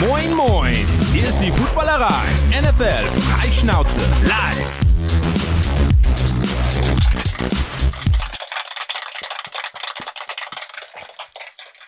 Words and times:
Moin, 0.00 0.34
moin! 0.34 0.74
Hier 1.12 1.22
ist 1.28 1.38
die 1.38 1.52
Footballerei. 1.52 2.24
NFL 2.50 3.04
Freischnauze 3.20 4.00
live. 4.26 4.84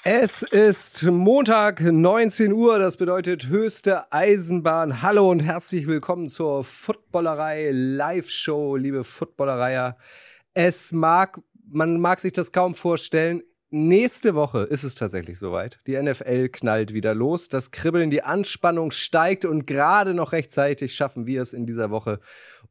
Es 0.04 0.42
ist 0.42 1.02
Montag, 1.02 1.80
19 1.80 2.52
Uhr, 2.52 2.78
das 2.78 2.96
bedeutet 2.96 3.48
höchste 3.48 4.12
Eisenbahn. 4.12 5.02
Hallo 5.02 5.30
und 5.30 5.40
herzlich 5.40 5.88
willkommen 5.88 6.28
zur 6.28 6.62
Footballerei 6.62 7.70
Live-Show, 7.72 8.76
liebe 8.76 9.02
Footballereier. 9.02 9.96
Es 10.54 10.92
mag, 10.92 11.40
man 11.68 11.98
mag 11.98 12.20
sich 12.20 12.32
das 12.32 12.52
kaum 12.52 12.74
vorstellen, 12.74 13.42
nächste 13.76 14.34
Woche 14.34 14.60
ist 14.60 14.84
es 14.84 14.94
tatsächlich 14.94 15.38
soweit. 15.38 15.78
Die 15.86 16.00
NFL 16.00 16.48
knallt 16.48 16.92
wieder 16.92 17.14
los, 17.14 17.48
das 17.48 17.70
Kribbeln, 17.70 18.10
die 18.10 18.22
Anspannung 18.22 18.90
steigt 18.90 19.44
und 19.44 19.66
gerade 19.66 20.14
noch 20.14 20.32
rechtzeitig 20.32 20.94
schaffen 20.94 21.26
wir 21.26 21.42
es 21.42 21.52
in 21.52 21.66
dieser 21.66 21.90
Woche, 21.90 22.20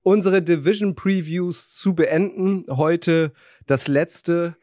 unsere 0.01 0.41
Division 0.41 0.95
Previews 0.95 1.71
zu 1.71 1.95
beenden. 1.95 2.65
Heute 2.69 3.31
das 3.65 3.87
letzte 3.87 4.57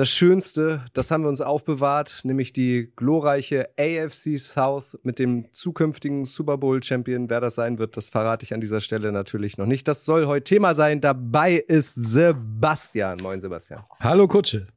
das 0.00 0.08
Schönste, 0.08 0.86
das 0.94 1.10
haben 1.10 1.24
wir 1.24 1.28
uns 1.28 1.42
aufbewahrt, 1.42 2.20
nämlich 2.22 2.54
die 2.54 2.90
glorreiche 2.96 3.68
AFC 3.78 4.38
South 4.38 4.98
mit 5.02 5.18
dem 5.18 5.52
zukünftigen 5.52 6.24
Super 6.24 6.56
Bowl 6.56 6.82
Champion. 6.82 7.28
Wer 7.28 7.42
das 7.42 7.56
sein 7.56 7.78
wird, 7.78 7.98
das 7.98 8.08
verrate 8.08 8.44
ich 8.44 8.54
an 8.54 8.62
dieser 8.62 8.80
Stelle 8.80 9.12
natürlich 9.12 9.58
noch 9.58 9.66
nicht. 9.66 9.86
Das 9.88 10.06
soll 10.06 10.26
heute 10.26 10.44
Thema 10.44 10.74
sein. 10.74 11.02
Dabei 11.02 11.56
ist 11.56 11.94
Sebastian. 11.96 13.18
Moin, 13.20 13.40
Sebastian. 13.40 13.82
Hallo, 14.00 14.26
Kutsche. 14.26 14.68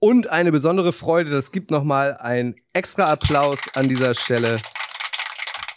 Und 0.00 0.28
eine 0.28 0.52
besondere 0.52 0.92
Freude, 0.92 1.30
das 1.30 1.50
gibt 1.50 1.72
nochmal 1.72 2.16
ein 2.18 2.54
extra 2.72 3.10
Applaus 3.10 3.58
an 3.74 3.88
dieser 3.88 4.14
Stelle, 4.14 4.62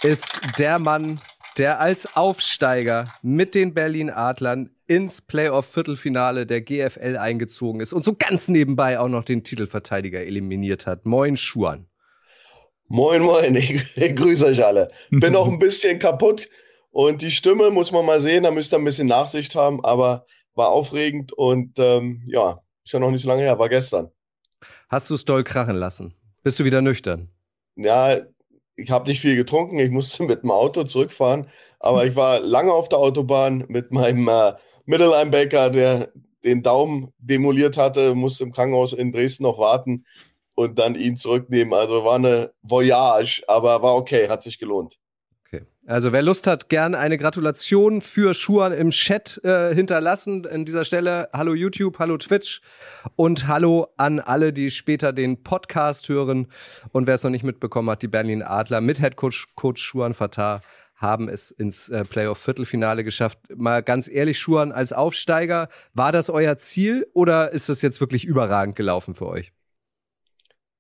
ist 0.04 0.42
der 0.60 0.78
Mann, 0.78 1.20
der 1.58 1.80
als 1.80 2.08
Aufsteiger 2.16 3.12
mit 3.24 3.56
den 3.56 3.74
Berlin 3.74 4.12
Adlern 4.12 4.70
ins 4.86 5.24
Playoff-Viertelfinale 5.24 6.46
der 6.46 6.62
GFL 6.62 7.18
eingezogen 7.18 7.82
ist 7.82 7.94
und 7.94 8.04
so 8.04 8.14
ganz 8.14 8.48
nebenbei 8.48 9.00
auch 9.00 9.08
noch 9.08 9.24
den 9.24 9.44
Titelverteidiger 9.44 10.20
eliminiert 10.20 10.86
hat. 10.86 11.06
Moin, 11.06 11.36
Schuan. 11.36 11.88
Moin, 12.88 13.24
moin, 13.24 13.56
ich, 13.56 13.98
ich 13.98 14.16
grüße 14.16 14.46
euch 14.46 14.64
alle. 14.64 14.90
Bin 15.10 15.34
noch 15.34 15.48
ein 15.48 15.58
bisschen 15.58 15.98
kaputt 15.98 16.48
und 16.92 17.24
die 17.24 17.32
Stimme 17.32 17.72
muss 17.72 17.92
man 17.92 18.06
mal 18.06 18.20
sehen, 18.20 18.44
da 18.44 18.52
müsst 18.52 18.72
ihr 18.72 18.78
ein 18.78 18.86
bisschen 18.86 19.08
Nachsicht 19.08 19.56
haben, 19.56 19.84
aber 19.84 20.28
war 20.54 20.70
aufregend 20.70 21.34
und 21.34 21.80
ähm, 21.80 22.22
ja, 22.28 22.62
ist 22.92 22.94
ja 22.94 23.00
noch 23.00 23.12
nicht 23.12 23.22
so 23.22 23.30
lange 23.30 23.44
her, 23.44 23.58
war 23.58 23.70
gestern. 23.70 24.12
Hast 24.90 25.10
du 25.10 25.14
es 25.16 25.24
doll 25.24 25.46
krachen 25.46 25.78
lassen? 25.78 26.14
Bist 26.44 26.60
du 26.60 26.66
wieder 26.66 26.82
nüchtern? 26.82 27.30
Ja, 27.78 28.18
ich 28.76 28.92
habe 28.92 29.08
nicht 29.08 29.22
viel 29.22 29.38
getrunken, 29.38 29.80
ich 29.80 29.92
musste 29.92 30.24
mit 30.28 30.44
dem 30.44 30.52
Auto 30.52 30.84
zurückfahren, 30.84 31.48
aber 31.80 32.06
ich 32.06 32.18
war 32.18 32.42
lange 32.42 32.74
auf 32.74 32.90
der 32.90 33.00
Autobahn 33.00 33.64
mit 33.70 33.94
meinem 33.94 34.28
äh, 34.28 34.54
Mittellinebacker, 34.86 35.70
der 35.70 36.12
den 36.44 36.64
Daumen 36.64 37.14
demoliert 37.18 37.78
hatte, 37.78 38.14
musste 38.14 38.44
im 38.44 38.52
Krankenhaus 38.52 38.92
in 38.92 39.14
Dresden 39.14 39.44
noch 39.44 39.58
warten 39.58 40.06
und 40.56 40.78
dann 40.78 40.96
ihn 40.96 41.16
zurücknehmen. 41.16 41.74
Also 41.74 42.04
war 42.04 42.16
eine 42.16 42.52
Voyage, 42.62 43.42
aber 43.48 43.82
war 43.82 43.96
okay, 43.96 44.28
hat 44.28 44.44
sich 44.44 44.60
gelohnt. 44.60 44.98
Okay. 45.54 45.66
Also 45.86 46.14
wer 46.14 46.22
Lust 46.22 46.48
hat, 46.48 46.70
gern 46.70 46.96
eine 46.96 47.18
Gratulation 47.18 48.02
für 48.02 48.34
Schuan 48.34 48.72
im 48.72 48.92
Chat 48.92 49.42
äh, 49.44 49.76
hinterlassen. 49.76 50.48
An 50.48 50.64
dieser 50.64 50.86
Stelle 50.86 51.28
hallo 51.34 51.54
YouTube, 51.54 52.00
hallo 52.00 52.18
Twitch 52.18 52.62
und 53.18 53.48
hallo 53.48 53.88
an 53.98 54.22
alle, 54.22 54.54
die 54.54 54.72
später 54.72 55.12
den 55.12 55.44
Podcast 55.44 56.08
hören. 56.08 56.48
Und 56.94 57.06
wer 57.06 57.16
es 57.16 57.24
noch 57.24 57.32
nicht 57.32 57.44
mitbekommen 57.44 57.90
hat, 57.90 58.02
die 58.02 58.08
Berlin 58.08 58.44
Adler 58.44 58.80
mit 58.80 59.02
Headcoach 59.02 59.48
Coach 59.56 59.84
Schuan 59.84 60.14
Fatah 60.14 60.62
haben 60.96 61.28
es 61.28 61.52
ins 61.52 61.90
äh, 61.90 62.06
Playoff-Viertelfinale 62.06 63.04
geschafft. 63.04 63.40
Mal 63.54 63.84
ganz 63.84 64.08
ehrlich, 64.08 64.40
Schuhan, 64.40 64.72
als 64.72 64.94
Aufsteiger, 64.94 65.68
war 65.94 66.14
das 66.14 66.30
euer 66.30 66.58
Ziel 66.58 67.08
oder 67.14 67.52
ist 67.52 67.68
das 67.68 67.82
jetzt 67.82 68.00
wirklich 68.00 68.24
überragend 68.24 68.78
gelaufen 68.78 69.16
für 69.16 69.28
euch? 69.28 69.52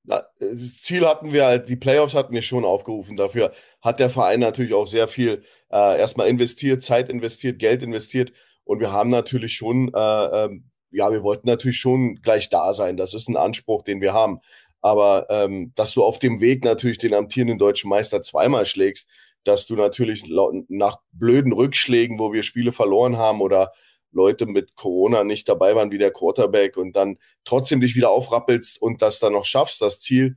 Das 0.03 0.81
Ziel 0.81 1.07
hatten 1.07 1.31
wir 1.31 1.45
halt, 1.45 1.69
die 1.69 1.75
Playoffs 1.75 2.13
hatten 2.13 2.33
wir 2.33 2.41
schon 2.41 2.65
aufgerufen. 2.65 3.15
Dafür 3.15 3.53
hat 3.81 3.99
der 3.99 4.09
Verein 4.09 4.39
natürlich 4.39 4.73
auch 4.73 4.87
sehr 4.87 5.07
viel 5.07 5.43
äh, 5.71 5.99
erstmal 5.99 6.27
investiert, 6.27 6.83
Zeit 6.83 7.09
investiert, 7.09 7.59
Geld 7.59 7.83
investiert. 7.83 8.31
Und 8.63 8.79
wir 8.79 8.91
haben 8.91 9.09
natürlich 9.09 9.53
schon, 9.53 9.93
äh, 9.93 10.45
ähm, 10.45 10.71
ja, 10.91 11.11
wir 11.11 11.23
wollten 11.23 11.47
natürlich 11.47 11.77
schon 11.77 12.15
gleich 12.21 12.49
da 12.49 12.73
sein. 12.73 12.97
Das 12.97 13.13
ist 13.13 13.29
ein 13.29 13.37
Anspruch, 13.37 13.83
den 13.83 14.01
wir 14.01 14.13
haben. 14.13 14.39
Aber 14.81 15.27
ähm, 15.29 15.71
dass 15.75 15.93
du 15.93 16.03
auf 16.03 16.17
dem 16.17 16.41
Weg 16.41 16.63
natürlich 16.63 16.97
den 16.97 17.13
amtierenden 17.13 17.59
deutschen 17.59 17.89
Meister 17.89 18.23
zweimal 18.23 18.65
schlägst, 18.65 19.07
dass 19.43 19.65
du 19.65 19.75
natürlich 19.75 20.23
nach 20.67 20.97
blöden 21.11 21.53
Rückschlägen, 21.53 22.19
wo 22.19 22.33
wir 22.33 22.43
Spiele 22.43 22.71
verloren 22.71 23.17
haben 23.17 23.41
oder 23.41 23.71
Leute 24.11 24.45
mit 24.45 24.75
Corona 24.75 25.23
nicht 25.23 25.47
dabei 25.47 25.75
waren 25.75 25.91
wie 25.91 25.97
der 25.97 26.11
Quarterback 26.11 26.77
und 26.77 26.95
dann 26.95 27.17
trotzdem 27.43 27.81
dich 27.81 27.95
wieder 27.95 28.09
aufrappelst 28.09 28.81
und 28.81 29.01
das 29.01 29.19
dann 29.19 29.33
noch 29.33 29.45
schaffst, 29.45 29.81
das 29.81 29.99
Ziel, 29.99 30.35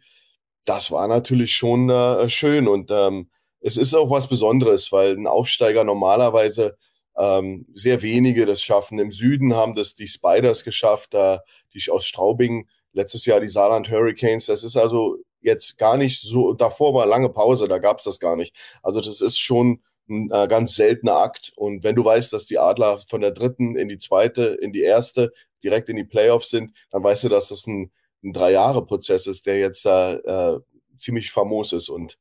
das 0.65 0.91
war 0.91 1.09
natürlich 1.09 1.55
schon 1.55 1.91
äh, 1.91 2.29
schön 2.29 2.69
und 2.69 2.91
ähm, 2.91 3.31
es 3.61 3.77
ist 3.77 3.95
auch 3.95 4.11
was 4.11 4.29
Besonderes, 4.29 4.93
weil 4.93 5.17
ein 5.17 5.27
Aufsteiger 5.27 5.85
normalerweise 5.85 6.77
ähm, 7.17 7.67
sehr 7.75 8.03
wenige 8.03 8.47
das 8.47 8.63
schaffen. 8.63 8.99
Im 8.99 9.13
Süden 9.13 9.55
haben 9.55 9.75
das 9.75 9.95
die 9.95 10.09
Spiders 10.09 10.65
geschafft, 10.65 11.15
äh, 11.15 11.39
die 11.73 11.91
aus 11.91 12.05
Straubing, 12.05 12.69
letztes 12.93 13.25
Jahr 13.25 13.41
die 13.41 13.49
Saarland 13.49 13.91
Hurricanes. 13.91 14.47
Das 14.47 14.65
ist 14.65 14.77
also 14.77 15.17
jetzt 15.41 15.79
gar 15.79 15.97
nicht 15.97 16.21
so, 16.21 16.55
davor 16.55 16.95
war 16.95 17.07
lange 17.07 17.29
Pause, 17.29 17.69
da 17.69 17.79
gab 17.79 17.99
es 17.99 18.05
das 18.05 18.21
gar 18.21 18.37
nicht. 18.37 18.55
Also 18.83 19.01
das 19.01 19.21
ist 19.21 19.39
schon 19.39 19.83
ein 20.09 20.31
äh, 20.31 20.49
ganz 20.49 20.75
seltener 20.75 21.17
Akt. 21.17 21.53
Und 21.57 21.85
wenn 21.85 21.95
du 21.95 22.05
weißt, 22.05 22.33
dass 22.33 22.47
die 22.47 22.59
Adler 22.59 22.99
von 22.99 23.21
der 23.21 23.31
dritten 23.31 23.77
in 23.77 23.89
die 23.89 23.99
zweite, 23.99 24.45
in 24.61 24.73
die 24.73 24.83
erste, 24.83 25.33
direkt 25.63 25.89
in 25.89 25.97
die 25.97 26.05
Playoffs 26.05 26.51
sind, 26.51 26.73
dann 26.91 27.03
weißt 27.03 27.25
du, 27.25 27.29
dass 27.29 27.49
das 27.49 27.67
ein, 27.67 27.91
ein 28.23 28.33
Drei-Jahre-Prozess 28.33 29.27
ist, 29.27 29.47
der 29.47 29.59
jetzt 29.59 29.87
äh, 29.87 30.15
äh, 30.17 30.61
ziemlich 30.99 31.31
famos 31.33 31.73
ist. 31.73 31.89
Und 31.89 32.19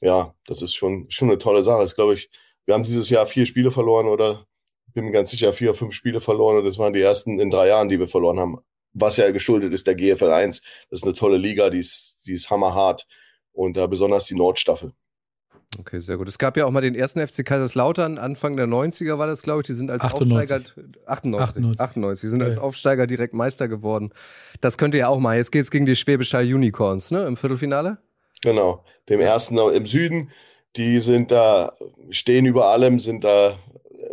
ja, 0.00 0.34
das 0.46 0.62
ist 0.62 0.74
schon, 0.74 1.10
schon 1.10 1.28
eine 1.28 1.38
tolle 1.38 1.62
Sache. 1.62 1.80
Das 1.80 1.94
glaube 1.94 2.14
ich, 2.14 2.30
wir 2.66 2.74
haben 2.74 2.84
dieses 2.84 3.10
Jahr 3.10 3.26
vier 3.26 3.46
Spiele 3.46 3.70
verloren 3.70 4.08
oder 4.08 4.46
bin 4.94 5.04
mir 5.06 5.12
ganz 5.12 5.30
sicher, 5.30 5.52
vier, 5.52 5.74
fünf 5.74 5.94
Spiele 5.94 6.20
verloren 6.20 6.58
und 6.58 6.64
das 6.64 6.78
waren 6.78 6.92
die 6.92 7.00
ersten 7.00 7.40
in 7.40 7.50
drei 7.50 7.68
Jahren, 7.68 7.88
die 7.88 7.98
wir 7.98 8.08
verloren 8.08 8.38
haben 8.38 8.58
was 8.94 9.16
ja 9.16 9.30
geschuldet 9.30 9.72
ist 9.72 9.86
der 9.86 9.94
GFL 9.94 10.30
1. 10.30 10.62
Das 10.90 11.00
ist 11.00 11.04
eine 11.04 11.14
tolle 11.14 11.38
Liga, 11.38 11.70
die 11.70 11.78
ist, 11.78 12.18
die 12.26 12.32
ist 12.32 12.50
hammerhart 12.50 13.06
und 13.52 13.76
äh, 13.76 13.86
besonders 13.88 14.26
die 14.26 14.34
Nordstaffel. 14.34 14.92
Okay, 15.78 16.00
sehr 16.00 16.18
gut. 16.18 16.28
Es 16.28 16.38
gab 16.38 16.56
ja 16.56 16.66
auch 16.66 16.70
mal 16.70 16.82
den 16.82 16.94
ersten 16.94 17.26
FC 17.26 17.44
Kaiserslautern, 17.44 18.18
Anfang 18.18 18.56
der 18.56 18.66
90er 18.66 19.18
war 19.18 19.26
das, 19.26 19.42
glaube 19.42 19.62
ich. 19.62 19.66
Die 19.66 19.74
sind 19.74 19.90
als 19.90 20.04
98. 20.04 20.56
Aufsteiger. 20.56 20.86
98. 21.06 21.56
98. 21.56 21.80
98. 21.80 22.20
Die 22.20 22.28
sind 22.28 22.40
ja. 22.40 22.46
als 22.46 22.58
Aufsteiger 22.58 23.06
direkt 23.06 23.32
Meister 23.32 23.68
geworden. 23.68 24.12
Das 24.60 24.76
könnt 24.76 24.94
ihr 24.94 25.00
ja 25.00 25.08
auch 25.08 25.18
mal. 25.18 25.36
Jetzt 25.36 25.50
geht 25.50 25.62
es 25.62 25.70
gegen 25.70 25.86
die 25.86 25.96
Schwäbisch 25.96 26.34
Hall 26.34 26.44
Unicorns, 26.44 27.10
ne? 27.10 27.24
Im 27.24 27.36
Viertelfinale? 27.36 27.98
Genau. 28.42 28.84
Dem 29.08 29.20
ersten 29.20 29.56
im 29.56 29.86
Süden. 29.86 30.30
Die 30.76 31.00
sind 31.00 31.30
da, 31.30 31.72
stehen 32.10 32.46
über 32.46 32.66
allem, 32.66 32.98
sind 32.98 33.24
da, 33.24 33.58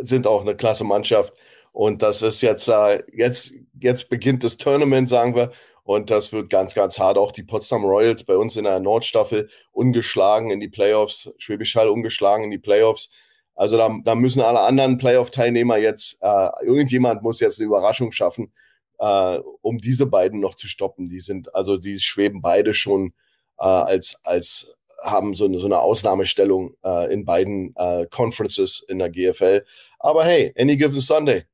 sind 0.00 0.26
auch 0.26 0.42
eine 0.42 0.54
klasse 0.54 0.84
Mannschaft. 0.84 1.34
Und 1.72 2.02
das 2.02 2.22
ist 2.22 2.40
jetzt, 2.40 2.70
jetzt, 3.12 3.54
jetzt 3.78 4.08
beginnt 4.08 4.44
das 4.44 4.56
Tournament, 4.56 5.08
sagen 5.08 5.34
wir. 5.34 5.52
Und 5.90 6.08
das 6.08 6.32
wird 6.32 6.50
ganz, 6.50 6.76
ganz 6.76 7.00
hart. 7.00 7.18
Auch 7.18 7.32
die 7.32 7.42
Potsdam 7.42 7.84
Royals 7.84 8.22
bei 8.22 8.36
uns 8.36 8.56
in 8.56 8.62
der 8.62 8.78
Nordstaffel 8.78 9.48
ungeschlagen 9.72 10.52
in 10.52 10.60
die 10.60 10.68
Playoffs, 10.68 11.34
Schwäbisch 11.38 11.74
Hall 11.74 11.88
ungeschlagen 11.88 12.44
in 12.44 12.52
die 12.52 12.58
Playoffs. 12.58 13.10
Also 13.56 13.76
da, 13.76 13.98
da 14.04 14.14
müssen 14.14 14.40
alle 14.40 14.60
anderen 14.60 14.98
Playoff-Teilnehmer 14.98 15.78
jetzt, 15.78 16.22
äh, 16.22 16.48
irgendjemand 16.62 17.24
muss 17.24 17.40
jetzt 17.40 17.58
eine 17.58 17.66
Überraschung 17.66 18.12
schaffen, 18.12 18.52
äh, 19.00 19.40
um 19.62 19.78
diese 19.78 20.06
beiden 20.06 20.38
noch 20.38 20.54
zu 20.54 20.68
stoppen. 20.68 21.08
Die 21.08 21.18
sind, 21.18 21.52
also 21.56 21.76
die 21.76 21.98
schweben 21.98 22.40
beide 22.40 22.72
schon 22.72 23.12
äh, 23.58 23.64
als, 23.64 24.20
als 24.22 24.76
haben 25.02 25.34
so 25.34 25.46
eine, 25.46 25.58
so 25.58 25.66
eine 25.66 25.80
Ausnahmestellung 25.80 26.76
äh, 26.84 27.12
in 27.12 27.24
beiden 27.24 27.74
äh, 27.74 28.06
Conferences 28.08 28.78
in 28.88 29.00
der 29.00 29.10
GFL. 29.10 29.64
Aber 29.98 30.24
hey, 30.24 30.54
any 30.56 30.76
given 30.76 31.00
Sunday. 31.00 31.46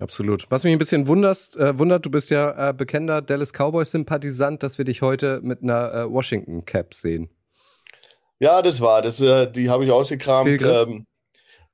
Absolut. 0.00 0.46
Was 0.48 0.64
mich 0.64 0.72
ein 0.72 0.78
bisschen 0.78 1.06
wunderst, 1.06 1.56
äh, 1.56 1.78
wundert, 1.78 2.06
du 2.06 2.10
bist 2.10 2.30
ja 2.30 2.70
äh, 2.70 2.72
bekennender 2.72 3.20
Dallas 3.20 3.52
Cowboys-Sympathisant, 3.52 4.62
dass 4.62 4.78
wir 4.78 4.84
dich 4.86 5.02
heute 5.02 5.40
mit 5.42 5.62
einer 5.62 5.92
äh, 5.92 6.10
Washington-Cap 6.10 6.94
sehen. 6.94 7.28
Ja, 8.38 8.62
das 8.62 8.80
war, 8.80 9.02
das, 9.02 9.20
äh, 9.20 9.50
die 9.50 9.68
habe 9.68 9.84
ich 9.84 9.90
ausgekramt. 9.90 10.62
Ähm, 10.62 11.06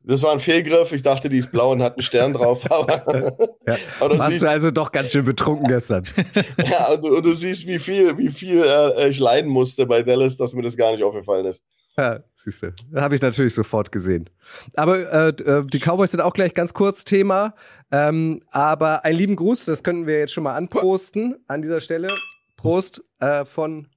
das 0.03 0.23
war 0.23 0.33
ein 0.33 0.41
Fehlgriff. 0.41 0.93
Ich 0.93 1.03
dachte, 1.03 1.29
die 1.29 1.39
ist 1.39 1.51
blau 1.51 1.73
und 1.73 1.83
hat 1.83 1.95
einen 1.95 2.03
Stern 2.03 2.33
drauf. 2.33 2.71
Aber, 2.71 3.37
ja. 3.67 3.77
aber 4.01 4.19
Warst 4.19 4.43
du 4.43 4.49
also 4.49 4.71
doch 4.71 4.93
ganz 4.93 5.11
schön 5.11 5.25
betrunken 5.25 5.67
gestern. 5.67 6.05
ja, 6.65 6.93
und, 6.93 7.05
und, 7.05 7.27
du 7.27 7.33
siehst, 7.33 7.67
wie 7.67 7.79
viel, 7.79 8.17
wie 8.17 8.29
viel 8.29 8.63
äh, 8.63 9.09
ich 9.09 9.19
leiden 9.19 9.51
musste 9.51 9.85
bei 9.87 10.03
Dallas, 10.03 10.37
dass 10.37 10.55
mir 10.55 10.63
das 10.63 10.77
gar 10.77 10.93
nicht 10.93 11.03
aufgefallen 11.03 11.47
ist. 11.47 11.63
Ja, 11.99 12.21
siehst 12.35 12.63
du. 12.63 12.75
Habe 12.95 13.15
ich 13.15 13.23
natürlich 13.23 13.55
sofort 13.55 13.91
gesehen. 13.91 14.29
Aber 14.75 14.99
äh, 14.99 15.29
äh, 15.29 15.65
die 15.67 15.79
Cowboys 15.79 16.11
sind 16.11 16.21
auch 16.21 16.35
gleich 16.35 16.53
ganz 16.53 16.75
kurz 16.75 17.05
Thema. 17.05 17.55
Ähm, 17.91 18.43
aber 18.51 19.05
einen 19.05 19.17
lieben 19.17 19.37
Gruß, 19.37 19.65
das 19.65 19.83
könnten 19.83 20.07
wir 20.07 20.19
jetzt 20.19 20.33
schon 20.33 20.45
mal 20.45 20.55
anprosten 20.55 21.37
an 21.47 21.63
dieser 21.63 21.81
Stelle. 21.81 22.09
Prost 22.57 23.03
äh, 23.21 23.47
von 23.47 23.89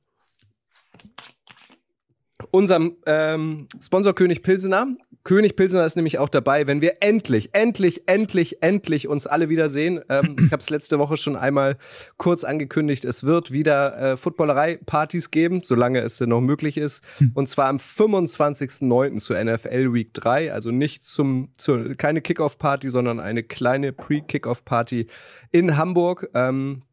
unserem 2.51 2.95
ähm, 3.05 3.67
Sponsor 3.81 4.13
König 4.15 4.43
Pilsener. 4.43 4.87
König 5.23 5.55
Pilsener 5.55 5.85
ist 5.85 5.95
nämlich 5.95 6.17
auch 6.17 6.29
dabei, 6.29 6.65
wenn 6.65 6.81
wir 6.81 6.97
endlich, 7.01 7.49
endlich, 7.53 8.03
endlich, 8.07 8.63
endlich 8.63 9.07
uns 9.07 9.27
alle 9.27 9.49
wiedersehen. 9.49 9.99
Ähm, 10.09 10.35
ich 10.45 10.51
habe 10.51 10.61
es 10.61 10.69
letzte 10.69 10.97
Woche 10.99 11.17
schon 11.17 11.35
einmal 11.35 11.77
kurz 12.17 12.43
angekündigt. 12.43 13.05
Es 13.05 13.23
wird 13.23 13.51
wieder 13.51 13.97
äh, 13.97 14.17
Footballerei-Partys 14.17 15.31
geben, 15.31 15.61
solange 15.63 15.99
es 15.99 16.17
denn 16.17 16.29
noch 16.29 16.41
möglich 16.41 16.77
ist. 16.77 17.03
Hm. 17.17 17.31
Und 17.33 17.49
zwar 17.49 17.67
am 17.67 17.77
25.09. 17.77 19.17
zur 19.17 19.43
NFL 19.43 19.93
Week 19.93 20.13
3. 20.13 20.53
Also 20.53 20.71
nicht 20.71 21.05
zum, 21.05 21.49
zu, 21.57 21.95
keine 21.97 22.21
Kickoff-Party, 22.21 22.89
sondern 22.89 23.19
eine 23.19 23.43
kleine 23.43 23.91
Pre-Kickoff-Party 23.91 25.07
in 25.51 25.77
Hamburg. 25.77 26.29
Ähm, 26.33 26.83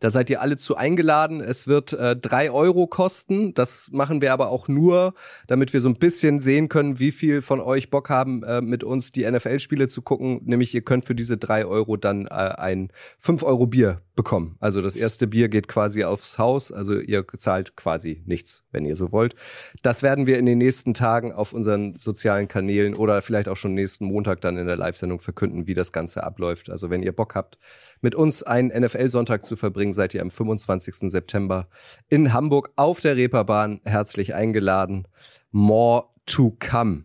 da 0.00 0.10
seid 0.10 0.30
ihr 0.30 0.40
alle 0.40 0.56
zu 0.56 0.76
eingeladen. 0.76 1.40
Es 1.40 1.68
wird 1.68 1.92
äh, 1.92 2.16
drei 2.16 2.50
Euro 2.50 2.86
kosten. 2.86 3.54
Das 3.54 3.90
machen 3.92 4.20
wir 4.20 4.32
aber 4.32 4.48
auch 4.48 4.66
nur, 4.66 5.14
damit 5.46 5.72
wir 5.72 5.80
so 5.80 5.88
ein 5.88 5.94
bisschen 5.94 6.40
sehen 6.40 6.68
können, 6.68 6.98
wie 6.98 7.12
viel 7.12 7.42
von 7.42 7.60
euch 7.60 7.90
Bock 7.90 8.08
haben, 8.08 8.42
äh, 8.42 8.60
mit 8.60 8.82
uns 8.82 9.12
die 9.12 9.30
NFL-Spiele 9.30 9.88
zu 9.88 10.02
gucken. 10.02 10.40
Nämlich 10.44 10.74
ihr 10.74 10.82
könnt 10.82 11.04
für 11.04 11.14
diese 11.14 11.36
drei 11.36 11.66
Euro 11.66 11.96
dann 11.96 12.26
äh, 12.26 12.30
ein 12.30 12.88
fünf 13.18 13.42
Euro 13.42 13.66
Bier 13.66 14.00
bekommen. 14.20 14.56
Also 14.60 14.82
das 14.82 14.96
erste 14.96 15.26
Bier 15.26 15.48
geht 15.48 15.66
quasi 15.66 16.04
aufs 16.04 16.38
Haus. 16.38 16.70
Also 16.70 17.00
ihr 17.00 17.24
zahlt 17.38 17.74
quasi 17.74 18.22
nichts, 18.26 18.64
wenn 18.70 18.84
ihr 18.84 18.94
so 18.94 19.12
wollt. 19.12 19.34
Das 19.80 20.02
werden 20.02 20.26
wir 20.26 20.38
in 20.38 20.44
den 20.44 20.58
nächsten 20.58 20.92
Tagen 20.92 21.32
auf 21.32 21.54
unseren 21.54 21.96
sozialen 21.98 22.46
Kanälen 22.46 22.94
oder 22.94 23.22
vielleicht 23.22 23.48
auch 23.48 23.56
schon 23.56 23.72
nächsten 23.72 24.04
Montag 24.04 24.42
dann 24.42 24.58
in 24.58 24.66
der 24.66 24.76
Live-Sendung 24.76 25.20
verkünden, 25.20 25.66
wie 25.66 25.72
das 25.72 25.90
Ganze 25.90 26.22
abläuft. 26.22 26.68
Also 26.68 26.90
wenn 26.90 27.02
ihr 27.02 27.12
Bock 27.12 27.34
habt, 27.34 27.58
mit 28.02 28.14
uns 28.14 28.42
einen 28.42 28.68
NFL-Sonntag 28.78 29.46
zu 29.46 29.56
verbringen, 29.56 29.94
seid 29.94 30.12
ihr 30.12 30.20
am 30.20 30.30
25. 30.30 31.10
September 31.10 31.68
in 32.10 32.34
Hamburg 32.34 32.72
auf 32.76 33.00
der 33.00 33.16
Reeperbahn 33.16 33.80
herzlich 33.84 34.34
eingeladen. 34.34 35.08
More 35.50 36.08
to 36.26 36.54
come. 36.60 37.04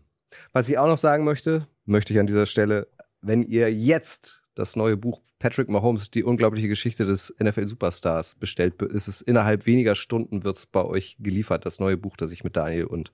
Was 0.51 0.67
ich 0.67 0.77
auch 0.77 0.88
noch 0.88 0.97
sagen 0.97 1.23
möchte, 1.23 1.69
möchte 1.85 2.12
ich 2.12 2.19
an 2.19 2.27
dieser 2.27 2.45
Stelle, 2.45 2.89
wenn 3.21 3.41
ihr 3.41 3.73
jetzt 3.73 4.41
das 4.55 4.75
neue 4.75 4.97
Buch 4.97 5.21
Patrick 5.39 5.69
Mahomes, 5.69 6.09
die 6.09 6.23
unglaubliche 6.23 6.67
Geschichte 6.67 7.05
des 7.05 7.33
NFL-Superstars 7.39 8.35
bestellt, 8.35 8.81
ist 8.81 9.07
es 9.07 9.21
innerhalb 9.21 9.65
weniger 9.65 9.95
Stunden 9.95 10.43
wird 10.43 10.57
es 10.57 10.65
bei 10.65 10.83
euch 10.83 11.17
geliefert, 11.19 11.65
das 11.65 11.79
neue 11.79 11.97
Buch, 11.97 12.17
das 12.17 12.31
ich 12.31 12.43
mit 12.43 12.55
Daniel 12.55 12.85
und 12.85 13.11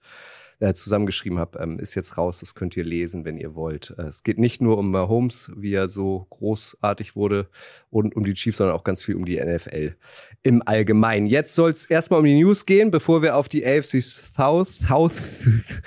äh, 0.62 0.74
zusammengeschrieben 0.76 1.40
habe, 1.40 1.60
ähm, 1.60 1.80
ist 1.80 1.96
jetzt 1.96 2.18
raus. 2.18 2.40
Das 2.40 2.54
könnt 2.54 2.78
ihr 2.78 2.84
lesen, 2.84 3.26
wenn 3.26 3.38
ihr 3.38 3.56
wollt. 3.56 3.96
Äh, 3.98 4.04
es 4.04 4.22
geht 4.22 4.38
nicht 4.38 4.62
nur 4.62 4.78
um 4.78 4.92
Mahomes, 4.92 5.52
wie 5.56 5.74
er 5.74 5.90
so 5.90 6.28
großartig 6.30 7.16
wurde 7.16 7.50
und 7.90 8.16
um 8.16 8.24
die 8.24 8.36
Chiefs, 8.36 8.58
sondern 8.58 8.76
auch 8.76 8.84
ganz 8.84 9.02
viel 9.02 9.16
um 9.16 9.26
die 9.26 9.42
NFL 9.44 9.96
im 10.44 10.62
Allgemeinen. 10.66 11.26
Jetzt 11.26 11.56
soll 11.56 11.72
es 11.72 11.88
erstmal 11.88 12.20
um 12.20 12.26
die 12.26 12.40
News 12.40 12.68
gehen, 12.68 12.92
bevor 12.92 13.24
wir 13.24 13.36
auf 13.36 13.50
die 13.50 13.66
AFC 13.66 14.02
South, 14.02 14.80
South 14.88 15.82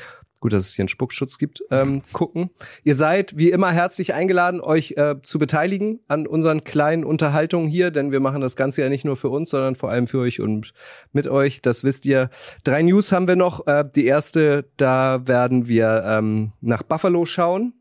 gut, 0.45 0.53
dass 0.53 0.67
es 0.67 0.75
hier 0.75 0.83
einen 0.83 0.91
Spuckschutz 0.91 1.39
gibt, 1.39 1.65
ähm, 1.71 2.03
gucken. 2.13 2.51
Ihr 2.83 2.97
seid 2.97 3.35
wie 3.39 3.51
immer 3.51 3.71
herzlich 3.71 4.13
eingeladen, 4.13 4.61
euch 4.61 4.93
äh, 4.99 5.15
zu 5.23 5.39
beteiligen 5.39 6.01
an 6.07 6.27
unseren 6.27 6.65
kleinen 6.65 7.03
Unterhaltungen 7.03 7.67
hier, 7.67 7.91
denn 7.91 8.13
wir 8.13 8.21
machen 8.21 8.43
das 8.43 8.55
Ganze 8.55 8.83
ja 8.83 8.91
nicht 8.91 9.07
nur 9.07 9.17
für 9.17 9.31
uns, 9.31 9.49
sondern 9.49 9.75
vor 9.75 9.89
allem 9.89 10.07
für 10.07 10.19
euch 10.19 10.43
und 10.43 10.75
mit 11.13 11.29
euch. 11.29 11.63
Das 11.63 11.83
wisst 11.83 12.05
ihr. 12.05 12.29
Drei 12.63 12.83
News 12.83 13.11
haben 13.11 13.27
wir 13.27 13.37
noch. 13.37 13.67
Äh, 13.67 13.87
die 13.97 14.05
erste, 14.05 14.69
da 14.77 15.27
werden 15.27 15.67
wir 15.67 16.05
ähm, 16.07 16.53
nach 16.61 16.83
Buffalo 16.83 17.25
schauen. 17.25 17.73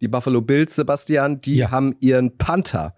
Die 0.00 0.06
Buffalo 0.06 0.40
Bills, 0.42 0.76
Sebastian, 0.76 1.40
die 1.40 1.56
ja. 1.56 1.72
haben 1.72 1.96
ihren 1.98 2.38
Panther. 2.38 2.94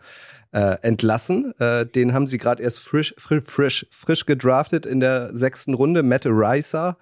Äh, 0.50 0.78
entlassen. 0.80 1.52
Äh, 1.58 1.84
den 1.84 2.14
haben 2.14 2.26
sie 2.26 2.38
gerade 2.38 2.62
erst 2.62 2.78
frisch, 2.78 3.14
frisch, 3.18 3.44
frisch, 3.44 3.86
frisch 3.90 4.24
gedraftet 4.24 4.86
in 4.86 4.98
der 4.98 5.36
sechsten 5.36 5.74
Runde. 5.74 6.02
Matt 6.02 6.24
Ricer 6.24 6.96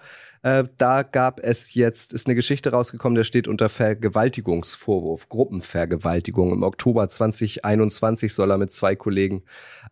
äh, 0.46 0.68
da 0.78 1.02
gab 1.02 1.40
es 1.40 1.74
jetzt, 1.74 2.12
ist 2.12 2.28
eine 2.28 2.36
Geschichte 2.36 2.70
rausgekommen, 2.70 3.16
der 3.16 3.24
steht 3.24 3.48
unter 3.48 3.68
Vergewaltigungsvorwurf, 3.68 5.28
Gruppenvergewaltigung. 5.28 6.52
Im 6.52 6.62
Oktober 6.62 7.08
2021 7.08 8.32
soll 8.32 8.52
er 8.52 8.56
mit 8.56 8.70
zwei 8.70 8.94
Kollegen 8.94 9.42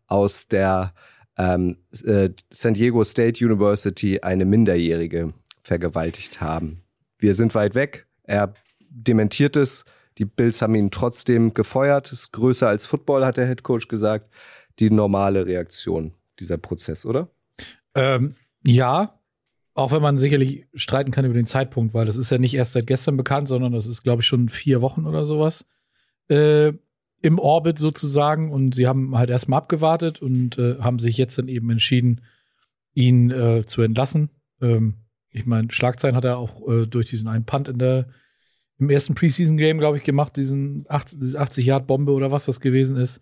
aus 0.06 0.46
der 0.46 0.94
ähm, 1.36 1.78
äh, 2.04 2.30
San 2.50 2.74
Diego 2.74 3.02
State 3.02 3.44
University 3.44 4.20
eine 4.20 4.44
Minderjährige 4.44 5.34
vergewaltigt 5.60 6.40
haben. 6.40 6.84
Wir 7.18 7.34
sind 7.34 7.56
weit 7.56 7.74
weg. 7.74 8.06
Er 8.22 8.54
dementiert 8.78 9.56
es. 9.56 9.84
Die 10.18 10.24
Bills 10.24 10.62
haben 10.62 10.76
ihn 10.76 10.92
trotzdem 10.92 11.52
gefeuert. 11.52 12.12
Ist 12.12 12.30
größer 12.30 12.68
als 12.68 12.86
Football, 12.86 13.24
hat 13.26 13.38
der 13.38 13.48
Head 13.48 13.64
Coach 13.64 13.88
gesagt. 13.88 14.30
Die 14.78 14.90
normale 14.90 15.46
Reaktion 15.46 16.14
dieser 16.38 16.58
Prozess, 16.58 17.04
oder? 17.04 17.28
Ähm, 17.96 18.36
ja, 18.62 19.18
auch 19.74 19.90
wenn 19.90 20.02
man 20.02 20.18
sicherlich 20.18 20.66
streiten 20.74 21.10
kann 21.10 21.24
über 21.24 21.34
den 21.34 21.46
Zeitpunkt, 21.46 21.94
weil 21.94 22.06
das 22.06 22.16
ist 22.16 22.30
ja 22.30 22.38
nicht 22.38 22.54
erst 22.54 22.72
seit 22.72 22.86
gestern 22.86 23.16
bekannt, 23.16 23.48
sondern 23.48 23.72
das 23.72 23.86
ist, 23.86 24.02
glaube 24.02 24.22
ich, 24.22 24.26
schon 24.26 24.48
vier 24.48 24.80
Wochen 24.80 25.04
oder 25.06 25.24
sowas 25.24 25.66
äh, 26.28 26.72
im 27.20 27.38
Orbit 27.38 27.78
sozusagen. 27.78 28.52
Und 28.52 28.74
sie 28.74 28.86
haben 28.86 29.18
halt 29.18 29.30
erstmal 29.30 29.58
abgewartet 29.58 30.22
und 30.22 30.58
äh, 30.58 30.78
haben 30.78 31.00
sich 31.00 31.18
jetzt 31.18 31.38
dann 31.38 31.48
eben 31.48 31.70
entschieden, 31.70 32.20
ihn 32.94 33.30
äh, 33.30 33.64
zu 33.66 33.82
entlassen. 33.82 34.30
Ähm, 34.60 34.94
ich 35.30 35.44
meine, 35.44 35.72
Schlagzeilen 35.72 36.14
hat 36.14 36.24
er 36.24 36.38
auch 36.38 36.68
äh, 36.68 36.86
durch 36.86 37.06
diesen 37.06 37.26
einen 37.26 37.44
Punt 37.44 37.68
in 37.68 37.78
der 37.78 38.06
im 38.78 38.90
ersten 38.90 39.14
Preseason-Game, 39.14 39.78
glaube 39.78 39.98
ich, 39.98 40.04
gemacht, 40.04 40.36
diesen 40.36 40.84
80, 40.88 41.20
diese 41.20 41.40
80-Yard-Bombe 41.40 42.12
oder 42.12 42.32
was 42.32 42.46
das 42.46 42.60
gewesen 42.60 42.96
ist. 42.96 43.20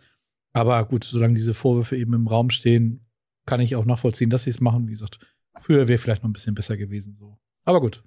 Aber 0.53 0.85
gut, 0.85 1.05
solange 1.05 1.35
diese 1.35 1.55
Vorwürfe 1.55 1.97
eben 1.97 2.15
im 2.15 2.27
Raum 2.27 2.51
stehen, 2.51 3.07
kann 3.47 3.61
ich 3.61 3.77
auch 3.77 3.85
nachvollziehen, 3.85 4.31
dass 4.31 4.45
sie 4.45 4.51
es 4.51 4.61
machen. 4.61 4.87
Wie 4.87 4.93
gesagt, 4.93 5.19
Früher 5.61 5.89
wäre 5.89 5.99
vielleicht 5.99 6.23
noch 6.23 6.31
ein 6.31 6.33
bisschen 6.33 6.55
besser 6.55 6.77
gewesen. 6.77 7.17
So. 7.19 7.39
Aber 7.65 7.81
gut. 7.81 8.03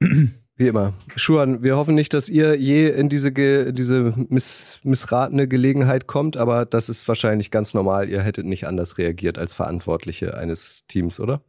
Wie 0.56 0.68
immer. 0.68 0.94
Schuan, 1.16 1.64
wir 1.64 1.76
hoffen 1.76 1.96
nicht, 1.96 2.14
dass 2.14 2.28
ihr 2.28 2.56
je 2.56 2.88
in 2.88 3.08
diese, 3.08 3.32
Ge 3.32 3.72
diese 3.72 4.14
miss 4.28 4.78
missratene 4.84 5.48
Gelegenheit 5.48 6.06
kommt, 6.06 6.36
aber 6.36 6.64
das 6.64 6.88
ist 6.88 7.08
wahrscheinlich 7.08 7.50
ganz 7.50 7.74
normal. 7.74 8.08
Ihr 8.08 8.22
hättet 8.22 8.46
nicht 8.46 8.66
anders 8.68 8.96
reagiert 8.96 9.36
als 9.36 9.52
Verantwortliche 9.52 10.36
eines 10.36 10.84
Teams, 10.86 11.18
oder? 11.18 11.42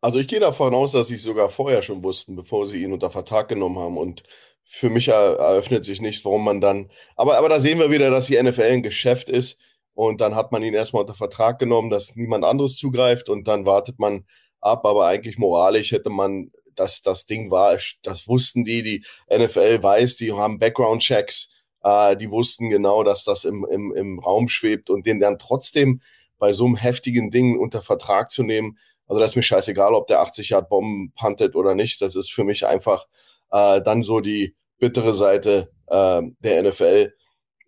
Also 0.00 0.20
ich 0.20 0.28
gehe 0.28 0.38
davon 0.38 0.72
aus, 0.72 0.92
dass 0.92 1.08
sie 1.08 1.16
es 1.16 1.24
sogar 1.24 1.50
vorher 1.50 1.82
schon 1.82 2.04
wussten, 2.04 2.36
bevor 2.36 2.64
sie 2.66 2.82
ihn 2.82 2.92
unter 2.92 3.10
Vertrag 3.10 3.48
genommen 3.48 3.78
haben. 3.78 3.98
Und 3.98 4.22
für 4.62 4.88
mich 4.88 5.08
eröffnet 5.08 5.84
sich 5.84 6.00
nicht, 6.00 6.24
warum 6.24 6.44
man 6.44 6.60
dann. 6.60 6.90
Aber, 7.16 7.38
aber 7.38 7.48
da 7.48 7.58
sehen 7.58 7.80
wir 7.80 7.90
wieder, 7.90 8.10
dass 8.10 8.28
die 8.28 8.40
NFL 8.40 8.62
ein 8.62 8.82
Geschäft 8.84 9.28
ist 9.28 9.58
und 10.00 10.22
dann 10.22 10.34
hat 10.34 10.50
man 10.50 10.62
ihn 10.62 10.72
erstmal 10.72 11.02
unter 11.02 11.14
Vertrag 11.14 11.58
genommen, 11.58 11.90
dass 11.90 12.16
niemand 12.16 12.42
anderes 12.42 12.74
zugreift 12.74 13.28
und 13.28 13.46
dann 13.46 13.66
wartet 13.66 13.98
man 13.98 14.24
ab. 14.62 14.86
Aber 14.86 15.06
eigentlich 15.06 15.36
moralisch 15.36 15.92
hätte 15.92 16.08
man, 16.08 16.52
dass 16.74 17.02
das 17.02 17.26
Ding 17.26 17.50
war, 17.50 17.76
das 18.02 18.26
wussten 18.26 18.64
die, 18.64 18.82
die 18.82 19.04
NFL 19.30 19.82
weiß, 19.82 20.16
die 20.16 20.32
haben 20.32 20.58
Background-Checks, 20.58 21.52
äh, 21.82 22.16
die 22.16 22.30
wussten 22.30 22.70
genau, 22.70 23.04
dass 23.04 23.24
das 23.24 23.44
im, 23.44 23.66
im, 23.70 23.94
im 23.94 24.18
Raum 24.20 24.48
schwebt 24.48 24.88
und 24.88 25.04
den 25.04 25.20
dann 25.20 25.38
trotzdem 25.38 26.00
bei 26.38 26.54
so 26.54 26.64
einem 26.64 26.76
heftigen 26.76 27.30
Ding 27.30 27.58
unter 27.58 27.82
Vertrag 27.82 28.30
zu 28.30 28.42
nehmen. 28.42 28.78
Also 29.06 29.20
das 29.20 29.32
ist 29.32 29.36
mir 29.36 29.42
scheißegal, 29.42 29.92
ob 29.92 30.06
der 30.06 30.20
80 30.20 30.48
Yard 30.48 30.70
Bomben 30.70 31.12
puntet 31.12 31.54
oder 31.54 31.74
nicht. 31.74 32.00
Das 32.00 32.16
ist 32.16 32.32
für 32.32 32.44
mich 32.44 32.64
einfach 32.64 33.04
äh, 33.50 33.82
dann 33.82 34.02
so 34.02 34.20
die 34.20 34.56
bittere 34.78 35.12
Seite 35.12 35.70
äh, 35.88 36.22
der 36.42 36.62
NFL 36.62 37.12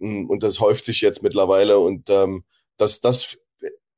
und 0.02 0.42
das 0.42 0.60
häuft 0.60 0.84
sich 0.84 1.00
jetzt 1.00 1.22
mittlerweile 1.22 1.78
und 1.78 2.10
ähm, 2.10 2.44
das, 2.76 3.00
das, 3.00 3.38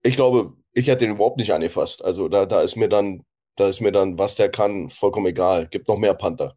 ich 0.02 0.14
glaube, 0.14 0.52
ich 0.72 0.86
hätte 0.86 1.06
den 1.06 1.14
überhaupt 1.14 1.38
nicht 1.38 1.52
angefasst. 1.52 2.04
Also 2.04 2.28
da, 2.28 2.46
da 2.46 2.60
ist 2.60 2.76
mir 2.76 2.88
dann, 2.88 3.24
da 3.56 3.68
ist 3.68 3.80
mir 3.80 3.92
dann, 3.92 4.18
was 4.18 4.34
der 4.34 4.50
kann, 4.50 4.88
vollkommen 4.88 5.26
egal. 5.26 5.68
Gibt 5.68 5.88
noch 5.88 5.98
mehr 5.98 6.14
Panther. 6.14 6.56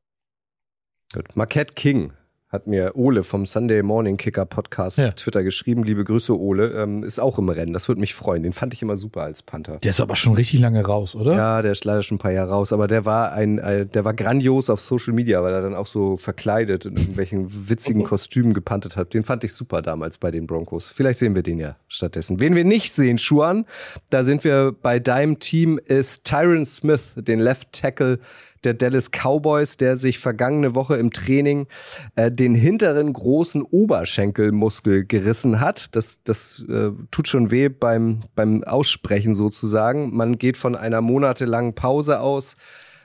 Gut. 1.14 1.36
Marquette 1.36 1.74
King 1.74 2.14
hat 2.50 2.66
mir 2.66 2.94
Ole 2.96 3.24
vom 3.24 3.46
Sunday 3.46 3.84
Morning 3.84 4.16
Kicker 4.16 4.46
Podcast 4.46 4.98
ja. 4.98 5.10
auf 5.10 5.16
Twitter 5.16 5.44
geschrieben. 5.44 5.84
Liebe 5.84 6.06
Grüße, 6.06 6.38
Ole. 6.38 6.70
Ähm, 6.82 7.04
ist 7.04 7.20
auch 7.20 7.38
im 7.38 7.50
Rennen. 7.50 7.74
Das 7.74 7.90
würde 7.90 8.00
mich 8.00 8.14
freuen. 8.14 8.42
Den 8.44 8.54
fand 8.54 8.74
ich 8.74 8.82
immer 8.82 8.96
super 8.96 9.24
als 9.24 9.44
Panther. 9.44 9.80
Der 9.80 9.90
ist 9.90 10.00
aber 10.00 10.16
schon 10.16 10.34
richtig 10.34 10.62
lange 10.62 10.86
raus, 10.86 11.14
oder? 11.14 11.36
Ja, 11.36 11.62
der 11.62 11.74
ist 11.74 11.84
leider 11.84 12.04
schon 12.04 12.16
ein 12.16 12.20
paar 12.20 12.32
Jahre 12.32 12.52
raus. 12.52 12.72
Aber 12.72 12.88
der 12.88 13.04
war 13.04 13.34
ein, 13.34 13.58
äh, 13.58 13.86
der 13.86 14.06
war 14.06 14.14
grandios 14.14 14.70
auf 14.70 14.80
Social 14.80 15.14
Media, 15.14 15.44
weil 15.44 15.54
er 15.54 15.62
dann 15.62 15.76
auch 15.76 15.88
so 15.88 16.16
verkleidet 16.16 16.86
in 16.86 16.96
irgendwelchen 16.96 17.70
witzigen 17.70 18.04
Kostümen 18.06 18.54
gepantet 18.54 18.96
hat. 18.96 19.14
Den 19.14 19.24
fand 19.24 19.44
ich 19.44 19.52
super 19.52 19.82
damals 19.82 20.18
bei 20.18 20.32
den 20.32 20.48
Broncos. 20.48 20.88
Vielleicht 20.90 21.20
sehen 21.20 21.36
wir 21.36 21.44
den 21.44 21.60
ja 21.60 21.76
stattdessen. 21.90 22.40
Wen 22.40 22.56
wir 22.56 22.64
nicht 22.64 22.96
sehen, 22.96 23.18
Schuan, 23.18 23.66
da 24.10 24.24
sind 24.24 24.46
wir 24.46 24.74
bei 24.82 25.00
deinem 25.00 25.40
Team, 25.40 25.82
ist 25.84 26.24
Tyron 26.24 26.66
Smith, 26.66 27.14
den 27.18 27.42
Left 27.42 27.74
Tackle 27.74 28.20
der 28.64 28.74
Dallas 28.74 29.12
Cowboys, 29.12 29.78
der 29.78 29.98
sich 29.98 30.20
vergangene 30.20 30.76
Woche 30.76 30.96
im 30.98 31.12
Training 31.12 31.68
äh, 32.16 32.32
den 32.32 32.56
hinteren 32.56 33.14
großen 33.14 33.62
Oberschenkelmuskel 33.62 35.06
gerissen 35.06 35.60
hat. 35.60 35.96
Das, 35.96 36.24
das 36.24 36.64
äh, 36.68 36.92
tut 37.12 37.28
schon 37.28 37.52
weh 37.52 37.70
beim, 37.70 38.24
beim 38.36 38.64
Aussprechen 38.64 39.36
sozusagen. 39.36 40.16
Man 40.16 40.38
geht 40.38 40.58
von 40.58 40.76
einer 40.76 41.02
monatelangen 41.02 41.76
Pause 41.76 42.20
aus, 42.20 42.58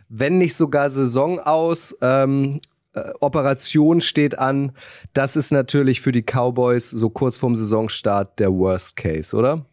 wenn 0.09 0.39
nicht 0.39 0.55
sogar 0.55 0.91
Saison 0.91 1.41
aus. 1.41 1.97
Ähm, 2.01 2.61
äh, 2.95 3.11
Operation 3.21 4.01
steht 4.01 4.39
an. 4.39 4.73
Das 5.15 5.37
ist 5.37 5.51
natürlich 5.51 6.01
für 6.01 6.13
die 6.13 6.23
Cowboys 6.23 6.91
so 6.91 7.11
kurz 7.11 7.37
vorm 7.37 7.57
Saisonstart 7.57 8.39
der 8.39 8.53
Worst 8.53 8.97
Case, 8.97 9.35
oder? 9.37 9.65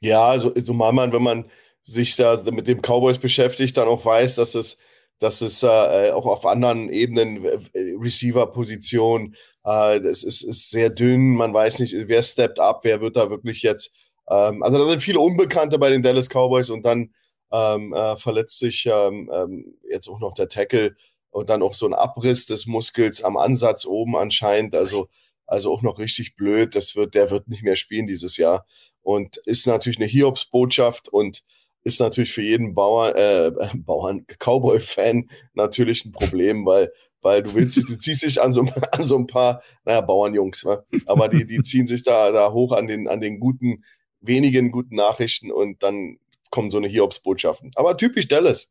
Ja, 0.00 0.26
also, 0.26 0.52
so 0.56 0.74
mal 0.74 0.92
man, 0.92 1.12
wenn 1.12 1.22
man 1.22 1.44
sich 1.86 2.16
da 2.16 2.42
mit 2.50 2.66
dem 2.66 2.82
Cowboys 2.82 3.18
beschäftigt, 3.18 3.76
dann 3.76 3.88
auch 3.88 4.04
weiß, 4.04 4.34
dass 4.34 4.54
es, 4.54 4.76
dass 5.20 5.40
es 5.40 5.62
äh, 5.62 6.10
auch 6.10 6.26
auf 6.26 6.44
anderen 6.44 6.90
Ebenen, 6.90 7.44
äh, 7.44 7.58
Receiver-Position, 7.74 9.36
äh, 9.64 9.98
es 9.98 10.24
ist, 10.24 10.42
ist 10.42 10.70
sehr 10.70 10.90
dünn, 10.90 11.36
man 11.36 11.54
weiß 11.54 11.78
nicht, 11.78 11.94
wer 11.96 12.22
steppt 12.22 12.58
ab, 12.58 12.80
wer 12.82 13.00
wird 13.00 13.16
da 13.16 13.30
wirklich 13.30 13.62
jetzt. 13.62 13.94
Ähm, 14.28 14.62
also 14.64 14.78
da 14.78 14.90
sind 14.90 15.00
viele 15.00 15.20
Unbekannte 15.20 15.78
bei 15.78 15.88
den 15.90 16.02
Dallas 16.02 16.28
Cowboys 16.28 16.70
und 16.70 16.82
dann 16.82 17.14
ähm, 17.52 17.94
äh, 17.94 18.16
verletzt 18.16 18.58
sich 18.58 18.86
ähm, 18.86 19.30
ähm, 19.32 19.78
jetzt 19.88 20.08
auch 20.08 20.18
noch 20.18 20.34
der 20.34 20.48
Tackle 20.48 20.96
und 21.30 21.50
dann 21.50 21.62
auch 21.62 21.74
so 21.74 21.86
ein 21.86 21.94
Abriss 21.94 22.46
des 22.46 22.66
Muskels 22.66 23.22
am 23.22 23.36
Ansatz 23.36 23.86
oben 23.86 24.16
anscheinend. 24.16 24.74
Also, 24.74 25.08
also 25.46 25.72
auch 25.72 25.82
noch 25.82 26.00
richtig 26.00 26.34
blöd. 26.34 26.74
Das 26.74 26.96
wird, 26.96 27.14
der 27.14 27.30
wird 27.30 27.46
nicht 27.46 27.62
mehr 27.62 27.76
spielen 27.76 28.08
dieses 28.08 28.36
Jahr. 28.38 28.66
Und 29.02 29.36
ist 29.44 29.68
natürlich 29.68 29.98
eine 29.98 30.08
Hiobs-Botschaft 30.08 31.08
und 31.08 31.44
ist 31.86 32.00
natürlich 32.00 32.32
für 32.32 32.42
jeden 32.42 32.74
Bauern, 32.74 33.14
äh, 33.14 33.52
Bauern, 33.76 34.26
Cowboy-Fan 34.38 35.30
natürlich 35.54 36.04
ein 36.04 36.10
Problem, 36.10 36.66
weil, 36.66 36.92
weil 37.22 37.44
du 37.44 37.54
willst, 37.54 37.76
du 37.76 37.96
ziehst 37.96 38.24
dich 38.24 38.42
an 38.42 38.52
so, 38.52 38.62
an 38.90 39.06
so 39.06 39.16
ein 39.16 39.28
paar, 39.28 39.62
naja, 39.84 40.00
Bauernjungs, 40.00 40.64
ne? 40.64 40.84
aber 41.06 41.28
die, 41.28 41.46
die 41.46 41.62
ziehen 41.62 41.86
sich 41.86 42.02
da, 42.02 42.32
da 42.32 42.52
hoch 42.52 42.72
an 42.72 42.88
den, 42.88 43.06
an 43.06 43.20
den 43.20 43.38
guten, 43.38 43.84
wenigen 44.20 44.72
guten 44.72 44.96
Nachrichten 44.96 45.52
und 45.52 45.80
dann 45.84 46.18
kommen 46.50 46.72
so 46.72 46.78
eine 46.78 46.88
Hiobs-Botschaften. 46.88 47.70
Aber 47.76 47.96
typisch 47.96 48.26
Dallas. 48.26 48.68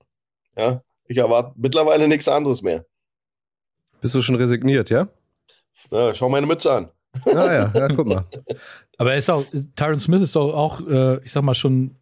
Ja, 0.57 0.83
ich 1.07 1.17
erwarte 1.17 1.53
mittlerweile 1.55 2.09
nichts 2.09 2.27
anderes 2.27 2.61
mehr. 2.61 2.85
Bist 4.01 4.13
du 4.13 4.21
schon 4.21 4.35
resigniert, 4.35 4.89
ja? 4.89 5.07
ja 5.89 6.13
schau 6.13 6.27
meine 6.27 6.47
Mütze 6.47 6.71
an. 6.73 6.89
Ah 7.27 7.53
ja, 7.53 7.71
ja, 7.73 7.87
guck 7.87 8.07
mal. 8.07 8.25
Aber 8.97 9.11
er 9.11 9.17
ist 9.17 9.29
auch, 9.29 9.45
Tyron 9.77 9.99
Smith 9.99 10.21
ist 10.21 10.35
auch, 10.35 10.53
auch 10.53 10.87
äh, 10.87 11.23
ich 11.23 11.31
sag 11.31 11.43
mal, 11.43 11.53
schon 11.53 11.95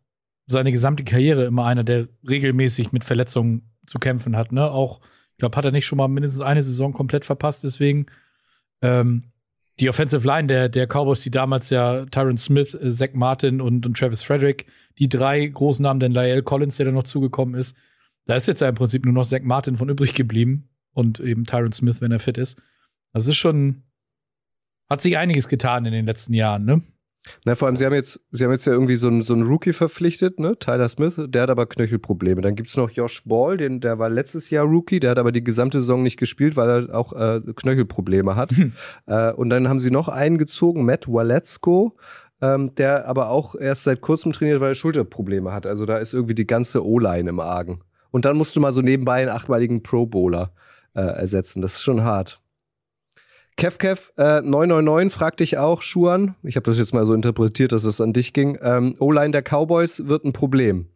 seine 0.48 0.72
gesamte 0.72 1.04
Karriere 1.04 1.46
immer 1.46 1.66
einer, 1.66 1.84
der 1.84 2.08
regelmäßig 2.28 2.92
mit 2.92 3.06
Verletzungen 3.06 3.72
zu 3.86 4.00
kämpfen 4.00 4.36
hat. 4.36 4.52
Ne? 4.52 4.70
Auch, 4.70 5.02
ich 5.32 5.38
glaube, 5.38 5.56
hat 5.56 5.66
er 5.66 5.72
nicht 5.72 5.86
schon 5.86 5.98
mal 5.98 6.08
mindestens 6.08 6.42
eine 6.42 6.64
Saison 6.64 6.94
komplett 6.94 7.26
verpasst, 7.26 7.64
deswegen. 7.64 8.08
Ähm, 8.82 9.34
die 9.80 9.90
Offensive 9.90 10.28
Line 10.28 10.48
der, 10.48 10.70
der 10.70 10.88
Cowboys, 10.88 11.22
die 11.22 11.32
damals 11.32 11.70
ja 11.70 12.06
Tyron 12.06 12.38
Smith, 12.38 12.76
äh, 12.76 12.90
Zach 12.90 13.14
Martin 13.14 13.60
und, 13.62 13.86
und 13.86 13.98
Travis 13.98 14.22
Frederick, 14.22 14.68
die 15.00 15.10
drei 15.10 15.46
großen 15.46 15.82
Namen, 15.82 16.00
denn 16.00 16.12
Lyle 16.12 16.44
Collins, 16.44 16.78
der 16.78 16.88
da 16.88 16.92
noch 16.92 17.04
zugekommen 17.04 17.56
ist, 17.56 17.76
da 18.26 18.36
ist 18.36 18.48
jetzt 18.48 18.62
ja 18.62 18.70
im 18.70 18.76
Prinzip 18.76 19.06
nur 19.06 19.14
noch 19.14 19.26
Zach 19.26 19.42
Martin 19.42 19.78
von 19.78 19.90
übrig 19.90 20.14
geblieben 20.14 20.70
und 20.94 21.20
eben 21.20 21.46
Tyron 21.46 21.72
Smith, 21.72 22.02
wenn 22.02 22.12
er 22.12 22.20
fit 22.20 22.38
ist. 22.38 22.62
Das 23.14 23.28
ist 23.28 23.36
schon, 23.36 23.84
hat 24.90 25.02
sich 25.02 25.18
einiges 25.18 25.48
getan 25.48 25.86
in 25.86 25.92
den 25.92 26.06
letzten 26.06 26.34
Jahren, 26.34 26.66
ne? 26.66 26.82
Na, 27.46 27.56
vor 27.56 27.68
allem, 27.68 27.78
sie 27.78 27.86
haben 27.86 27.94
jetzt, 27.94 28.22
sie 28.32 28.44
haben 28.44 28.52
jetzt 28.52 28.66
ja 28.66 28.74
irgendwie 28.74 28.98
so 28.98 29.08
einen, 29.08 29.22
so 29.22 29.34
einen 29.34 29.44
Rookie 29.44 29.74
verpflichtet, 29.74 30.40
ne? 30.40 30.58
Tyler 30.60 30.90
Smith, 30.90 31.16
der 31.18 31.44
hat 31.44 31.50
aber 31.50 31.66
Knöchelprobleme. 31.66 32.42
Dann 32.42 32.56
gibt 32.56 32.70
es 32.70 32.78
noch 32.78 32.90
Josh 32.90 33.24
Ball, 33.26 33.58
den, 33.58 33.80
der 33.80 34.00
war 34.00 34.10
letztes 34.10 34.50
Jahr 34.50 34.66
Rookie, 34.66 35.00
der 35.00 35.12
hat 35.12 35.18
aber 35.18 35.32
die 35.32 35.44
gesamte 35.44 35.80
Saison 35.80 36.04
nicht 36.04 36.18
gespielt, 36.18 36.58
weil 36.58 36.70
er 36.70 36.96
auch 36.96 37.14
äh, 37.14 37.42
Knöchelprobleme 37.56 38.36
hat. 38.36 38.52
Hm. 38.52 38.74
Äh, 39.08 39.32
und 39.34 39.50
dann 39.50 39.70
haben 39.70 39.80
sie 39.80 39.92
noch 39.92 40.08
einen 40.08 40.38
gezogen, 40.38 40.86
Matt 40.86 41.08
Waletsko, 41.08 41.98
ähm, 42.42 42.76
der 42.76 43.08
aber 43.08 43.30
auch 43.30 43.56
erst 43.56 43.84
seit 43.84 44.02
kurzem 44.02 44.34
trainiert, 44.34 44.60
weil 44.60 44.72
er 44.72 44.76
Schulterprobleme 44.76 45.52
hat. 45.52 45.66
Also 45.66 45.86
da 45.86 45.98
ist 45.98 46.14
irgendwie 46.14 46.36
die 46.36 46.48
ganze 46.48 46.86
O-Line 46.86 47.30
im 47.30 47.40
Argen. 47.40 47.82
Und 48.12 48.26
dann 48.26 48.38
musst 48.38 48.56
du 48.56 48.60
mal 48.60 48.72
so 48.72 48.82
nebenbei 48.82 49.22
einen 49.22 49.32
achtmaligen 49.32 49.82
Pro 49.82 50.06
Bowler 50.06 50.54
äh, 50.94 51.02
ersetzen. 51.02 51.62
Das 51.62 51.76
ist 51.76 51.84
schon 51.84 52.04
hart. 52.04 52.43
KevKev 53.58 54.12
äh, 54.18 54.42
999 54.42 55.14
fragt 55.14 55.40
dich 55.40 55.58
auch, 55.58 55.82
Schuan. 55.82 56.36
Ich 56.44 56.56
habe 56.56 56.66
das 56.66 56.78
jetzt 56.78 56.94
mal 56.94 57.06
so 57.06 57.14
interpretiert, 57.14 57.72
dass 57.72 57.84
es 57.84 58.02
an 58.02 58.14
dich 58.14 58.34
ging. 58.34 58.58
Ähm, 58.62 58.96
O-Line 59.00 59.32
der 59.32 59.44
Cowboys 59.44 60.08
wird 60.08 60.26
ein 60.26 60.34
Problem. 60.34 60.90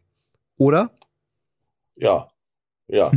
Oder? 0.58 0.92
Ja. 1.96 2.30
Ja. 2.88 3.12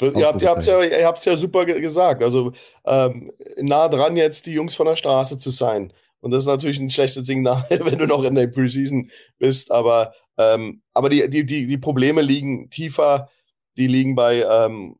ihr 0.00 0.26
habt 0.26 0.42
es 0.42 0.66
ja, 0.66 0.82
ihr 0.82 1.06
habt's 1.06 1.24
ja 1.24 1.36
super 1.36 1.64
gesagt. 1.64 2.22
Also 2.22 2.52
ähm, 2.84 3.32
nah 3.56 3.88
dran 3.88 4.16
jetzt 4.16 4.46
die 4.46 4.52
Jungs 4.52 4.74
von 4.74 4.86
der 4.86 4.96
Straße 4.96 5.38
zu 5.38 5.50
sein. 5.50 5.92
Und 6.20 6.32
das 6.32 6.44
ist 6.44 6.48
natürlich 6.48 6.78
ein 6.78 6.90
schlechtes 6.90 7.26
Signal, 7.26 7.64
wenn 7.70 7.98
du 7.98 8.06
noch 8.06 8.24
in 8.24 8.34
der 8.34 8.48
Preseason 8.48 9.10
bist. 9.38 9.70
Aber, 9.70 10.12
ähm, 10.36 10.82
aber 10.92 11.08
die, 11.08 11.28
die, 11.28 11.46
die, 11.46 11.66
die 11.66 11.78
Probleme 11.78 12.22
liegen 12.22 12.70
tiefer. 12.70 13.28
Die 13.76 13.86
liegen 13.86 14.16
bei 14.16 14.42
ähm, 14.42 14.96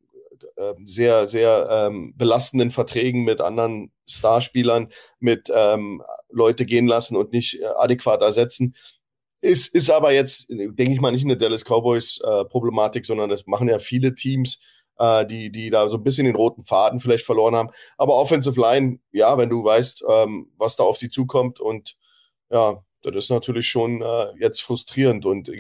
ähm, 0.58 0.86
sehr, 0.86 1.28
sehr 1.28 1.68
ähm, 1.70 2.14
belastenden 2.16 2.70
Verträgen 2.70 3.24
mit 3.24 3.40
anderen 3.40 3.92
Starspielern, 4.08 4.88
mit 5.20 5.50
ähm, 5.54 6.02
Leute 6.30 6.66
gehen 6.66 6.86
lassen 6.86 7.16
und 7.16 7.32
nicht 7.32 7.60
äh, 7.60 7.66
adäquat 7.76 8.22
ersetzen. 8.22 8.74
Ist, 9.40 9.72
ist 9.74 9.90
aber 9.90 10.12
jetzt, 10.12 10.48
denke 10.48 10.92
ich 10.92 11.00
mal, 11.00 11.12
nicht 11.12 11.24
eine 11.24 11.36
Dallas 11.36 11.64
Cowboys-Problematik, 11.64 13.04
äh, 13.04 13.06
sondern 13.06 13.30
das 13.30 13.46
machen 13.46 13.68
ja 13.68 13.78
viele 13.78 14.14
Teams, 14.14 14.60
äh, 14.98 15.24
die, 15.26 15.52
die 15.52 15.70
da 15.70 15.88
so 15.88 15.96
ein 15.96 16.02
bisschen 16.02 16.26
den 16.26 16.34
roten 16.34 16.64
Faden 16.64 16.98
vielleicht 16.98 17.24
verloren 17.24 17.54
haben. 17.54 17.70
Aber 17.96 18.16
Offensive 18.16 18.60
Line, 18.60 18.98
ja, 19.12 19.38
wenn 19.38 19.50
du 19.50 19.62
weißt, 19.62 20.04
ähm, 20.08 20.50
was 20.56 20.76
da 20.76 20.82
auf 20.82 20.96
sie 20.96 21.08
zukommt 21.08 21.60
und 21.60 21.96
ja, 22.50 22.82
das 23.02 23.14
ist 23.14 23.30
natürlich 23.30 23.68
schon 23.68 24.02
äh, 24.02 24.32
jetzt 24.40 24.60
frustrierend. 24.60 25.24
Und 25.24 25.50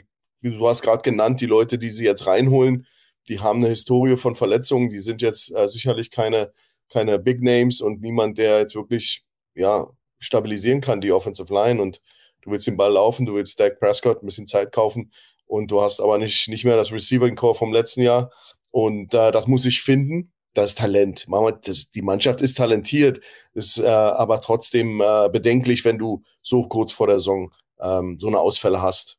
du 0.42 0.68
hast 0.68 0.82
gerade 0.82 1.02
genannt, 1.02 1.40
die 1.40 1.46
Leute, 1.46 1.78
die 1.78 1.90
sie 1.90 2.04
jetzt 2.04 2.26
reinholen, 2.26 2.86
die 3.28 3.40
haben 3.40 3.60
eine 3.60 3.68
Historie 3.68 4.16
von 4.16 4.36
Verletzungen, 4.36 4.90
die 4.90 5.00
sind 5.00 5.22
jetzt 5.22 5.54
äh, 5.54 5.68
sicherlich 5.68 6.10
keine, 6.10 6.52
keine 6.88 7.18
Big 7.18 7.42
Names 7.42 7.80
und 7.80 8.00
niemand, 8.00 8.38
der 8.38 8.58
jetzt 8.58 8.74
wirklich 8.74 9.24
ja, 9.54 9.88
stabilisieren 10.18 10.80
kann, 10.80 11.00
die 11.00 11.12
Offensive 11.12 11.52
Line. 11.52 11.80
Und 11.80 12.00
du 12.42 12.50
willst 12.50 12.66
den 12.66 12.76
Ball 12.76 12.92
laufen, 12.92 13.26
du 13.26 13.34
willst 13.34 13.60
Dak 13.60 13.78
Prescott 13.80 14.22
ein 14.22 14.26
bisschen 14.26 14.46
Zeit 14.46 14.72
kaufen 14.72 15.12
und 15.46 15.70
du 15.70 15.80
hast 15.80 16.00
aber 16.00 16.18
nicht, 16.18 16.48
nicht 16.48 16.64
mehr 16.64 16.76
das 16.76 16.92
Receiving 16.92 17.36
Core 17.36 17.54
vom 17.54 17.72
letzten 17.72 18.02
Jahr. 18.02 18.30
Und 18.70 19.14
äh, 19.14 19.32
das 19.32 19.46
muss 19.46 19.64
ich 19.66 19.82
finden. 19.82 20.32
Das 20.54 20.74
Talent. 20.74 21.26
Das, 21.62 21.90
die 21.90 22.02
Mannschaft 22.02 22.40
ist 22.40 22.56
talentiert, 22.56 23.20
ist 23.52 23.78
äh, 23.78 23.86
aber 23.86 24.40
trotzdem 24.40 25.00
äh, 25.00 25.28
bedenklich, 25.28 25.84
wenn 25.84 25.98
du 25.98 26.24
so 26.42 26.66
kurz 26.66 26.90
vor 26.90 27.06
der 27.06 27.20
Saison 27.20 27.52
ähm, 27.80 28.18
so 28.18 28.26
eine 28.26 28.40
Ausfälle 28.40 28.82
hast 28.82 29.17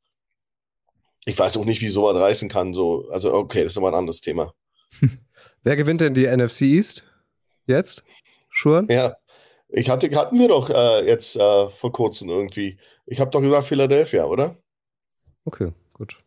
ich 1.29 1.37
weiß 1.37 1.57
auch 1.57 1.65
nicht, 1.65 1.81
wie 1.81 1.89
sowas 1.89 2.17
reißen 2.17 2.49
kann. 2.49 2.73
So. 2.73 3.07
Also, 3.11 3.33
okay, 3.33 3.63
das 3.63 3.73
ist 3.73 3.77
aber 3.77 3.89
ein 3.89 3.95
anderes 3.95 4.21
Thema. 4.21 4.53
Wer 5.63 5.75
gewinnt 5.75 6.01
denn 6.01 6.13
die 6.13 6.27
NFC 6.27 6.61
East? 6.61 7.03
Jetzt? 7.67 8.03
Schuren? 8.49 8.87
Ja, 8.89 9.15
ich 9.69 9.89
hatte, 9.89 10.09
hatten 10.15 10.39
wir 10.39 10.47
doch 10.47 10.69
äh, 10.69 11.05
jetzt 11.05 11.35
äh, 11.35 11.69
vor 11.69 11.91
kurzem 11.91 12.29
irgendwie. 12.29 12.77
Ich 13.05 13.19
habe 13.19 13.29
doch 13.29 13.41
gesagt 13.41 13.65
Philadelphia, 13.65 14.25
oder? 14.25 14.57
Okay, 15.45 15.71
gut. 15.93 16.17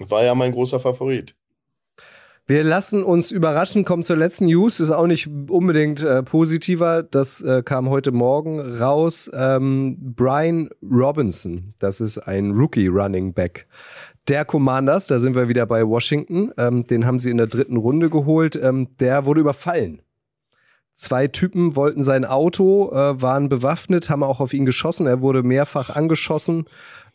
War 0.00 0.24
ja 0.24 0.34
mein 0.34 0.52
großer 0.52 0.80
Favorit. 0.80 1.36
Wir 2.46 2.64
lassen 2.64 3.04
uns 3.04 3.30
überraschen, 3.30 3.84
kommen 3.84 4.02
zur 4.02 4.16
letzten 4.16 4.46
News, 4.46 4.80
ist 4.80 4.90
auch 4.90 5.06
nicht 5.06 5.28
unbedingt 5.48 6.02
äh, 6.02 6.24
positiver. 6.24 7.04
Das 7.04 7.40
äh, 7.40 7.62
kam 7.62 7.88
heute 7.88 8.10
Morgen 8.10 8.58
raus. 8.60 9.30
Ähm, 9.32 9.96
Brian 10.00 10.68
Robinson, 10.82 11.74
das 11.78 12.00
ist 12.00 12.18
ein 12.18 12.50
Rookie 12.50 12.88
Running 12.88 13.32
Back 13.32 13.68
der 14.28 14.44
Commanders, 14.44 15.06
da 15.06 15.18
sind 15.18 15.34
wir 15.34 15.48
wieder 15.48 15.66
bei 15.66 15.86
Washington, 15.86 16.52
ähm, 16.56 16.84
den 16.84 17.06
haben 17.06 17.18
sie 17.18 17.30
in 17.30 17.38
der 17.38 17.46
dritten 17.48 17.76
Runde 17.76 18.10
geholt, 18.10 18.56
ähm, 18.56 18.88
der 18.98 19.24
wurde 19.24 19.40
überfallen. 19.40 20.02
Zwei 20.94 21.26
Typen 21.26 21.74
wollten 21.74 22.02
sein 22.02 22.24
Auto, 22.24 22.92
äh, 22.92 23.20
waren 23.20 23.48
bewaffnet, 23.48 24.10
haben 24.10 24.22
auch 24.22 24.40
auf 24.40 24.52
ihn 24.52 24.66
geschossen. 24.66 25.06
Er 25.06 25.22
wurde 25.22 25.42
mehrfach 25.42 25.88
angeschossen. 25.88 26.66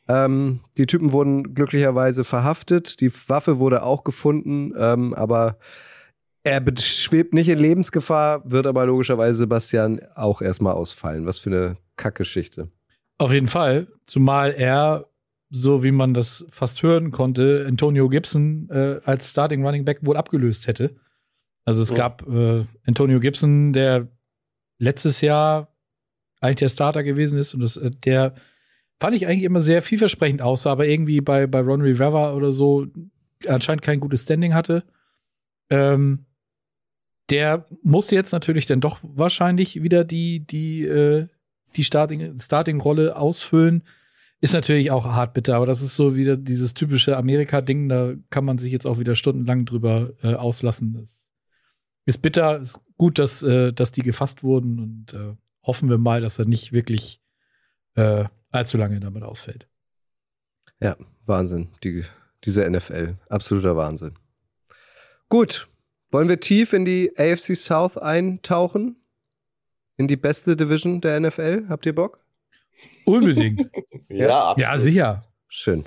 Ähm, 0.07 0.61
die 0.77 0.87
Typen 0.87 1.11
wurden 1.11 1.53
glücklicherweise 1.53 2.23
verhaftet. 2.23 2.99
Die 3.01 3.11
Waffe 3.27 3.59
wurde 3.59 3.83
auch 3.83 4.03
gefunden, 4.03 4.73
ähm, 4.77 5.13
aber 5.13 5.57
er 6.43 6.63
schwebt 6.79 7.33
nicht 7.33 7.49
in 7.49 7.59
Lebensgefahr, 7.59 8.41
wird 8.49 8.67
aber 8.67 8.85
logischerweise 8.85 9.35
Sebastian 9.35 10.01
auch 10.15 10.41
erstmal 10.41 10.73
ausfallen. 10.73 11.25
Was 11.25 11.39
für 11.39 11.49
eine 11.49 11.77
Kackgeschichte. 11.97 12.69
Auf 13.17 13.31
jeden 13.31 13.47
Fall, 13.47 13.87
zumal 14.05 14.53
er 14.53 15.05
so 15.49 15.83
wie 15.83 15.91
man 15.91 16.13
das 16.13 16.45
fast 16.49 16.83
hören 16.83 17.11
konnte, 17.11 17.65
Antonio 17.67 18.09
Gibson 18.09 18.69
äh, 18.69 18.99
als 19.05 19.29
Starting 19.29 19.65
Running 19.65 19.85
Back 19.85 19.99
wohl 20.01 20.17
abgelöst 20.17 20.67
hätte. 20.67 20.95
Also 21.65 21.81
es 21.81 21.91
oh. 21.91 21.95
gab 21.95 22.27
äh, 22.27 22.65
Antonio 22.85 23.19
Gibson, 23.19 23.73
der 23.73 24.07
letztes 24.79 25.21
Jahr 25.21 25.73
eigentlich 26.39 26.57
der 26.57 26.69
Starter 26.69 27.03
gewesen 27.03 27.39
ist 27.39 27.53
und 27.53 27.61
das, 27.61 27.77
äh, 27.77 27.91
der 27.91 28.35
fand 28.99 29.15
ich 29.15 29.27
eigentlich 29.27 29.43
immer 29.43 29.59
sehr 29.59 29.81
vielversprechend 29.81 30.41
aussah, 30.41 30.71
aber 30.71 30.87
irgendwie 30.87 31.21
bei, 31.21 31.47
bei 31.47 31.61
Ron 31.61 31.81
Rivera 31.81 32.33
oder 32.33 32.51
so 32.51 32.87
anscheinend 33.47 33.83
kein 33.83 33.99
gutes 33.99 34.23
Standing 34.23 34.53
hatte. 34.53 34.83
Ähm, 35.69 36.25
der 37.29 37.65
musste 37.83 38.15
jetzt 38.15 38.31
natürlich 38.31 38.65
dann 38.65 38.81
doch 38.81 38.99
wahrscheinlich 39.03 39.83
wieder 39.83 40.03
die, 40.03 40.39
die, 40.39 40.83
äh, 40.83 41.27
die 41.75 41.83
Starting-Rolle 41.83 42.39
Starting 42.39 42.81
ausfüllen. 42.81 43.83
Ist 44.39 44.53
natürlich 44.53 44.91
auch 44.91 45.05
hart 45.05 45.33
bitter, 45.33 45.55
aber 45.55 45.65
das 45.65 45.81
ist 45.81 45.95
so 45.95 46.15
wieder 46.15 46.37
dieses 46.37 46.73
typische 46.73 47.17
Amerika-Ding, 47.17 47.89
da 47.89 48.13
kann 48.29 48.45
man 48.45 48.59
sich 48.59 48.71
jetzt 48.71 48.85
auch 48.85 48.99
wieder 48.99 49.15
stundenlang 49.15 49.65
drüber 49.65 50.13
äh, 50.21 50.35
auslassen. 50.35 50.93
Das 50.93 51.27
ist 52.05 52.19
bitter, 52.19 52.59
ist 52.59 52.79
gut, 52.97 53.17
dass, 53.17 53.41
äh, 53.41 53.73
dass 53.73 53.91
die 53.91 54.03
gefasst 54.03 54.43
wurden 54.43 54.79
und 54.79 55.13
äh, 55.13 55.35
hoffen 55.63 55.89
wir 55.89 55.97
mal, 55.97 56.21
dass 56.21 56.37
er 56.37 56.45
nicht 56.45 56.71
wirklich 56.71 57.19
äh, 57.95 58.25
allzu 58.51 58.77
lange 58.77 58.99
damit 58.99 59.23
ausfällt. 59.23 59.67
Ja, 60.79 60.95
Wahnsinn. 61.25 61.69
Die 61.83 62.03
diese 62.43 62.69
NFL. 62.69 63.15
Absoluter 63.29 63.75
Wahnsinn. 63.75 64.13
Gut, 65.29 65.67
wollen 66.09 66.29
wir 66.29 66.39
tief 66.39 66.73
in 66.73 66.85
die 66.85 67.11
AFC 67.17 67.55
South 67.55 67.97
eintauchen? 67.97 68.95
In 69.97 70.07
die 70.07 70.15
beste 70.15 70.55
Division 70.55 71.01
der 71.01 71.19
NFL? 71.19 71.65
Habt 71.69 71.85
ihr 71.85 71.95
Bock? 71.95 72.23
Unbedingt. 73.05 73.69
ja, 74.09 74.55
ja, 74.57 74.77
sicher. 74.77 75.23
Schön. 75.47 75.85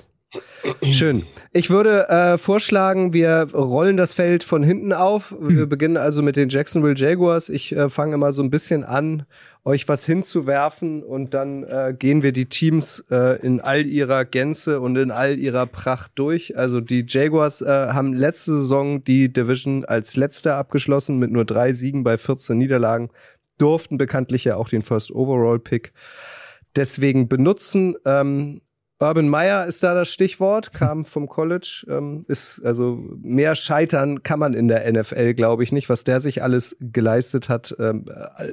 Schön. 0.81 1.23
Ich 1.51 1.69
würde 1.69 2.07
äh, 2.07 2.37
vorschlagen, 2.37 3.11
wir 3.11 3.49
rollen 3.53 3.97
das 3.97 4.13
Feld 4.13 4.45
von 4.45 4.63
hinten 4.63 4.93
auf. 4.93 5.35
Wir 5.37 5.65
beginnen 5.65 5.97
also 5.97 6.21
mit 6.21 6.37
den 6.37 6.47
Jacksonville 6.47 6.95
Jaguars. 6.95 7.49
Ich 7.49 7.75
äh, 7.75 7.89
fange 7.89 8.15
immer 8.15 8.31
so 8.31 8.41
ein 8.41 8.49
bisschen 8.49 8.85
an, 8.85 9.25
euch 9.65 9.89
was 9.89 10.05
hinzuwerfen 10.05 11.03
und 11.03 11.33
dann 11.33 11.63
äh, 11.63 11.93
gehen 11.97 12.23
wir 12.23 12.31
die 12.31 12.45
Teams 12.45 13.03
äh, 13.11 13.41
in 13.45 13.59
all 13.59 13.85
ihrer 13.85 14.23
Gänze 14.23 14.79
und 14.79 14.95
in 14.95 15.11
all 15.11 15.37
ihrer 15.37 15.65
Pracht 15.65 16.13
durch. 16.15 16.57
Also 16.57 16.79
die 16.79 17.05
Jaguars 17.05 17.61
äh, 17.61 17.67
haben 17.67 18.13
letzte 18.13 18.61
Saison 18.61 19.03
die 19.03 19.31
Division 19.31 19.83
als 19.83 20.15
letzter 20.15 20.55
abgeschlossen 20.55 21.19
mit 21.19 21.31
nur 21.31 21.43
drei 21.43 21.73
Siegen 21.73 22.05
bei 22.05 22.17
14 22.17 22.57
Niederlagen, 22.57 23.09
durften 23.57 23.97
bekanntlich 23.97 24.45
ja 24.45 24.55
auch 24.55 24.69
den 24.69 24.81
First 24.81 25.11
Overall 25.11 25.59
Pick 25.59 25.91
deswegen 26.75 27.27
benutzen. 27.27 27.95
Ähm, 28.05 28.61
Urban 29.01 29.29
Meyer 29.29 29.65
ist 29.65 29.81
da 29.81 29.95
das 29.95 30.09
Stichwort, 30.09 30.73
kam 30.73 31.05
vom 31.05 31.27
College, 31.27 31.85
ähm, 31.89 32.23
ist 32.27 32.61
also 32.63 32.99
mehr 33.19 33.55
scheitern 33.55 34.21
kann 34.21 34.37
man 34.37 34.53
in 34.53 34.67
der 34.67 34.91
NFL, 34.91 35.33
glaube 35.33 35.63
ich 35.63 35.71
nicht, 35.71 35.89
was 35.89 36.03
der 36.03 36.19
sich 36.19 36.43
alles 36.43 36.77
geleistet 36.79 37.49
hat 37.49 37.75
ähm, 37.79 38.05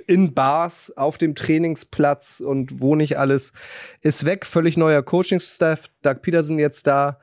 in 0.07 0.33
Bars, 0.33 0.91
auf 0.97 1.19
dem 1.19 1.35
Trainingsplatz 1.35 2.41
und 2.41 2.81
wo 2.81 2.95
nicht 2.97 3.19
alles 3.19 3.53
ist 4.01 4.25
weg. 4.25 4.47
Völlig 4.47 4.79
neuer 4.79 5.03
Coaching-Staff, 5.03 5.89
Doug 6.01 6.23
Peterson 6.23 6.59
jetzt 6.59 6.87
da. 6.87 7.19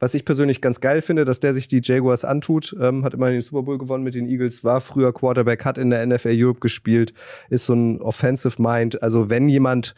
Was 0.00 0.14
ich 0.14 0.24
persönlich 0.24 0.60
ganz 0.62 0.80
geil 0.80 1.02
finde, 1.02 1.26
dass 1.26 1.40
der 1.40 1.54
sich 1.54 1.68
die 1.68 1.82
Jaguars 1.84 2.24
antut, 2.24 2.74
ähm, 2.80 3.04
hat 3.04 3.14
immer 3.14 3.30
den 3.30 3.42
Super 3.42 3.62
Bowl 3.62 3.78
gewonnen 3.78 4.02
mit 4.02 4.14
den 4.14 4.26
Eagles, 4.26 4.64
war 4.64 4.80
früher 4.80 5.12
Quarterback, 5.12 5.64
hat 5.64 5.78
in 5.78 5.90
der 5.90 6.04
NFL 6.04 6.32
Europe 6.32 6.60
gespielt, 6.60 7.12
ist 7.50 7.66
so 7.66 7.74
ein 7.74 8.00
Offensive 8.00 8.60
Mind. 8.60 9.02
Also 9.02 9.28
wenn 9.28 9.48
jemand 9.48 9.94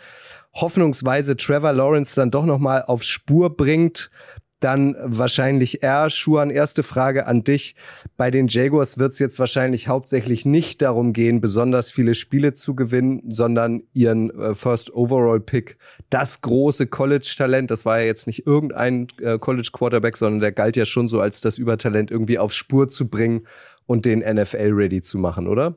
hoffnungsweise 0.54 1.36
Trevor 1.36 1.72
Lawrence 1.72 2.14
dann 2.14 2.30
doch 2.30 2.44
noch 2.44 2.58
mal 2.58 2.82
auf 2.82 3.04
Spur 3.04 3.56
bringt, 3.56 4.10
dann 4.64 4.96
wahrscheinlich 5.02 5.82
er. 5.82 6.10
Schuan, 6.10 6.50
erste 6.50 6.82
Frage 6.82 7.26
an 7.26 7.44
dich. 7.44 7.74
Bei 8.16 8.30
den 8.30 8.48
Jaguars 8.48 8.98
wird 8.98 9.12
es 9.12 9.18
jetzt 9.18 9.38
wahrscheinlich 9.38 9.88
hauptsächlich 9.88 10.44
nicht 10.44 10.82
darum 10.82 11.12
gehen, 11.12 11.40
besonders 11.40 11.90
viele 11.90 12.14
Spiele 12.14 12.52
zu 12.52 12.74
gewinnen, 12.74 13.22
sondern 13.28 13.82
ihren 13.92 14.30
äh, 14.38 14.54
First 14.54 14.94
Overall 14.94 15.40
Pick, 15.40 15.78
das 16.10 16.40
große 16.40 16.86
College-Talent, 16.86 17.70
das 17.70 17.84
war 17.84 18.00
ja 18.00 18.06
jetzt 18.06 18.26
nicht 18.26 18.46
irgendein 18.46 19.08
äh, 19.20 19.38
College-Quarterback, 19.38 20.16
sondern 20.16 20.40
der 20.40 20.52
galt 20.52 20.76
ja 20.76 20.86
schon 20.86 21.08
so 21.08 21.20
als 21.20 21.40
das 21.40 21.58
Übertalent, 21.58 22.10
irgendwie 22.10 22.38
auf 22.38 22.52
Spur 22.52 22.88
zu 22.88 23.08
bringen 23.08 23.46
und 23.86 24.04
den 24.04 24.20
NFL-ready 24.20 25.02
zu 25.02 25.18
machen, 25.18 25.48
oder? 25.48 25.76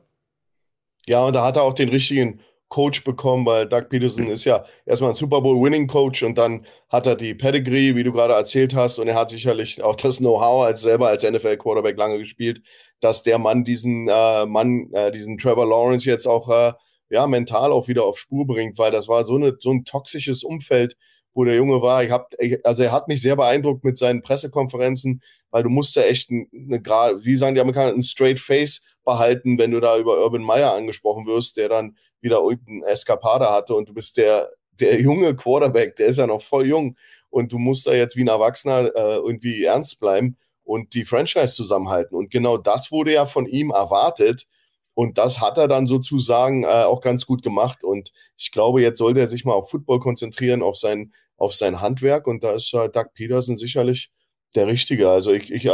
Ja, 1.06 1.24
und 1.24 1.34
da 1.34 1.44
hat 1.44 1.56
er 1.56 1.62
auch 1.62 1.74
den 1.74 1.88
richtigen 1.88 2.40
Coach 2.68 3.04
bekommen, 3.04 3.46
weil 3.46 3.66
Doug 3.66 3.88
Peterson 3.88 4.28
ist 4.28 4.44
ja 4.44 4.64
erstmal 4.84 5.10
ein 5.10 5.16
Super 5.16 5.40
Bowl 5.40 5.62
Winning 5.62 5.86
Coach 5.86 6.22
und 6.22 6.36
dann 6.36 6.66
hat 6.88 7.06
er 7.06 7.14
die 7.14 7.34
Pedigree, 7.34 7.94
wie 7.94 8.02
du 8.02 8.12
gerade 8.12 8.34
erzählt 8.34 8.74
hast, 8.74 8.98
und 8.98 9.08
er 9.08 9.14
hat 9.14 9.30
sicherlich 9.30 9.82
auch 9.82 9.96
das 9.96 10.18
Know-how 10.18 10.64
als 10.66 10.82
selber 10.82 11.08
als 11.08 11.22
NFL 11.22 11.56
Quarterback 11.58 11.96
lange 11.96 12.18
gespielt, 12.18 12.62
dass 13.00 13.22
der 13.22 13.38
Mann 13.38 13.64
diesen 13.64 14.08
äh, 14.08 14.46
Mann, 14.46 14.90
äh, 14.92 15.12
diesen 15.12 15.38
Trevor 15.38 15.66
Lawrence 15.66 16.08
jetzt 16.08 16.26
auch 16.26 16.48
äh, 16.48 16.72
ja 17.08 17.26
mental 17.26 17.72
auch 17.72 17.86
wieder 17.88 18.04
auf 18.04 18.18
Spur 18.18 18.46
bringt, 18.46 18.78
weil 18.78 18.90
das 18.90 19.06
war 19.06 19.24
so 19.24 19.36
eine 19.36 19.56
so 19.60 19.70
ein 19.70 19.84
toxisches 19.84 20.42
Umfeld, 20.42 20.96
wo 21.34 21.44
der 21.44 21.54
Junge 21.54 21.82
war. 21.82 22.02
Ich 22.02 22.10
hab, 22.10 22.32
also 22.64 22.82
er 22.82 22.92
hat 22.92 23.08
mich 23.08 23.22
sehr 23.22 23.36
beeindruckt 23.36 23.84
mit 23.84 23.96
seinen 23.98 24.22
Pressekonferenzen, 24.22 25.22
weil 25.50 25.62
du 25.62 25.68
musst 25.68 25.96
da 25.96 26.02
echt 26.02 26.30
eine 26.30 26.80
gerade, 26.82 27.24
wie 27.24 27.36
sagen 27.36 27.54
die 27.54 27.60
Amerikaner, 27.60 27.92
ein 27.92 28.02
straight 28.02 28.40
Face 28.40 28.82
behalten, 29.06 29.58
wenn 29.58 29.70
du 29.70 29.80
da 29.80 29.96
über 29.96 30.22
Urban 30.22 30.42
Meyer 30.42 30.74
angesprochen 30.74 31.26
wirst, 31.26 31.56
der 31.56 31.70
dann 31.70 31.96
wieder 32.20 32.40
irgendeinen 32.40 32.82
Eskapade 32.82 33.50
hatte 33.50 33.74
und 33.74 33.88
du 33.88 33.94
bist 33.94 34.18
der, 34.18 34.50
der 34.72 35.00
junge 35.00 35.34
Quarterback, 35.34 35.96
der 35.96 36.08
ist 36.08 36.18
ja 36.18 36.26
noch 36.26 36.42
voll 36.42 36.66
jung 36.66 36.96
und 37.30 37.52
du 37.52 37.58
musst 37.58 37.86
da 37.86 37.94
jetzt 37.94 38.16
wie 38.16 38.24
ein 38.24 38.28
Erwachsener 38.28 38.94
äh, 38.94 39.16
irgendwie 39.16 39.64
ernst 39.64 40.00
bleiben 40.00 40.36
und 40.64 40.94
die 40.94 41.04
Franchise 41.04 41.54
zusammenhalten. 41.54 42.16
Und 42.16 42.30
genau 42.30 42.58
das 42.58 42.90
wurde 42.90 43.12
ja 43.12 43.24
von 43.24 43.46
ihm 43.46 43.70
erwartet. 43.70 44.46
Und 44.94 45.18
das 45.18 45.40
hat 45.40 45.58
er 45.58 45.68
dann 45.68 45.86
sozusagen 45.86 46.64
äh, 46.64 46.84
auch 46.84 47.00
ganz 47.00 47.26
gut 47.26 47.42
gemacht. 47.42 47.84
Und 47.84 48.12
ich 48.36 48.50
glaube, 48.50 48.82
jetzt 48.82 48.98
sollte 48.98 49.20
er 49.20 49.28
sich 49.28 49.44
mal 49.44 49.52
auf 49.52 49.70
Football 49.70 50.00
konzentrieren, 50.00 50.62
auf 50.62 50.76
sein, 50.76 51.12
auf 51.36 51.54
sein 51.54 51.80
Handwerk. 51.80 52.26
Und 52.26 52.42
da 52.42 52.52
ist 52.52 52.72
äh, 52.74 52.88
Doug 52.88 53.12
Peterson 53.14 53.56
sicherlich 53.56 54.10
der 54.54 54.66
Richtige. 54.66 55.10
Also 55.10 55.32
ich, 55.32 55.52
ich, 55.52 55.68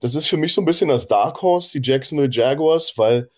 das 0.00 0.14
ist 0.14 0.28
für 0.28 0.36
mich 0.36 0.52
so 0.52 0.60
ein 0.60 0.66
bisschen 0.66 0.88
das 0.88 1.08
Dark 1.08 1.40
Horse, 1.42 1.78
die 1.78 1.86
Jacksonville 1.88 2.30
Jaguars, 2.30 2.96
weil 2.96 3.30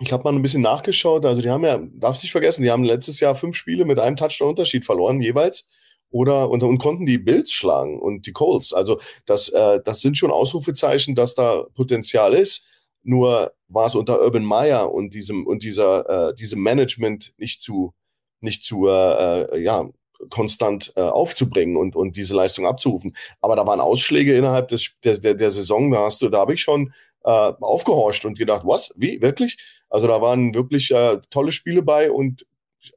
ich 0.00 0.12
habe 0.12 0.24
mal 0.24 0.34
ein 0.34 0.42
bisschen 0.42 0.62
nachgeschaut. 0.62 1.24
Also, 1.24 1.40
die 1.40 1.50
haben 1.50 1.64
ja, 1.64 1.80
darfst 1.94 2.22
nicht 2.22 2.32
vergessen, 2.32 2.62
die 2.62 2.70
haben 2.70 2.84
letztes 2.84 3.20
Jahr 3.20 3.34
fünf 3.34 3.56
Spiele 3.56 3.84
mit 3.84 3.98
einem 3.98 4.16
Touchdown-Unterschied 4.16 4.84
verloren, 4.84 5.22
jeweils. 5.22 5.68
Oder 6.10 6.50
und, 6.50 6.62
und, 6.62 6.78
konnten 6.78 7.06
die 7.06 7.18
Bills 7.18 7.52
schlagen 7.52 8.00
und 8.00 8.26
die 8.26 8.32
Colts. 8.32 8.72
Also, 8.72 9.00
das, 9.26 9.48
äh, 9.48 9.80
das 9.84 10.00
sind 10.00 10.18
schon 10.18 10.30
Ausrufezeichen, 10.30 11.14
dass 11.14 11.34
da 11.34 11.64
Potenzial 11.74 12.34
ist. 12.34 12.66
Nur 13.02 13.52
war 13.68 13.86
es 13.86 13.94
unter 13.94 14.20
Urban 14.20 14.44
Meyer 14.44 14.92
und 14.92 15.14
diesem, 15.14 15.46
und 15.46 15.62
dieser, 15.62 16.30
äh, 16.30 16.34
diesem 16.34 16.62
Management 16.62 17.32
nicht 17.38 17.62
zu, 17.62 17.94
nicht 18.40 18.64
zu, 18.64 18.88
äh, 18.88 19.42
äh 19.42 19.62
ja, 19.62 19.88
konstant 20.30 20.92
äh, 20.96 21.00
aufzubringen 21.00 21.76
und, 21.76 21.96
und 21.96 22.16
diese 22.16 22.34
Leistung 22.34 22.66
abzurufen. 22.66 23.16
Aber 23.40 23.56
da 23.56 23.66
waren 23.66 23.80
Ausschläge 23.80 24.36
innerhalb 24.36 24.68
des, 24.68 24.98
der, 25.04 25.18
der, 25.18 25.34
der 25.34 25.50
Saison, 25.50 25.90
da 25.90 26.04
hast 26.04 26.22
du, 26.22 26.28
da 26.28 26.38
habe 26.38 26.54
ich 26.54 26.62
schon 26.62 26.92
äh, 27.24 27.30
aufgehorcht 27.30 28.24
und 28.24 28.38
gedacht, 28.38 28.62
was? 28.64 28.92
Wie? 28.96 29.20
Wirklich? 29.20 29.58
Also 29.88 30.06
da 30.06 30.20
waren 30.20 30.54
wirklich 30.54 30.90
äh, 30.90 31.18
tolle 31.30 31.52
Spiele 31.52 31.82
bei 31.82 32.10
und 32.10 32.46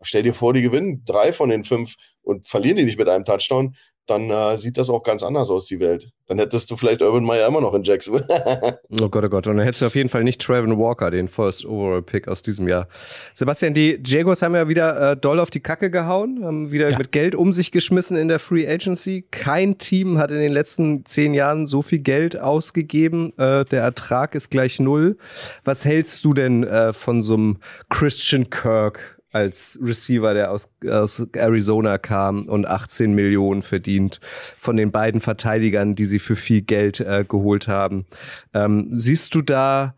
stell 0.01 0.23
dir 0.23 0.33
vor, 0.33 0.53
die 0.53 0.61
gewinnen 0.61 1.03
drei 1.05 1.31
von 1.31 1.49
den 1.49 1.63
fünf 1.63 1.95
und 2.21 2.47
verlieren 2.47 2.77
die 2.77 2.83
nicht 2.83 2.99
mit 2.99 3.09
einem 3.09 3.25
Touchdown 3.25 3.75
dann 4.09 4.29
äh, 4.29 4.57
sieht 4.57 4.77
das 4.77 4.89
auch 4.89 5.03
ganz 5.03 5.23
anders 5.23 5.49
aus, 5.49 5.65
die 5.65 5.79
Welt. 5.79 6.09
Dann 6.27 6.37
hättest 6.37 6.69
du 6.69 6.75
vielleicht 6.75 7.01
Urban 7.01 7.23
Meyer 7.23 7.47
immer 7.47 7.61
noch 7.61 7.73
in 7.73 7.83
Jacksonville. 7.83 8.27
oh 9.01 9.09
Gott, 9.09 9.23
oh 9.23 9.29
Gott. 9.29 9.47
Und 9.47 9.57
dann 9.57 9.65
hättest 9.65 9.81
du 9.81 9.87
auf 9.87 9.95
jeden 9.95 10.09
Fall 10.09 10.23
nicht 10.23 10.41
Trevin 10.41 10.77
Walker, 10.77 11.11
den 11.11 11.27
First 11.27 11.65
Overall 11.65 12.01
Pick 12.01 12.27
aus 12.27 12.41
diesem 12.41 12.67
Jahr. 12.67 12.87
Sebastian, 13.33 13.73
die 13.73 13.99
Jagos 14.05 14.41
haben 14.41 14.55
ja 14.55 14.67
wieder 14.67 15.11
äh, 15.11 15.17
doll 15.17 15.39
auf 15.39 15.49
die 15.49 15.59
Kacke 15.59 15.89
gehauen, 15.89 16.43
haben 16.43 16.71
wieder 16.71 16.89
ja. 16.89 16.97
mit 16.97 17.11
Geld 17.11 17.35
um 17.35 17.53
sich 17.53 17.71
geschmissen 17.71 18.15
in 18.15 18.27
der 18.27 18.39
Free 18.39 18.67
Agency. 18.67 19.25
Kein 19.31 19.77
Team 19.77 20.17
hat 20.17 20.31
in 20.31 20.39
den 20.39 20.51
letzten 20.51 21.05
zehn 21.05 21.33
Jahren 21.33 21.67
so 21.67 21.81
viel 21.81 21.99
Geld 21.99 22.39
ausgegeben. 22.39 23.33
Äh, 23.37 23.65
der 23.65 23.81
Ertrag 23.81 24.35
ist 24.35 24.51
gleich 24.51 24.79
null. 24.79 25.17
Was 25.63 25.85
hältst 25.85 26.23
du 26.25 26.33
denn 26.33 26.63
äh, 26.63 26.93
von 26.93 27.23
so 27.23 27.33
einem 27.33 27.57
Christian 27.89 28.49
Kirk? 28.49 29.18
Als 29.31 29.77
Receiver, 29.81 30.33
der 30.33 30.51
aus, 30.51 30.69
aus 30.87 31.25
Arizona 31.33 31.97
kam 31.97 32.47
und 32.47 32.67
18 32.67 33.13
Millionen 33.13 33.61
verdient 33.61 34.19
von 34.57 34.77
den 34.77 34.91
beiden 34.91 35.21
Verteidigern, 35.21 35.95
die 35.95 36.05
sie 36.05 36.19
für 36.19 36.35
viel 36.35 36.61
Geld 36.61 36.99
äh, 36.99 37.25
geholt 37.27 37.67
haben. 37.67 38.05
Ähm, 38.53 38.89
siehst 38.91 39.35
du 39.35 39.41
da 39.41 39.95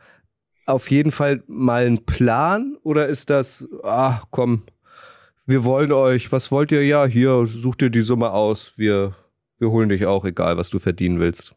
auf 0.65 0.91
jeden 0.91 1.11
Fall 1.11 1.43
mal 1.47 1.85
einen 1.85 2.05
Plan 2.05 2.77
oder 2.83 3.07
ist 3.07 3.29
das, 3.29 3.67
ah, 3.83 4.21
komm, 4.31 4.63
wir 5.45 5.63
wollen 5.63 5.91
euch, 5.91 6.31
was 6.31 6.51
wollt 6.51 6.71
ihr? 6.71 6.85
Ja, 6.85 7.05
hier, 7.05 7.45
sucht 7.45 7.81
ihr 7.81 7.89
die 7.89 8.01
Summe 8.01 8.31
aus, 8.31 8.73
wir, 8.77 9.15
wir 9.59 9.69
holen 9.69 9.89
dich 9.89 10.05
auch, 10.05 10.25
egal 10.25 10.57
was 10.57 10.69
du 10.69 10.79
verdienen 10.79 11.19
willst. 11.19 11.55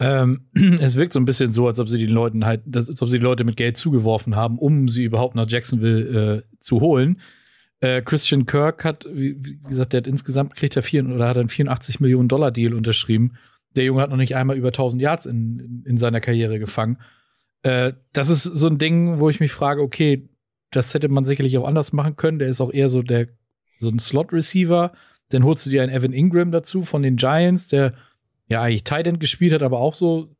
Ähm, 0.00 0.46
es 0.80 0.96
wirkt 0.96 1.12
so 1.12 1.20
ein 1.20 1.24
bisschen 1.24 1.52
so, 1.52 1.66
als 1.66 1.78
ob 1.78 1.88
sie 1.88 1.98
den 1.98 2.10
Leuten 2.10 2.44
halt, 2.44 2.62
als 2.74 3.00
ob 3.00 3.08
sie 3.08 3.18
die 3.18 3.24
Leute 3.24 3.44
mit 3.44 3.56
Geld 3.56 3.76
zugeworfen 3.76 4.36
haben, 4.36 4.58
um 4.58 4.88
sie 4.88 5.04
überhaupt 5.04 5.34
nach 5.34 5.48
Jacksonville 5.48 6.36
äh, 6.36 6.42
zu 6.60 6.80
holen. 6.80 7.20
Äh, 7.80 8.02
Christian 8.02 8.46
Kirk 8.46 8.84
hat, 8.84 9.06
wie, 9.12 9.36
wie, 9.44 9.58
gesagt, 9.68 9.92
der 9.92 9.98
hat 9.98 10.06
insgesamt 10.06 10.56
kriegt 10.56 10.76
er 10.76 10.82
vier 10.82 11.06
oder 11.06 11.28
hat 11.28 11.38
einen 11.38 11.48
84 11.48 12.00
Millionen 12.00 12.28
Dollar 12.28 12.50
Deal 12.50 12.74
unterschrieben. 12.74 13.36
Der 13.76 13.84
Junge 13.84 14.02
hat 14.02 14.10
noch 14.10 14.16
nicht 14.16 14.36
einmal 14.36 14.56
über 14.56 14.68
1000 14.68 15.02
Yards 15.02 15.26
in, 15.26 15.58
in, 15.58 15.82
in 15.84 15.96
seiner 15.98 16.20
Karriere 16.20 16.58
gefangen. 16.58 16.98
Äh, 17.62 17.92
das 18.12 18.28
ist 18.28 18.44
so 18.44 18.68
ein 18.68 18.78
Ding, 18.78 19.18
wo 19.18 19.28
ich 19.28 19.40
mich 19.40 19.52
frage, 19.52 19.82
okay, 19.82 20.28
das 20.70 20.92
hätte 20.94 21.08
man 21.08 21.24
sicherlich 21.24 21.56
auch 21.58 21.66
anders 21.66 21.92
machen 21.92 22.16
können. 22.16 22.38
Der 22.38 22.48
ist 22.48 22.60
auch 22.60 22.72
eher 22.72 22.88
so 22.88 23.02
der 23.02 23.28
so 23.78 23.88
ein 23.88 23.98
Slot 23.98 24.32
Receiver. 24.32 24.92
Dann 25.30 25.44
holst 25.44 25.66
du 25.66 25.70
dir 25.70 25.82
einen 25.82 25.92
Evan 25.92 26.12
Ingram 26.12 26.52
dazu 26.52 26.82
von 26.82 27.02
den 27.02 27.16
Giants, 27.16 27.68
der 27.68 27.94
ja 28.54 28.62
eigentlich 28.62 28.84
Tight 28.84 29.20
gespielt 29.20 29.52
hat, 29.52 29.62
aber 29.62 29.78
auch 29.78 29.94
so, 29.94 30.34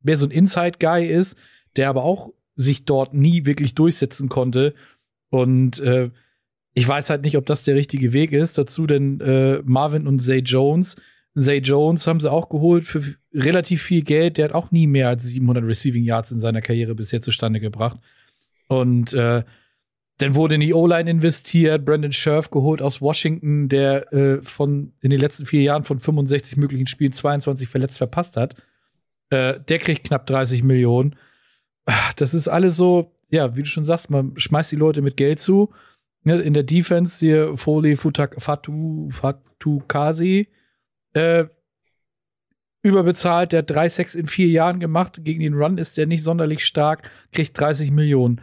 wer 0.00 0.16
so 0.16 0.26
ein 0.26 0.30
Inside-Guy 0.32 1.06
ist, 1.06 1.36
der 1.76 1.88
aber 1.88 2.04
auch 2.04 2.32
sich 2.56 2.84
dort 2.84 3.14
nie 3.14 3.44
wirklich 3.46 3.74
durchsetzen 3.74 4.28
konnte. 4.28 4.74
Und 5.30 5.80
äh, 5.80 6.10
ich 6.74 6.86
weiß 6.86 7.10
halt 7.10 7.24
nicht, 7.24 7.36
ob 7.36 7.46
das 7.46 7.64
der 7.64 7.74
richtige 7.74 8.12
Weg 8.12 8.32
ist. 8.32 8.58
Dazu 8.58 8.86
denn 8.86 9.20
äh, 9.20 9.60
Marvin 9.64 10.06
und 10.06 10.20
Zay 10.20 10.38
Jones. 10.38 10.96
Zay 11.36 11.58
Jones 11.58 12.06
haben 12.06 12.20
sie 12.20 12.30
auch 12.30 12.48
geholt 12.48 12.84
für 12.84 13.14
relativ 13.32 13.82
viel 13.82 14.02
Geld. 14.02 14.38
Der 14.38 14.46
hat 14.46 14.54
auch 14.54 14.70
nie 14.70 14.86
mehr 14.86 15.08
als 15.08 15.24
700 15.24 15.64
Receiving 15.64 16.04
Yards 16.04 16.32
in 16.32 16.40
seiner 16.40 16.62
Karriere 16.62 16.94
bisher 16.94 17.22
zustande 17.22 17.60
gebracht. 17.60 17.98
Und 18.68 19.12
äh, 19.12 19.44
dann 20.18 20.34
wurde 20.34 20.54
in 20.54 20.62
die 20.62 20.72
O-Line 20.72 21.10
investiert, 21.10 21.84
Brandon 21.84 22.12
Scherf 22.12 22.50
geholt 22.50 22.80
aus 22.80 23.02
Washington, 23.02 23.68
der 23.68 24.12
äh, 24.12 24.42
von 24.42 24.92
in 25.00 25.10
den 25.10 25.20
letzten 25.20 25.44
vier 25.44 25.62
Jahren 25.62 25.84
von 25.84 26.00
65 26.00 26.56
möglichen 26.56 26.86
Spielen 26.86 27.12
22 27.12 27.68
verletzt 27.68 27.98
verpasst 27.98 28.36
hat. 28.36 28.56
Äh, 29.30 29.60
der 29.60 29.78
kriegt 29.78 30.06
knapp 30.06 30.26
30 30.26 30.62
Millionen. 30.62 31.16
Das 32.16 32.32
ist 32.32 32.48
alles 32.48 32.76
so, 32.76 33.12
ja, 33.28 33.56
wie 33.56 33.62
du 33.62 33.68
schon 33.68 33.84
sagst, 33.84 34.10
man 34.10 34.38
schmeißt 34.38 34.72
die 34.72 34.76
Leute 34.76 35.02
mit 35.02 35.16
Geld 35.16 35.40
zu. 35.40 35.72
Ne, 36.24 36.40
in 36.40 36.54
der 36.54 36.64
Defense 36.64 37.18
hier 37.18 37.56
Foley 37.56 37.94
Futak, 37.94 38.42
Fatu, 38.42 39.10
Fatukasi, 39.10 40.48
äh, 41.12 41.44
überbezahlt, 42.82 43.52
der 43.52 43.58
hat 43.58 43.70
drei 43.70 43.88
Sacks 43.88 44.14
in 44.14 44.26
vier 44.28 44.48
Jahren 44.48 44.80
gemacht. 44.80 45.20
Gegen 45.24 45.40
den 45.40 45.54
Run 45.54 45.78
ist 45.78 45.96
der 45.96 46.06
nicht 46.06 46.24
sonderlich 46.24 46.64
stark, 46.64 47.10
kriegt 47.32 47.58
30 47.58 47.90
Millionen. 47.90 48.40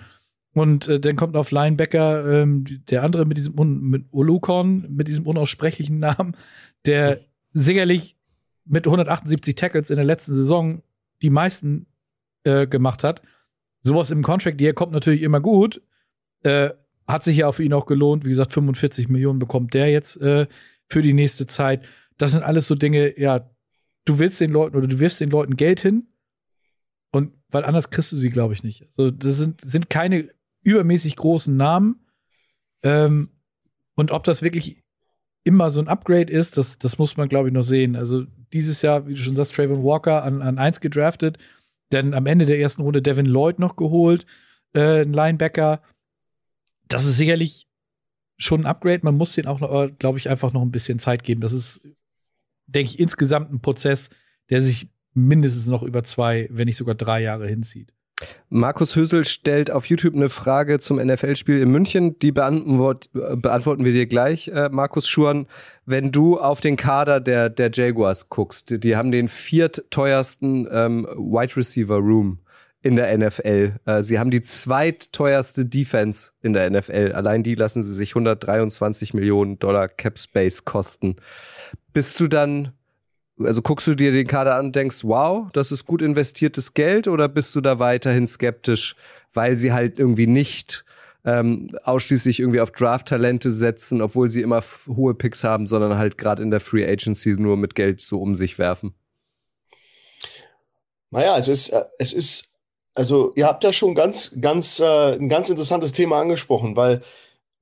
Und 0.54 0.88
äh, 0.88 1.00
dann 1.00 1.16
kommt 1.16 1.36
auf 1.36 1.52
Linebacker 1.52 2.42
ähm, 2.42 2.66
der 2.90 3.04
andere 3.04 3.26
mit 3.26 3.38
diesem 3.38 3.56
mit 3.90 4.06
Olukon, 4.12 4.86
mit 4.90 5.08
diesem 5.08 5.26
unaussprechlichen 5.26 6.00
Namen, 6.00 6.38
der 6.86 7.22
sicherlich 7.54 8.18
mit 8.66 8.86
178 8.86 9.56
Tackles 9.56 9.90
in 9.90 9.96
der 9.96 10.06
letzten 10.06 10.36
Saison 10.36 10.84
die 11.22 11.30
meisten 11.30 11.88
äh, 12.44 12.68
gemacht 12.68 13.04
hat. 13.04 13.22
Sowas 13.82 14.12
im 14.12 14.24
Contract 14.24 14.62
Year 14.62 14.74
kommt 14.74 14.94
natürlich 14.94 15.24
immer 15.24 15.40
gut. 15.40 15.82
Äh, 16.44 16.70
hat 17.08 17.24
sich 17.24 17.38
ja 17.38 17.52
für 17.52 17.64
ihn 17.64 17.74
auch 17.74 17.86
gelohnt. 17.86 18.24
Wie 18.24 18.30
gesagt, 18.30 18.54
45 18.54 19.10
Millionen 19.10 19.40
bekommt 19.40 19.74
der 19.74 19.90
jetzt 19.90 20.22
äh, 20.22 20.48
für 20.88 21.02
die 21.02 21.14
nächste 21.14 21.48
Zeit. 21.48 21.84
Das 22.18 22.32
sind 22.32 22.44
alles 22.44 22.68
so 22.68 22.76
Dinge, 22.76 23.20
ja, 23.20 23.50
du 24.06 24.20
willst 24.20 24.40
den 24.40 24.52
Leuten 24.52 24.78
oder 24.78 24.88
du 24.88 25.00
wirfst 25.00 25.20
den 25.20 25.32
Leuten 25.32 25.56
Geld 25.56 25.82
hin 25.82 26.08
und 27.12 27.34
weil 27.50 27.66
anders 27.66 27.90
kriegst 27.90 28.12
du 28.12 28.18
sie, 28.18 28.30
glaube 28.30 28.54
ich, 28.54 28.64
nicht. 28.64 28.84
Also, 28.98 29.12
das 29.12 29.38
sind, 29.38 29.62
sind 29.62 29.90
keine 29.90 30.30
übermäßig 30.64 31.16
großen 31.16 31.56
Namen. 31.56 32.06
Ähm, 32.84 33.30
und 33.96 34.12
ob 34.12 34.24
das 34.24 34.42
wirklich 34.42 34.84
immer 35.44 35.70
so 35.70 35.82
ein 35.82 35.88
Upgrade 35.88 36.32
ist, 36.32 36.58
das, 36.58 36.80
das 36.80 36.98
muss 36.98 37.18
man, 37.18 37.30
glaube 37.30 37.50
ich, 37.50 37.54
noch 37.54 37.64
sehen. 37.64 37.96
Also 37.96 38.26
dieses 38.54 38.82
Jahr, 38.82 39.08
wie 39.08 39.14
du 39.14 39.20
schon 39.20 39.36
sagst, 39.36 39.54
Trayvon 39.54 39.84
Walker 39.84 40.24
an, 40.24 40.42
an 40.42 40.58
1 40.58 40.80
gedraftet, 40.80 41.38
dann 41.90 42.14
am 42.14 42.26
Ende 42.26 42.46
der 42.46 42.60
ersten 42.60 42.82
Runde 42.82 43.02
Devin 43.02 43.26
Lloyd 43.26 43.60
noch 43.60 43.76
geholt, 43.76 44.26
äh, 44.74 45.02
ein 45.02 45.14
Linebacker. 45.14 45.82
Das 46.88 47.06
ist 47.06 47.18
sicherlich 47.18 47.68
schon 48.38 48.62
ein 48.62 48.66
Upgrade. 48.66 49.02
Man 49.04 49.16
muss 49.16 49.34
den 49.34 49.48
auch, 49.48 49.90
glaube 50.00 50.18
ich, 50.18 50.30
einfach 50.30 50.54
noch 50.54 50.62
ein 50.62 50.72
bisschen 50.72 51.00
Zeit 51.00 51.24
geben. 51.24 51.42
Das 51.42 51.54
ist, 51.54 51.82
denke 52.68 52.92
ich, 52.92 53.00
insgesamt 53.00 53.52
ein 53.52 53.62
Prozess, 53.62 54.10
der 54.50 54.62
sich 54.62 54.90
mindestens 55.14 55.68
noch 55.68 55.84
über 55.84 56.04
zwei, 56.04 56.48
wenn 56.52 56.66
nicht 56.66 56.78
sogar 56.78 56.96
drei 56.96 57.22
Jahre 57.22 57.48
hinzieht. 57.48 57.94
Markus 58.50 58.96
Hösel 58.96 59.26
stellt 59.26 59.72
auf 59.72 59.86
YouTube 59.88 60.14
eine 60.16 60.30
Frage 60.30 60.80
zum 60.80 60.98
NFL-Spiel 60.98 61.60
in 61.60 61.72
München. 61.72 62.20
Die 62.20 62.32
beantwort, 62.32 63.10
beantworten 63.14 63.86
wir 63.86 63.92
dir 63.92 64.06
gleich, 64.06 64.50
äh, 64.50 64.70
Markus 64.70 65.08
Schuren. 65.08 65.48
Wenn 65.86 66.12
du 66.12 66.40
auf 66.40 66.62
den 66.62 66.76
Kader 66.76 67.20
der, 67.20 67.50
der 67.50 67.72
Jaguars 67.74 68.30
guckst, 68.30 68.84
die 68.84 68.96
haben 68.96 69.12
den 69.12 69.28
viertteuersten 69.28 70.68
ähm, 70.72 71.08
Wide 71.16 71.58
Receiver 71.58 71.98
Room 71.98 72.40
in 72.84 72.98
der 72.98 73.18
NFL. 73.18 73.80
Äh, 73.86 74.04
sie 74.04 74.20
haben 74.20 74.30
die 74.30 74.42
zweitteuerste 74.42 75.66
Defense 75.66 76.32
in 76.42 76.54
der 76.54 76.70
NFL. 76.70 77.14
Allein 77.14 77.42
die 77.42 77.56
lassen 77.56 77.82
sie 77.82 77.94
sich 77.94 78.12
123 78.12 79.14
Millionen 79.14 79.58
Dollar 79.58 79.88
Cap 79.88 80.20
Space 80.20 80.66
kosten. 80.66 81.16
Bist 81.94 82.20
du 82.20 82.28
dann 82.28 82.74
also 83.40 83.62
guckst 83.62 83.88
du 83.88 83.96
dir 83.96 84.12
den 84.12 84.28
Kader 84.28 84.56
an 84.56 84.68
und 84.68 84.76
denkst, 84.76 85.04
wow, 85.04 85.48
das 85.54 85.72
ist 85.72 85.86
gut 85.86 86.02
investiertes 86.02 86.74
Geld 86.74 87.08
oder 87.08 87.28
bist 87.28 87.56
du 87.56 87.62
da 87.62 87.80
weiterhin 87.80 88.28
skeptisch, 88.28 88.96
weil 89.34 89.58
sie 89.58 89.74
halt 89.74 90.00
irgendwie 90.00 90.28
nicht 90.28 90.86
ähm, 91.26 91.76
ausschließlich 91.84 92.40
irgendwie 92.40 92.60
auf 92.60 92.72
Draft-Talente 92.72 93.52
setzen, 93.52 94.02
obwohl 94.02 94.30
sie 94.30 94.42
immer 94.42 94.62
hohe 94.88 95.14
Picks 95.14 95.44
haben, 95.44 95.68
sondern 95.68 95.98
halt 95.98 96.18
gerade 96.18 96.44
in 96.44 96.52
der 96.52 96.60
Free 96.60 96.86
Agency 96.86 97.36
nur 97.38 97.58
mit 97.58 97.76
Geld 97.76 98.02
so 98.02 98.22
um 98.22 98.36
sich 98.36 98.60
werfen? 98.60 98.94
Naja, 101.12 101.38
es 101.38 101.48
ist, 101.48 101.70
äh, 101.70 101.84
es 102.00 102.12
ist, 102.12 102.54
also 102.94 103.34
ihr 103.36 103.46
habt 103.46 103.64
ja 103.64 103.72
schon 103.72 103.96
ganz, 103.96 104.36
ganz, 104.42 104.80
äh, 104.80 105.14
ein 105.14 105.30
ganz 105.30 105.50
interessantes 105.50 105.94
Thema 105.94 106.20
angesprochen, 106.20 106.76
weil 106.76 107.02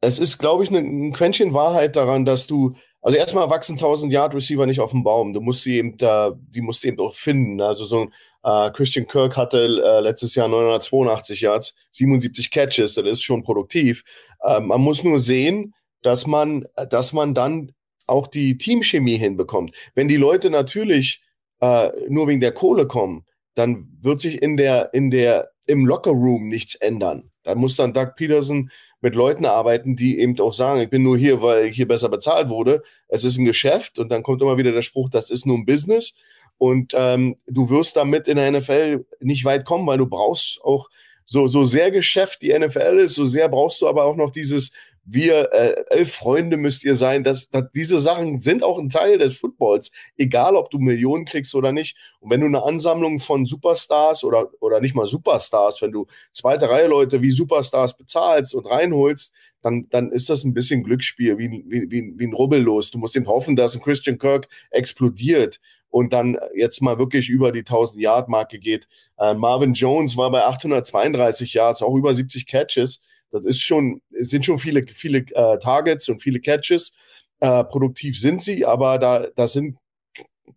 es 0.02 0.18
ist, 0.18 0.40
glaube 0.40 0.64
ich, 0.64 0.72
ein 0.72 1.14
Quäntchen 1.14 1.54
Wahrheit 1.54 1.96
daran, 1.96 2.26
dass 2.26 2.48
du 2.48 2.76
also 3.02 3.18
erstmal 3.18 3.50
wachsen 3.50 3.74
1000 3.74 4.14
Yard 4.14 4.36
Receiver 4.36 4.66
nicht 4.66 4.80
auf 4.80 4.92
dem 4.92 5.04
Baum. 5.04 5.34
Du 5.34 5.42
musst 5.42 5.64
sie 5.64 5.78
eben 5.78 5.98
da, 5.98 6.38
die 6.38 6.62
musst 6.62 6.84
du 6.84 6.88
eben 6.88 7.00
auch 7.00 7.16
finden. 7.16 7.60
Also 7.60 7.86
so 7.86 8.02
ein 8.02 8.14
äh, 8.44 8.72
Christian 8.72 9.08
Kirk 9.08 9.38
hatte 9.38 9.82
äh, 9.84 10.00
letztes 10.02 10.36
Jahr 10.36 10.48
982 10.48 11.42
Yards, 11.42 11.76
77 11.92 12.52
Catches. 12.52 12.94
Das 12.94 13.06
ist 13.06 13.24
schon 13.24 13.44
produktiv. 13.44 14.04
Äh, 14.44 14.60
man 14.60 14.82
muss 14.82 15.04
nur 15.04 15.18
sehen, 15.18 15.74
dass 16.04 16.28
man, 16.28 16.68
dass 16.90 17.14
man 17.14 17.34
dann 17.34 17.74
auch 18.06 18.28
die 18.28 18.58
Teamchemie 18.58 19.18
hinbekommt. 19.18 19.76
Wenn 19.96 20.08
die 20.08 20.18
Leute 20.18 20.50
natürlich 20.50 21.24
äh, 21.60 21.90
nur 22.10 22.28
wegen 22.28 22.42
der 22.42 22.52
Kohle 22.52 22.88
kommen, 22.88 23.26
dann 23.56 23.88
wird 24.02 24.22
sich 24.22 24.42
in 24.42 24.58
der, 24.58 24.94
in 24.94 25.12
der, 25.12 25.52
im 25.66 25.86
Locker 25.86 26.12
Room 26.12 26.50
nichts 26.50 26.76
ändern. 26.76 27.32
Da 27.44 27.56
muss 27.56 27.76
dann 27.76 27.94
Doug 27.94 28.14
Peterson 28.16 28.70
mit 29.02 29.16
Leuten 29.16 29.46
arbeiten, 29.46 29.96
die 29.96 30.20
eben 30.20 30.40
auch 30.40 30.54
sagen, 30.54 30.82
ich 30.82 30.90
bin 30.90 31.04
nur 31.04 31.18
hier, 31.18 31.42
weil 31.42 31.66
ich 31.66 31.76
hier 31.76 31.88
besser 31.88 32.10
bezahlt 32.10 32.50
wurde. 32.50 32.84
Es 33.08 33.24
ist 33.24 33.38
ein 33.38 33.46
Geschäft 33.46 34.00
und 34.00 34.10
dann 34.10 34.24
kommt 34.24 34.42
immer 34.42 34.58
wieder 34.58 34.72
der 34.72 34.84
Spruch, 34.84 35.10
das 35.10 35.30
ist 35.30 35.46
nur 35.46 35.58
ein 35.58 35.66
Business. 35.66 36.16
Und 36.58 36.94
ähm, 36.96 37.36
du 37.48 37.70
wirst 37.72 37.98
damit 37.98 38.28
in 38.28 38.38
der 38.38 38.52
NFL 38.52 39.06
nicht 39.20 39.46
weit 39.46 39.66
kommen, 39.66 39.88
weil 39.88 39.98
du 39.98 40.06
brauchst 40.06 40.64
auch 40.64 40.90
so, 41.26 41.48
so 41.48 41.64
sehr 41.64 41.92
Geschäft 41.92 42.42
die 42.42 42.58
NFL 42.58 43.00
ist, 43.00 43.16
so 43.16 43.26
sehr 43.26 43.50
brauchst 43.50 43.82
du 43.82 43.88
aber 43.88 44.04
auch 44.04 44.16
noch 44.16 44.32
dieses 44.32 44.74
wir 45.04 45.52
äh, 45.52 45.84
elf 45.90 46.14
Freunde 46.14 46.58
müsst 46.58 46.84
ihr 46.84 46.96
sein. 46.96 47.24
Das, 47.24 47.50
das, 47.50 47.66
diese 47.74 48.00
Sachen 48.00 48.40
sind 48.40 48.64
auch 48.64 48.78
ein 48.78 48.90
Teil 48.90 49.18
des 49.18 49.38
Footballs, 49.38 49.92
egal 50.18 50.56
ob 50.56 50.70
du 50.70 50.78
Millionen 50.78 51.26
kriegst 51.26 51.56
oder 51.56 51.72
nicht. 51.72 51.98
Und 52.20 52.30
wenn 52.30 52.42
du 52.42 52.48
eine 52.48 52.64
Ansammlung 52.64 53.20
von 53.20 53.46
Superstars 53.46 54.24
oder, 54.24 54.50
oder 54.60 54.80
nicht 54.80 54.96
mal 54.96 55.08
Superstars, 55.08 55.82
wenn 55.82 55.92
du 55.92 56.06
zweite 56.34 56.70
Reihe 56.70 56.88
Leute 56.88 57.22
wie 57.22 57.32
Superstars 57.32 57.98
bezahlst 57.98 58.54
und 58.54 58.66
reinholst, 58.66 59.34
dann, 59.62 59.88
dann 59.90 60.12
ist 60.12 60.30
das 60.30 60.44
ein 60.44 60.54
bisschen 60.54 60.84
Glücksspiel, 60.84 61.38
wie, 61.38 61.64
wie, 61.68 61.92
wie, 61.92 62.14
wie 62.18 62.28
ein 62.28 62.34
Rubbellos. 62.34 62.92
Du 62.92 62.98
musst 62.98 63.16
eben 63.16 63.28
hoffen, 63.28 63.56
dass 63.56 63.76
ein 63.76 63.82
Christian 63.82 64.18
Kirk 64.18 64.48
explodiert 64.72 65.60
und 65.90 66.14
dann 66.14 66.38
jetzt 66.56 66.82
mal 66.82 66.98
wirklich 66.98 67.30
über 67.30 67.52
die 67.52 67.64
1000-Yard-Marke 67.64 68.60
geht. 68.60 68.88
Äh, 69.20 69.34
Marvin 69.34 69.74
Jones 69.74 70.18
war 70.18 70.32
bei 70.32 70.44
832 70.46 71.54
Yards, 71.54 71.82
auch 71.82 71.96
über 71.96 72.14
70 72.14 72.48
Catches. 72.48 73.04
Das 73.32 73.46
ist 73.46 73.62
schon, 73.62 74.02
sind 74.10 74.46
schon 74.46 74.60
viele, 74.60 74.86
viele 74.86 75.20
äh, 75.20 75.58
Targets 75.60 76.10
und 76.10 76.22
viele 76.22 76.40
Catches. 76.40 76.94
Äh, 77.40 77.64
produktiv 77.64 78.20
sind 78.20 78.42
sie, 78.42 78.66
aber 78.66 79.00
da, 79.00 79.28
das 79.36 79.54
sind, 79.54 79.78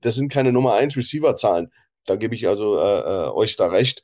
das 0.01 0.17
sind 0.17 0.31
keine 0.31 0.53
Nummer 0.53 0.75
1 0.75 0.97
Receiver-Zahlen. 0.97 1.73
Da 2.05 2.17
gebe 2.17 2.35
ich 2.35 2.47
also 2.49 2.79
äh, 2.79 3.01
äh, 3.01 3.31
euch 3.31 3.57
da 3.57 3.69
recht. 3.69 4.03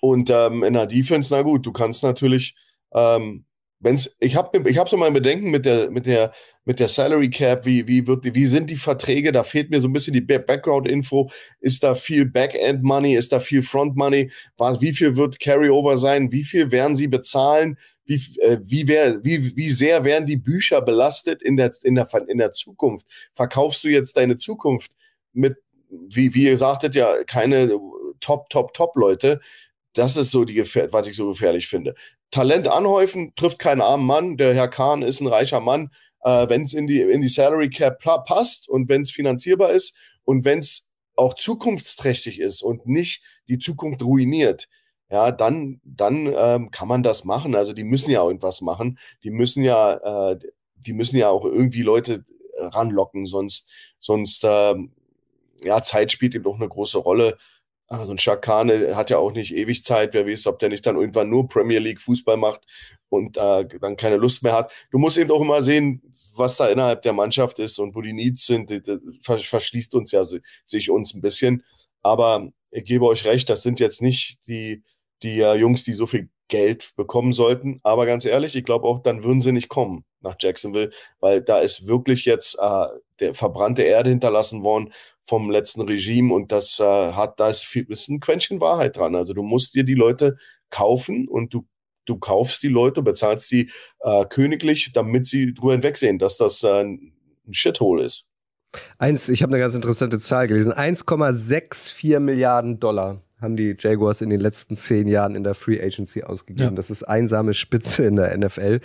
Und 0.00 0.30
ähm, 0.30 0.64
in 0.64 0.74
der 0.74 0.86
Defense, 0.86 1.32
na 1.32 1.42
gut, 1.42 1.64
du 1.64 1.72
kannst 1.72 2.02
natürlich 2.02 2.56
ähm, 2.92 3.44
wenn's, 3.84 4.16
ich 4.18 4.34
habe 4.34 4.68
ich 4.68 4.78
hab 4.78 4.88
so 4.88 4.96
mein 4.96 5.12
Bedenken 5.12 5.50
mit 5.50 5.66
der, 5.66 5.90
mit 5.90 6.06
der, 6.06 6.32
mit 6.64 6.80
der 6.80 6.88
Salary 6.88 7.28
Cap, 7.28 7.66
wie, 7.66 7.86
wie, 7.86 8.06
wird, 8.06 8.24
wie 8.34 8.46
sind 8.46 8.70
die 8.70 8.76
Verträge? 8.76 9.30
Da 9.30 9.44
fehlt 9.44 9.70
mir 9.70 9.80
so 9.82 9.88
ein 9.88 9.92
bisschen 9.92 10.14
die 10.14 10.22
Background-Info. 10.22 11.30
Ist 11.60 11.84
da 11.84 11.94
viel 11.94 12.24
Backend-Money? 12.24 13.14
Ist 13.14 13.32
da 13.32 13.40
viel 13.40 13.62
Front-Money? 13.62 14.30
Wie 14.80 14.92
viel 14.92 15.16
wird 15.16 15.38
Carryover 15.38 15.98
sein? 15.98 16.32
Wie 16.32 16.44
viel 16.44 16.70
werden 16.72 16.96
sie 16.96 17.08
bezahlen? 17.08 17.78
Wie, 18.06 18.20
äh, 18.40 18.58
wie, 18.62 18.88
wär, 18.88 19.22
wie, 19.22 19.54
wie 19.54 19.70
sehr 19.70 20.04
werden 20.04 20.26
die 20.26 20.36
Bücher 20.36 20.80
belastet 20.80 21.42
in 21.42 21.56
der, 21.56 21.74
in, 21.82 21.94
der, 21.94 22.08
in 22.26 22.38
der 22.38 22.52
Zukunft? 22.52 23.06
Verkaufst 23.34 23.84
du 23.84 23.88
jetzt 23.88 24.16
deine 24.16 24.38
Zukunft 24.38 24.92
mit, 25.34 25.56
wie, 25.90 26.34
wie 26.34 26.44
ihr 26.44 26.56
sagtet, 26.56 26.94
ja, 26.94 27.22
keine 27.24 27.78
Top, 28.20 28.48
Top, 28.48 28.72
Top-Leute? 28.72 29.40
Das 29.92 30.16
ist 30.16 30.32
so 30.32 30.44
die 30.44 30.58
was 30.58 31.06
ich 31.06 31.16
so 31.16 31.28
gefährlich 31.28 31.68
finde. 31.68 31.94
Talent 32.34 32.66
anhäufen 32.66 33.32
trifft 33.36 33.60
keinen 33.60 33.80
armen 33.80 34.06
Mann. 34.06 34.36
Der 34.36 34.54
Herr 34.54 34.66
Kahn 34.66 35.02
ist 35.02 35.20
ein 35.20 35.28
reicher 35.28 35.60
Mann. 35.60 35.92
Äh, 36.24 36.48
wenn 36.48 36.64
es 36.64 36.74
in 36.74 36.88
die, 36.88 37.00
in 37.00 37.22
die 37.22 37.28
Salary 37.28 37.70
Cap 37.70 38.00
passt 38.26 38.68
und 38.68 38.88
wenn 38.88 39.02
es 39.02 39.12
finanzierbar 39.12 39.70
ist 39.70 39.96
und 40.24 40.44
wenn 40.44 40.58
es 40.58 40.90
auch 41.14 41.34
zukunftsträchtig 41.34 42.40
ist 42.40 42.60
und 42.60 42.88
nicht 42.88 43.22
die 43.46 43.60
Zukunft 43.60 44.02
ruiniert, 44.02 44.68
ja, 45.10 45.30
dann, 45.30 45.80
dann 45.84 46.34
ähm, 46.36 46.72
kann 46.72 46.88
man 46.88 47.04
das 47.04 47.24
machen. 47.24 47.54
Also 47.54 47.72
die 47.72 47.84
müssen 47.84 48.10
ja 48.10 48.24
irgendwas 48.24 48.62
machen. 48.62 48.98
Die 49.22 49.30
müssen 49.30 49.62
ja, 49.62 50.32
äh, 50.32 50.38
die 50.74 50.92
müssen 50.92 51.16
ja 51.16 51.28
auch 51.28 51.44
irgendwie 51.44 51.82
Leute 51.82 52.24
ranlocken, 52.58 53.26
sonst, 53.26 53.68
sonst 54.00 54.42
ähm, 54.42 54.90
ja, 55.62 55.82
Zeit 55.82 56.10
spielt 56.10 56.34
eben 56.34 56.46
auch 56.46 56.56
eine 56.56 56.68
große 56.68 56.98
Rolle. 56.98 57.38
Also 57.86 58.12
ein 58.12 58.18
Schakane 58.18 58.96
hat 58.96 59.10
ja 59.10 59.18
auch 59.18 59.32
nicht 59.32 59.54
ewig 59.54 59.84
Zeit. 59.84 60.14
Wer 60.14 60.26
weiß, 60.26 60.46
ob 60.46 60.58
der 60.58 60.70
nicht 60.70 60.86
dann 60.86 60.96
irgendwann 60.96 61.28
nur 61.28 61.48
Premier 61.48 61.78
League 61.78 62.00
Fußball 62.00 62.36
macht 62.36 62.62
und 63.08 63.36
äh, 63.36 63.66
dann 63.80 63.96
keine 63.96 64.16
Lust 64.16 64.42
mehr 64.42 64.54
hat. 64.54 64.72
Du 64.90 64.98
musst 64.98 65.18
eben 65.18 65.30
auch 65.30 65.40
immer 65.40 65.62
sehen, 65.62 66.02
was 66.36 66.56
da 66.56 66.68
innerhalb 66.68 67.02
der 67.02 67.12
Mannschaft 67.12 67.58
ist 67.58 67.78
und 67.78 67.94
wo 67.94 68.00
die 68.00 68.12
Needs 68.12 68.46
sind. 68.46 68.70
Das 68.86 69.44
verschließt 69.44 69.94
uns 69.94 70.12
ja 70.12 70.24
sich 70.24 70.90
uns 70.90 71.14
ein 71.14 71.20
bisschen. 71.20 71.62
Aber 72.02 72.48
ich 72.70 72.84
gebe 72.84 73.06
euch 73.06 73.24
recht, 73.24 73.48
das 73.48 73.62
sind 73.62 73.80
jetzt 73.80 74.02
nicht 74.02 74.38
die, 74.46 74.82
die 75.22 75.42
uh, 75.42 75.54
Jungs, 75.54 75.84
die 75.84 75.92
so 75.92 76.06
viel 76.06 76.28
Geld 76.48 76.92
bekommen 76.96 77.32
sollten. 77.32 77.80
Aber 77.82 78.06
ganz 78.06 78.24
ehrlich, 78.24 78.56
ich 78.56 78.64
glaube 78.64 78.86
auch, 78.86 79.02
dann 79.02 79.22
würden 79.22 79.40
sie 79.40 79.52
nicht 79.52 79.68
kommen 79.68 80.04
nach 80.20 80.36
Jacksonville, 80.38 80.90
weil 81.20 81.42
da 81.42 81.60
ist 81.60 81.86
wirklich 81.86 82.24
jetzt 82.24 82.58
äh, 82.60 82.86
der 83.20 83.34
verbrannte 83.34 83.82
Erde 83.82 84.10
hinterlassen 84.10 84.64
worden 84.64 84.92
vom 85.24 85.50
letzten 85.50 85.80
Regime 85.82 86.34
und 86.34 86.52
das 86.52 86.78
äh, 86.80 86.84
hat, 86.84 87.40
da 87.40 87.48
ist, 87.48 87.66
ein 88.08 88.20
Quäntchen 88.20 88.60
Wahrheit 88.60 88.96
dran. 88.96 89.14
Also 89.14 89.32
du 89.32 89.42
musst 89.42 89.74
dir 89.74 89.84
die 89.84 89.94
Leute 89.94 90.36
kaufen 90.70 91.28
und 91.28 91.54
du, 91.54 91.66
du 92.04 92.18
kaufst 92.18 92.62
die 92.62 92.68
Leute, 92.68 93.02
bezahlst 93.02 93.48
sie 93.48 93.70
äh, 94.00 94.24
königlich, 94.26 94.92
damit 94.92 95.26
sie 95.26 95.54
drüber 95.54 95.72
hinwegsehen, 95.72 96.18
dass 96.18 96.36
das 96.36 96.62
äh, 96.62 96.82
ein 96.82 97.12
Shithole 97.50 98.04
ist. 98.04 98.28
Eins, 98.98 99.28
ich 99.28 99.42
habe 99.42 99.52
eine 99.52 99.60
ganz 99.60 99.74
interessante 99.74 100.18
Zahl 100.18 100.48
gelesen. 100.48 100.72
1,64 100.72 102.18
Milliarden 102.18 102.80
Dollar 102.80 103.23
haben 103.44 103.56
die 103.56 103.76
Jaguars 103.78 104.20
in 104.20 104.30
den 104.30 104.40
letzten 104.40 104.76
zehn 104.76 105.06
Jahren 105.06 105.36
in 105.36 105.44
der 105.44 105.54
Free 105.54 105.80
Agency 105.80 106.24
ausgegeben. 106.24 106.70
Ja. 106.70 106.74
Das 106.74 106.90
ist 106.90 107.04
einsame 107.04 107.54
Spitze 107.54 108.04
in 108.04 108.16
der 108.16 108.36
NFL. 108.36 108.80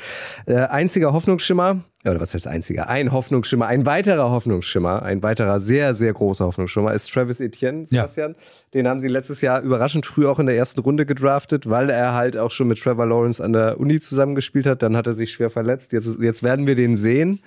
Äh, 0.46 0.56
einziger 0.56 1.14
Hoffnungsschimmer, 1.14 1.84
oder 2.06 2.22
was 2.22 2.34
heißt 2.34 2.48
einziger? 2.48 2.88
Ein 2.88 3.12
Hoffnungsschimmer, 3.12 3.68
ein 3.68 3.86
weiterer 3.86 4.30
Hoffnungsschimmer, 4.30 5.02
ein 5.04 5.22
weiterer 5.22 5.60
sehr, 5.60 5.94
sehr 5.94 6.14
großer 6.14 6.46
Hoffnungsschimmer 6.46 6.94
ist 6.94 7.12
Travis 7.12 7.40
Etienne, 7.40 7.86
Sebastian. 7.88 8.34
Ja. 8.34 8.38
Den 8.74 8.88
haben 8.88 9.00
sie 9.00 9.08
letztes 9.08 9.42
Jahr 9.42 9.62
überraschend 9.62 10.06
früh 10.06 10.26
auch 10.28 10.40
in 10.40 10.46
der 10.46 10.56
ersten 10.56 10.80
Runde 10.80 11.06
gedraftet, 11.06 11.70
weil 11.70 11.90
er 11.90 12.14
halt 12.14 12.38
auch 12.38 12.52
schon 12.52 12.68
mit 12.68 12.80
Trevor 12.80 13.06
Lawrence 13.06 13.44
an 13.44 13.54
der 13.54 13.80
Uni 13.80 14.00
zusammengespielt 14.00 14.66
hat. 14.66 14.82
Dann 14.82 14.96
hat 14.96 15.08
er 15.08 15.14
sich 15.14 15.32
schwer 15.32 15.50
verletzt. 15.50 15.92
Jetzt, 15.92 16.20
jetzt 16.22 16.44
werden 16.44 16.68
wir 16.68 16.76
den 16.76 16.96
sehen. 16.96 17.42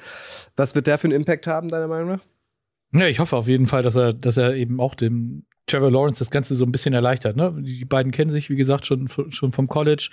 Was 0.56 0.74
wird 0.74 0.86
der 0.86 0.98
für 0.98 1.06
einen 1.06 1.16
Impact 1.16 1.46
haben, 1.46 1.68
deiner 1.68 1.88
Meinung 1.88 2.08
nach? 2.08 2.20
Ja, 2.94 3.06
ich 3.06 3.20
hoffe 3.20 3.36
auf 3.36 3.48
jeden 3.48 3.66
Fall, 3.66 3.82
dass 3.82 3.96
er, 3.96 4.12
dass 4.12 4.36
er 4.36 4.54
eben 4.54 4.78
auch 4.78 4.94
dem 4.94 5.44
Trevor 5.66 5.90
Lawrence 5.90 6.18
das 6.18 6.30
Ganze 6.30 6.54
so 6.54 6.64
ein 6.64 6.72
bisschen 6.72 6.94
erleichtert. 6.94 7.36
Ne? 7.36 7.54
Die 7.62 7.84
beiden 7.84 8.12
kennen 8.12 8.30
sich, 8.30 8.50
wie 8.50 8.56
gesagt, 8.56 8.86
schon, 8.86 9.08
schon 9.08 9.52
vom 9.52 9.68
College. 9.68 10.10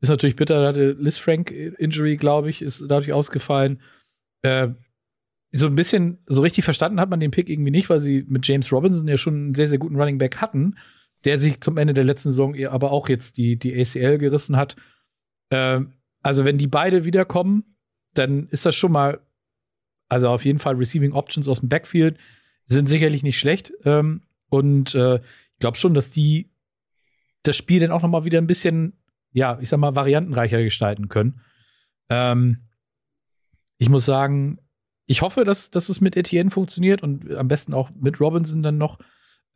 Ist 0.00 0.08
natürlich 0.08 0.36
bitter, 0.36 0.60
da 0.60 0.68
hatte 0.68 0.92
Liz 0.92 1.18
Frank 1.18 1.50
Injury, 1.50 2.16
glaube 2.16 2.50
ich, 2.50 2.62
ist 2.62 2.84
dadurch 2.88 3.12
ausgefallen. 3.12 3.80
Äh, 4.42 4.68
so 5.52 5.66
ein 5.66 5.76
bisschen, 5.76 6.18
so 6.26 6.40
richtig 6.40 6.64
verstanden 6.64 6.98
hat 6.98 7.10
man 7.10 7.20
den 7.20 7.30
Pick 7.30 7.48
irgendwie 7.48 7.70
nicht, 7.70 7.90
weil 7.90 8.00
sie 8.00 8.24
mit 8.26 8.46
James 8.46 8.72
Robinson 8.72 9.06
ja 9.06 9.16
schon 9.16 9.34
einen 9.34 9.54
sehr, 9.54 9.68
sehr 9.68 9.78
guten 9.78 9.96
Running 9.96 10.18
Back 10.18 10.40
hatten, 10.40 10.76
der 11.24 11.38
sich 11.38 11.60
zum 11.60 11.76
Ende 11.76 11.94
der 11.94 12.04
letzten 12.04 12.30
Saison 12.30 12.56
aber 12.66 12.90
auch 12.90 13.08
jetzt 13.08 13.36
die, 13.36 13.56
die 13.56 13.78
ACL 13.78 14.18
gerissen 14.18 14.56
hat. 14.56 14.76
Äh, 15.50 15.80
also, 16.22 16.44
wenn 16.44 16.58
die 16.58 16.68
beide 16.68 17.04
wiederkommen, 17.04 17.76
dann 18.14 18.48
ist 18.48 18.64
das 18.64 18.74
schon 18.74 18.92
mal 18.92 19.20
also 20.12 20.28
auf 20.28 20.44
jeden 20.44 20.58
Fall 20.58 20.74
Receiving 20.74 21.12
Options 21.12 21.48
aus 21.48 21.60
dem 21.60 21.70
Backfield 21.70 22.18
sind 22.66 22.86
sicherlich 22.86 23.22
nicht 23.22 23.38
schlecht. 23.38 23.72
Ähm, 23.86 24.20
und 24.52 24.94
äh, 24.94 25.16
ich 25.16 25.58
glaube 25.58 25.78
schon, 25.78 25.94
dass 25.94 26.10
die 26.10 26.50
das 27.42 27.56
Spiel 27.56 27.80
dann 27.80 27.90
auch 27.90 28.02
noch 28.02 28.08
mal 28.10 28.24
wieder 28.24 28.38
ein 28.38 28.46
bisschen, 28.46 28.92
ja, 29.32 29.58
ich 29.60 29.68
sag 29.68 29.78
mal, 29.78 29.96
variantenreicher 29.96 30.62
gestalten 30.62 31.08
können. 31.08 31.40
Ähm, 32.10 32.68
ich 33.78 33.88
muss 33.88 34.04
sagen, 34.04 34.58
ich 35.06 35.22
hoffe, 35.22 35.44
dass, 35.44 35.70
dass 35.70 35.88
es 35.88 36.00
mit 36.00 36.16
Etienne 36.16 36.50
funktioniert 36.50 37.02
und 37.02 37.34
am 37.34 37.48
besten 37.48 37.72
auch 37.72 37.90
mit 37.98 38.20
Robinson 38.20 38.62
dann 38.62 38.78
noch, 38.78 38.98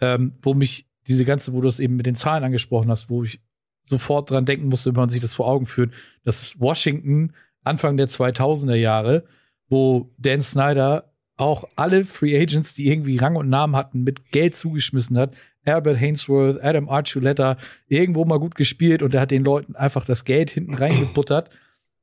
ähm, 0.00 0.38
wo 0.42 0.54
mich 0.54 0.88
diese 1.06 1.24
ganze, 1.24 1.52
wo 1.52 1.60
du 1.60 1.68
es 1.68 1.78
eben 1.78 1.96
mit 1.96 2.06
den 2.06 2.16
Zahlen 2.16 2.42
angesprochen 2.42 2.90
hast, 2.90 3.10
wo 3.10 3.22
ich 3.22 3.40
sofort 3.84 4.30
dran 4.30 4.46
denken 4.46 4.68
musste, 4.68 4.90
wenn 4.90 5.00
man 5.02 5.10
sich 5.10 5.20
das 5.20 5.34
vor 5.34 5.46
Augen 5.46 5.66
führt, 5.66 5.92
dass 6.24 6.58
Washington 6.58 7.34
Anfang 7.62 7.96
der 7.96 8.08
2000er 8.08 8.74
Jahre 8.74 9.24
wo 9.68 10.12
Dan 10.18 10.42
Snyder 10.42 11.12
auch 11.36 11.64
alle 11.76 12.04
Free 12.04 12.40
Agents, 12.40 12.74
die 12.74 12.88
irgendwie 12.88 13.18
Rang 13.18 13.36
und 13.36 13.48
Namen 13.48 13.76
hatten, 13.76 14.02
mit 14.02 14.30
Geld 14.30 14.56
zugeschmissen 14.56 15.18
hat. 15.18 15.34
Herbert 15.62 16.00
Hainsworth, 16.00 16.62
Adam 16.62 16.88
Archuleta, 16.88 17.56
irgendwo 17.88 18.24
mal 18.24 18.38
gut 18.38 18.54
gespielt 18.54 19.02
und 19.02 19.14
er 19.14 19.22
hat 19.22 19.30
den 19.30 19.44
Leuten 19.44 19.74
einfach 19.74 20.04
das 20.04 20.24
Geld 20.24 20.50
hinten 20.50 20.74
reingebuttert 20.74 21.50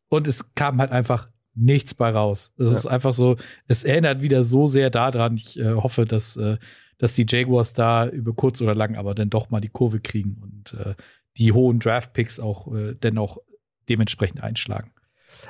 und 0.09 0.27
es 0.27 0.53
kam 0.53 0.79
halt 0.79 0.91
einfach 0.91 1.29
nichts 1.55 1.93
bei 1.93 2.09
raus. 2.09 2.53
Es 2.57 2.71
ja. 2.71 2.77
ist 2.77 2.85
einfach 2.87 3.13
so, 3.13 3.37
es 3.67 3.83
erinnert 3.83 4.21
wieder 4.21 4.43
so 4.43 4.67
sehr 4.67 4.89
daran. 4.89 5.35
Ich 5.35 5.59
äh, 5.59 5.73
hoffe, 5.73 6.05
dass, 6.05 6.35
äh, 6.35 6.57
dass 6.97 7.13
die 7.13 7.25
Jaguars 7.27 7.73
da 7.73 8.07
über 8.07 8.33
kurz 8.33 8.61
oder 8.61 8.75
lang 8.75 8.95
aber 8.95 9.15
dann 9.15 9.29
doch 9.29 9.49
mal 9.49 9.61
die 9.61 9.69
Kurve 9.69 9.99
kriegen 9.99 10.37
und 10.41 10.73
äh, 10.79 10.95
die 11.37 11.51
hohen 11.51 11.79
Draft-Picks 11.79 12.39
auch 12.39 12.73
äh, 12.73 12.95
dann 12.99 13.17
auch 13.17 13.37
dementsprechend 13.89 14.43
einschlagen. 14.43 14.92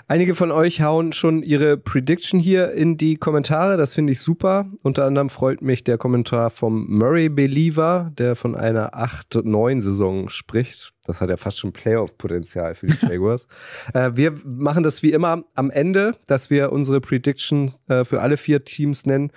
Einige 0.07 0.35
von 0.35 0.51
euch 0.51 0.81
hauen 0.81 1.13
schon 1.13 1.43
ihre 1.43 1.77
Prediction 1.77 2.39
hier 2.39 2.71
in 2.73 2.97
die 2.97 3.17
Kommentare. 3.17 3.77
Das 3.77 3.93
finde 3.93 4.13
ich 4.13 4.21
super. 4.21 4.65
Unter 4.81 5.05
anderem 5.05 5.29
freut 5.29 5.61
mich 5.61 5.83
der 5.83 5.97
Kommentar 5.97 6.49
vom 6.49 6.85
Murray 6.89 7.29
Believer, 7.29 8.11
der 8.17 8.35
von 8.35 8.55
einer 8.55 8.93
8-9-Saison 8.93 10.29
spricht. 10.29 10.93
Das 11.05 11.19
hat 11.19 11.29
ja 11.29 11.37
fast 11.37 11.59
schon 11.59 11.73
Playoff-Potenzial 11.73 12.75
für 12.75 12.87
die 12.87 12.97
Jaguars. 13.05 13.47
äh, 13.93 14.11
wir 14.13 14.33
machen 14.43 14.83
das 14.83 15.03
wie 15.03 15.11
immer 15.11 15.43
am 15.53 15.69
Ende, 15.69 16.15
dass 16.27 16.49
wir 16.49 16.71
unsere 16.71 17.01
Prediction 17.01 17.73
äh, 17.87 18.05
für 18.05 18.21
alle 18.21 18.37
vier 18.37 18.63
Teams 18.63 19.05
nennen. 19.05 19.31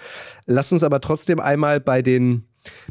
Lasst 0.47 0.73
uns 0.73 0.83
aber 0.83 1.01
trotzdem 1.01 1.41
einmal 1.41 1.81
bei 1.81 2.03
den 2.03 2.45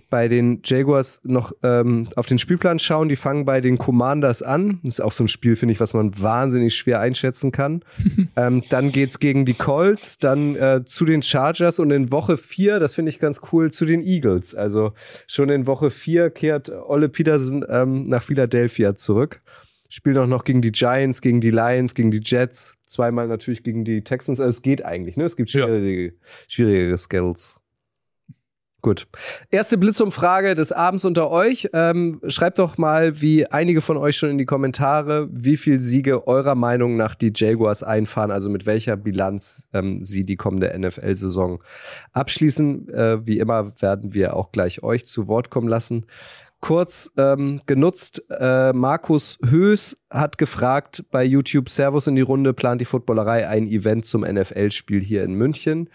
bei 0.09 0.27
den 0.27 0.61
Jaguars 0.63 1.21
noch 1.23 1.51
ähm, 1.63 2.07
auf 2.15 2.25
den 2.25 2.39
Spielplan 2.39 2.79
schauen. 2.79 3.09
Die 3.09 3.15
fangen 3.15 3.45
bei 3.45 3.61
den 3.61 3.77
Commanders 3.77 4.41
an. 4.41 4.79
Das 4.83 4.95
ist 4.95 4.99
auch 5.01 5.11
so 5.11 5.23
ein 5.23 5.27
Spiel, 5.27 5.55
finde 5.55 5.73
ich, 5.73 5.79
was 5.79 5.93
man 5.93 6.19
wahnsinnig 6.21 6.75
schwer 6.75 6.99
einschätzen 6.99 7.51
kann. 7.51 7.83
ähm, 8.35 8.63
dann 8.69 8.91
geht's 8.91 9.19
gegen 9.19 9.45
die 9.45 9.53
Colts, 9.53 10.17
dann 10.17 10.55
äh, 10.55 10.83
zu 10.85 11.05
den 11.05 11.21
Chargers 11.21 11.79
und 11.79 11.91
in 11.91 12.11
Woche 12.11 12.37
vier, 12.37 12.79
das 12.79 12.95
finde 12.95 13.09
ich 13.09 13.19
ganz 13.19 13.41
cool, 13.51 13.71
zu 13.71 13.85
den 13.85 14.03
Eagles. 14.03 14.55
Also 14.55 14.93
schon 15.27 15.49
in 15.49 15.67
Woche 15.67 15.89
vier 15.91 16.29
kehrt 16.29 16.69
Olle 16.69 17.09
Peterson 17.09 17.65
ähm, 17.69 18.03
nach 18.03 18.23
Philadelphia 18.23 18.95
zurück. 18.95 19.41
Spielt 19.89 20.17
auch 20.17 20.27
noch 20.27 20.43
gegen 20.43 20.61
die 20.61 20.71
Giants, 20.71 21.21
gegen 21.21 21.41
die 21.41 21.51
Lions, 21.51 21.93
gegen 21.93 22.11
die 22.11 22.21
Jets, 22.23 22.75
zweimal 22.85 23.27
natürlich 23.27 23.63
gegen 23.63 23.85
die 23.85 24.03
Texans. 24.03 24.39
Also 24.39 24.57
es 24.57 24.61
geht 24.61 24.83
eigentlich, 24.83 25.15
ne? 25.15 25.25
Es 25.25 25.35
gibt 25.35 25.51
schwierige, 25.51 26.05
ja. 26.05 26.11
schwierigere 26.47 26.97
Skills. 26.97 27.59
Gut. 28.85 29.07
Erste 29.49 29.79
Blitzumfrage 29.79 30.53
des 30.53 30.71
Abends 30.71 31.05
unter 31.05 31.31
euch. 31.31 31.67
Ähm, 31.73 32.21
schreibt 32.27 32.59
doch 32.59 32.77
mal, 32.77 33.19
wie 33.19 33.47
einige 33.47 33.81
von 33.81 33.97
euch 33.97 34.15
schon 34.15 34.29
in 34.29 34.37
die 34.37 34.45
Kommentare, 34.45 35.27
wie 35.31 35.57
viel 35.57 35.81
Siege 35.81 36.27
eurer 36.27 36.53
Meinung 36.53 36.95
nach 36.95 37.15
die 37.15 37.33
Jaguars 37.35 37.81
einfahren, 37.81 38.29
also 38.29 38.47
mit 38.51 38.67
welcher 38.67 38.95
Bilanz 38.95 39.67
ähm, 39.73 40.03
sie 40.03 40.23
die 40.23 40.35
kommende 40.35 40.71
NFL-Saison 40.77 41.63
abschließen. 42.13 42.89
Äh, 42.89 43.25
wie 43.25 43.39
immer 43.39 43.71
werden 43.81 44.13
wir 44.13 44.35
auch 44.35 44.51
gleich 44.51 44.83
euch 44.83 45.07
zu 45.07 45.27
Wort 45.27 45.49
kommen 45.49 45.67
lassen. 45.67 46.05
Kurz 46.61 47.11
ähm, 47.17 47.61
genutzt, 47.65 48.23
äh, 48.29 48.71
Markus 48.71 49.39
Höß 49.43 49.97
hat 50.11 50.37
gefragt 50.37 51.05
bei 51.09 51.23
YouTube 51.23 51.69
Servus 51.69 52.05
in 52.05 52.15
die 52.15 52.21
Runde, 52.21 52.53
plant 52.53 52.81
die 52.81 52.85
Footballerei 52.85 53.47
ein 53.47 53.65
Event 53.67 54.05
zum 54.05 54.21
NFL-Spiel 54.21 55.01
hier 55.01 55.23
in 55.23 55.33
München? 55.33 55.89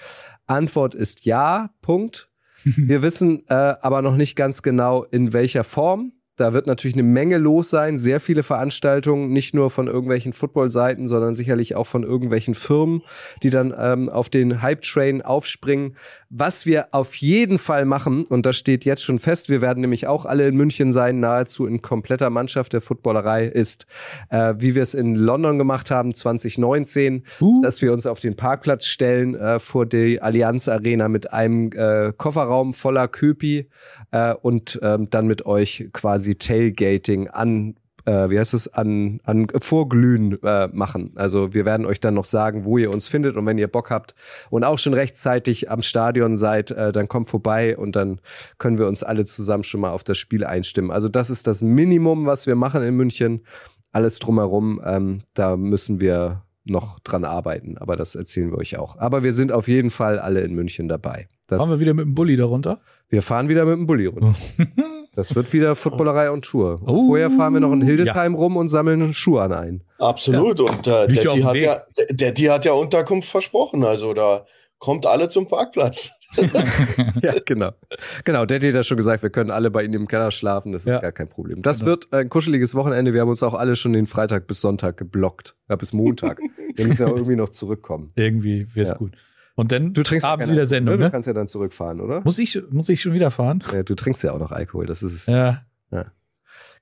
Antwort 0.49 0.97
ist 0.97 1.25
ja, 1.25 1.71
Punkt. 1.83 2.30
Wir 2.77 3.03
wissen 3.03 3.45
äh, 3.49 3.55
aber 3.55 4.03
noch 4.03 4.17
nicht 4.17 4.37
ganz 4.37 4.63
genau, 4.63 5.05
in 5.05 5.33
welcher 5.33 5.65
Form. 5.65 6.13
Da 6.41 6.55
wird 6.55 6.67
natürlich 6.67 6.95
eine 6.95 7.03
Menge 7.03 7.37
los 7.37 7.69
sein, 7.69 7.99
sehr 7.99 8.19
viele 8.19 8.43
Veranstaltungen, 8.43 9.31
nicht 9.31 9.55
nur 9.55 9.69
von 9.69 9.89
irgendwelchen 9.89 10.33
Football-Seiten, 10.33 11.07
sondern 11.07 11.35
sicherlich 11.35 11.77
auch 11.77 11.87
von 11.87 12.03
irgendwelchen 12.03 12.55
Firmen, 12.55 13.03
die 13.43 13.51
dann 13.51 13.75
ähm, 13.79 14.09
auf 14.09 14.31
den 14.31 14.63
Hype-Train 14.63 15.21
aufspringen. 15.21 15.97
Was 16.31 16.65
wir 16.65 16.89
auf 16.93 17.15
jeden 17.17 17.59
Fall 17.59 17.85
machen, 17.85 18.25
und 18.25 18.47
das 18.47 18.57
steht 18.57 18.87
jetzt 18.87 19.03
schon 19.03 19.19
fest, 19.19 19.51
wir 19.51 19.61
werden 19.61 19.83
nämlich 19.83 20.07
auch 20.07 20.25
alle 20.25 20.49
in 20.49 20.57
München 20.57 20.95
sein, 20.95 21.21
nahezu 21.21 21.67
in 21.67 21.83
kompletter 21.83 22.31
Mannschaft 22.31 22.73
der 22.73 22.81
Footballerei, 22.81 23.45
ist, 23.45 23.87
äh, 24.31 24.55
wie 24.57 24.75
wir 24.75 24.83
es 24.83 24.95
in 24.95 25.17
London 25.17 25.59
gemacht 25.59 25.91
haben, 25.91 26.15
2019, 26.15 27.25
uh. 27.43 27.61
dass 27.61 27.83
wir 27.83 27.93
uns 27.93 28.07
auf 28.07 28.19
den 28.19 28.35
Parkplatz 28.35 28.87
stellen 28.87 29.35
äh, 29.35 29.59
vor 29.59 29.85
die 29.85 30.23
Allianz 30.23 30.69
Arena 30.69 31.09
mit 31.09 31.35
einem 31.35 31.71
äh, 31.73 32.15
Kofferraum 32.17 32.73
voller 32.73 33.09
Köpi 33.09 33.69
äh, 34.13 34.33
und 34.33 34.81
ähm, 34.83 35.11
dann 35.11 35.27
mit 35.27 35.45
euch 35.45 35.89
quasi 35.93 36.30
Tailgating 36.37 37.29
an 37.29 37.77
äh, 38.07 38.31
wie 38.31 38.39
heißt 38.39 38.55
es, 38.55 38.69
an, 38.69 39.21
an 39.25 39.49
Vorglühen 39.61 40.43
äh, 40.43 40.69
machen. 40.69 41.13
Also 41.17 41.55
wir 41.55 41.65
werden 41.65 41.87
euch 41.87 42.01
dann 42.01 42.15
noch 42.15 42.25
sagen, 42.25 42.65
wo 42.65 42.79
ihr 42.79 42.91
uns 42.91 43.09
findet 43.09 43.37
und 43.37 43.47
wenn 43.47 43.59
ihr 43.59 43.69
Bock 43.69 43.91
habt 43.91 44.15
und 44.51 44.65
auch 44.65 44.79
schon 44.79 44.95
rechtzeitig 44.95 45.71
am 45.71 45.83
Stadion 45.83 46.37
seid, 46.37 46.71
äh, 46.71 46.93
dann 46.93 47.09
kommt 47.09 47.29
vorbei 47.29 47.77
und 47.77 47.97
dann 47.97 48.21
können 48.59 48.79
wir 48.79 48.87
uns 48.87 49.03
alle 49.03 49.25
zusammen 49.25 49.65
schon 49.65 49.81
mal 49.81 49.91
auf 49.91 50.05
das 50.05 50.19
Spiel 50.19 50.45
einstimmen. 50.45 50.91
Also 50.91 51.09
das 51.09 51.31
ist 51.31 51.47
das 51.47 51.63
Minimum, 51.63 52.27
was 52.27 52.47
wir 52.47 52.55
machen 52.55 52.83
in 52.83 52.97
München. 52.97 53.43
Alles 53.93 54.19
drumherum, 54.19 54.81
ähm, 54.85 55.23
da 55.35 55.57
müssen 55.57 56.01
wir 56.01 56.43
noch 56.65 57.01
dran 57.01 57.25
arbeiten, 57.25 57.79
aber 57.79 57.97
das 57.97 58.15
erzählen 58.15 58.53
wir 58.53 58.59
euch 58.59 58.79
auch. 58.79 58.97
Aber 58.99 59.25
wir 59.25 59.33
sind 59.33 59.51
auf 59.51 59.67
jeden 59.67 59.91
Fall 59.91 60.19
alle 60.19 60.43
in 60.43 60.55
München 60.55 60.89
dabei. 60.89 61.27
Das 61.49 61.59
Fahren 61.59 61.71
wir 61.71 61.81
wieder 61.81 61.95
mit 61.95 62.05
dem 62.05 62.15
Bulli 62.15 62.37
darunter? 62.37 62.81
Wir 63.09 63.23
fahren 63.23 63.49
wieder 63.49 63.65
mit 63.65 63.75
dem 63.75 63.87
Bulli 63.87 64.07
runter. 64.07 64.35
Das 65.21 65.35
wird 65.35 65.53
wieder 65.53 65.77
Footballerei 65.77 66.31
on 66.31 66.41
Tour. 66.41 66.81
Oh. 66.87 67.09
Vorher 67.09 67.31
fahren 67.31 67.53
wir 67.53 67.61
noch 67.61 67.73
in 67.73 67.83
Hildesheim 67.83 68.33
ja. 68.33 68.39
rum 68.39 68.57
und 68.57 68.69
sammeln 68.69 69.13
Schuhe 69.13 69.43
an 69.43 69.53
ein. 69.53 69.83
Absolut. 69.99 70.59
Ja. 70.59 70.65
Und 70.65 70.87
äh, 70.87 71.09
Daddy, 71.09 71.43
hat 71.43 71.57
ja, 71.57 71.81
Daddy 72.11 72.43
hat 72.45 72.65
ja 72.65 72.73
Unterkunft 72.73 73.29
versprochen. 73.29 73.85
Also 73.85 74.15
da 74.15 74.47
kommt 74.79 75.05
alle 75.05 75.29
zum 75.29 75.47
Parkplatz. 75.47 76.13
ja, 77.23 77.35
genau. 77.45 77.73
Genau, 78.25 78.47
der 78.47 78.61
hat 78.61 78.63
ja 78.63 78.83
schon 78.83 78.97
gesagt, 78.97 79.23
wir 79.23 79.31
können 79.31 79.51
alle 79.51 79.71
bei 79.71 79.85
Ihnen 79.85 79.95
im 79.95 80.09
Keller 80.09 80.31
schlafen, 80.31 80.73
das 80.73 80.83
ist 80.83 80.89
ja. 80.89 81.01
gar 81.01 81.13
kein 81.13 81.29
Problem. 81.29 81.61
Das 81.61 81.81
genau. 81.81 81.91
wird 81.91 82.13
ein 82.13 82.29
kuscheliges 82.29 82.75
Wochenende. 82.75 83.13
Wir 83.13 83.21
haben 83.21 83.29
uns 83.29 83.43
auch 83.43 83.55
alle 83.55 83.77
schon 83.77 83.93
den 83.93 84.07
Freitag 84.07 84.47
bis 84.47 84.61
Sonntag 84.61 84.97
geblockt. 84.97 85.57
Ja, 85.69 85.77
bis 85.77 85.93
Montag. 85.93 86.41
wir 86.75 86.87
müssen 86.87 87.03
ja 87.03 87.09
irgendwie 87.09 87.37
noch 87.37 87.51
zurückkommen. 87.51 88.09
Irgendwie 88.15 88.67
wäre 88.75 88.85
es 88.85 88.91
ja. 88.91 88.97
gut. 88.97 89.13
Und 89.55 89.73
dann 89.73 89.93
du 89.93 90.03
trinkst 90.03 90.25
abends 90.25 90.49
wieder 90.49 90.67
Sendung, 90.67 90.99
ne? 90.99 91.07
Du 91.07 91.11
kannst 91.11 91.27
ja 91.27 91.33
dann 91.33 91.49
zurückfahren, 91.49 92.01
oder? 92.01 92.23
Muss 92.23 92.39
ich, 92.39 92.63
muss 92.71 92.89
ich 92.89 93.01
schon 93.01 93.13
wieder 93.13 93.31
fahren? 93.31 93.63
Ja, 93.73 93.83
du 93.83 93.95
trinkst 93.95 94.23
ja 94.23 94.33
auch 94.33 94.39
noch 94.39 94.53
Alkohol, 94.53 94.87
das 94.87 95.03
ist 95.03 95.13
es. 95.13 95.27
Ja. 95.27 95.63
ja. 95.91 96.07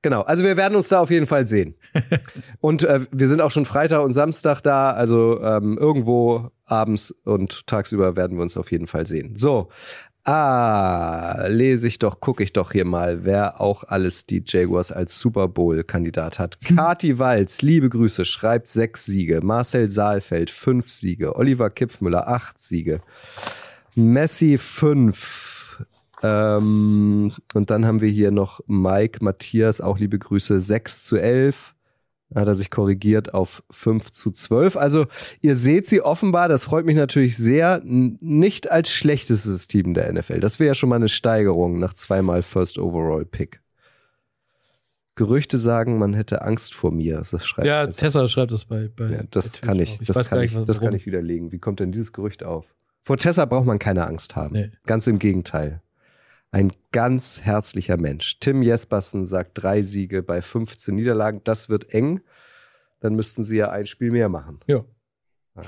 Genau, 0.00 0.22
also 0.22 0.44
wir 0.44 0.56
werden 0.56 0.76
uns 0.76 0.88
da 0.88 1.00
auf 1.00 1.10
jeden 1.10 1.26
Fall 1.26 1.44
sehen. 1.44 1.74
und 2.60 2.84
äh, 2.84 3.00
wir 3.10 3.26
sind 3.26 3.40
auch 3.40 3.50
schon 3.50 3.64
Freitag 3.64 4.04
und 4.04 4.12
Samstag 4.12 4.60
da, 4.60 4.92
also 4.92 5.42
ähm, 5.42 5.76
irgendwo 5.76 6.50
abends 6.64 7.10
und 7.24 7.66
tagsüber 7.66 8.14
werden 8.14 8.36
wir 8.36 8.42
uns 8.42 8.56
auf 8.56 8.70
jeden 8.70 8.86
Fall 8.86 9.06
sehen. 9.06 9.34
So, 9.34 9.70
Ah, 10.30 11.46
lese 11.48 11.88
ich 11.88 11.98
doch, 11.98 12.20
gucke 12.20 12.42
ich 12.42 12.52
doch 12.52 12.72
hier 12.72 12.84
mal, 12.84 13.24
wer 13.24 13.62
auch 13.62 13.84
alles 13.84 14.26
die 14.26 14.42
Jaguars 14.44 14.92
als 14.92 15.18
Super 15.18 15.48
Bowl-Kandidat 15.48 16.38
hat. 16.38 16.58
Hm. 16.66 16.76
Kati 16.76 17.18
Walz, 17.18 17.62
liebe 17.62 17.88
Grüße, 17.88 18.26
schreibt 18.26 18.68
sechs 18.68 19.06
Siege. 19.06 19.40
Marcel 19.42 19.88
Saalfeld, 19.88 20.50
fünf 20.50 20.90
Siege. 20.90 21.34
Oliver 21.36 21.70
Kipfmüller, 21.70 22.28
acht 22.28 22.58
Siege. 22.58 23.00
Messi, 23.94 24.58
fünf. 24.58 25.82
Ähm, 26.22 27.32
und 27.54 27.70
dann 27.70 27.86
haben 27.86 28.02
wir 28.02 28.10
hier 28.10 28.30
noch 28.30 28.60
Mike, 28.66 29.24
Matthias, 29.24 29.80
auch 29.80 29.98
liebe 29.98 30.18
Grüße, 30.18 30.60
sechs 30.60 31.04
zu 31.04 31.16
elf 31.16 31.74
hat 32.34 32.46
er 32.46 32.54
sich 32.54 32.70
korrigiert 32.70 33.34
auf 33.34 33.62
5 33.70 34.12
zu 34.12 34.30
12. 34.30 34.76
Also 34.76 35.06
ihr 35.40 35.56
seht 35.56 35.86
sie 35.86 36.02
offenbar, 36.02 36.48
das 36.48 36.64
freut 36.64 36.84
mich 36.84 36.96
natürlich 36.96 37.36
sehr, 37.36 37.80
nicht 37.84 38.70
als 38.70 38.90
schlechtestes 38.90 39.66
Team 39.68 39.94
der 39.94 40.12
NFL. 40.12 40.40
Das 40.40 40.60
wäre 40.60 40.68
ja 40.68 40.74
schon 40.74 40.90
mal 40.90 40.96
eine 40.96 41.08
Steigerung 41.08 41.78
nach 41.78 41.94
zweimal 41.94 42.42
First 42.42 42.78
Overall 42.78 43.24
Pick. 43.24 43.60
Gerüchte 45.14 45.58
sagen, 45.58 45.98
man 45.98 46.14
hätte 46.14 46.42
Angst 46.42 46.74
vor 46.74 46.92
mir. 46.92 47.16
Das 47.16 47.44
schreibt 47.44 47.66
ja, 47.66 47.86
das. 47.86 47.96
Tessa 47.96 48.28
schreibt 48.28 48.52
das 48.52 48.66
bei. 48.66 48.88
bei 48.94 49.10
ja, 49.10 49.22
das 49.30 49.58
bei 49.58 49.66
kann 49.66 49.80
ich, 49.80 49.98
das, 49.98 50.30
kann, 50.30 50.42
ich, 50.42 50.54
nicht, 50.54 50.68
das 50.68 50.80
kann 50.80 50.94
ich 50.94 51.06
widerlegen. 51.06 51.50
Wie 51.50 51.58
kommt 51.58 51.80
denn 51.80 51.90
dieses 51.90 52.12
Gerücht 52.12 52.44
auf? 52.44 52.66
Vor 53.02 53.16
Tessa 53.16 53.44
braucht 53.46 53.66
man 53.66 53.80
keine 53.80 54.06
Angst 54.06 54.36
haben. 54.36 54.52
Nee. 54.52 54.70
Ganz 54.86 55.08
im 55.08 55.18
Gegenteil. 55.18 55.82
Ein 56.50 56.72
ganz 56.92 57.42
herzlicher 57.42 57.98
Mensch. 57.98 58.38
Tim 58.40 58.62
Jespersen 58.62 59.26
sagt 59.26 59.62
drei 59.62 59.82
Siege 59.82 60.22
bei 60.22 60.40
15 60.40 60.94
Niederlagen. 60.94 61.42
Das 61.44 61.68
wird 61.68 61.92
eng. 61.92 62.20
Dann 63.00 63.14
müssten 63.14 63.44
sie 63.44 63.58
ja 63.58 63.70
ein 63.70 63.86
Spiel 63.86 64.10
mehr 64.10 64.28
machen. 64.28 64.60
Ja. 64.66 64.84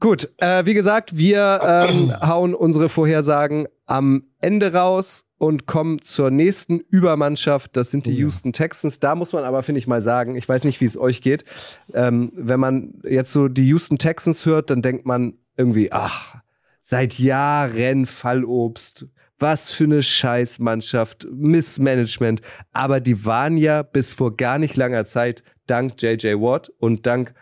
Gut, 0.00 0.30
äh, 0.36 0.66
wie 0.66 0.74
gesagt, 0.74 1.16
wir 1.16 1.60
ähm, 1.62 2.12
hauen 2.20 2.54
unsere 2.54 2.90
Vorhersagen 2.90 3.66
am 3.86 4.24
Ende 4.40 4.74
raus 4.74 5.24
und 5.38 5.66
kommen 5.66 6.02
zur 6.02 6.30
nächsten 6.30 6.80
Übermannschaft. 6.80 7.76
Das 7.76 7.90
sind 7.90 8.04
die 8.06 8.14
oh, 8.16 8.18
Houston 8.18 8.52
Texans. 8.52 9.00
Da 9.00 9.14
muss 9.14 9.32
man 9.32 9.44
aber, 9.44 9.62
finde 9.62 9.78
ich, 9.78 9.86
mal 9.86 10.02
sagen, 10.02 10.36
ich 10.36 10.46
weiß 10.46 10.64
nicht, 10.64 10.82
wie 10.82 10.86
es 10.86 10.98
euch 10.98 11.22
geht. 11.22 11.46
Ähm, 11.94 12.32
wenn 12.34 12.60
man 12.60 13.00
jetzt 13.04 13.32
so 13.32 13.48
die 13.48 13.66
Houston 13.68 13.96
Texans 13.96 14.44
hört, 14.44 14.68
dann 14.68 14.82
denkt 14.82 15.06
man 15.06 15.38
irgendwie, 15.56 15.90
ach, 15.90 16.36
seit 16.82 17.18
Jahren 17.18 18.04
Fallobst. 18.04 19.06
Was 19.44 19.70
für 19.70 19.84
eine 19.84 20.02
Scheißmannschaft, 20.02 21.26
Missmanagement. 21.30 22.40
Aber 22.72 22.98
die 23.00 23.26
waren 23.26 23.58
ja 23.58 23.82
bis 23.82 24.14
vor 24.14 24.34
gar 24.38 24.58
nicht 24.58 24.74
langer 24.74 25.04
Zeit 25.04 25.42
dank 25.66 26.00
JJ 26.00 26.36
Watt 26.36 26.72
und 26.78 27.04
dank 27.04 27.34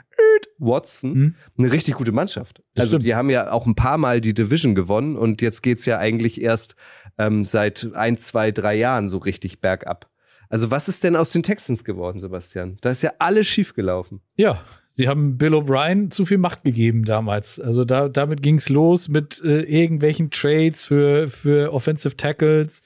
Watson 0.59 1.15
hm. 1.15 1.35
eine 1.61 1.71
richtig 1.71 1.95
gute 1.95 2.11
Mannschaft. 2.11 2.61
Das 2.75 2.87
also 2.87 2.91
stimmt. 2.97 3.05
die 3.05 3.15
haben 3.15 3.31
ja 3.31 3.53
auch 3.53 3.67
ein 3.67 3.77
paar 3.77 3.99
Mal 3.99 4.21
die 4.21 4.35
Division 4.35 4.75
gewonnen 4.75 5.17
und 5.17 5.43
jetzt 5.43 5.63
geht's 5.63 5.87
ja 5.87 5.99
eigentlich 5.99 6.43
erst 6.43 6.75
ähm, 7.19 7.45
seit 7.45 7.89
ein, 7.95 8.19
zwei, 8.19 8.51
drei 8.51 8.75
Jahren 8.75 9.09
so 9.09 9.19
richtig 9.19 9.61
bergab. 9.61 10.11
Also 10.49 10.73
was 10.73 10.89
ist 10.89 11.05
denn 11.05 11.15
aus 11.15 11.31
den 11.31 11.45
Texans 11.45 11.85
geworden, 11.85 12.19
Sebastian? 12.19 12.79
Da 12.81 12.91
ist 12.91 13.03
ja 13.03 13.13
alles 13.21 13.47
schiefgelaufen. 13.47 14.23
Ja, 14.35 14.61
Sie 14.95 15.09
haben 15.09 15.39
Bill 15.39 15.55
O'Brien 15.55 16.11
zu 16.11 16.27
viel 16.27 16.39
Macht 16.39 16.65
gegeben 16.65 17.05
damals. 17.05 17.59
Also 17.59 17.85
da, 17.85 18.09
damit 18.09 18.43
ging 18.43 18.57
es 18.57 18.69
los 18.69 19.09
mit 19.09 19.43
äh, 19.43 19.63
irgendwelchen 19.63 20.31
Trades 20.31 20.87
für, 20.87 21.29
für 21.29 21.73
Offensive 21.73 22.17
Tackles, 22.17 22.83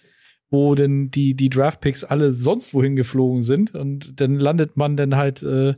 wo 0.49 0.77
denn 0.77 1.11
die, 1.11 1.35
die 1.35 1.51
Draft-Picks 1.51 2.05
alle 2.05 2.33
sonst 2.33 2.75
wohin 2.75 2.95
geflogen 2.95 3.43
sind. 3.43 3.75
Und 3.75 4.21
dann 4.21 4.37
landet 4.37 4.77
man 4.77 4.97
dann 4.97 5.17
halt 5.17 5.43
äh, 5.43 5.75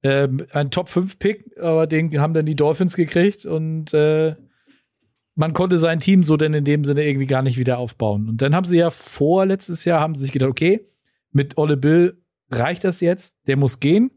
äh, 0.00 0.28
ein 0.52 0.70
Top-5-Pick, 0.70 1.58
aber 1.58 1.86
den 1.86 2.18
haben 2.18 2.32
dann 2.32 2.46
die 2.46 2.56
Dolphins 2.56 2.96
gekriegt 2.96 3.44
und 3.44 3.92
äh, 3.92 4.34
man 5.34 5.52
konnte 5.52 5.78
sein 5.78 6.00
Team 6.00 6.24
so 6.24 6.36
denn 6.36 6.54
in 6.54 6.64
dem 6.64 6.84
Sinne 6.84 7.04
irgendwie 7.04 7.26
gar 7.26 7.42
nicht 7.42 7.58
wieder 7.58 7.78
aufbauen. 7.78 8.28
Und 8.28 8.42
dann 8.42 8.54
haben 8.54 8.66
sie 8.66 8.78
ja 8.78 8.90
vor 8.90 9.44
letztes 9.44 9.84
Jahr 9.84 10.00
haben 10.00 10.14
sie 10.14 10.22
sich 10.22 10.32
gedacht, 10.32 10.50
okay, 10.50 10.88
mit 11.32 11.58
Olle 11.58 11.76
Bill 11.76 12.20
reicht 12.50 12.82
das 12.82 13.00
jetzt, 13.00 13.36
der 13.46 13.56
muss 13.56 13.78
gehen. 13.78 14.10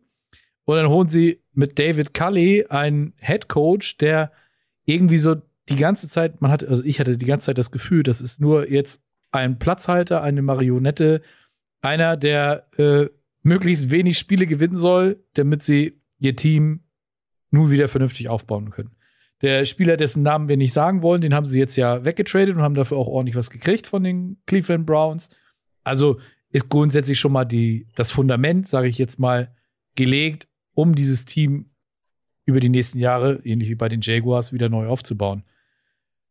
Und 0.65 0.77
dann 0.77 0.89
holen 0.89 1.09
sie 1.09 1.41
mit 1.53 1.79
David 1.79 2.13
Cully 2.13 2.65
einen 2.69 3.13
Head 3.17 3.47
Coach, 3.47 3.97
der 3.97 4.31
irgendwie 4.85 5.17
so 5.17 5.35
die 5.69 5.75
ganze 5.75 6.09
Zeit, 6.09 6.41
man 6.41 6.51
hatte, 6.51 6.67
also 6.67 6.83
ich 6.83 6.99
hatte 6.99 7.17
die 7.17 7.25
ganze 7.25 7.47
Zeit 7.47 7.57
das 7.57 7.71
Gefühl, 7.71 8.03
das 8.03 8.21
ist 8.21 8.39
nur 8.41 8.69
jetzt 8.69 9.01
ein 9.31 9.59
Platzhalter, 9.59 10.21
eine 10.21 10.41
Marionette, 10.41 11.21
einer, 11.81 12.17
der 12.17 12.67
äh, 12.77 13.07
möglichst 13.43 13.89
wenig 13.91 14.17
Spiele 14.17 14.45
gewinnen 14.45 14.75
soll, 14.75 15.23
damit 15.33 15.63
sie 15.63 16.01
ihr 16.19 16.35
Team 16.35 16.81
nun 17.49 17.71
wieder 17.71 17.87
vernünftig 17.87 18.29
aufbauen 18.29 18.69
können. 18.69 18.91
Der 19.41 19.65
Spieler, 19.65 19.97
dessen 19.97 20.21
Namen 20.21 20.49
wir 20.49 20.57
nicht 20.57 20.73
sagen 20.73 21.01
wollen, 21.01 21.21
den 21.21 21.33
haben 21.33 21.47
sie 21.47 21.57
jetzt 21.57 21.75
ja 21.75 22.05
weggetradet 22.05 22.55
und 22.55 22.61
haben 22.61 22.75
dafür 22.75 22.97
auch 22.97 23.07
ordentlich 23.07 23.35
was 23.35 23.49
gekriegt 23.49 23.87
von 23.87 24.03
den 24.03 24.37
Cleveland 24.45 24.85
Browns. 24.85 25.29
Also 25.83 26.19
ist 26.51 26.69
grundsätzlich 26.69 27.19
schon 27.19 27.31
mal 27.31 27.45
die, 27.45 27.87
das 27.95 28.11
Fundament, 28.11 28.67
sage 28.67 28.87
ich 28.87 28.97
jetzt 28.99 29.19
mal, 29.19 29.55
gelegt 29.95 30.47
um 30.73 30.95
dieses 30.95 31.25
Team 31.25 31.71
über 32.45 32.59
die 32.59 32.69
nächsten 32.69 32.99
Jahre, 32.99 33.41
ähnlich 33.43 33.69
wie 33.69 33.75
bei 33.75 33.87
den 33.87 34.01
Jaguars, 34.01 34.53
wieder 34.53 34.69
neu 34.69 34.87
aufzubauen. 34.87 35.43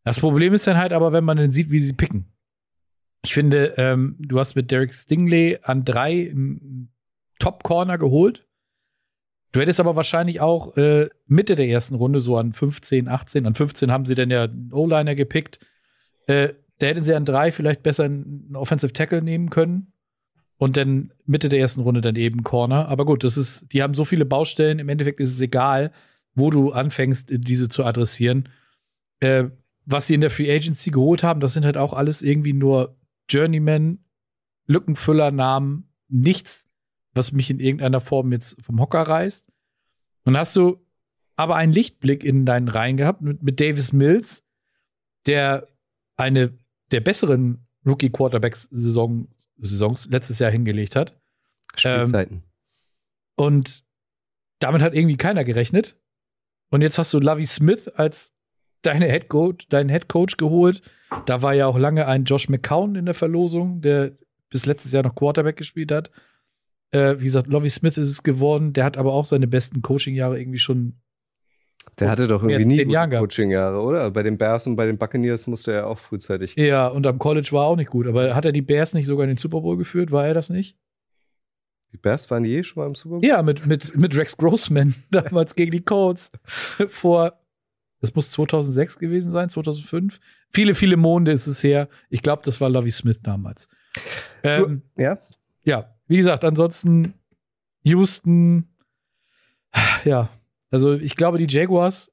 Das 0.05 0.21
Problem 0.21 0.55
ist 0.55 0.67
dann 0.67 0.77
halt 0.77 0.93
aber, 0.93 1.13
wenn 1.13 1.25
man 1.25 1.37
dann 1.37 1.51
sieht, 1.51 1.71
wie 1.71 1.79
sie 1.79 1.93
picken. 1.93 2.33
Ich 3.23 3.35
finde, 3.35 3.75
ähm, 3.77 4.17
du 4.19 4.39
hast 4.39 4.55
mit 4.55 4.71
Derek 4.71 4.95
Stingley 4.95 5.59
an 5.63 5.85
drei 5.85 6.35
Top-Corner 7.39 7.99
geholt. 7.99 8.47
Du 9.53 9.61
hättest 9.61 9.81
aber 9.81 9.97
wahrscheinlich 9.97 10.41
auch 10.41 10.77
äh, 10.77 11.09
Mitte 11.27 11.55
der 11.55 11.69
ersten 11.69 11.97
Runde, 11.97 12.21
so 12.21 12.37
an 12.37 12.53
15, 12.53 13.09
18, 13.09 13.47
an 13.47 13.55
15 13.55 13.91
haben 13.91 14.07
sie 14.07 14.15
dann 14.15 14.31
ja 14.31 14.45
einen 14.45 14.73
O-Liner 14.73 15.15
gepickt. 15.15 15.59
Äh, 16.27 16.55
da 16.79 16.87
hätten 16.87 17.05
sie 17.05 17.15
an 17.15 17.25
drei 17.27 17.53
vielleicht 17.53 17.83
besser 17.83 18.05
einen 18.05 18.57
Offensive 18.57 18.93
Tackle 18.93 19.23
nehmen 19.23 19.51
können 19.51 19.90
und 20.61 20.77
dann 20.77 21.11
Mitte 21.25 21.49
der 21.49 21.59
ersten 21.59 21.81
Runde 21.81 22.03
dann 22.03 22.17
eben 22.17 22.43
Corner. 22.43 22.87
Aber 22.89 23.07
gut, 23.07 23.25
das 23.25 23.39
ist, 23.39 23.73
die 23.73 23.83
haben 23.83 23.95
so 23.95 24.05
viele 24.05 24.27
Baustellen. 24.27 24.79
Im 24.79 24.91
Endeffekt 24.91 25.19
ist 25.19 25.33
es 25.33 25.41
egal, 25.41 25.91
wo 26.35 26.51
du 26.51 26.73
anfängst, 26.73 27.31
diese 27.31 27.71
zu 27.71 27.83
adressieren. 27.83 28.51
Äh, 29.21 29.45
was 29.87 30.07
sie 30.07 30.15
in 30.15 30.21
der 30.21 30.29
Free 30.29 30.55
Agency 30.55 30.91
geholt 30.91 31.23
haben, 31.23 31.41
das 31.41 31.55
sind 31.55 31.65
halt 31.65 31.79
auch 31.79 31.95
alles 31.95 32.21
irgendwie 32.21 32.53
nur 32.53 32.95
Journeyman, 33.31 34.01
Lückenfüller, 34.67 35.31
Namen, 35.31 35.89
nichts, 36.09 36.69
was 37.15 37.33
mich 37.33 37.49
in 37.49 37.59
irgendeiner 37.59 38.01
Form 38.01 38.31
jetzt 38.31 38.63
vom 38.63 38.81
Hocker 38.81 39.01
reißt. 39.01 39.51
Und 40.25 40.37
hast 40.37 40.57
du 40.57 40.85
aber 41.37 41.57
einen 41.57 41.73
Lichtblick 41.73 42.23
in 42.23 42.45
deinen 42.45 42.69
Reihen 42.69 42.99
gehabt 42.99 43.23
mit, 43.23 43.43
mit 43.43 43.61
Davis 43.61 43.95
Mills, 43.95 44.45
der 45.25 45.69
eine 46.19 46.53
der 46.91 47.01
besseren 47.01 47.67
Rookie-Quarterbacks-Saison 47.87 49.29
Saisons 49.63 50.09
letztes 50.11 50.39
Jahr 50.39 50.51
hingelegt 50.51 50.97
hat. 50.97 51.21
Spielzeiten. 51.77 52.37
Ähm, 52.37 52.43
und 53.37 53.85
damit 54.59 54.83
hat 54.83 54.95
irgendwie 54.95 55.17
keiner 55.17 55.45
gerechnet. 55.45 55.97
Und 56.71 56.83
jetzt 56.83 56.99
hast 56.99 57.13
du 57.13 57.19
Lavi 57.19 57.47
Smith 57.47 57.89
als 57.89 58.33
deine 58.83 59.07
Head 59.07 59.29
Coach, 59.29 59.69
deinen 59.69 59.89
Head 59.89 60.09
Coach 60.09 60.37
geholt. 60.37 60.83
Da 61.27 61.43
war 61.43 61.55
ja 61.55 61.67
auch 61.67 61.79
lange 61.79 62.07
ein 62.07 62.25
Josh 62.25 62.49
McCown 62.49 62.95
in 62.95 63.07
der 63.07 63.15
Verlosung, 63.15 63.81
der 63.81 64.13
bis 64.49 64.67
letztes 64.67 64.93
Jahr 64.93 65.03
noch 65.03 65.15
Quarterback 65.15 65.57
gespielt 65.57 65.93
hat. 65.93 66.11
Äh, 66.93 67.17
wie 67.19 67.25
gesagt, 67.25 67.49
Lovie 67.49 67.71
Smith 67.71 67.97
ist 67.97 68.09
es 68.09 68.23
geworden. 68.23 68.73
Der 68.73 68.85
hat 68.85 68.97
aber 68.97 69.13
auch 69.13 69.25
seine 69.25 69.47
besten 69.47 69.83
Coaching-Jahre 69.83 70.41
irgendwie 70.41 70.59
schon 70.59 71.01
der 72.01 72.11
hatte 72.11 72.27
doch 72.27 72.43
irgendwie 72.43 72.65
nie 72.65 72.85
Coaching-Jahre, 72.85 73.81
oder? 73.81 74.11
Bei 74.11 74.23
den 74.23 74.39
Bears 74.39 74.67
und 74.67 74.77
bei 74.77 74.87
den 74.87 74.99
Buccaneers 74.99 75.47
musste 75.47 75.73
er 75.73 75.87
auch 75.87 75.99
frühzeitig. 75.99 76.57
Ja, 76.57 76.89
und 76.89 77.07
am 77.07 77.19
College 77.19 77.49
war 77.53 77.65
er 77.65 77.69
auch 77.69 77.77
nicht 77.77 77.91
gut. 77.91 78.07
Aber 78.07 78.35
hat 78.35 78.45
er 78.45 78.53
die 78.53 78.63
Bears 78.63 78.95
nicht 78.95 79.07
sogar 79.07 79.25
in 79.25 79.29
den 79.29 79.37
Super 79.37 79.61
Bowl 79.61 79.77
geführt? 79.77 80.11
War 80.11 80.27
er 80.27 80.35
das 80.35 80.51
nicht? 80.51 80.77
Die 81.93 81.99
Bears 81.99 82.31
waren 82.31 82.45
je 82.45 82.63
schon 82.63 82.83
mal 82.83 82.87
im 82.87 82.95
Super 82.95 83.17
Bowl? 83.17 83.25
Ja, 83.25 83.43
mit, 83.43 83.67
mit, 83.67 83.97
mit 83.97 84.17
Rex 84.17 84.37
Grossman 84.37 84.95
damals 85.11 85.55
gegen 85.55 85.73
die 85.73 85.83
Colts. 85.83 86.31
Vor, 86.89 87.39
das 88.01 88.15
muss 88.15 88.31
2006 88.31 88.99
gewesen 88.99 89.31
sein, 89.31 89.51
2005. 89.51 90.21
Viele, 90.51 90.75
viele 90.75 90.97
Monde 90.97 91.33
ist 91.33 91.47
es 91.47 91.63
her. 91.63 91.89
Ich 92.09 92.23
glaube, 92.23 92.43
das 92.45 92.61
war 92.61 92.71
Lovie 92.71 92.91
Smith 92.91 93.21
damals. 93.23 93.69
Ähm, 94.43 94.83
ja? 94.97 95.19
Ja, 95.65 95.95
wie 96.09 96.17
gesagt, 96.17 96.45
ansonsten 96.45 97.15
Houston, 97.83 98.69
ja, 100.05 100.31
also 100.71 100.95
ich 100.95 101.17
glaube, 101.17 101.39
die 101.39 101.47
Jaguars 101.49 102.13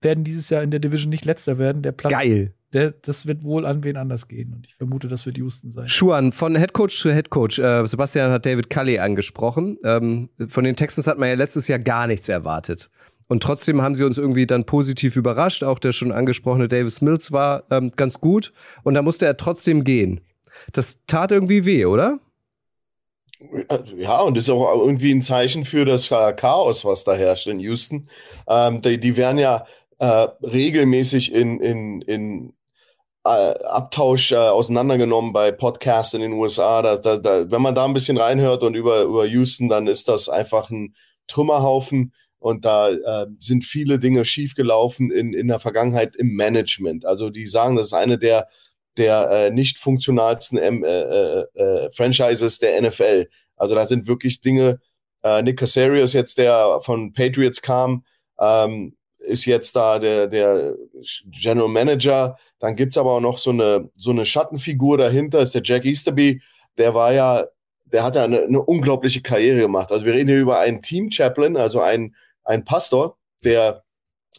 werden 0.00 0.24
dieses 0.24 0.50
Jahr 0.50 0.62
in 0.62 0.70
der 0.70 0.80
Division 0.80 1.10
nicht 1.10 1.24
letzter 1.24 1.58
werden. 1.58 1.82
Der 1.82 1.92
Platz, 1.92 2.12
Geil. 2.12 2.54
Der, 2.74 2.90
das 2.90 3.26
wird 3.26 3.44
wohl 3.44 3.64
an 3.64 3.82
wen 3.82 3.96
anders 3.96 4.28
gehen. 4.28 4.52
Und 4.52 4.66
ich 4.66 4.74
vermute, 4.74 5.08
das 5.08 5.24
wird 5.24 5.38
Houston 5.38 5.70
sein. 5.70 5.88
Schuan, 5.88 6.32
von 6.32 6.54
Headcoach 6.54 7.00
zu 7.00 7.10
Headcoach. 7.10 7.58
Äh, 7.58 7.86
Sebastian 7.86 8.30
hat 8.30 8.44
David 8.44 8.68
Cully 8.68 8.98
angesprochen. 8.98 9.78
Ähm, 9.84 10.28
von 10.48 10.64
den 10.64 10.76
Texans 10.76 11.06
hat 11.06 11.18
man 11.18 11.30
ja 11.30 11.34
letztes 11.34 11.66
Jahr 11.66 11.78
gar 11.78 12.06
nichts 12.06 12.28
erwartet. 12.28 12.90
Und 13.26 13.42
trotzdem 13.42 13.80
haben 13.80 13.94
sie 13.94 14.04
uns 14.04 14.18
irgendwie 14.18 14.46
dann 14.46 14.64
positiv 14.64 15.16
überrascht. 15.16 15.64
Auch 15.64 15.78
der 15.78 15.92
schon 15.92 16.12
angesprochene 16.12 16.68
Davis 16.68 17.00
Mills 17.00 17.32
war 17.32 17.64
ähm, 17.70 17.90
ganz 17.96 18.20
gut. 18.20 18.52
Und 18.82 18.94
da 18.94 19.02
musste 19.02 19.24
er 19.24 19.38
trotzdem 19.38 19.82
gehen. 19.82 20.20
Das 20.72 20.98
tat 21.06 21.32
irgendwie 21.32 21.64
weh, 21.64 21.86
oder? 21.86 22.20
Ja, 23.96 24.20
und 24.22 24.36
ist 24.36 24.50
auch 24.50 24.80
irgendwie 24.80 25.12
ein 25.12 25.22
Zeichen 25.22 25.64
für 25.64 25.84
das 25.84 26.10
äh, 26.10 26.32
Chaos, 26.32 26.84
was 26.84 27.04
da 27.04 27.14
herrscht 27.14 27.46
in 27.46 27.60
Houston. 27.60 28.08
Ähm, 28.48 28.82
die, 28.82 28.98
die 28.98 29.16
werden 29.16 29.38
ja 29.38 29.64
äh, 29.98 30.28
regelmäßig 30.42 31.32
in, 31.32 31.60
in, 31.60 32.02
in 32.02 32.52
äh, 33.24 33.28
Abtausch 33.64 34.32
äh, 34.32 34.36
auseinandergenommen 34.36 35.32
bei 35.32 35.52
Podcasts 35.52 36.14
in 36.14 36.20
den 36.20 36.32
USA. 36.32 36.82
Da, 36.82 36.96
da, 36.96 37.16
da, 37.18 37.50
wenn 37.50 37.62
man 37.62 37.74
da 37.76 37.84
ein 37.84 37.94
bisschen 37.94 38.18
reinhört 38.18 38.62
und 38.64 38.74
über, 38.74 39.02
über 39.02 39.24
Houston, 39.26 39.68
dann 39.68 39.86
ist 39.86 40.08
das 40.08 40.28
einfach 40.28 40.70
ein 40.70 40.94
Trümmerhaufen. 41.28 42.12
Und 42.40 42.64
da 42.64 42.90
äh, 42.90 43.26
sind 43.38 43.64
viele 43.64 43.98
Dinge 43.98 44.24
schiefgelaufen 44.24 45.10
in, 45.10 45.32
in 45.32 45.48
der 45.48 45.60
Vergangenheit 45.60 46.16
im 46.16 46.34
Management. 46.34 47.04
Also 47.04 47.30
die 47.30 47.46
sagen, 47.46 47.76
das 47.76 47.86
ist 47.86 47.94
eine 47.94 48.18
der 48.18 48.48
der 48.98 49.30
äh, 49.30 49.50
nicht 49.50 49.78
funktionalsten 49.78 50.58
ähm, 50.58 50.84
äh, 50.84 51.00
äh, 51.00 51.46
äh, 51.54 51.90
Franchises 51.92 52.58
der 52.58 52.80
NFL. 52.82 53.28
Also 53.56 53.74
da 53.74 53.86
sind 53.86 54.06
wirklich 54.06 54.40
Dinge. 54.40 54.80
Äh, 55.22 55.42
Nick 55.42 55.58
Casario 55.58 56.02
ist 56.02 56.12
jetzt 56.12 56.38
der 56.38 56.80
von 56.82 57.12
Patriots 57.12 57.62
kam, 57.62 58.04
ähm, 58.40 58.96
ist 59.18 59.46
jetzt 59.46 59.74
da 59.76 59.98
der, 59.98 60.26
der 60.28 60.74
General 61.30 61.68
Manager. 61.68 62.36
Dann 62.60 62.76
gibt's 62.76 62.96
aber 62.96 63.12
auch 63.12 63.20
noch 63.20 63.38
so 63.38 63.50
eine, 63.50 63.90
so 63.94 64.10
eine 64.10 64.26
Schattenfigur 64.26 64.98
dahinter, 64.98 65.40
ist 65.40 65.54
der 65.54 65.62
Jack 65.64 65.84
Easterby. 65.84 66.40
Der 66.76 66.94
war 66.94 67.12
ja, 67.12 67.46
der 67.86 68.04
hat 68.04 68.14
ja 68.14 68.24
eine, 68.24 68.42
eine 68.42 68.62
unglaubliche 68.62 69.22
Karriere 69.22 69.60
gemacht. 69.60 69.90
Also 69.90 70.06
wir 70.06 70.14
reden 70.14 70.28
hier 70.28 70.40
über 70.40 70.60
einen 70.60 70.82
Team 70.82 71.10
Chaplain, 71.10 71.56
also 71.56 71.80
einen, 71.80 72.14
einen 72.44 72.64
Pastor, 72.64 73.18
der, 73.44 73.84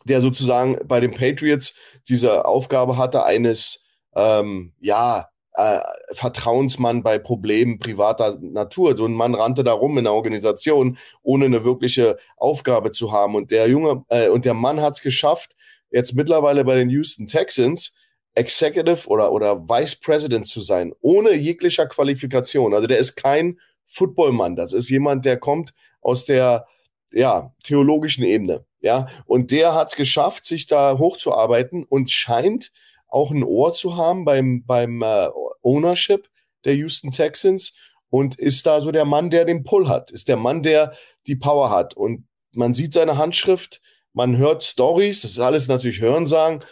der 0.06 0.22
sozusagen 0.22 0.80
bei 0.88 1.00
den 1.00 1.12
Patriots 1.12 1.76
diese 2.08 2.46
Aufgabe 2.46 2.98
hatte, 2.98 3.26
eines 3.26 3.79
ähm, 4.16 4.74
ja, 4.80 5.30
äh, 5.54 5.80
Vertrauensmann 6.14 7.04
bei 7.04 7.20
Problemen 7.20 7.80
privater 7.80 8.38
Natur. 8.40 8.96
So 8.96 9.06
ein 9.06 9.14
Mann 9.14 9.36
rannte 9.36 9.64
da 9.64 9.74
rum 9.74 9.98
in 9.98 10.06
der 10.06 10.14
Organisation, 10.14 10.98
ohne 11.22 11.46
eine 11.46 11.64
wirkliche 11.64 12.18
Aufgabe 12.38 12.92
zu 12.92 13.12
haben. 13.12 13.36
Und 13.36 13.52
der 13.52 13.68
Junge 13.68 14.06
äh, 14.10 14.30
und 14.30 14.46
der 14.46 14.54
Mann 14.54 14.82
hat 14.82 14.94
es 14.94 15.02
geschafft, 15.02 15.56
jetzt 15.92 16.14
mittlerweile 16.14 16.64
bei 16.64 16.76
den 16.76 16.90
Houston 16.90 17.28
Texans 17.28 17.94
Executive 18.36 19.08
oder, 19.10 19.32
oder 19.32 19.68
Vice 19.68 19.96
President 19.98 20.48
zu 20.48 20.62
sein, 20.62 20.94
ohne 21.02 21.34
jeglicher 21.34 21.88
Qualifikation. 21.88 22.74
Also 22.74 22.88
der 22.88 23.00
ist 23.00 23.16
kein 23.16 23.60
Footballmann. 23.86 24.56
Das 24.56 24.72
ist 24.72 24.90
jemand, 24.90 25.26
der 25.26 25.38
kommt 25.38 25.74
aus 26.02 26.26
der 26.26 26.68
ja, 27.12 27.54
theologischen 27.64 28.24
Ebene. 28.24 28.66
Ja, 28.82 29.08
und 29.26 29.52
der 29.52 29.74
hat 29.74 29.90
es 29.90 29.96
geschafft, 29.96 30.46
sich 30.46 30.68
da 30.68 30.98
hochzuarbeiten 30.98 31.84
und 31.84 32.12
scheint 32.12 32.72
auch 33.10 33.32
ein 33.32 33.44
Ohr 33.44 33.74
zu 33.74 33.98
haben 33.98 34.26
beim, 34.26 34.64
beim 34.66 35.02
äh, 35.02 35.30
Ownership 35.62 36.28
der 36.66 36.76
Houston 36.76 37.12
Texans 37.12 37.76
und 38.10 38.38
ist 38.38 38.66
da 38.66 38.82
so 38.82 38.92
der 38.92 39.06
Mann, 39.06 39.30
der 39.30 39.46
den 39.46 39.64
Pull 39.64 39.88
hat, 39.88 40.12
ist 40.12 40.28
der 40.28 40.38
Mann, 40.38 40.64
der 40.64 40.94
die 41.28 41.36
Power 41.36 41.70
hat. 41.70 41.96
Und 41.96 42.28
man 42.54 42.74
sieht 42.74 42.94
seine 42.94 43.18
Handschrift, 43.18 43.82
man 44.14 44.38
hört 44.38 44.64
Stories, 44.64 45.22
das 45.22 45.32
ist 45.32 45.40
alles 45.40 45.68
natürlich 45.68 46.02
Hörensagen. 46.02 46.64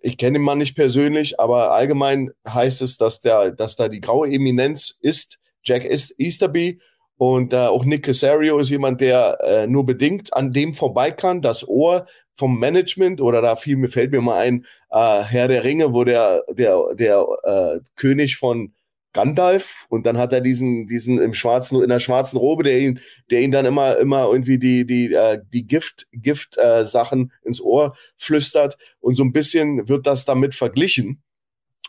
Ich 0.00 0.18
kenne 0.18 0.38
den 0.38 0.42
Mann 0.42 0.58
nicht 0.58 0.76
persönlich, 0.76 1.40
aber 1.40 1.72
allgemein 1.72 2.30
heißt 2.46 2.82
es, 2.82 2.98
dass, 2.98 3.22
der, 3.22 3.52
dass 3.52 3.76
da 3.76 3.88
die 3.88 4.02
graue 4.02 4.28
Eminenz 4.28 4.98
ist, 5.00 5.38
Jack 5.64 5.84
Easterby. 5.84 6.78
Und 7.16 7.52
äh, 7.52 7.56
auch 7.56 7.84
Nick 7.84 8.04
Casario 8.04 8.58
ist 8.58 8.70
jemand, 8.70 9.00
der 9.00 9.38
äh, 9.40 9.66
nur 9.66 9.86
bedingt 9.86 10.34
an 10.34 10.52
dem 10.52 10.74
vorbei 10.74 11.10
kann. 11.10 11.40
Das 11.40 11.66
Ohr 11.66 12.06
vom 12.34 12.58
Management 12.58 13.20
oder 13.20 13.40
da 13.40 13.56
fiel 13.56 13.76
mir 13.76 13.88
fällt 13.88 14.10
mir 14.12 14.20
mal 14.20 14.40
ein 14.40 14.66
äh, 14.90 15.22
Herr 15.22 15.48
der 15.48 15.64
Ringe, 15.64 15.94
wo 15.94 16.04
der 16.04 16.42
der 16.50 16.94
der 16.94 17.26
äh, 17.44 17.80
König 17.96 18.36
von 18.36 18.74
Gandalf 19.12 19.86
und 19.88 20.04
dann 20.06 20.18
hat 20.18 20.32
er 20.32 20.40
diesen 20.40 20.86
diesen 20.86 21.20
im 21.20 21.34
schwarzen 21.34 21.82
in 21.82 21.88
der 21.88 22.00
schwarzen 22.00 22.36
Robe, 22.36 22.64
der 22.64 22.80
ihn 22.80 23.00
der 23.30 23.40
ihn 23.40 23.52
dann 23.52 23.64
immer 23.64 23.96
immer 23.98 24.28
irgendwie 24.30 24.58
die 24.58 24.84
die 24.84 25.14
äh, 25.14 25.38
die 25.52 25.66
Gift 25.66 26.06
Gift 26.12 26.58
äh, 26.58 26.84
Sachen 26.84 27.32
ins 27.44 27.60
Ohr 27.60 27.96
flüstert 28.16 28.76
und 29.00 29.14
so 29.14 29.22
ein 29.22 29.32
bisschen 29.32 29.88
wird 29.88 30.06
das 30.06 30.24
damit 30.24 30.54
verglichen. 30.54 31.22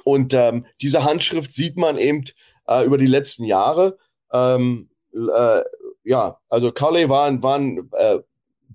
Und 0.03 0.33
ähm, 0.35 0.67
diese 0.81 1.03
Handschrift 1.03 1.55
sieht 1.55 1.77
man 1.77 1.97
eben 1.97 2.25
äh, 2.67 2.85
über 2.85 2.97
die 2.99 3.07
letzten 3.07 3.43
Jahre. 3.45 3.97
Ähm, 4.31 4.89
äh, 5.13 5.61
ja 6.03 6.37
also 6.49 6.71
Carley 6.71 7.09
war 7.09 7.25
ein, 7.27 7.41
war 7.41 7.57
ein 7.57 7.89
äh, 7.93 8.19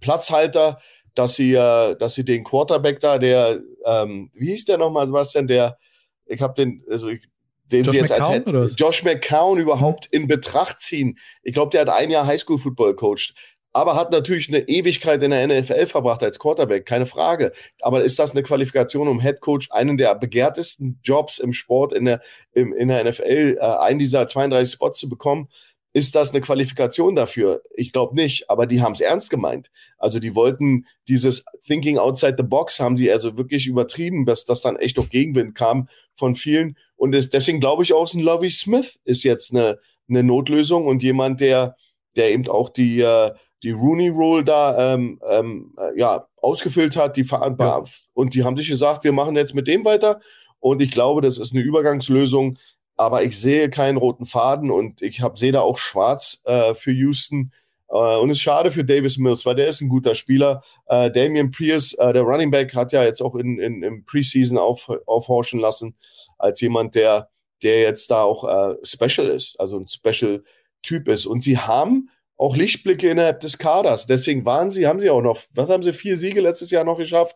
Platzhalter 0.00 0.80
dass 1.14 1.34
sie, 1.34 1.54
äh, 1.54 1.96
dass 1.96 2.14
sie 2.14 2.24
den 2.24 2.44
Quarterback 2.44 3.00
da, 3.00 3.18
der, 3.18 3.60
ähm, 3.84 4.30
wie 4.34 4.50
hieß 4.50 4.64
der 4.66 4.78
nochmal, 4.78 5.06
Sebastian, 5.06 5.46
der, 5.46 5.78
ich 6.26 6.40
habe 6.40 6.54
den, 6.54 6.84
also 6.88 7.08
ich, 7.08 7.28
den 7.70 7.84
Josh 7.84 7.94
sie 7.94 8.00
jetzt 8.00 8.10
McCown, 8.10 8.56
als 8.56 8.74
Josh 8.78 9.04
McCown 9.04 9.58
überhaupt 9.58 10.06
in 10.10 10.26
Betracht 10.26 10.80
ziehen. 10.80 11.18
Ich 11.42 11.54
glaube, 11.54 11.70
der 11.70 11.82
hat 11.82 11.88
ein 11.88 12.10
Jahr 12.10 12.26
Highschool-Football 12.26 12.96
coacht, 12.96 13.34
aber 13.72 13.94
hat 13.94 14.10
natürlich 14.10 14.48
eine 14.48 14.68
Ewigkeit 14.68 15.22
in 15.22 15.30
der 15.30 15.46
NFL 15.46 15.86
verbracht 15.86 16.22
als 16.22 16.38
Quarterback, 16.38 16.86
keine 16.86 17.06
Frage. 17.06 17.52
Aber 17.80 18.02
ist 18.02 18.18
das 18.18 18.32
eine 18.32 18.42
Qualifikation, 18.42 19.06
um 19.06 19.20
Head 19.20 19.40
Coach 19.40 19.70
einen 19.70 19.96
der 19.96 20.14
begehrtesten 20.16 20.98
Jobs 21.04 21.38
im 21.38 21.52
Sport 21.52 21.92
in 21.92 22.06
der, 22.06 22.20
im, 22.52 22.72
in 22.72 22.88
der 22.88 23.04
NFL, 23.04 23.58
äh, 23.60 23.64
einen 23.64 24.00
dieser 24.00 24.26
32 24.26 24.74
Spots 24.74 24.98
zu 24.98 25.08
bekommen? 25.08 25.48
Ist 25.92 26.14
das 26.14 26.30
eine 26.30 26.40
Qualifikation 26.40 27.16
dafür? 27.16 27.62
Ich 27.74 27.92
glaube 27.92 28.14
nicht, 28.14 28.48
aber 28.48 28.66
die 28.66 28.80
haben 28.80 28.92
es 28.92 29.00
ernst 29.00 29.28
gemeint. 29.28 29.70
Also 29.98 30.20
die 30.20 30.36
wollten 30.36 30.86
dieses 31.08 31.44
Thinking 31.66 31.98
outside 31.98 32.36
the 32.38 32.44
box, 32.44 32.78
haben 32.78 32.94
die 32.94 33.10
also 33.10 33.36
wirklich 33.36 33.66
übertrieben, 33.66 34.24
dass 34.24 34.44
das 34.44 34.60
dann 34.60 34.76
echt 34.76 35.00
auch 35.00 35.08
Gegenwind 35.08 35.56
kam 35.56 35.88
von 36.14 36.36
vielen. 36.36 36.76
Und 36.94 37.14
es, 37.14 37.28
deswegen 37.28 37.58
glaube 37.58 37.82
ich 37.82 37.92
auch, 37.92 38.12
ein 38.14 38.20
Lovey 38.20 38.50
Smith 38.50 39.00
ist 39.04 39.24
jetzt 39.24 39.52
eine, 39.52 39.80
eine 40.08 40.22
Notlösung 40.22 40.86
und 40.86 41.02
jemand, 41.02 41.40
der, 41.40 41.76
der 42.14 42.30
eben 42.32 42.46
auch 42.48 42.68
die, 42.68 43.00
äh, 43.00 43.32
die 43.64 43.72
Rooney 43.72 44.08
Rule 44.10 44.44
da 44.44 44.94
ähm, 44.94 45.20
ähm, 45.28 45.74
äh, 45.76 45.98
ja, 45.98 46.28
ausgefüllt 46.36 46.96
hat. 46.96 47.16
Die 47.16 47.26
ja. 47.28 47.82
Und 48.14 48.34
die 48.34 48.44
haben 48.44 48.56
sich 48.56 48.68
gesagt, 48.68 49.02
wir 49.02 49.12
machen 49.12 49.36
jetzt 49.36 49.54
mit 49.54 49.66
dem 49.66 49.84
weiter. 49.84 50.20
Und 50.60 50.80
ich 50.82 50.90
glaube, 50.90 51.20
das 51.20 51.38
ist 51.38 51.52
eine 51.52 51.64
Übergangslösung, 51.64 52.58
aber 53.00 53.22
ich 53.22 53.40
sehe 53.40 53.70
keinen 53.70 53.96
roten 53.96 54.26
Faden 54.26 54.70
und 54.70 55.00
ich 55.00 55.22
hab, 55.22 55.38
sehe 55.38 55.52
da 55.52 55.62
auch 55.62 55.78
schwarz 55.78 56.42
äh, 56.44 56.74
für 56.74 56.92
Houston. 56.92 57.50
Äh, 57.88 57.94
und 57.94 58.28
es 58.28 58.36
ist 58.36 58.42
schade 58.42 58.70
für 58.70 58.84
Davis 58.84 59.16
Mills, 59.16 59.46
weil 59.46 59.54
der 59.54 59.68
ist 59.68 59.80
ein 59.80 59.88
guter 59.88 60.14
Spieler. 60.14 60.62
Äh, 60.84 61.10
Damian 61.10 61.50
Pierce, 61.50 61.94
äh, 61.94 62.12
der 62.12 62.24
Running 62.24 62.50
Back, 62.50 62.74
hat 62.74 62.92
ja 62.92 63.02
jetzt 63.02 63.22
auch 63.22 63.36
in, 63.36 63.58
in, 63.58 63.82
im 63.82 64.04
Preseason 64.04 64.58
auf, 64.58 64.90
aufhorchen 65.06 65.58
lassen, 65.58 65.96
als 66.36 66.60
jemand, 66.60 66.94
der, 66.94 67.30
der 67.62 67.80
jetzt 67.80 68.10
da 68.10 68.22
auch 68.22 68.44
äh, 68.44 68.76
special 68.82 69.28
ist, 69.28 69.58
also 69.58 69.78
ein 69.78 69.88
Special-Typ 69.88 71.08
ist. 71.08 71.24
Und 71.24 71.42
sie 71.42 71.56
haben 71.56 72.10
auch 72.36 72.54
Lichtblicke 72.54 73.08
innerhalb 73.08 73.40
des 73.40 73.56
Kaders. 73.56 74.08
Deswegen 74.08 74.44
waren 74.44 74.70
sie, 74.70 74.86
haben 74.86 75.00
sie 75.00 75.08
auch 75.08 75.22
noch, 75.22 75.40
was 75.54 75.70
haben 75.70 75.82
sie, 75.82 75.94
vier 75.94 76.18
Siege 76.18 76.42
letztes 76.42 76.70
Jahr 76.70 76.84
noch 76.84 76.98
geschafft? 76.98 77.34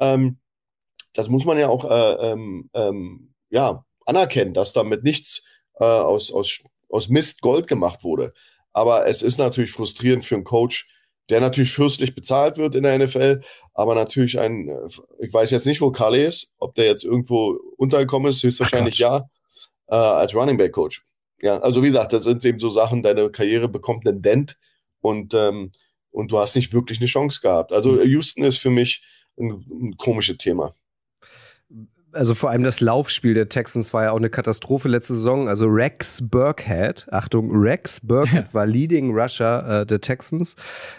Ähm, 0.00 0.38
das 1.12 1.28
muss 1.28 1.44
man 1.44 1.56
ja 1.56 1.68
auch, 1.68 1.88
äh, 1.88 2.32
ähm, 2.32 2.68
ähm, 2.74 3.32
ja, 3.50 3.84
anerkennen, 4.04 4.54
dass 4.54 4.72
damit 4.72 5.04
nichts 5.04 5.44
äh, 5.78 5.84
aus, 5.84 6.32
aus, 6.32 6.62
aus 6.88 7.08
Mist 7.08 7.40
Gold 7.40 7.66
gemacht 7.66 8.04
wurde. 8.04 8.32
Aber 8.72 9.06
es 9.06 9.22
ist 9.22 9.38
natürlich 9.38 9.72
frustrierend 9.72 10.24
für 10.24 10.34
einen 10.34 10.44
Coach, 10.44 10.88
der 11.30 11.40
natürlich 11.40 11.72
fürstlich 11.72 12.14
bezahlt 12.14 12.58
wird 12.58 12.74
in 12.74 12.82
der 12.82 12.98
NFL, 12.98 13.40
aber 13.72 13.94
natürlich 13.94 14.38
ein, 14.38 14.70
ich 15.18 15.32
weiß 15.32 15.52
jetzt 15.52 15.64
nicht, 15.64 15.80
wo 15.80 15.90
Kale 15.90 16.22
ist, 16.24 16.52
ob 16.58 16.74
der 16.74 16.84
jetzt 16.86 17.04
irgendwo 17.04 17.58
untergekommen 17.76 18.28
ist, 18.28 18.42
höchstwahrscheinlich 18.42 18.96
Ach, 18.96 18.98
ja, 18.98 19.28
äh, 19.86 19.94
als 19.94 20.34
Running 20.34 20.58
Back 20.58 20.72
Coach. 20.72 21.02
Ja, 21.40 21.58
also 21.58 21.82
wie 21.82 21.88
gesagt, 21.88 22.12
das 22.12 22.24
sind 22.24 22.44
eben 22.44 22.58
so 22.58 22.68
Sachen, 22.68 23.02
deine 23.02 23.30
Karriere 23.30 23.68
bekommt 23.68 24.06
einen 24.06 24.22
Dent 24.22 24.56
und, 25.00 25.34
ähm, 25.34 25.72
und 26.10 26.30
du 26.30 26.38
hast 26.38 26.56
nicht 26.56 26.72
wirklich 26.72 27.00
eine 27.00 27.08
Chance 27.08 27.40
gehabt. 27.40 27.72
Also 27.72 28.02
Houston 28.02 28.44
ist 28.44 28.58
für 28.58 28.70
mich 28.70 29.02
ein, 29.38 29.64
ein 29.70 29.96
komisches 29.96 30.36
Thema 30.38 30.74
also 32.14 32.34
vor 32.34 32.50
allem 32.50 32.62
das 32.62 32.80
Laufspiel 32.80 33.34
der 33.34 33.48
Texans 33.48 33.92
war 33.92 34.04
ja 34.04 34.10
auch 34.12 34.16
eine 34.16 34.30
Katastrophe 34.30 34.88
letzte 34.88 35.14
Saison. 35.14 35.48
Also 35.48 35.66
Rex 35.66 36.22
Burkhead, 36.22 37.06
Achtung, 37.10 37.50
Rex 37.52 38.00
Burkhead 38.00 38.46
war 38.52 38.66
Leading 38.66 39.14
Rusher 39.14 39.82
äh, 39.82 39.86
der 39.86 40.00
Texans. 40.00 40.54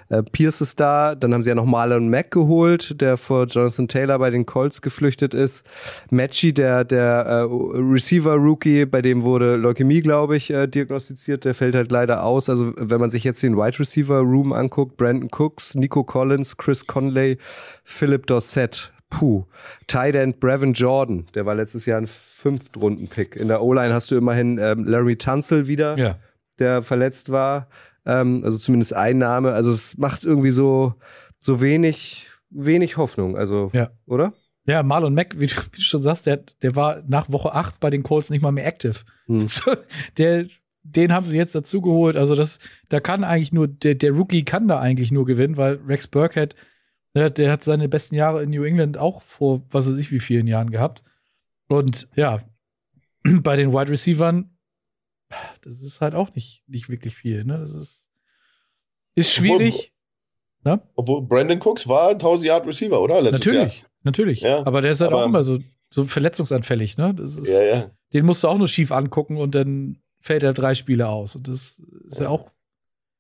Äh, 0.10 0.24
Pierce 0.24 0.62
ist 0.62 0.80
da, 0.80 1.16
dann 1.16 1.34
haben 1.34 1.42
sie 1.42 1.50
ja 1.50 1.56
noch 1.56 1.66
Marlon 1.66 2.10
Mack 2.10 2.32
geholt, 2.32 3.00
der 3.02 3.18
vor 3.18 3.46
Jonathan 3.46 3.88
Taylor 3.88 4.20
bei 4.20 4.30
den 4.30 4.46
Colts 4.46 4.82
geflüchtet 4.82 5.34
ist. 5.34 5.66
Matchy, 6.12 6.54
der, 6.54 6.84
der 6.84 7.26
äh, 7.26 7.42
Receiver-Rookie, 7.44 8.86
bei 8.86 9.02
dem 9.02 9.24
wurde 9.24 9.56
Leukämie, 9.56 10.02
glaube 10.02 10.38
ich, 10.38 10.52
äh, 10.52 10.68
diagnostiziert, 10.68 11.46
der 11.46 11.56
fällt 11.56 11.76
halt 11.76 11.92
leider 11.92 12.24
aus. 12.24 12.50
Also 12.50 12.74
wenn 12.78 13.00
man 13.00 13.10
sich 13.10 13.24
jetzt 13.24 13.42
den 13.44 13.58
Wide 13.58 13.80
Receiver-Room 13.80 14.54
anguckt, 14.54 14.98
Brandon 14.98 15.30
Cooks, 15.32 15.76
Nico 15.76 16.04
Collins, 16.04 16.58
Chris 16.58 16.86
Conley, 16.86 17.38
Philip 17.84 18.28
Dorsett, 18.28 18.92
puh. 19.10 19.46
Tight 19.88 20.16
End 20.16 20.40
Brevin 20.40 20.74
Jordan, 20.74 21.26
der 21.36 21.46
war 21.46 21.56
letztes 21.56 21.86
Jahr 21.86 22.00
ein 22.02 22.08
Fünftrunden-Pick. 22.08 23.36
In 23.36 23.48
der 23.48 23.62
O-Line 23.62 23.94
hast 23.94 24.12
du 24.12 24.16
immerhin 24.18 24.58
ähm, 24.62 24.86
Larry 24.86 25.16
Tunzel 25.18 25.68
wieder, 25.68 25.98
Ja. 25.98 26.18
der 26.60 26.82
verletzt 26.84 27.32
war. 27.32 27.68
Ähm, 28.06 28.42
also 28.44 28.58
zumindest 28.58 28.94
ein 28.94 29.18
Name. 29.18 29.52
Also 29.54 29.72
es 29.72 29.98
macht 29.98 30.24
irgendwie 30.26 30.52
so, 30.52 30.94
so 31.40 31.60
wenig, 31.62 32.28
wenig 32.50 32.98
Hoffnung. 32.98 33.36
Also, 33.38 33.72
Ja. 33.74 33.92
oder? 34.06 34.34
Ja, 34.68 34.82
Marlon 34.84 35.14
Mack, 35.14 35.40
wie 35.40 35.48
du, 35.48 35.56
wie 35.56 35.78
du 35.78 35.82
schon 35.82 36.02
sagst, 36.02 36.26
der, 36.26 36.42
der 36.62 36.76
war 36.76 37.04
nach 37.08 37.32
Woche 37.32 37.54
8 37.54 37.80
bei 37.80 37.90
den 37.90 38.04
Colts 38.04 38.30
nicht 38.30 38.42
mal 38.42 38.52
mehr 38.52 38.66
active. 38.68 38.96
Hm. 39.28 39.48
So, 39.48 39.76
der, 40.18 40.46
den 40.84 41.14
haben 41.14 41.26
sie 41.26 41.38
jetzt 41.38 41.56
dazugeholt. 41.56 42.16
Also 42.16 42.36
das, 42.36 42.60
da 42.90 43.00
kann 43.00 43.24
eigentlich 43.24 43.54
nur, 43.54 43.68
der, 43.68 43.96
der 43.96 44.12
Rookie 44.12 44.44
kann 44.44 44.68
da 44.68 44.80
eigentlich 44.80 45.12
nur 45.12 45.26
gewinnen, 45.26 45.58
weil 45.58 45.80
Rex 45.88 46.08
Burkhead, 46.08 46.56
der, 47.16 47.30
der 47.30 47.52
hat 47.52 47.64
seine 47.64 47.88
besten 47.90 48.16
Jahre 48.16 48.44
in 48.44 48.50
New 48.52 48.64
England 48.64 48.98
auch 48.98 49.22
vor, 49.24 49.64
was 49.72 49.88
weiß 49.88 49.96
ich, 49.98 50.12
wie 50.12 50.20
vielen 50.20 50.48
Jahren 50.48 50.70
gehabt. 50.70 51.04
Und 51.68 52.08
ja, 52.16 52.42
bei 53.24 53.56
den 53.56 53.72
Wide 53.72 53.90
Receivern, 53.90 54.52
das 55.62 55.82
ist 55.82 56.02
halt 56.02 56.14
auch 56.14 56.36
nicht, 56.36 56.64
nicht 56.68 56.90
wirklich 56.90 57.16
viel. 57.16 57.44
Ne? 57.46 57.58
Das 57.58 57.74
ist, 57.74 58.10
ist 59.16 59.32
schwierig. 59.32 59.94
Obwohl 60.96 61.22
Brandon 61.22 61.60
Cooks 61.62 61.88
war 61.88 62.10
1000 62.10 62.48
Yard 62.48 62.68
Receiver, 62.68 63.00
oder? 63.00 63.22
Letztes 63.22 63.46
natürlich, 63.46 63.86
natürlich. 64.04 64.42
Ja, 64.42 64.66
aber 64.66 64.82
der 64.82 64.92
ist 64.92 65.02
halt 65.02 65.12
aber- 65.12 65.22
auch 65.22 65.28
immer 65.28 65.44
so, 65.44 65.60
so 65.92 66.06
verletzungsanfällig. 66.06 66.98
Ne? 66.98 67.14
Das 67.14 67.38
ist, 67.38 67.48
Jahr. 67.48 67.64
Ja, 67.64 67.76
ja. 67.76 67.92
den 68.14 68.26
musst 68.26 68.44
du 68.44 68.48
auch 68.48 68.58
nur 68.58 68.68
schief 68.68 68.92
angucken 68.92 69.38
und 69.38 69.54
dann 69.54 70.00
fällt 70.20 70.42
er 70.42 70.54
drei 70.54 70.74
Spiele 70.74 71.08
aus. 71.08 71.36
Und 71.36 71.48
das 71.48 71.80
ist 72.10 72.20
ja 72.20 72.30
auch. 72.30 72.52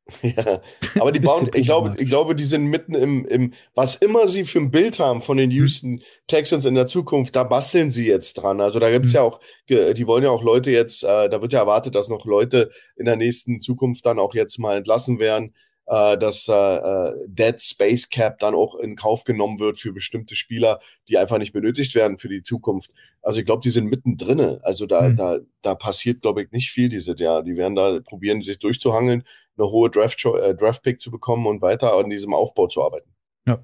Ja, 0.21 0.61
aber 0.99 1.11
die 1.11 1.19
bauen, 1.19 1.49
ich 1.55 1.65
glaube, 1.65 1.95
ich 1.97 2.07
glaube, 2.07 2.35
die 2.35 2.43
sind 2.43 2.65
mitten 2.65 2.93
im, 2.93 3.25
im, 3.25 3.53
was 3.73 3.95
immer 3.95 4.27
sie 4.27 4.43
für 4.45 4.59
ein 4.59 4.69
Bild 4.69 4.99
haben 4.99 5.19
von 5.21 5.37
den 5.37 5.49
Houston 5.49 6.01
Texans 6.27 6.65
in 6.65 6.75
der 6.75 6.85
Zukunft, 6.87 7.35
da 7.35 7.43
basteln 7.43 7.89
sie 7.91 8.05
jetzt 8.07 8.35
dran. 8.35 8.61
Also 8.61 8.79
da 8.79 8.91
gibt's 8.91 9.09
Hm. 9.09 9.15
ja 9.15 9.21
auch, 9.23 9.39
die 9.69 10.05
wollen 10.07 10.23
ja 10.23 10.29
auch 10.29 10.43
Leute 10.43 10.69
jetzt, 10.69 11.03
äh, 11.03 11.27
da 11.29 11.41
wird 11.41 11.53
ja 11.53 11.59
erwartet, 11.59 11.95
dass 11.95 12.07
noch 12.09 12.25
Leute 12.25 12.69
in 12.95 13.05
der 13.05 13.15
nächsten 13.15 13.61
Zukunft 13.61 14.05
dann 14.05 14.19
auch 14.19 14.35
jetzt 14.35 14.59
mal 14.59 14.77
entlassen 14.77 15.17
werden, 15.17 15.55
äh, 15.87 16.17
dass 16.19 16.47
äh, 16.49 16.53
äh, 16.53 17.13
Dead 17.27 17.59
Space 17.61 18.07
Cap 18.09 18.37
dann 18.39 18.53
auch 18.55 18.75
in 18.75 18.95
Kauf 18.95 19.23
genommen 19.23 19.59
wird 19.59 19.77
für 19.79 19.91
bestimmte 19.91 20.35
Spieler, 20.35 20.79
die 21.09 21.17
einfach 21.17 21.37
nicht 21.39 21.53
benötigt 21.53 21.95
werden 21.95 22.17
für 22.19 22.29
die 22.29 22.43
Zukunft. 22.43 22.91
Also 23.23 23.39
ich 23.39 23.45
glaube, 23.45 23.61
die 23.63 23.69
sind 23.71 23.85
mittendrin. 23.87 24.39
Also 24.61 24.85
da, 24.85 25.05
Hm. 25.07 25.15
da, 25.15 25.39
da 25.63 25.73
passiert, 25.75 26.21
glaube 26.21 26.43
ich, 26.43 26.51
nicht 26.51 26.69
viel 26.69 26.89
dieses 26.89 27.19
Jahr. 27.19 27.41
Die 27.43 27.55
werden 27.55 27.75
da 27.75 27.99
probieren, 28.01 28.43
sich 28.43 28.59
durchzuhangeln 28.59 29.23
eine 29.57 29.69
hohe 29.69 29.89
Draft, 29.89 30.23
äh, 30.25 30.55
Draft-Pick 30.55 31.01
zu 31.01 31.11
bekommen 31.11 31.47
und 31.47 31.61
weiter 31.61 31.93
an 31.93 32.09
diesem 32.09 32.33
Aufbau 32.33 32.67
zu 32.67 32.83
arbeiten. 32.83 33.09
Ja. 33.47 33.59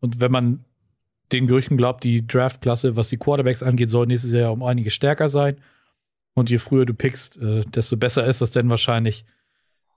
Und 0.00 0.20
wenn 0.20 0.32
man 0.32 0.64
den 1.32 1.46
Gerüchten 1.46 1.76
glaubt, 1.76 2.04
die 2.04 2.26
Draftklasse, 2.26 2.96
was 2.96 3.08
die 3.08 3.18
Quarterbacks 3.18 3.62
angeht, 3.62 3.90
soll 3.90 4.06
nächstes 4.06 4.32
Jahr 4.32 4.52
um 4.52 4.62
einige 4.62 4.90
stärker 4.90 5.28
sein. 5.28 5.60
Und 6.34 6.50
je 6.50 6.58
früher 6.58 6.86
du 6.86 6.94
pickst, 6.94 7.36
äh, 7.38 7.62
desto 7.62 7.96
besser 7.96 8.24
ist 8.26 8.40
das 8.40 8.50
denn 8.50 8.70
wahrscheinlich. 8.70 9.24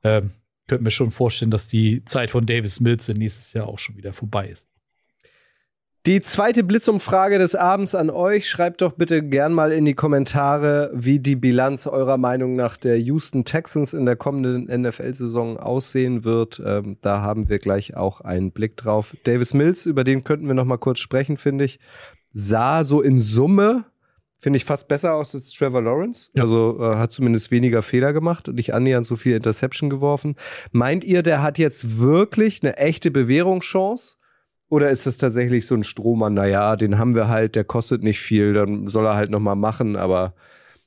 Ähm, 0.04 0.32
könnte 0.68 0.84
mir 0.84 0.92
schon 0.92 1.12
vorstellen, 1.12 1.52
dass 1.52 1.68
die 1.68 2.04
Zeit 2.06 2.32
von 2.32 2.46
Davis 2.46 2.80
Mills 2.80 3.08
nächstes 3.10 3.54
Jahr 3.54 3.68
auch 3.68 3.80
schon 3.80 3.98
wieder 3.98 4.14
vorbei 4.14 4.48
ist. 4.48 4.71
Die 6.08 6.20
zweite 6.20 6.64
Blitzumfrage 6.64 7.38
des 7.38 7.54
Abends 7.54 7.94
an 7.94 8.10
euch. 8.10 8.50
Schreibt 8.50 8.82
doch 8.82 8.94
bitte 8.94 9.22
gern 9.22 9.54
mal 9.54 9.72
in 9.72 9.86
die 9.86 9.94
Kommentare, 9.94 10.90
wie 10.96 11.20
die 11.20 11.36
Bilanz 11.36 11.86
eurer 11.86 12.18
Meinung 12.18 12.56
nach 12.56 12.76
der 12.76 12.98
Houston 12.98 13.46
Texans 13.46 13.94
in 13.94 14.08
der 14.08 14.16
kommenden 14.16 14.82
NFL-Saison 14.82 15.58
aussehen 15.58 16.24
wird. 16.24 16.60
Ähm, 16.66 16.98
da 17.02 17.22
haben 17.22 17.50
wir 17.50 17.60
gleich 17.60 17.96
auch 17.96 18.22
einen 18.22 18.50
Blick 18.50 18.78
drauf. 18.78 19.16
Davis 19.26 19.54
Mills, 19.54 19.86
über 19.86 20.04
den 20.04 20.24
könnten 20.24 20.48
wir 20.48 20.56
noch 20.56 20.66
mal 20.66 20.78
kurz 20.78 20.98
sprechen, 20.98 21.38
finde 21.38 21.66
ich. 21.66 21.80
Sah 22.34 22.84
so 22.84 23.04
in 23.04 23.20
Summe, 23.20 23.86
finde 24.40 24.58
ich, 24.58 24.66
fast 24.66 24.88
besser 24.88 25.14
aus 25.14 25.36
als 25.36 25.52
Trevor 25.52 25.84
Lawrence. 25.84 26.32
Ja. 26.34 26.42
Also 26.42 26.80
äh, 26.82 26.96
hat 26.96 27.12
zumindest 27.12 27.52
weniger 27.52 27.84
Fehler 27.84 28.12
gemacht 28.12 28.50
und 28.50 28.56
nicht 28.56 28.74
annähernd 28.74 29.06
so 29.06 29.18
viel 29.18 29.36
Interception 29.36 29.92
geworfen. 29.92 30.36
Meint 30.72 31.04
ihr, 31.04 31.22
der 31.22 31.44
hat 31.44 31.60
jetzt 31.60 32.00
wirklich 32.00 32.64
eine 32.64 32.78
echte 32.78 33.12
Bewährungschance? 33.12 34.16
Oder 34.72 34.90
ist 34.90 35.06
es 35.06 35.18
tatsächlich 35.18 35.66
so 35.66 35.76
ein 35.76 35.84
Strohmann, 35.84 36.34
naja, 36.34 36.78
den 36.78 36.98
haben 36.98 37.14
wir 37.14 37.28
halt, 37.28 37.58
der 37.58 37.66
kostet 37.66 38.04
nicht 38.04 38.22
viel, 38.22 38.54
dann 38.54 38.88
soll 38.88 39.06
er 39.06 39.16
halt 39.16 39.30
nochmal 39.30 39.58
machen, 39.58 39.98
aber 39.98 40.34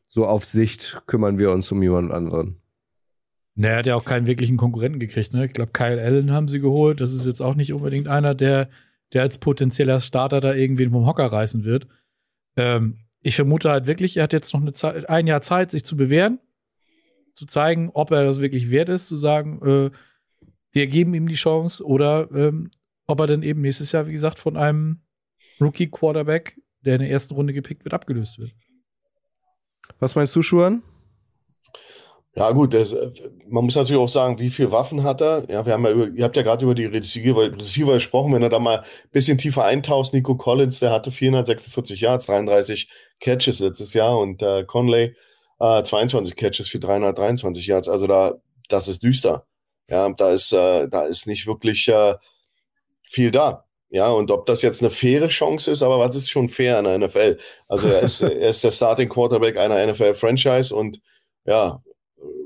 so 0.08 0.26
auf 0.26 0.46
Sicht 0.46 1.02
kümmern 1.06 1.38
wir 1.38 1.50
uns 1.50 1.70
um 1.70 1.82
jemand 1.82 2.10
anderen. 2.10 2.56
Ne, 3.56 3.68
er 3.68 3.76
hat 3.76 3.86
ja 3.86 3.94
auch 3.94 4.06
keinen 4.06 4.26
wirklichen 4.26 4.56
Konkurrenten 4.56 5.00
gekriegt. 5.00 5.34
Ne? 5.34 5.44
Ich 5.44 5.52
glaube, 5.52 5.72
Kyle 5.72 6.00
Allen 6.00 6.32
haben 6.32 6.48
sie 6.48 6.60
geholt. 6.60 7.02
Das 7.02 7.12
ist 7.12 7.26
jetzt 7.26 7.42
auch 7.42 7.56
nicht 7.56 7.74
unbedingt 7.74 8.08
einer, 8.08 8.34
der, 8.34 8.70
der 9.12 9.20
als 9.20 9.36
potenzieller 9.36 10.00
Starter 10.00 10.40
da 10.40 10.54
irgendwen 10.54 10.90
vom 10.90 11.04
Hocker 11.04 11.26
reißen 11.26 11.64
wird. 11.64 11.86
Ähm, 12.56 13.00
ich 13.20 13.36
vermute 13.36 13.68
halt 13.68 13.86
wirklich, 13.86 14.16
er 14.16 14.22
hat 14.22 14.32
jetzt 14.32 14.54
noch 14.54 14.62
eine 14.62 14.72
Zeit, 14.72 15.10
ein 15.10 15.26
Jahr 15.26 15.42
Zeit, 15.42 15.72
sich 15.72 15.84
zu 15.84 15.94
bewähren, 15.94 16.38
zu 17.34 17.44
zeigen, 17.44 17.90
ob 17.92 18.12
er 18.12 18.24
das 18.24 18.40
wirklich 18.40 18.70
wert 18.70 18.88
ist, 18.88 19.08
zu 19.08 19.16
sagen, 19.16 19.60
äh, 19.62 19.90
wir 20.72 20.86
geben 20.86 21.12
ihm 21.12 21.28
die 21.28 21.34
Chance 21.34 21.84
oder 21.84 22.30
ähm, 22.34 22.70
ob 23.06 23.20
er 23.20 23.26
dann 23.26 23.42
eben 23.42 23.60
nächstes 23.60 23.92
Jahr, 23.92 24.06
wie 24.06 24.12
gesagt, 24.12 24.38
von 24.38 24.56
einem 24.56 25.02
Rookie-Quarterback, 25.60 26.60
der 26.80 26.96
in 26.96 27.02
der 27.02 27.10
ersten 27.10 27.34
Runde 27.34 27.52
gepickt 27.52 27.84
wird, 27.84 27.94
abgelöst 27.94 28.38
wird. 28.38 28.52
Was 29.98 30.14
meinst 30.14 30.34
du, 30.34 30.42
Schuan? 30.42 30.82
Ja, 32.36 32.50
gut, 32.50 32.74
das, 32.74 32.94
man 33.48 33.64
muss 33.64 33.76
natürlich 33.76 34.00
auch 34.00 34.08
sagen, 34.08 34.40
wie 34.40 34.50
viele 34.50 34.72
Waffen 34.72 35.04
hat 35.04 35.20
er? 35.20 35.48
Ja, 35.48 35.64
wir 35.64 35.72
haben 35.72 35.84
ja 35.84 35.92
über, 35.92 36.08
ihr 36.08 36.24
habt 36.24 36.34
ja 36.34 36.42
gerade 36.42 36.64
über 36.64 36.74
die 36.74 36.86
Receiver, 36.86 37.52
Receiver 37.52 37.92
gesprochen, 37.92 38.32
wenn 38.32 38.42
er 38.42 38.48
da 38.48 38.58
mal 38.58 38.80
ein 38.80 38.84
bisschen 39.12 39.38
tiefer 39.38 39.64
eintaucht, 39.64 40.12
Nico 40.12 40.36
Collins, 40.36 40.80
der 40.80 40.90
hatte 40.90 41.12
446 41.12 42.00
Yards, 42.00 42.26
33 42.26 42.90
Catches 43.20 43.60
letztes 43.60 43.94
Jahr 43.94 44.18
und 44.18 44.42
äh, 44.42 44.64
Conley 44.64 45.14
äh, 45.60 45.82
22 45.84 46.34
Catches 46.34 46.68
für 46.68 46.80
323 46.80 47.66
Yards. 47.68 47.88
Also 47.88 48.08
da, 48.08 48.34
das 48.68 48.88
ist 48.88 49.04
düster. 49.04 49.46
Ja, 49.88 50.10
da 50.12 50.32
ist, 50.32 50.52
äh, 50.52 50.88
da 50.88 51.02
ist 51.02 51.28
nicht 51.28 51.46
wirklich 51.46 51.86
äh, 51.86 52.16
viel 53.14 53.30
da. 53.30 53.64
Ja, 53.90 54.10
und 54.10 54.30
ob 54.32 54.46
das 54.46 54.62
jetzt 54.62 54.82
eine 54.82 54.90
faire 54.90 55.28
Chance 55.28 55.70
ist, 55.70 55.82
aber 55.82 56.00
was 56.00 56.16
ist 56.16 56.28
schon 56.28 56.48
fair 56.48 56.80
in 56.80 56.84
der 56.84 56.98
NFL? 56.98 57.38
Also 57.68 57.86
er 57.88 58.00
ist, 58.00 58.20
er 58.22 58.48
ist 58.50 58.64
der 58.64 58.72
Starting 58.72 59.08
Quarterback 59.08 59.56
einer 59.56 59.86
NFL-Franchise 59.86 60.74
und 60.74 61.00
ja, 61.46 61.82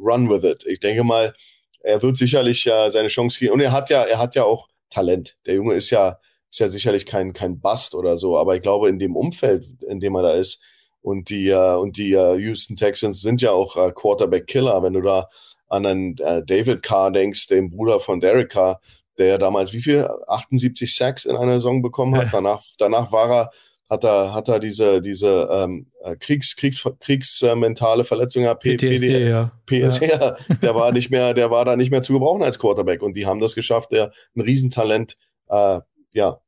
run 0.05 0.29
with 0.29 0.45
it. 0.45 0.65
Ich 0.67 0.81
denke 0.81 1.05
mal, 1.05 1.35
er 1.81 2.03
wird 2.03 2.19
sicherlich 2.19 2.67
äh, 2.67 2.91
seine 2.91 3.09
Chance 3.09 3.39
kriegen. 3.39 3.53
Und 3.53 3.61
er 3.61 3.73
hat 3.73 3.89
ja, 3.89 4.03
er 4.03 4.19
hat 4.19 4.35
ja 4.35 4.45
auch 4.45 4.69
Talent. 4.91 5.37
Der 5.47 5.55
Junge 5.55 5.75
ist 5.75 5.91
ja, 5.91 6.19
ist 6.51 6.61
ja 6.61 6.69
sicherlich 6.69 7.07
kein, 7.07 7.33
kein 7.33 7.61
Bust 7.61 7.95
oder 7.95 8.17
so, 8.19 8.39
aber 8.39 8.57
ich 8.57 8.63
glaube, 8.63 8.89
in 8.89 8.99
dem 8.99 9.17
Umfeld, 9.17 9.67
in 9.89 10.01
dem 10.01 10.17
er 10.17 10.23
da 10.23 10.33
ist, 10.33 10.63
und 11.01 11.31
die, 11.31 11.49
äh, 11.49 11.75
und 11.75 11.97
die 11.97 12.13
äh, 12.13 12.37
Houston 12.37 12.77
Texans 12.77 13.23
sind 13.23 13.41
ja 13.41 13.53
auch 13.53 13.77
äh, 13.77 13.93
Quarterback-Killer. 13.93 14.83
Wenn 14.83 14.93
du 14.93 15.01
da 15.01 15.29
an 15.69 15.85
einen 15.85 16.17
David 16.17 16.83
Carr 16.83 17.11
denkst, 17.11 17.49
den 17.49 17.71
Bruder 17.71 18.01
von 18.01 18.21
Derek 18.21 18.51
Carr, 18.51 18.81
der 19.19 19.27
ja 19.27 19.39
damals 19.39 19.73
wie 19.73 19.81
viel? 19.81 20.09
78 20.27 20.95
Sacks 20.95 21.25
in 21.25 21.37
einer 21.37 21.55
Saison 21.55 21.83
bekommen 21.83 22.17
hat. 22.17 22.29
Danach, 22.33 22.63
danach 22.79 23.13
war 23.13 23.31
er, 23.31 23.51
hat 23.89 24.05
er, 24.05 24.35
hat 24.35 24.49
er 24.49 24.61
diese, 24.61 25.01
diese 25.01 25.49
ähm, 25.51 25.91
äh, 26.03 26.17
Kriegs, 26.17 26.57
Kriegs, 26.57 26.85
kriegsmentale 27.01 28.05
Verletzung, 28.05 28.43
ja, 28.45 28.55
P- 28.55 28.77
PTSD, 28.77 29.29
ja. 29.29 29.53
PS, 29.67 30.01
ja. 30.01 30.37
der 30.63 30.75
war 30.75 30.93
nicht 30.93 31.11
mehr, 31.11 31.35
der 31.35 31.51
war 31.51 31.65
da 31.65 31.77
nicht 31.77 31.91
mehr 31.91 32.03
zu 32.03 32.13
gebrauchen 32.13 32.43
als 32.43 32.59
Quarterback 32.59 33.03
und 33.03 33.15
die 33.15 33.27
haben 33.27 33.41
das 33.41 33.55
geschafft, 33.55 33.93
der 33.93 34.13
ein 34.37 34.43
Riesentalent, 34.43 35.17
äh, 35.49 35.81
ja, 36.13 36.41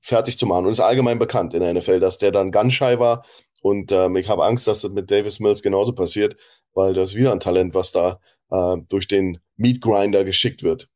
fertig 0.00 0.38
zu 0.38 0.46
machen. 0.46 0.66
Und 0.66 0.70
es 0.70 0.78
ist 0.78 0.84
allgemein 0.84 1.18
bekannt 1.18 1.54
in 1.54 1.60
der 1.60 1.74
NFL, 1.74 2.00
dass 2.00 2.18
der 2.18 2.30
dann 2.30 2.52
Gunschei 2.52 2.98
war 2.98 3.24
und 3.60 3.90
ähm, 3.90 4.14
ich 4.16 4.28
habe 4.28 4.44
Angst, 4.44 4.68
dass 4.68 4.82
das 4.82 4.92
mit 4.92 5.10
Davis 5.10 5.40
Mills 5.40 5.62
genauso 5.62 5.92
passiert, 5.92 6.36
weil 6.72 6.94
das 6.94 7.14
wieder 7.16 7.32
ein 7.32 7.40
Talent, 7.40 7.74
was 7.74 7.90
da 7.90 8.20
äh, 8.50 8.76
durch 8.88 9.08
den 9.08 9.38
Meat 9.56 9.80
Grinder 9.80 10.22
geschickt 10.22 10.62
wird. 10.62 10.88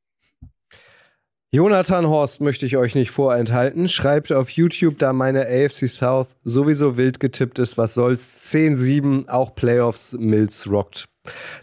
Jonathan 1.53 2.07
Horst 2.07 2.41
möchte 2.41 2.65
ich 2.65 2.77
euch 2.77 2.95
nicht 2.95 3.11
vorenthalten. 3.11 3.89
Schreibt 3.89 4.33
auf 4.33 4.51
YouTube, 4.51 5.01
da 5.01 5.13
meine 5.13 5.47
AFC 5.49 5.89
South 5.89 6.29
sowieso 6.45 6.97
wild 6.97 7.19
getippt 7.19 7.59
ist, 7.59 7.77
was 7.77 7.95
soll's. 7.95 8.53
10-7, 8.53 9.29
auch 9.29 9.57
Playoffs, 9.57 10.13
Mills 10.13 10.71
rockt. 10.71 11.09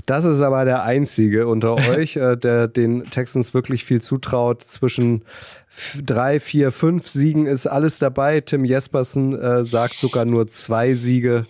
Das 0.06 0.26
ist 0.26 0.42
aber 0.42 0.66
der 0.66 0.84
einzige 0.84 1.48
unter 1.48 1.76
euch, 1.90 2.18
äh, 2.18 2.36
der 2.36 2.68
den 2.68 3.06
Texans 3.06 3.54
wirklich 3.54 3.86
viel 3.86 4.02
zutraut. 4.02 4.62
Zwischen 4.62 5.24
drei, 6.04 6.42
vier, 6.42 6.74
fünf 6.74 7.08
Siegen 7.08 7.46
ist 7.46 7.66
alles 7.66 7.98
dabei. 7.98 8.42
Tim 8.42 8.66
Jespersen 8.66 9.40
äh, 9.40 9.64
sagt 9.64 9.94
sogar 9.94 10.26
nur 10.26 10.48
zwei 10.48 10.96
Siege. 10.96 11.46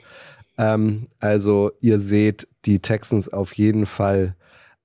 Ähm, 0.59 1.07
also 1.19 1.71
ihr 1.81 1.97
seht 1.97 2.47
die 2.65 2.81
Texans 2.81 3.29
auf 3.29 3.53
jeden 3.53 3.87
Fall 3.87 4.35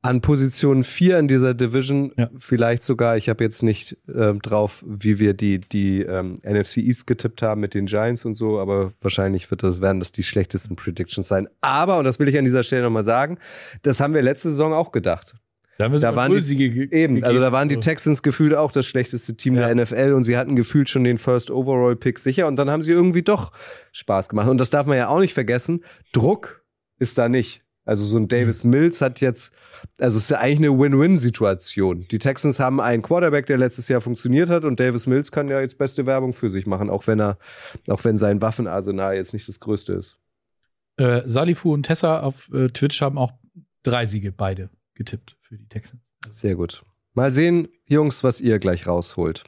an 0.03 0.21
Position 0.21 0.83
4 0.83 1.21
in 1.21 1.29
dieser 1.29 1.55
Division, 1.55 2.13
ja. 2.17 2.29
vielleicht 2.37 2.83
sogar, 2.83 3.17
ich 3.17 3.29
habe 3.29 3.45
jetzt 3.45 3.63
nicht 3.63 3.97
äh, 4.09 4.35
drauf, 4.35 4.85
wie 4.87 5.21
wir 5.21 5.33
die, 5.33 5.61
die 5.61 6.03
ähm, 6.03 6.35
NFC 6.45 6.79
East 6.79 7.07
getippt 7.07 7.41
haben 7.41 7.61
mit 7.61 7.75
den 7.75 7.87
Giants 7.87 8.25
und 8.25 8.35
so, 8.35 8.59
aber 8.59 8.93
wahrscheinlich 9.01 9.49
wird 9.53 9.63
das, 9.63 9.81
werden 9.81 10.01
das 10.01 10.11
die 10.11 10.25
schlechtesten 10.25 10.75
Predictions 10.75 11.29
sein. 11.29 11.49
Aber, 11.61 11.99
und 11.99 12.05
das 12.05 12.19
will 12.19 12.29
ich 12.29 12.37
an 12.37 12.45
dieser 12.45 12.65
Stelle 12.65 12.83
nochmal 12.83 13.05
sagen, 13.05 13.39
das 13.83 14.01
haben 14.01 14.13
wir 14.13 14.23
letzte 14.23 14.51
Saison 14.51 14.73
auch 14.73 14.91
gedacht. 14.91 15.35
Da, 15.79 15.85
haben 15.85 15.93
wir 15.93 16.01
da 16.01 16.17
waren 16.17 16.33
die, 16.33 16.93
eben, 16.93 17.23
also 17.23 17.41
da 17.41 17.53
waren 17.53 17.69
die 17.69 17.79
Texans 17.79 18.23
gefühlt 18.23 18.55
auch 18.55 18.73
das 18.73 18.87
schlechteste 18.87 19.37
Team 19.37 19.55
ja. 19.55 19.73
der 19.73 19.85
NFL 19.85 20.13
und 20.15 20.25
sie 20.25 20.37
hatten 20.37 20.57
gefühlt 20.57 20.91
schon 20.91 21.05
den 21.05 21.17
First 21.17 21.51
Overall 21.51 21.97
Pick 21.97 22.19
sicher 22.19 22.47
und 22.49 22.57
dann 22.57 22.71
haben 22.71 22.83
sie 22.83 22.93
irgendwie 22.93 23.23
doch 23.23 23.53
Spaß 23.93 24.29
gemacht. 24.29 24.49
Und 24.49 24.59
das 24.59 24.71
darf 24.71 24.87
man 24.87 24.97
ja 24.97 25.09
auch 25.09 25.21
nicht 25.21 25.33
vergessen. 25.33 25.85
Druck 26.13 26.65
ist 26.99 27.17
da 27.19 27.29
nicht. 27.29 27.63
Also 27.85 28.05
so 28.05 28.17
ein 28.17 28.29
Davis 28.29 28.65
mhm. 28.65 28.71
Mills 28.71 29.01
hat 29.01 29.21
jetzt, 29.21 29.53
also 29.99 30.19
es 30.19 30.25
ist 30.25 30.31
ja 30.31 30.39
eigentlich 30.39 30.71
eine 30.71 30.79
Win-Win-Situation. 30.79 32.07
Die 32.11 32.19
Texans 32.19 32.61
haben 32.61 32.81
einen 32.81 33.03
Quarterback, 33.03 33.47
der 33.47 33.59
letztes 33.59 33.89
Jahr 33.89 34.01
funktioniert 34.01 34.49
hat 34.49 34.65
und 34.65 34.79
Davis 34.79 35.07
Mills 35.07 35.33
kann 35.33 35.49
ja 35.49 35.61
jetzt 35.61 35.79
beste 35.79 36.07
Werbung 36.07 36.33
für 36.33 36.51
sich 36.51 36.67
machen, 36.67 36.91
auch 36.91 37.07
wenn 37.07 37.21
er, 37.21 37.39
auch 37.89 38.05
wenn 38.05 38.17
sein 38.17 38.41
Waffenarsenal 38.41 39.15
jetzt 39.17 39.33
nicht 39.33 39.49
das 39.49 39.59
größte 39.61 39.95
ist. 39.95 40.19
Äh, 40.97 41.23
Salifu 41.25 41.73
und 41.73 41.85
Tessa 41.85 42.21
auf 42.21 42.51
äh, 42.53 42.69
Twitch 42.69 43.01
haben 43.01 43.19
auch 43.19 43.33
drei 43.83 44.07
Siege 44.07 44.31
beide 44.31 44.71
getippt 44.95 45.37
für 45.41 45.57
die 45.57 45.67
Texans. 45.67 46.03
Sehr 46.31 46.55
gut. 46.55 46.85
Mal 47.15 47.33
sehen, 47.33 47.69
Jungs, 47.87 48.23
was 48.23 48.41
ihr 48.41 48.59
gleich 48.59 48.87
rausholt. 48.87 49.45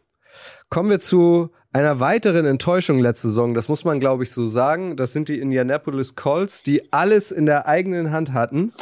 Kommen 0.68 0.90
wir 0.90 1.00
zu 1.00 1.50
einer 1.74 1.98
weiteren 1.98 2.46
Enttäuschung 2.46 3.00
letzte 3.00 3.28
Saison, 3.28 3.52
das 3.52 3.68
muss 3.68 3.84
man 3.84 3.98
glaube 3.98 4.22
ich 4.22 4.30
so 4.30 4.46
sagen, 4.46 4.96
das 4.96 5.12
sind 5.12 5.28
die 5.28 5.40
Indianapolis 5.40 6.14
Colts, 6.14 6.62
die 6.62 6.92
alles 6.92 7.32
in 7.32 7.46
der 7.46 7.66
eigenen 7.66 8.12
Hand 8.12 8.32
hatten. 8.32 8.72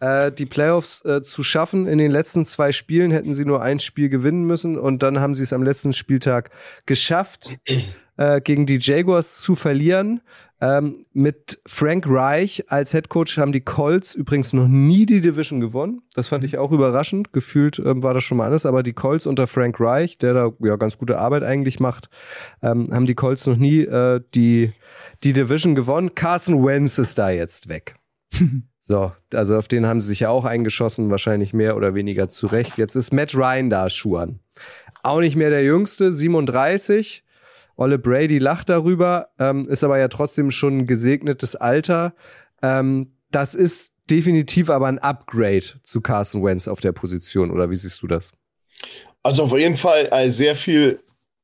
Äh, 0.00 0.32
die 0.32 0.46
Playoffs 0.46 1.04
äh, 1.04 1.22
zu 1.22 1.42
schaffen. 1.42 1.86
In 1.86 1.98
den 1.98 2.10
letzten 2.10 2.46
zwei 2.46 2.72
Spielen 2.72 3.10
hätten 3.10 3.34
sie 3.34 3.44
nur 3.44 3.62
ein 3.62 3.80
Spiel 3.80 4.08
gewinnen 4.08 4.46
müssen 4.46 4.78
und 4.78 5.02
dann 5.02 5.20
haben 5.20 5.34
sie 5.34 5.42
es 5.42 5.52
am 5.52 5.62
letzten 5.62 5.92
Spieltag 5.92 6.50
geschafft, 6.86 7.50
äh, 8.16 8.40
gegen 8.40 8.64
die 8.64 8.78
Jaguars 8.80 9.38
zu 9.40 9.54
verlieren. 9.54 10.20
Ähm, 10.60 11.06
mit 11.12 11.60
Frank 11.66 12.04
Reich 12.08 12.64
als 12.68 12.90
Head 12.90 13.08
Coach 13.08 13.38
haben 13.38 13.52
die 13.52 13.60
Colts 13.60 14.14
übrigens 14.14 14.52
noch 14.52 14.66
nie 14.66 15.06
die 15.06 15.20
Division 15.20 15.60
gewonnen. 15.60 16.02
Das 16.14 16.28
fand 16.28 16.42
ich 16.42 16.58
auch 16.58 16.72
überraschend. 16.72 17.32
Gefühlt 17.32 17.78
ähm, 17.78 18.02
war 18.02 18.12
das 18.12 18.24
schon 18.24 18.38
mal 18.38 18.46
anders, 18.46 18.66
aber 18.66 18.82
die 18.82 18.92
Colts 18.92 19.26
unter 19.26 19.46
Frank 19.46 19.78
Reich, 19.78 20.18
der 20.18 20.34
da 20.34 20.50
ja 20.60 20.76
ganz 20.76 20.98
gute 20.98 21.18
Arbeit 21.18 21.44
eigentlich 21.44 21.78
macht, 21.78 22.10
ähm, 22.60 22.92
haben 22.92 23.06
die 23.06 23.14
Colts 23.14 23.46
noch 23.46 23.56
nie 23.56 23.82
äh, 23.82 24.20
die, 24.34 24.72
die 25.22 25.32
Division 25.32 25.76
gewonnen. 25.76 26.16
Carson 26.16 26.64
Wentz 26.64 26.98
ist 26.98 27.18
da 27.18 27.30
jetzt 27.30 27.68
weg. 27.68 27.94
so, 28.80 29.12
also 29.32 29.56
auf 29.56 29.68
den 29.68 29.86
haben 29.86 30.00
sie 30.00 30.08
sich 30.08 30.20
ja 30.20 30.30
auch 30.30 30.44
eingeschossen, 30.44 31.10
wahrscheinlich 31.10 31.54
mehr 31.54 31.76
oder 31.76 31.94
weniger 31.94 32.28
zurecht. 32.28 32.78
Jetzt 32.78 32.96
ist 32.96 33.12
Matt 33.12 33.36
Ryan 33.36 33.70
da, 33.70 33.88
Schuhan. 33.88 34.40
Auch 35.04 35.20
nicht 35.20 35.36
mehr 35.36 35.50
der 35.50 35.62
Jüngste, 35.62 36.12
37 36.12 37.22
Olle 37.78 37.98
Brady 37.98 38.38
lacht 38.38 38.68
darüber, 38.68 39.28
ähm, 39.38 39.68
ist 39.68 39.84
aber 39.84 39.98
ja 39.98 40.08
trotzdem 40.08 40.50
schon 40.50 40.78
ein 40.78 40.86
gesegnetes 40.86 41.54
Alter. 41.54 42.12
Ähm, 42.60 43.12
das 43.30 43.54
ist 43.54 43.92
definitiv 44.10 44.68
aber 44.68 44.88
ein 44.88 44.98
Upgrade 44.98 45.80
zu 45.84 46.00
Carson 46.00 46.42
Wentz 46.44 46.66
auf 46.66 46.80
der 46.80 46.92
Position, 46.92 47.52
oder 47.52 47.70
wie 47.70 47.76
siehst 47.76 48.02
du 48.02 48.08
das? 48.08 48.32
Also 49.22 49.44
auf 49.44 49.56
jeden 49.56 49.76
Fall 49.76 50.08
äh, 50.10 50.28
sehr 50.28 50.56
viel 50.56 51.00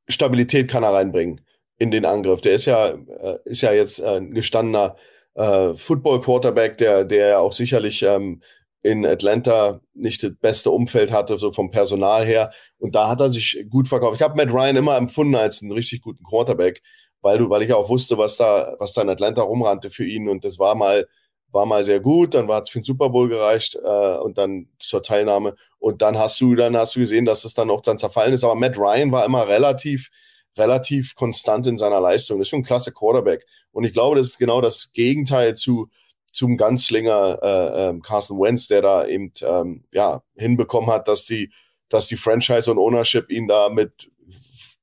Stabilität 0.09 0.69
kann 0.69 0.83
er 0.83 0.93
reinbringen 0.95 1.41
in 1.79 1.93
den 1.93 2.05
Angriff. 2.05 2.41
Der 2.41 2.55
ist 2.55 2.65
ja, 2.65 2.89
äh, 2.89 3.39
ist 3.45 3.63
ja 3.63 3.73
jetzt 3.73 4.01
äh, 4.01 4.17
ein 4.17 4.35
gestandener 4.35 4.97
äh, 5.35 5.75
Football-Quarterback, 5.75 6.79
der, 6.79 7.05
der 7.05 7.39
auch 7.39 7.53
sicherlich 7.53 8.03
ähm, 8.03 8.41
in 8.85 9.07
Atlanta 9.07 9.81
nicht 9.95 10.23
das 10.23 10.33
beste 10.41 10.71
Umfeld 10.71 11.11
hatte, 11.11 11.39
so 11.39 11.51
vom 11.53 11.71
Personal 11.71 12.25
her. 12.25 12.51
Und 12.79 12.95
da 12.95 13.09
hat 13.09 13.19
er 13.19 13.31
sich 13.31 13.65
gut 13.71 13.89
verkauft. 13.89 14.17
Ich 14.17 14.23
habe 14.23 14.37
Matt 14.37 14.53
Ryan 14.53 14.77
immer 14.77 14.99
empfunden 14.99 15.35
als 15.35 15.63
einen 15.63 15.73
richtig 15.73 16.03
guten 16.03 16.23
Quarterback, 16.23 16.83
weil 17.23 17.39
du, 17.39 17.49
weil 17.49 17.63
ich 17.63 17.73
auch 17.73 17.89
wusste, 17.89 18.19
was 18.19 18.37
da, 18.37 18.77
was 18.79 18.93
da 18.93 19.01
in 19.01 19.09
Atlanta 19.09 19.41
rumrannte 19.41 19.89
für 19.89 20.05
ihn. 20.05 20.29
Und 20.29 20.45
das 20.45 20.59
war 20.59 20.75
mal, 20.75 21.09
war 21.51 21.65
mal 21.65 21.83
sehr 21.83 21.99
gut. 22.01 22.35
Dann 22.35 22.47
war 22.47 22.63
es 22.63 22.69
für 22.69 22.81
den 22.81 22.85
Super 22.85 23.09
Bowl 23.09 23.31
gereicht 23.31 23.75
äh, 23.75 24.19
und 24.19 24.37
dann 24.37 24.69
zur 24.79 25.03
Teilnahme. 25.03 25.55
Und 25.79 26.03
dann 26.03 26.19
hast 26.19 26.39
du, 26.43 26.55
dann 26.55 26.77
hast 26.77 26.95
du 26.95 27.01
gesehen, 27.01 27.25
dass 27.25 27.47
es 27.47 27.55
dann 27.55 27.71
auch 27.71 27.81
dann 27.81 27.99
zerfallen 27.99 28.35
ist. 28.35 28.45
Aber 28.45 28.55
Matt 28.55 28.77
Ryan 28.77 29.13
war 29.13 29.25
immer 29.25 29.49
relativ, 29.49 30.11
relativ 30.59 31.15
konstant 31.15 31.67
in 31.67 31.79
seiner 31.79 32.01
Leistung. 32.01 32.39
Das 32.39 32.49
ist 32.49 32.51
schon 32.51 32.61
ein 32.61 32.65
klasse 32.65 32.93
Quarterback. 32.93 33.47
Und 33.73 33.85
ich 33.85 33.95
glaube, 33.95 34.17
das 34.17 34.27
ist 34.27 34.39
genau 34.39 34.61
das 34.61 34.93
Gegenteil 34.93 35.55
zu 35.55 35.89
zum 36.35 36.57
Ganzlinger 36.57 37.39
äh, 37.43 37.89
äh, 37.91 38.01
Carson 38.01 38.41
Wentz, 38.41 38.67
der 38.67 38.83
da 38.83 39.07
eben 39.07 39.31
ähm, 39.43 39.85
ja, 39.93 40.23
hinbekommen 40.35 40.91
hat, 40.91 41.07
dass 41.07 41.27
die, 41.27 41.53
dass 41.89 42.09
die 42.09 42.17
Franchise 42.17 42.69
und 42.69 42.79
Ownership 42.79 43.31
ihn 43.31 43.47
da 43.47 43.69
mit 43.69 44.11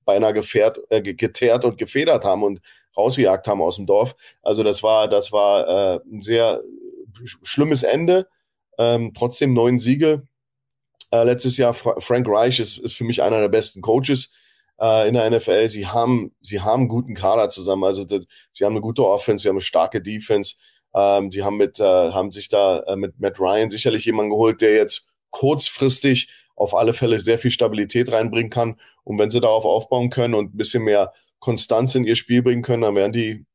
beinahe 0.05 0.33
gefährt, 0.33 0.79
äh, 0.89 1.01
geteert 1.01 1.65
und 1.65 1.77
gefedert 1.77 2.23
haben 2.23 2.43
und 2.43 2.61
rausgejagt 2.95 3.47
haben 3.47 3.61
aus 3.61 3.75
dem 3.75 3.85
Dorf. 3.85 4.15
Also 4.41 4.63
das 4.63 4.81
war, 4.81 5.09
das 5.09 5.33
war 5.33 5.67
äh, 5.67 5.99
ein 6.09 6.21
sehr 6.21 6.61
schlimmes 7.43 7.83
Ende. 7.83 8.27
Ähm, 8.77 9.11
trotzdem 9.13 9.53
neun 9.53 9.77
Siege. 9.77 10.23
Äh, 11.11 11.25
letztes 11.25 11.57
Jahr 11.57 11.73
Fra 11.73 11.99
Frank 11.99 12.27
Reich 12.29 12.61
ist, 12.61 12.77
ist 12.77 12.95
für 12.95 13.03
mich 13.03 13.21
einer 13.21 13.41
der 13.41 13.49
besten 13.49 13.81
Coaches 13.81 14.33
äh, 14.79 15.05
in 15.09 15.15
der 15.15 15.29
NFL. 15.29 15.69
Sie 15.69 15.85
haben, 15.85 16.33
sie 16.39 16.61
haben 16.61 16.81
einen 16.81 16.89
guten 16.89 17.13
Kader 17.13 17.49
zusammen. 17.49 17.83
Also 17.83 18.05
das, 18.05 18.21
sie 18.53 18.63
haben 18.63 18.73
eine 18.73 18.81
gute 18.81 19.05
Offense, 19.05 19.43
sie 19.43 19.49
haben 19.49 19.57
eine 19.57 19.61
starke 19.61 20.01
Defense. 20.01 20.55
Ähm, 20.93 21.31
sie 21.31 21.43
haben 21.43 21.57
mit, 21.57 21.79
äh, 21.79 21.83
haben 21.83 22.31
sich 22.31 22.49
da 22.49 22.79
äh, 22.81 22.95
mit 22.95 23.19
Matt 23.19 23.39
Ryan 23.39 23.71
sicherlich 23.71 24.05
jemanden 24.05 24.31
geholt, 24.31 24.61
der 24.61 24.75
jetzt 24.75 25.07
kurzfristig 25.29 26.29
auf 26.55 26.75
alle 26.75 26.93
Fälle 26.93 27.19
sehr 27.19 27.39
viel 27.39 27.51
Stabilität 27.51 28.11
reinbringen 28.11 28.49
kann. 28.49 28.79
Und 29.03 29.17
wenn 29.17 29.31
sie 29.31 29.41
darauf 29.41 29.65
aufbauen 29.65 30.09
können 30.09 30.35
und 30.35 30.53
ein 30.53 30.57
bisschen 30.57 30.83
mehr 30.83 31.13
Konstanz 31.39 31.95
in 31.95 32.03
ihr 32.03 32.15
Spiel 32.15 32.43
bringen 32.43 32.61
können, 32.61 32.83
dann 32.83 32.95
werden 32.95 33.13
die, 33.13 33.45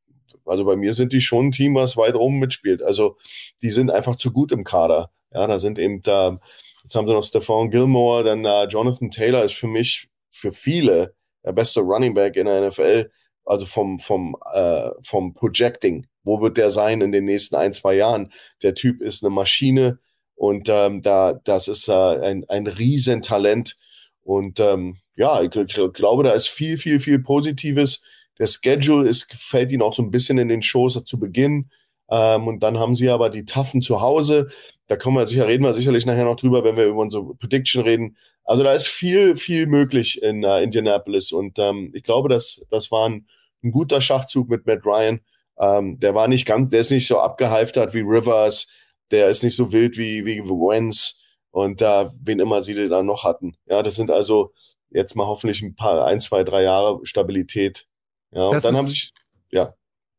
also 0.45 0.65
bei 0.65 0.77
mir 0.77 0.93
sind 0.93 1.13
die 1.13 1.21
schon 1.21 1.47
ein 1.47 1.53
Team, 1.53 1.75
was 1.75 1.97
weit 1.97 2.15
oben 2.15 2.39
mitspielt. 2.39 2.83
Also 2.83 3.17
die 3.63 3.71
sind 3.71 3.91
einfach 3.91 4.17
zu 4.17 4.33
gut 4.33 4.51
im 4.51 4.65
Kader. 4.65 5.11
Ja, 5.33 5.47
da 5.47 5.59
sind 5.59 5.79
eben 5.79 6.03
da, 6.03 6.39
jetzt 6.83 6.95
haben 6.95 7.07
sie 7.07 7.15
noch 7.15 7.25
Stefan 7.25 7.71
Gilmore, 7.71 8.25
dann 8.25 8.45
uh, 8.45 8.67
Jonathan 8.69 9.11
Taylor 9.11 9.45
ist 9.45 9.55
für 9.55 9.69
mich, 9.69 10.09
für 10.31 10.53
viele, 10.53 11.15
der 11.45 11.53
beste 11.53 11.81
Running 11.81 12.15
Back 12.15 12.37
in 12.37 12.47
der 12.47 12.69
NFL, 12.69 13.11
also 13.45 13.67
vom, 13.67 13.99
vom, 13.99 14.37
äh, 14.53 14.91
vom 15.03 15.33
Projecting. 15.33 16.07
Wo 16.27 16.43
wird 16.43 16.59
der 16.59 16.71
sein 16.71 17.01
in 17.01 17.13
den 17.13 17.25
nächsten 17.25 17.55
ein, 17.55 17.73
zwei 17.73 17.95
Jahren? 17.95 18.33
Der 18.63 18.75
Typ 18.75 19.01
ist 19.01 19.25
eine 19.25 19.31
Maschine 19.31 19.99
und 20.35 20.69
ähm, 20.69 21.01
da, 21.01 21.33
das 21.45 21.69
ist 21.69 21.89
äh, 21.89 21.93
ein, 21.93 22.45
ein 22.49 22.67
Riesentalent. 22.67 23.77
Und 24.23 24.61
ähm, 24.61 24.99
ja, 25.17 25.41
ich, 25.41 25.55
ich, 25.55 25.93
glaube, 25.95 26.25
da 26.25 26.33
ist 26.33 26.49
viel, 26.49 26.77
viel, 26.77 27.01
viel 27.01 27.21
Positives. 27.21 28.03
Der 28.39 28.47
Schedule 28.47 29.09
ist, 29.09 29.33
fällt 29.33 29.73
ihnen 29.73 29.83
auch 29.83 29.95
so 29.95 30.03
ein 30.03 30.11
bisschen 30.11 30.39
in 30.39 30.49
den 30.49 30.63
Schoß 30.63 31.05
zu 31.05 31.19
Beginn. 31.19 31.71
Ähm, 32.11 32.47
und 32.47 32.61
dann 32.61 32.79
haben 32.79 32.95
sie 32.95 33.09
aber 33.09 33.31
die 33.31 33.47
Taffen 33.47 33.81
zu 33.81 34.01
Hause. 34.01 34.49
Da 34.89 34.97
kommen 34.97 35.17
wir 35.17 35.27
sicher, 35.27 35.47
reden 35.47 35.65
wir 35.65 35.75
sicherlich 35.75 36.07
nachher 36.07 36.25
noch 36.25 36.37
drüber, 36.37 36.65
wenn 36.65 36.77
wir 36.77 36.87
über 36.87 37.01
unsere 37.01 37.35
Prediction 37.35 37.83
reden. 37.83 38.17
Also 38.45 38.63
da 38.63 38.75
ist 38.75 38.87
viel, 38.87 39.37
viel 39.37 39.67
möglich 39.67 40.23
in 40.23 40.45
uh, 40.45 40.59
Indianapolis. 40.59 41.33
Und 41.33 41.59
ähm, 41.59 41.91
ich 41.95 42.03
glaube, 42.03 42.29
das, 42.29 42.65
das 42.71 42.91
war 42.91 43.09
ein, 43.09 43.27
ein 43.65 43.73
guter 43.73 44.01
Schachzug 44.01 44.49
mit 44.49 44.67
Matt 44.67 44.85
Ryan. 44.85 45.21
Ähm, 45.59 45.99
der 46.01 46.15
war 46.15 46.29
nicht 46.29 46.47
ganz, 46.47 46.71
der 46.71 46.81
ist 46.81 46.91
nicht 46.91 47.07
so 47.07 47.21
abgehalftert 47.21 47.95
wie 47.95 48.01
Rivers, 48.01 48.71
der 49.11 49.29
ist 49.29 49.43
nicht 49.43 49.57
so 49.57 49.73
wild 49.73 49.97
wie, 49.97 50.25
wie 50.27 50.41
Wentz 50.43 51.23
und 51.51 51.81
da, 51.81 52.13
wen 52.21 52.41
immer 52.41 52.61
sie 52.61 52.89
da 52.89 53.03
noch 53.03 53.25
hatten. 53.25 53.57
Ja, 53.67 53.83
das 53.83 53.97
sind 53.97 54.11
also 54.11 54.53
jetzt 54.91 55.17
mal 55.17 55.27
hoffentlich 55.27 55.63
ein 55.63 55.75
paar, 55.75 56.07
ein, 56.07 56.21
zwei, 56.21 56.45
drei 56.45 56.63
Jahre 56.63 57.01
Stabilität. 57.05 57.87
Ja, 58.33 58.49
und 58.49 58.65
dann 58.65 58.77
haben 58.77 58.89
sich, 58.89 59.13
ja. 59.51 59.75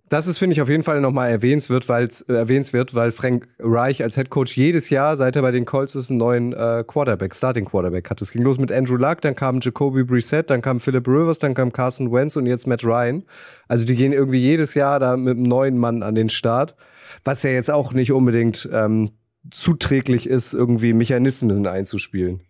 Das 0.10 0.26
ist, 0.28 0.38
finde 0.38 0.54
ich, 0.54 0.62
auf 0.62 0.70
jeden 0.70 0.84
Fall 0.84 1.02
nochmal 1.02 1.30
erwähnswert, 1.30 1.90
weil 1.90 2.08
äh, 2.30 2.34
erwähnswert, 2.34 2.96
weil 2.96 3.12
Frank 3.12 3.50
Reich 3.60 4.02
als 4.02 4.16
Head 4.16 4.30
Coach 4.30 4.56
jedes 4.56 4.90
Jahr, 4.90 5.18
seit 5.18 5.36
er 5.36 5.42
bei 5.42 5.52
den 5.52 5.66
Colts 5.66 5.96
ist, 5.96 6.10
einen 6.10 6.18
neuen 6.18 6.54
äh, 6.54 6.86
Quarterback, 6.88 7.36
Starting 7.36 7.66
Quarterback 7.66 8.10
hat. 8.10 8.22
Es 8.22 8.32
ging 8.32 8.44
los 8.44 8.58
mit 8.58 8.72
Andrew 8.72 8.96
Luck, 8.96 9.20
dann 9.20 9.36
kam 9.36 9.60
Jacoby 9.62 10.06
Brissett, 10.06 10.50
dann 10.50 10.62
kam 10.62 10.80
Philip 10.80 11.06
Rivers, 11.08 11.40
dann 11.40 11.54
kam 11.54 11.74
Carson 11.74 12.12
Wentz 12.12 12.38
und 12.38 12.46
jetzt 12.46 12.68
Matt 12.68 12.86
Ryan. 12.86 13.24
Also 13.68 13.84
die 13.84 13.96
gehen 13.96 14.14
irgendwie 14.14 14.40
jedes 14.40 14.76
Jahr 14.76 15.00
da 15.00 15.18
mit 15.18 15.36
einem 15.36 15.44
neuen 15.44 15.78
Mann 15.78 16.04
an 16.04 16.16
den 16.16 16.30
Start, 16.30 16.76
was 17.26 17.44
ja 17.44 17.50
jetzt 17.50 17.70
auch 17.70 17.92
nicht 17.92 18.14
unbedingt 18.14 18.70
ähm, 18.72 19.12
zuträglich 19.52 20.28
ist, 20.28 20.54
irgendwie 20.54 20.94
Mechanismen 20.94 21.68
einzuspielen. 21.68 22.42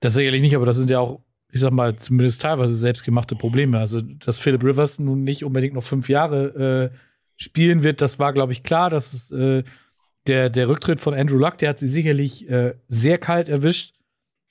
Das 0.00 0.14
sicherlich 0.14 0.42
nicht, 0.42 0.56
aber 0.56 0.66
das 0.66 0.76
sind 0.76 0.90
ja 0.90 0.98
auch 0.98 1.20
ich 1.54 1.60
sag 1.60 1.70
mal, 1.70 1.94
zumindest 1.94 2.42
teilweise 2.42 2.74
selbstgemachte 2.74 3.36
Probleme. 3.36 3.78
Also, 3.78 4.00
dass 4.00 4.38
Philip 4.38 4.64
Rivers 4.64 4.98
nun 4.98 5.22
nicht 5.22 5.44
unbedingt 5.44 5.74
noch 5.74 5.84
fünf 5.84 6.08
Jahre 6.08 6.90
äh, 6.92 6.96
spielen 7.36 7.84
wird, 7.84 8.00
das 8.00 8.18
war, 8.18 8.32
glaube 8.32 8.52
ich, 8.52 8.64
klar. 8.64 8.90
Das 8.90 9.14
ist 9.14 9.30
äh, 9.30 9.62
der, 10.26 10.50
der 10.50 10.68
Rücktritt 10.68 11.00
von 11.00 11.14
Andrew 11.14 11.38
Luck, 11.38 11.58
der 11.58 11.68
hat 11.68 11.78
sie 11.78 11.86
sicherlich 11.86 12.50
äh, 12.50 12.74
sehr 12.88 13.18
kalt 13.18 13.48
erwischt. 13.48 13.94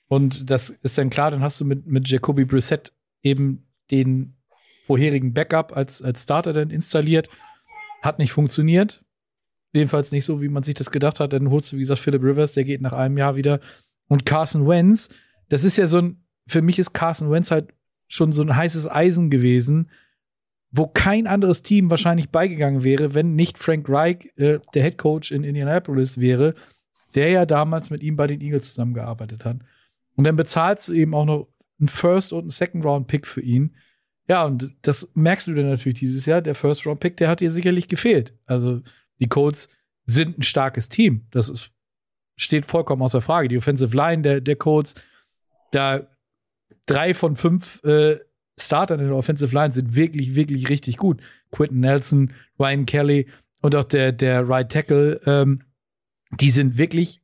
Und 0.08 0.50
das 0.50 0.70
ist 0.70 0.96
dann 0.96 1.10
klar, 1.10 1.30
dann 1.30 1.42
hast 1.42 1.60
du 1.60 1.66
mit, 1.66 1.86
mit 1.86 2.08
Jacoby 2.08 2.46
Brissett 2.46 2.94
eben 3.22 3.66
den 3.90 4.38
vorherigen 4.86 5.34
Backup 5.34 5.76
als, 5.76 6.00
als 6.00 6.22
Starter 6.22 6.54
dann 6.54 6.70
installiert. 6.70 7.28
Hat 8.00 8.18
nicht 8.18 8.32
funktioniert. 8.32 9.04
Jedenfalls 9.74 10.10
nicht 10.10 10.24
so, 10.24 10.40
wie 10.40 10.48
man 10.48 10.62
sich 10.62 10.74
das 10.74 10.90
gedacht 10.90 11.20
hat. 11.20 11.34
Dann 11.34 11.50
holst 11.50 11.70
du, 11.70 11.76
wie 11.76 11.80
gesagt, 11.80 12.00
Philip 12.00 12.22
Rivers, 12.22 12.54
der 12.54 12.64
geht 12.64 12.80
nach 12.80 12.94
einem 12.94 13.18
Jahr 13.18 13.36
wieder. 13.36 13.60
Und 14.08 14.24
Carson 14.24 14.66
Wentz, 14.66 15.10
das 15.50 15.64
ist 15.64 15.76
ja 15.76 15.86
so 15.86 15.98
ein, 15.98 16.23
für 16.46 16.62
mich 16.62 16.78
ist 16.78 16.92
Carson 16.92 17.30
Wentz 17.30 17.50
halt 17.50 17.72
schon 18.08 18.32
so 18.32 18.42
ein 18.42 18.54
heißes 18.54 18.90
Eisen 18.90 19.30
gewesen, 19.30 19.90
wo 20.70 20.86
kein 20.86 21.26
anderes 21.26 21.62
Team 21.62 21.90
wahrscheinlich 21.90 22.30
beigegangen 22.30 22.82
wäre, 22.82 23.14
wenn 23.14 23.36
nicht 23.36 23.58
Frank 23.58 23.88
Reich 23.88 24.32
äh, 24.36 24.58
der 24.74 24.82
Head 24.82 24.98
Coach 24.98 25.30
in 25.30 25.44
Indianapolis 25.44 26.18
wäre, 26.18 26.54
der 27.14 27.28
ja 27.28 27.46
damals 27.46 27.90
mit 27.90 28.02
ihm 28.02 28.16
bei 28.16 28.26
den 28.26 28.40
Eagles 28.40 28.70
zusammengearbeitet 28.70 29.44
hat. 29.44 29.58
Und 30.16 30.24
dann 30.24 30.36
bezahlst 30.36 30.88
du 30.88 30.92
eben 30.92 31.14
auch 31.14 31.24
noch 31.24 31.48
einen 31.78 31.88
First 31.88 32.32
und 32.32 32.40
einen 32.40 32.50
Second 32.50 32.84
Round 32.84 33.06
Pick 33.06 33.26
für 33.26 33.40
ihn. 33.40 33.76
Ja, 34.28 34.44
und 34.44 34.74
das 34.82 35.08
merkst 35.14 35.48
du 35.48 35.54
dann 35.54 35.68
natürlich 35.68 35.98
dieses 35.98 36.26
Jahr. 36.26 36.42
Der 36.42 36.54
First 36.54 36.86
Round 36.86 37.00
Pick, 37.00 37.16
der 37.18 37.28
hat 37.28 37.40
dir 37.40 37.50
sicherlich 37.50 37.88
gefehlt. 37.88 38.34
Also 38.46 38.80
die 39.20 39.28
Colts 39.28 39.68
sind 40.06 40.38
ein 40.38 40.42
starkes 40.42 40.88
Team. 40.88 41.26
Das 41.30 41.48
ist, 41.48 41.72
steht 42.36 42.66
vollkommen 42.66 43.02
außer 43.02 43.20
Frage. 43.20 43.48
Die 43.48 43.58
Offensive 43.58 43.96
Line 43.96 44.22
der, 44.22 44.40
der 44.40 44.56
Colts, 44.56 44.94
da 45.70 46.08
drei 46.86 47.14
von 47.14 47.36
fünf 47.36 47.82
äh, 47.84 48.18
Startern 48.56 49.00
in 49.00 49.08
der 49.08 49.16
Offensive 49.16 49.54
Line 49.54 49.72
sind 49.72 49.94
wirklich, 49.94 50.34
wirklich 50.34 50.68
richtig 50.68 50.96
gut. 50.96 51.20
Quentin 51.50 51.80
Nelson, 51.80 52.32
Ryan 52.58 52.86
Kelly 52.86 53.28
und 53.60 53.74
auch 53.74 53.84
der, 53.84 54.12
der 54.12 54.48
Right 54.48 54.70
Tackle, 54.70 55.20
ähm, 55.26 55.62
die 56.40 56.50
sind 56.50 56.78
wirklich 56.78 57.20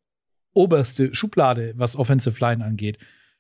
oberste 0.55 1.15
Schublade, 1.15 1.75
was 1.77 1.97
Offensive 1.97 2.41
Line 2.41 2.65
angeht. 2.65 2.99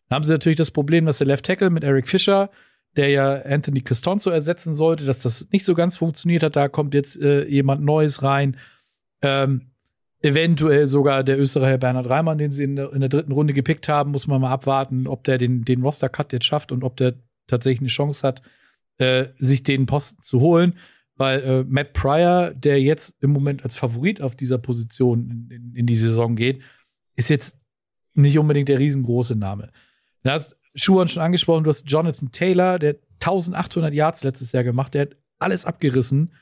Dann 0.09 0.16
haben 0.16 0.25
sie 0.25 0.33
natürlich 0.33 0.59
das 0.59 0.71
Problem, 0.71 1.07
dass 1.07 1.18
der 1.18 1.27
Left 1.27 1.47
Tackle 1.47 1.71
mit 1.71 1.85
Eric 1.85 2.09
Fischer, 2.09 2.51
der 2.97 3.09
ja 3.09 3.43
Anthony 3.43 3.81
Costanzo 3.81 4.31
ersetzen 4.31 4.75
sollte, 4.75 5.05
dass 5.05 5.18
das 5.21 5.49
nicht 5.53 5.64
so 5.64 5.75
ganz 5.75 5.97
funktioniert 5.97 6.43
hat. 6.43 6.57
Da 6.57 6.68
kommt 6.68 6.95
jetzt 6.95 7.21
äh, 7.21 7.47
jemand 7.47 7.83
Neues 7.83 8.23
rein. 8.23 8.57
Ähm, 9.23 9.70
eventuell 10.23 10.87
sogar 10.87 11.25
der 11.25 11.39
Österreicher 11.39 11.79
Bernhard 11.79 12.09
Reimann, 12.09 12.39
den 12.39 12.53
sie 12.53 12.64
in 12.64 12.77
der, 12.77 12.93
in 12.93 13.01
der, 13.01 13.09
dritten 13.09 13.33
Runde 13.33 13.55
gepickt 13.55 13.89
haben, 13.89 14.11
muss 14.11 14.27
man 14.27 14.41
mal 14.41 14.51
abwarten, 14.51 15.07
ob 15.07 15.25
der 15.25 15.39
den, 15.39 15.64
den 15.64 15.83
Roster-Cut 15.83 16.33
jetzt 16.33 16.45
schafft 16.45 16.73
und 16.73 16.85
ob 16.85 16.97
der 16.97 17.14
tatsächlich 17.47 17.81
eine 17.81 17.89
Chance 17.89 18.27
hat, 18.27 18.43
äh, 18.99 19.29
sich 19.39 19.62
den 19.62 19.87
Posten 19.87 20.23
zu 20.23 20.41
holen. 20.41 20.75
Weil 21.16 21.41
äh, 21.43 21.64
Matt 21.64 21.93
Pryor, 21.93 22.53
der 22.55 22.81
jetzt 22.81 23.14
im 23.23 23.31
Moment 23.33 23.64
als 23.64 23.77
Favorit 23.77 24.23
auf 24.23 24.37
dieser 24.37 24.59
Position 24.59 25.31
in, 25.31 25.51
in, 25.51 25.75
in 25.75 25.87
die 25.87 25.97
Saison 25.97 26.37
geht, 26.37 26.62
ist 27.16 27.31
jetzt 27.31 27.59
nicht 28.14 28.39
unbedingt 28.39 28.68
der 28.68 28.79
riesengroße 28.79 29.37
Name. 29.37 29.71
Du 30.23 30.31
hast 30.31 30.59
Schuhan 30.75 31.09
schon 31.09 31.23
angesprochen, 31.23 31.64
du 31.64 31.71
hast 31.71 31.91
Jonathan 31.91 32.31
Taylor, 32.31 32.79
der 32.79 32.97
1800 33.21 33.93
Yards 33.93 34.25
letztes 34.25 34.53
Jahr 34.53 34.64
gemacht, 34.64 34.95
der 34.95 35.03
hat 35.03 35.16
alles 35.39 35.64
abgerissen. 35.64 36.33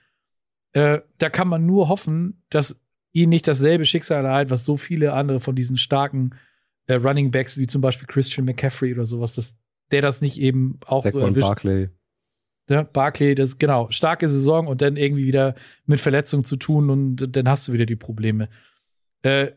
Äh, 0.73 1.01
da 1.19 1.31
kann 1.31 1.49
man 1.49 1.67
nur 1.67 1.89
hoffen, 1.89 2.43
dass 2.51 2.81
ihn 3.23 3.31
nicht 3.31 3.47
dasselbe 3.49 3.85
Schicksal 3.85 4.25
ereilt, 4.25 4.51
was 4.51 4.65
so 4.65 4.77
viele 4.77 5.13
andere 5.13 5.41
von 5.41 5.55
diesen 5.55 5.77
starken 5.77 6.35
äh, 6.87 6.95
Running 6.95 7.31
Backs, 7.31 7.59
wie 7.59 7.67
zum 7.67 7.81
Beispiel 7.81 8.07
Christian 8.07 8.45
McCaffrey 8.45 8.93
oder 8.93 9.05
sowas, 9.05 9.35
dass 9.35 9.55
der 9.91 10.03
das 10.03 10.21
nicht 10.21 10.41
eben 10.41 10.79
auch 10.87 11.03
Saquon 11.03 11.23
erwischt. 11.23 11.47
Barkley. 11.47 11.89
Ja, 12.69 12.83
Barkley, 12.83 13.35
das 13.35 13.59
genau, 13.59 13.91
starke 13.91 14.29
Saison 14.29 14.67
und 14.67 14.83
dann 14.83 14.97
irgendwie 14.97 15.27
wieder 15.27 15.55
mit 15.87 16.01
Verletzungen 16.01 16.45
zu 16.45 16.57
tun 16.57 16.91
und 16.91 17.37
dann 17.37 17.49
hast 17.49 17.69
du 17.69 17.73
wieder 17.73 17.87
die 17.87 17.97
Probleme. 17.97 18.49
Äh, 19.23 19.53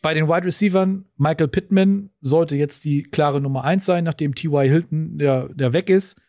bei 0.00 0.14
den 0.14 0.28
Wide 0.28 0.46
Receivern, 0.46 1.04
Michael 1.16 1.48
Pittman 1.48 2.10
sollte 2.20 2.56
jetzt 2.56 2.84
die 2.84 3.04
klare 3.04 3.40
Nummer 3.40 3.64
1 3.64 3.84
sein, 3.84 4.04
nachdem 4.04 4.34
T.Y. 4.34 4.68
Hilton 4.68 5.18
der, 5.18 5.48
der 5.48 5.72
weg 5.72 5.88
ist. 5.88 6.20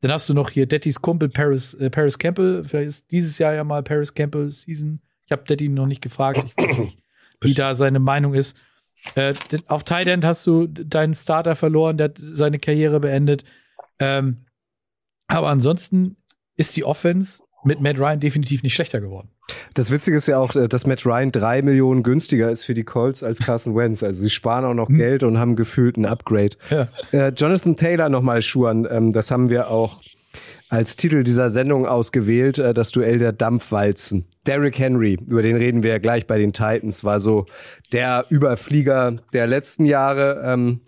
Dann 0.00 0.10
hast 0.10 0.28
du 0.28 0.34
noch 0.34 0.50
hier 0.50 0.66
Dettys 0.66 1.00
Kumpel 1.00 1.28
Paris, 1.28 1.74
äh, 1.74 1.90
Paris 1.90 2.18
Campbell. 2.18 2.64
Vielleicht 2.64 2.88
ist 2.88 3.10
dieses 3.10 3.38
Jahr 3.38 3.54
ja 3.54 3.64
mal 3.64 3.82
Paris 3.82 4.14
Campbell 4.14 4.50
Season. 4.50 5.00
Ich 5.30 5.32
habe 5.32 5.44
Detti 5.44 5.68
noch 5.68 5.86
nicht 5.86 6.02
gefragt, 6.02 6.42
nicht, 6.42 6.96
wie 7.40 7.54
da 7.54 7.74
seine 7.74 8.00
Meinung 8.00 8.34
ist. 8.34 8.56
Äh, 9.14 9.34
auf 9.68 9.84
Tight 9.84 10.08
End 10.08 10.24
hast 10.24 10.44
du 10.44 10.66
deinen 10.66 11.14
Starter 11.14 11.54
verloren, 11.54 11.98
der 11.98 12.06
hat 12.06 12.18
seine 12.18 12.58
Karriere 12.58 12.98
beendet. 12.98 13.44
Ähm, 14.00 14.38
aber 15.28 15.46
ansonsten 15.46 16.16
ist 16.56 16.76
die 16.76 16.84
Offense 16.84 17.44
mit 17.62 17.80
Matt 17.80 18.00
Ryan 18.00 18.18
definitiv 18.18 18.64
nicht 18.64 18.74
schlechter 18.74 19.00
geworden. 19.00 19.30
Das 19.74 19.92
Witzige 19.92 20.16
ist 20.16 20.26
ja 20.26 20.38
auch, 20.38 20.56
äh, 20.56 20.66
dass 20.66 20.84
Matt 20.84 21.06
Ryan 21.06 21.30
drei 21.30 21.62
Millionen 21.62 22.02
günstiger 22.02 22.50
ist 22.50 22.64
für 22.64 22.74
die 22.74 22.82
Colts 22.82 23.22
als 23.22 23.38
Carson 23.38 23.76
Wentz. 23.76 24.02
Also 24.02 24.22
sie 24.22 24.30
sparen 24.30 24.64
auch 24.64 24.74
noch 24.74 24.88
hm. 24.88 24.98
Geld 24.98 25.22
und 25.22 25.38
haben 25.38 25.54
gefühlt 25.54 25.96
ein 25.96 26.06
Upgrade. 26.06 26.56
Ja. 26.70 26.88
Äh, 27.12 27.28
Jonathan 27.36 27.76
Taylor 27.76 28.08
nochmal 28.08 28.42
Schuhen, 28.42 28.84
ähm, 28.90 29.12
das 29.12 29.30
haben 29.30 29.48
wir 29.48 29.70
auch 29.70 30.02
als 30.70 30.94
Titel 30.96 31.24
dieser 31.24 31.50
Sendung 31.50 31.84
ausgewählt, 31.84 32.58
äh, 32.58 32.72
das 32.72 32.92
Duell 32.92 33.18
der 33.18 33.32
Dampfwalzen. 33.32 34.24
Derrick 34.46 34.78
Henry, 34.78 35.18
über 35.26 35.42
den 35.42 35.56
reden 35.56 35.82
wir 35.82 35.90
ja 35.90 35.98
gleich 35.98 36.26
bei 36.26 36.38
den 36.38 36.52
Titans, 36.52 37.04
war 37.04 37.20
so 37.20 37.46
der 37.92 38.24
Überflieger 38.30 39.18
der 39.32 39.46
letzten 39.46 39.84
Jahre. 39.84 40.40
Ähm, 40.44 40.80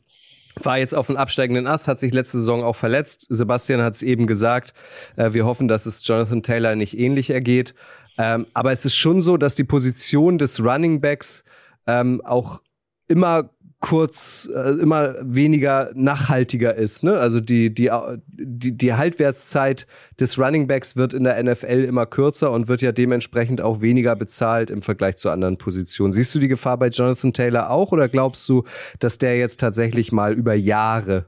war 0.62 0.78
jetzt 0.78 0.94
auf 0.94 1.06
dem 1.06 1.16
absteigenden 1.16 1.66
Ast, 1.66 1.88
hat 1.88 1.98
sich 1.98 2.12
letzte 2.12 2.38
Saison 2.38 2.62
auch 2.62 2.76
verletzt. 2.76 3.26
Sebastian 3.30 3.80
hat 3.80 3.94
es 3.94 4.02
eben 4.02 4.26
gesagt. 4.26 4.74
Äh, 5.16 5.32
wir 5.32 5.46
hoffen, 5.46 5.66
dass 5.66 5.86
es 5.86 6.06
Jonathan 6.06 6.42
Taylor 6.42 6.76
nicht 6.76 6.98
ähnlich 6.98 7.30
ergeht. 7.30 7.74
Ähm, 8.18 8.46
aber 8.54 8.72
es 8.72 8.84
ist 8.84 8.94
schon 8.94 9.22
so, 9.22 9.36
dass 9.36 9.54
die 9.54 9.64
Position 9.64 10.38
des 10.38 10.62
Running 10.62 11.00
Backs 11.00 11.44
ähm, 11.86 12.20
auch 12.24 12.60
immer 13.08 13.50
kurz, 13.82 14.48
äh, 14.54 14.70
immer 14.80 15.16
weniger 15.20 15.90
nachhaltiger 15.94 16.76
ist. 16.76 17.02
Ne? 17.02 17.18
Also 17.18 17.40
die, 17.40 17.74
die, 17.74 17.90
die, 18.28 18.78
die 18.78 18.94
Haltwertszeit 18.94 19.88
des 20.20 20.38
Running 20.38 20.68
Backs 20.68 20.96
wird 20.96 21.12
in 21.12 21.24
der 21.24 21.42
NFL 21.42 21.84
immer 21.84 22.06
kürzer 22.06 22.52
und 22.52 22.68
wird 22.68 22.80
ja 22.80 22.92
dementsprechend 22.92 23.60
auch 23.60 23.82
weniger 23.82 24.14
bezahlt 24.14 24.70
im 24.70 24.82
Vergleich 24.82 25.16
zu 25.16 25.30
anderen 25.30 25.58
Positionen. 25.58 26.12
Siehst 26.12 26.32
du 26.32 26.38
die 26.38 26.46
Gefahr 26.46 26.78
bei 26.78 26.88
Jonathan 26.88 27.32
Taylor 27.32 27.70
auch 27.70 27.90
oder 27.90 28.08
glaubst 28.08 28.48
du, 28.48 28.62
dass 29.00 29.18
der 29.18 29.36
jetzt 29.36 29.58
tatsächlich 29.58 30.12
mal 30.12 30.32
über 30.32 30.54
Jahre 30.54 31.26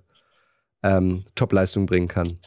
ähm, 0.84 1.24
Topleistung 1.34 1.86
bringen 1.86 2.08
kann? 2.08 2.38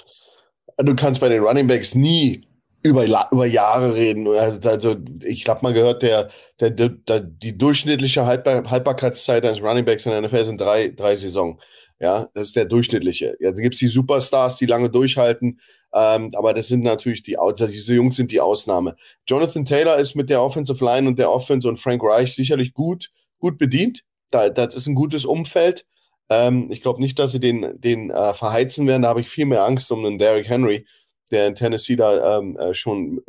Du 0.78 0.96
kannst 0.96 1.20
bei 1.20 1.28
den 1.28 1.44
Running 1.44 1.68
Backs 1.68 1.96
nie 1.96 2.48
über, 2.84 3.06
über 3.32 3.46
Jahre 3.46 3.94
reden. 3.96 4.28
Also, 4.28 4.96
ich 5.24 5.48
habe 5.48 5.62
mal 5.64 5.74
gehört, 5.74 6.04
der, 6.04 6.30
der, 6.60 6.70
der, 6.72 7.22
die 7.22 7.58
durchschnittliche 7.58 8.26
Haltbar 8.26 8.70
Haltbarkeitszeit 8.70 9.46
eines 9.46 9.62
Runningbacks 9.62 10.06
in 10.06 10.12
der 10.12 10.22
NFL 10.22 10.46
sind 10.46 10.62
drei, 10.62 10.90
drei 10.90 11.16
Saison. 11.16 11.60
Ja, 12.00 12.30
das 12.34 12.50
ist 12.50 12.56
der 12.56 12.66
durchschnittliche. 12.66 13.36
Ja, 13.40 13.52
da 13.52 13.62
gibt 13.62 13.74
es 13.74 13.80
die 13.80 13.88
Superstars, 13.88 14.58
die 14.58 14.68
lange 14.68 14.90
durchhalten, 14.90 15.60
ähm, 15.94 16.32
aber 16.36 16.54
das 16.54 16.68
sind 16.68 16.84
natürlich 16.84 17.24
die, 17.24 17.38
diese 17.60 17.96
Jungs 17.96 18.16
sind 18.16 18.32
die 18.32 18.40
Ausnahme. 18.40 18.96
Jonathan 19.28 19.66
Taylor 19.66 19.98
ist 19.98 20.16
mit 20.16 20.30
der 20.30 20.44
Offensive 20.44 20.84
Line 20.84 21.08
und 21.08 21.18
der 21.18 21.32
Offense 21.32 21.68
und 21.68 21.78
Frank 21.78 22.04
Reich 22.04 22.36
sicherlich 22.36 22.74
gut, 22.74 23.10
gut 23.40 23.58
bedient. 23.58 24.04
Da, 24.30 24.50
das 24.50 24.76
ist 24.76 24.88
ein 24.88 24.96
gutes 24.96 25.26
Umfeld. 25.26 25.86
Ähm, 26.30 26.68
ich 26.70 26.82
glaube 26.82 27.02
nicht, 27.02 27.18
dass 27.18 27.32
sie 27.32 27.40
den, 27.40 27.80
den 27.82 28.12
äh, 28.12 28.34
verheizen 28.36 28.86
werden. 28.86 29.02
Da 29.02 29.10
habe 29.10 29.22
ich 29.22 29.30
viel 29.30 29.46
mehr 29.46 29.66
Angst 29.66 29.92
um 29.92 30.04
den 30.04 30.20
Derrick 30.20 30.48
Henry 30.48 30.86
der 31.32 31.48
in 31.48 31.56
Tennessee 31.56 31.96
da 31.96 32.38
ähm, 32.38 32.58
äh, 32.58 32.74
schon 32.74 33.22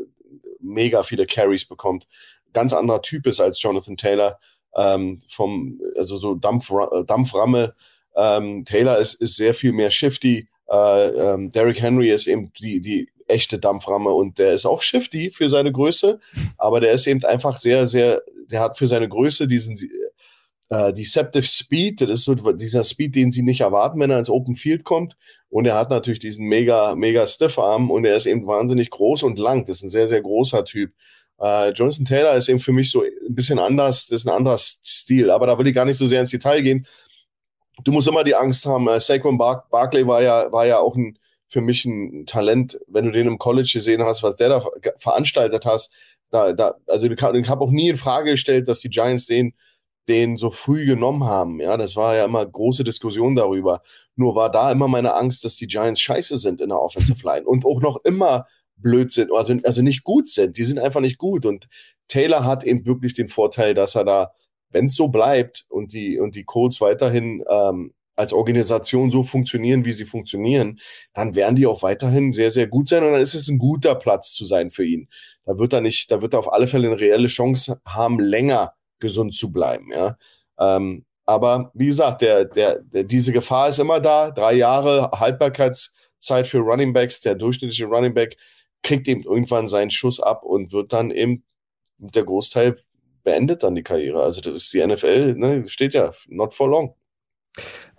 mega 0.61 1.03
viele 1.03 1.27
Carries 1.27 1.65
bekommt. 1.65 2.07
Ganz 2.53 2.73
anderer 2.73 3.03
Typ 3.03 3.27
ist 3.27 3.41
als 3.41 3.63
Jonathan 3.63 3.97
Taylor. 3.97 4.39
Ähm, 4.77 5.21
vom, 5.29 5.81
also 5.97 6.19
so 6.19 6.35
Dampf, 6.35 6.71
äh, 6.71 7.05
Dampframme. 7.05 7.75
Ähm, 8.15 8.65
Taylor 8.65 8.99
ist, 8.99 9.15
ist 9.15 9.37
sehr 9.37 9.55
viel 9.55 9.73
mehr 9.73 9.91
shifty. 9.91 10.49
Äh, 10.71 11.09
ähm, 11.09 11.51
Derrick 11.51 11.81
Henry 11.81 12.11
ist 12.11 12.27
eben 12.27 12.53
die, 12.61 12.81
die 12.81 13.09
echte 13.27 13.59
Dampframme 13.59 14.11
und 14.11 14.39
der 14.39 14.55
ist 14.55 14.67
auch 14.67 14.83
shifty 14.83 15.31
für 15.31 15.49
seine 15.49 15.71
Größe, 15.71 16.19
aber 16.57 16.81
der 16.81 16.93
ist 16.93 17.07
eben 17.07 17.25
einfach 17.25 17.59
sehr, 17.59 17.87
sehr, 17.87 18.23
der 18.51 18.61
hat 18.61 18.79
für 18.79 18.87
seine 18.87 19.09
Größe 19.09 19.47
diesen 19.47 19.77
äh, 20.71 20.93
Deceptive 20.93 21.45
Speed, 21.45 22.01
das 22.01 22.11
ist 22.11 22.25
so 22.25 22.35
dieser 22.35 22.85
Speed, 22.85 23.15
den 23.15 23.33
sie 23.33 23.43
nicht 23.43 23.61
erwarten, 23.61 24.01
wenn 24.01 24.11
er 24.11 24.19
ins 24.19 24.31
Open 24.31 24.55
Field 24.55 24.85
kommt. 24.85 25.17
Und 25.49 25.67
er 25.67 25.77
hat 25.77 25.91
natürlich 25.91 26.19
diesen 26.19 26.47
mega, 26.47 26.95
mega 26.95 27.27
Stiffarm 27.27 27.91
und 27.91 28.05
er 28.05 28.17
ist 28.17 28.27
eben 28.27 28.47
wahnsinnig 28.47 28.91
groß 28.91 29.23
und 29.23 29.39
lang. 29.39 29.65
Das 29.65 29.79
ist 29.79 29.85
ein 29.85 29.91
sehr, 29.91 30.09
sehr 30.09 30.21
großer 30.21 30.65
Typ. 30.65 30.93
Äh, 31.41 31.71
Jonathan 31.71 32.05
Taylor 32.05 32.35
ist 32.35 32.49
eben 32.49 32.61
für 32.61 32.73
mich 32.73 32.91
so 32.91 33.03
ein 33.03 33.35
bisschen 33.35 33.59
anders, 33.59 34.07
das 34.09 34.23
ist 34.23 34.29
ein 34.29 34.35
anderer 34.35 34.59
Stil, 34.59 35.31
aber 35.31 35.47
da 35.47 35.59
will 35.59 35.69
ich 35.69 35.75
gar 35.75 35.85
nicht 35.85 35.97
so 35.97 36.07
sehr 36.07 36.21
ins 36.21 36.31
Detail 36.33 36.63
gehen. 36.63 36.87
Du 37.85 37.93
musst 37.93 38.09
immer 38.09 38.25
die 38.25 38.35
Angst 38.35 38.67
haben. 38.67 38.89
Äh, 38.89 39.01
Saquon 39.01 39.39
Bar 39.39 39.67
Barkley 39.71 40.07
war 40.07 40.21
ja, 40.21 40.51
war 40.53 40.67
ja 40.67 40.79
auch 40.79 40.97
ein, 40.97 41.19
für 41.49 41.61
mich 41.63 41.85
ein 41.87 42.27
Talent, 42.27 42.79
wenn 42.89 43.07
du 43.07 43.13
den 43.13 43.27
im 43.27 43.39
College 43.39 43.71
gesehen 43.73 44.03
hast, 44.03 44.23
was 44.23 44.37
der 44.37 44.51
da 44.51 44.67
veranstaltet 44.99 45.65
hast. 45.65 45.95
Da, 46.31 46.53
da, 46.53 46.75
also 46.89 47.07
ich 47.07 47.23
habe 47.23 47.65
auch 47.65 47.71
nie 47.71 47.89
in 47.89 47.97
Frage 47.97 48.33
gestellt, 48.33 48.69
dass 48.69 48.81
die 48.81 48.91
Giants 48.91 49.27
den 49.27 49.55
den 50.09 50.37
so 50.37 50.51
früh 50.51 50.87
genommen 50.87 51.25
haben. 51.25 51.61
Ja, 51.61 51.77
das 51.77 51.97
war 51.97 52.17
ja 52.17 52.25
immer 52.25 52.45
große 52.45 52.85
Diskussion 52.85 53.37
darüber. 53.37 53.83
Nur 54.17 54.35
war 54.35 54.51
da 54.51 54.73
immer 54.73 54.89
meine 54.89 55.15
Angst, 55.15 55.45
dass 55.45 55.57
die 55.57 55.67
Giants 55.67 56.01
scheiße 56.01 56.39
sind 56.39 56.61
in 56.61 56.71
der 56.71 56.81
Offensive 56.81 57.25
Line 57.27 57.47
und 57.47 57.65
auch 57.65 57.81
noch 57.81 58.05
immer 58.05 58.47
blöd 58.77 59.13
sind, 59.13 59.33
also, 59.33 59.55
also 59.65 59.83
nicht 59.83 60.05
gut 60.05 60.29
sind. 60.31 60.57
Die 60.57 60.65
sind 60.65 60.79
einfach 60.79 61.01
nicht 61.01 61.19
gut. 61.19 61.45
Und 61.47 61.69
Taylor 62.09 62.45
hat 62.45 62.65
eben 62.65 62.87
wirklich 62.87 63.15
den 63.15 63.29
Vorteil, 63.29 63.75
dass 63.75 63.95
er 63.95 64.05
da, 64.05 64.33
wenn 64.71 64.87
es 64.87 64.95
so 64.95 65.09
bleibt 65.09 65.67
und 65.69 65.93
die, 65.93 66.19
und 66.19 66.35
die 66.35 66.45
Colts 66.45 66.81
weiterhin 66.81 67.45
ähm, 67.49 67.93
als 68.19 68.33
Organisation 68.33 69.11
so 69.13 69.23
funktionieren, 69.23 69.85
wie 69.85 69.93
sie 69.93 70.05
funktionieren, 70.05 70.81
dann 71.15 71.37
werden 71.37 71.55
die 71.55 71.67
auch 71.67 71.83
weiterhin 71.83 72.33
sehr, 72.33 72.51
sehr 72.51 72.67
gut 72.67 72.89
sein 72.89 73.05
und 73.05 73.13
dann 73.13 73.21
ist 73.21 73.35
es 73.35 73.49
ein 73.49 73.59
guter 73.59 73.95
Platz 73.95 74.33
zu 74.33 74.45
sein 74.45 74.73
für 74.73 74.85
ihn. 74.85 75.09
Da 75.45 75.57
wird 75.59 75.73
er 75.73 75.81
nicht, 75.81 76.11
da 76.11 76.21
wird 76.21 76.35
er 76.35 76.41
auf 76.41 76.53
alle 76.53 76.67
Fälle 76.67 76.89
eine 76.89 76.99
reelle 76.99 77.29
Chance 77.29 77.81
haben, 77.87 78.19
länger 78.19 78.75
gesund 79.01 79.35
zu 79.35 79.53
bleiben, 79.53 79.91
ja. 79.93 80.17
Ähm, 80.59 81.05
aber 81.27 81.71
wie 81.75 81.89
gesagt, 81.89 82.23
der, 82.23 82.47
der, 82.47 82.81
der, 82.81 83.05
diese 83.05 83.33
Gefahr 83.33 83.69
ist 83.69 83.79
immer 83.79 84.01
da. 84.01 84.31
Drei 84.31 84.55
Jahre 84.55 85.11
Haltbarkeitszeit 85.13 86.47
für 86.47 86.61
Running 86.61 86.95
Backs. 86.95 87.21
Der 87.21 87.35
durchschnittliche 87.35 87.85
Running 87.85 88.15
Back 88.15 88.39
kriegt 88.83 89.07
eben 89.09 89.23
irgendwann 89.23 89.69
seinen 89.69 89.91
Schuss 89.91 90.21
ab 90.21 90.43
und 90.43 90.73
wird 90.73 90.93
dann 90.95 91.11
eben 91.11 91.45
der 91.99 92.25
Großteil 92.25 92.77
beendet 93.25 93.63
dann 93.63 93.75
die 93.75 93.83
Karriere. 93.83 94.23
Also 94.23 94.41
das 94.41 94.55
ist 94.55 94.73
die 94.73 94.85
NFL, 94.87 95.35
ne, 95.35 95.69
steht 95.69 95.93
ja, 95.93 96.11
not 96.29 96.55
for 96.55 96.69
long. 96.69 96.95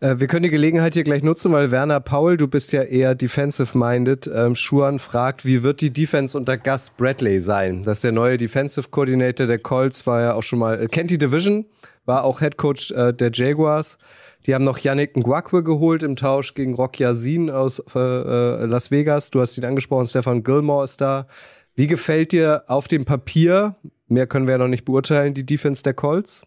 Äh, 0.02 0.20
wir 0.20 0.28
können 0.28 0.44
die 0.44 0.50
Gelegenheit 0.50 0.94
hier 0.94 1.04
gleich 1.04 1.24
nutzen, 1.24 1.52
weil 1.52 1.72
Werner 1.72 2.00
Paul, 2.00 2.38
du 2.38 2.48
bist 2.48 2.72
ja 2.72 2.84
eher 2.84 3.16
defensive-minded. 3.16 4.30
Ähm, 4.34 4.56
Schuan 4.56 5.00
fragt, 5.00 5.46
wie 5.46 5.64
wird 5.64 5.82
die 5.82 5.92
Defense 5.92 6.38
unter 6.38 6.58
Gus 6.58 6.90
Bradley 6.90 7.42
sein? 7.42 7.84
Das 7.84 8.00
ist 8.00 8.04
der 8.04 8.12
neue 8.12 8.38
Defensive 8.38 8.90
Coordinator 8.90 9.48
der 9.48 9.60
Colts, 9.60 10.08
war 10.08 10.22
ja 10.22 10.34
auch 10.34 10.44
schon 10.44 10.60
mal, 10.60 10.82
äh, 10.82 10.88
kennt 10.88 11.12
die 11.12 11.18
Division, 11.18 11.66
war 12.06 12.24
auch 12.24 12.40
Head 12.40 12.58
Coach 12.58 12.92
äh, 12.92 13.14
der 13.14 13.32
Jaguars. 13.34 13.98
Die 14.46 14.56
haben 14.56 14.64
noch 14.64 14.80
Yannick 14.80 15.18
Ngwakwe 15.18 15.64
geholt 15.64 16.02
im 16.02 16.16
Tausch 16.16 16.54
gegen 16.54 16.74
Rock 16.74 16.98
Yazin 16.98 17.50
aus 17.50 17.84
äh, 17.94 18.00
äh, 18.00 18.66
Las 18.66 18.90
Vegas. 18.90 19.32
Du 19.32 19.42
hast 19.42 19.58
ihn 19.58 19.66
angesprochen, 19.66 20.08
Stefan 20.08 20.44
Gilmore 20.44 20.86
ist 20.86 21.02
da. 21.02 21.28
Wie 21.76 21.88
gefällt 21.88 22.32
dir 22.32 22.64
auf 22.68 22.88
dem 22.88 23.04
Papier, 23.04 23.76
mehr 24.08 24.28
können 24.28 24.48
wir 24.48 24.54
ja 24.54 24.58
noch 24.58 24.68
nicht 24.70 24.86
beurteilen, 24.86 25.34
die 25.34 25.46
Defense 25.46 25.84
der 25.84 25.94
Colts? 25.94 26.44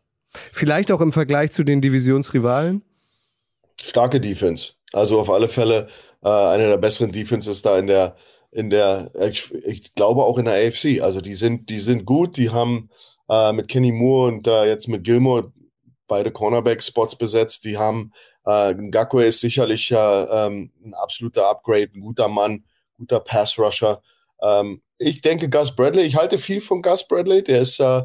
Vielleicht 0.53 0.91
auch 0.91 1.03
im 1.03 1.13
Vergleich 1.13 1.53
zu 1.53 1.65
den 1.65 1.83
Divisionsrivalen? 1.83 2.83
Starke 3.81 4.21
Defense. 4.21 4.75
Also 4.93 5.21
auf 5.21 5.31
alle 5.31 5.49
Fälle 5.49 5.89
äh, 6.23 6.29
eine 6.29 6.69
der 6.69 6.77
besseren 6.77 7.13
Defenses 7.13 7.63
da 7.63 7.79
in 7.79 7.87
der, 7.87 8.17
in 8.51 8.71
der, 8.71 9.11
ich, 9.31 9.53
ich, 9.65 9.95
glaube 9.95 10.25
auch 10.25 10.39
in 10.39 10.45
der 10.45 10.55
AFC. 10.55 11.01
Also 11.01 11.21
die 11.21 11.35
sind, 11.35 11.71
die 11.71 11.81
sind 11.81 12.05
gut, 12.05 12.37
die 12.37 12.51
haben 12.51 12.91
äh, 13.29 13.53
mit 13.53 13.69
Kenny 13.69 13.93
Moore 13.93 14.29
und 14.29 14.47
äh, 14.47 14.67
jetzt 14.67 14.89
mit 14.89 15.05
Gilmore 15.05 15.53
beide 16.07 16.31
Cornerback-Spots 16.31 17.17
besetzt. 17.17 17.65
Die 17.65 17.79
haben, 17.79 18.13
äh, 18.45 18.75
Ngakwe 18.75 19.25
ist 19.25 19.41
sicherlich 19.41 19.91
äh, 19.91 19.97
ähm, 19.97 20.71
ein 20.85 20.95
absoluter 20.95 21.49
Upgrade, 21.49 21.91
ein 21.95 22.01
guter 22.01 22.29
Mann, 22.29 22.65
guter 22.99 23.21
Pass-Rusher. 23.21 24.03
Ähm, 24.43 24.83
ich 24.99 25.21
denke, 25.21 25.49
Gus 25.49 25.75
Bradley, 25.75 26.05
ich 26.05 26.17
halte 26.17 26.39
viel 26.39 26.61
von 26.61 26.83
Gus 26.83 27.07
Bradley, 27.07 27.43
der 27.43 27.63
ist, 27.63 27.81
äh, 27.81 28.03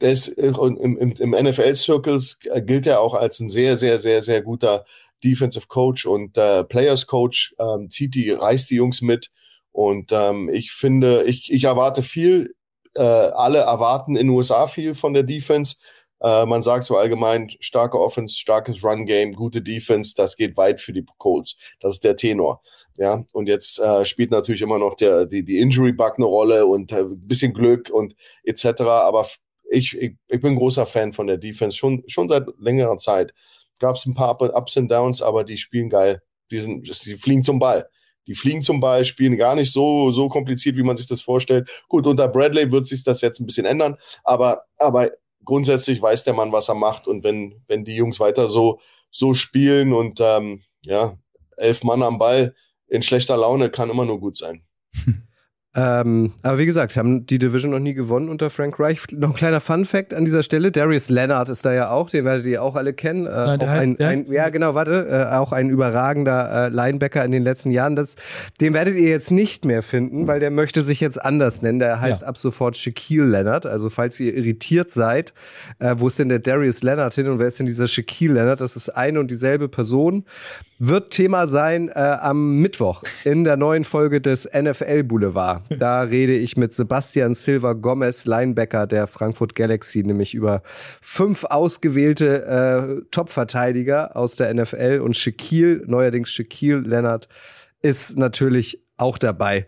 der 0.00 0.12
ist 0.12 0.28
im, 0.28 0.76
im, 0.76 1.12
im 1.12 1.30
NFL-Circles 1.30 2.38
äh, 2.44 2.60
gilt 2.60 2.86
er 2.86 3.00
auch 3.00 3.14
als 3.14 3.40
ein 3.40 3.48
sehr, 3.48 3.76
sehr, 3.76 3.98
sehr, 3.98 4.22
sehr 4.22 4.42
guter 4.42 4.84
Defensive 5.26 5.66
Coach 5.68 6.06
und 6.06 6.36
äh, 6.38 6.64
Players 6.64 7.06
Coach, 7.06 7.54
ähm, 7.58 7.90
zieht 7.90 8.14
die, 8.14 8.30
reißt 8.30 8.70
die 8.70 8.76
Jungs 8.76 9.02
mit. 9.02 9.30
Und 9.72 10.10
ähm, 10.12 10.48
ich 10.52 10.72
finde, 10.72 11.24
ich, 11.24 11.52
ich 11.52 11.64
erwarte 11.64 12.02
viel, 12.02 12.54
äh, 12.94 13.02
alle 13.02 13.58
erwarten 13.58 14.16
in 14.16 14.28
den 14.28 14.36
USA 14.36 14.66
viel 14.68 14.94
von 14.94 15.12
der 15.12 15.22
Defense. 15.22 15.76
Äh, 16.20 16.46
man 16.46 16.62
sagt 16.62 16.84
so 16.84 16.96
allgemein, 16.96 17.50
starke 17.60 18.00
Offense, 18.00 18.38
starkes 18.38 18.82
Run-Game, 18.82 19.32
gute 19.32 19.60
Defense, 19.60 20.14
das 20.16 20.36
geht 20.36 20.56
weit 20.56 20.80
für 20.80 20.92
die 20.92 21.04
Colts. 21.18 21.58
Das 21.80 21.94
ist 21.94 22.04
der 22.04 22.16
Tenor. 22.16 22.62
Ja, 22.96 23.24
und 23.32 23.48
jetzt 23.48 23.78
äh, 23.78 24.04
spielt 24.06 24.30
natürlich 24.30 24.62
immer 24.62 24.78
noch 24.78 24.94
der, 24.94 25.26
die, 25.26 25.44
die 25.44 25.58
Injury-Bug 25.58 26.14
eine 26.16 26.26
Rolle 26.26 26.66
und 26.66 26.92
äh, 26.92 27.00
ein 27.00 27.26
bisschen 27.28 27.52
Glück 27.52 27.90
und 27.90 28.14
etc. 28.44 28.80
Aber 28.82 29.26
ich, 29.70 29.96
ich, 29.96 30.16
ich 30.28 30.40
bin 30.40 30.56
großer 30.56 30.86
Fan 30.86 31.12
von 31.12 31.26
der 31.26 31.36
Defense, 31.36 31.76
schon, 31.76 32.02
schon 32.06 32.28
seit 32.28 32.46
längerer 32.58 32.96
Zeit 32.96 33.34
gab 33.80 33.96
es 33.96 34.06
ein 34.06 34.14
paar 34.14 34.40
Ups 34.40 34.76
und 34.76 34.88
Downs, 34.88 35.22
aber 35.22 35.44
die 35.44 35.56
spielen 35.56 35.88
geil. 35.88 36.22
Die, 36.50 36.60
sind, 36.60 36.86
die 37.06 37.14
fliegen 37.14 37.42
zum 37.42 37.58
Ball. 37.58 37.88
Die 38.26 38.34
fliegen 38.34 38.62
zum 38.62 38.80
Ball, 38.80 39.04
spielen 39.04 39.36
gar 39.36 39.54
nicht 39.54 39.72
so, 39.72 40.10
so 40.10 40.28
kompliziert, 40.28 40.76
wie 40.76 40.82
man 40.82 40.96
sich 40.96 41.06
das 41.06 41.20
vorstellt. 41.20 41.84
Gut, 41.88 42.06
unter 42.06 42.28
Bradley 42.28 42.72
wird 42.72 42.86
sich 42.86 43.04
das 43.04 43.20
jetzt 43.20 43.40
ein 43.40 43.46
bisschen 43.46 43.66
ändern, 43.66 43.96
aber, 44.24 44.64
aber 44.78 45.10
grundsätzlich 45.44 46.02
weiß 46.02 46.24
der 46.24 46.34
Mann, 46.34 46.52
was 46.52 46.68
er 46.68 46.74
macht. 46.74 47.06
Und 47.06 47.24
wenn, 47.24 47.62
wenn 47.68 47.84
die 47.84 47.94
Jungs 47.94 48.18
weiter 48.18 48.48
so, 48.48 48.80
so 49.10 49.34
spielen 49.34 49.92
und 49.92 50.18
ähm, 50.20 50.62
ja, 50.82 51.16
elf 51.56 51.84
Mann 51.84 52.02
am 52.02 52.18
Ball 52.18 52.54
in 52.88 53.02
schlechter 53.02 53.36
Laune, 53.36 53.70
kann 53.70 53.90
immer 53.90 54.04
nur 54.04 54.20
gut 54.20 54.36
sein. 54.36 54.64
Ähm, 55.76 56.32
aber 56.42 56.58
wie 56.58 56.64
gesagt, 56.64 56.96
haben 56.96 57.26
die 57.26 57.38
Division 57.38 57.70
noch 57.70 57.78
nie 57.78 57.92
gewonnen 57.92 58.30
unter 58.30 58.48
Frank 58.48 58.80
Reich. 58.80 59.00
Noch 59.12 59.28
ein 59.28 59.34
kleiner 59.34 59.60
Fun-Fact 59.60 60.14
an 60.14 60.24
dieser 60.24 60.42
Stelle: 60.42 60.72
Darius 60.72 61.10
Leonard 61.10 61.50
ist 61.50 61.66
da 61.66 61.74
ja 61.74 61.90
auch, 61.90 62.08
den 62.08 62.24
werdet 62.24 62.46
ihr 62.46 62.62
auch 62.62 62.76
alle 62.76 62.94
kennen. 62.94 63.26
Äh, 63.26 63.30
Nein, 63.30 63.60
auch 63.60 63.66
heißt, 63.66 63.82
ein, 63.82 64.00
ein, 64.00 64.26
ja, 64.32 64.48
genau, 64.48 64.74
warte, 64.74 65.06
äh, 65.06 65.34
auch 65.34 65.52
ein 65.52 65.68
überragender 65.68 66.66
äh, 66.66 66.68
Linebacker 66.70 67.22
in 67.26 67.30
den 67.30 67.42
letzten 67.42 67.70
Jahren. 67.70 67.94
Das, 67.94 68.16
den 68.60 68.72
werdet 68.72 68.96
ihr 68.96 69.10
jetzt 69.10 69.30
nicht 69.30 69.66
mehr 69.66 69.82
finden, 69.82 70.26
weil 70.26 70.40
der 70.40 70.50
möchte 70.50 70.80
sich 70.80 71.00
jetzt 71.00 71.22
anders 71.22 71.60
nennen. 71.60 71.78
Der 71.78 72.00
heißt 72.00 72.22
ja. 72.22 72.28
ab 72.28 72.38
sofort 72.38 72.78
Shaquille 72.78 73.26
Leonard. 73.26 73.66
Also, 73.66 73.90
falls 73.90 74.18
ihr 74.18 74.34
irritiert 74.34 74.90
seid, 74.90 75.34
äh, 75.78 75.94
wo 75.98 76.08
ist 76.08 76.18
denn 76.18 76.30
der 76.30 76.38
Darius 76.38 76.82
Leonard 76.82 77.12
hin 77.12 77.28
und 77.28 77.38
wer 77.38 77.48
ist 77.48 77.58
denn 77.58 77.66
dieser 77.66 77.86
Shaquille 77.86 78.32
Leonard? 78.32 78.62
Das 78.62 78.76
ist 78.76 78.88
eine 78.88 79.20
und 79.20 79.30
dieselbe 79.30 79.68
Person 79.68 80.24
wird 80.78 81.12
Thema 81.12 81.48
sein 81.48 81.88
äh, 81.88 81.92
am 81.94 82.60
Mittwoch 82.60 83.02
in 83.24 83.44
der 83.44 83.56
neuen 83.56 83.84
Folge 83.84 84.20
des 84.20 84.48
NFL 84.52 85.04
Boulevard. 85.04 85.62
Da 85.78 86.02
rede 86.02 86.34
ich 86.34 86.56
mit 86.56 86.74
Sebastian 86.74 87.34
Silva 87.34 87.74
Gomez, 87.74 88.24
Linebacker 88.24 88.86
der 88.86 89.06
Frankfurt 89.06 89.54
Galaxy, 89.54 90.02
nämlich 90.02 90.34
über 90.34 90.62
fünf 91.00 91.44
ausgewählte 91.44 92.46
äh, 92.46 93.04
Top-Verteidiger 93.10 94.16
aus 94.16 94.36
der 94.36 94.52
NFL 94.52 95.00
und 95.02 95.16
Shaquille, 95.16 95.82
neuerdings 95.86 96.30
Shaquille 96.30 96.80
Leonard, 96.80 97.28
ist 97.82 98.16
natürlich 98.16 98.82
auch 98.96 99.18
dabei. 99.18 99.66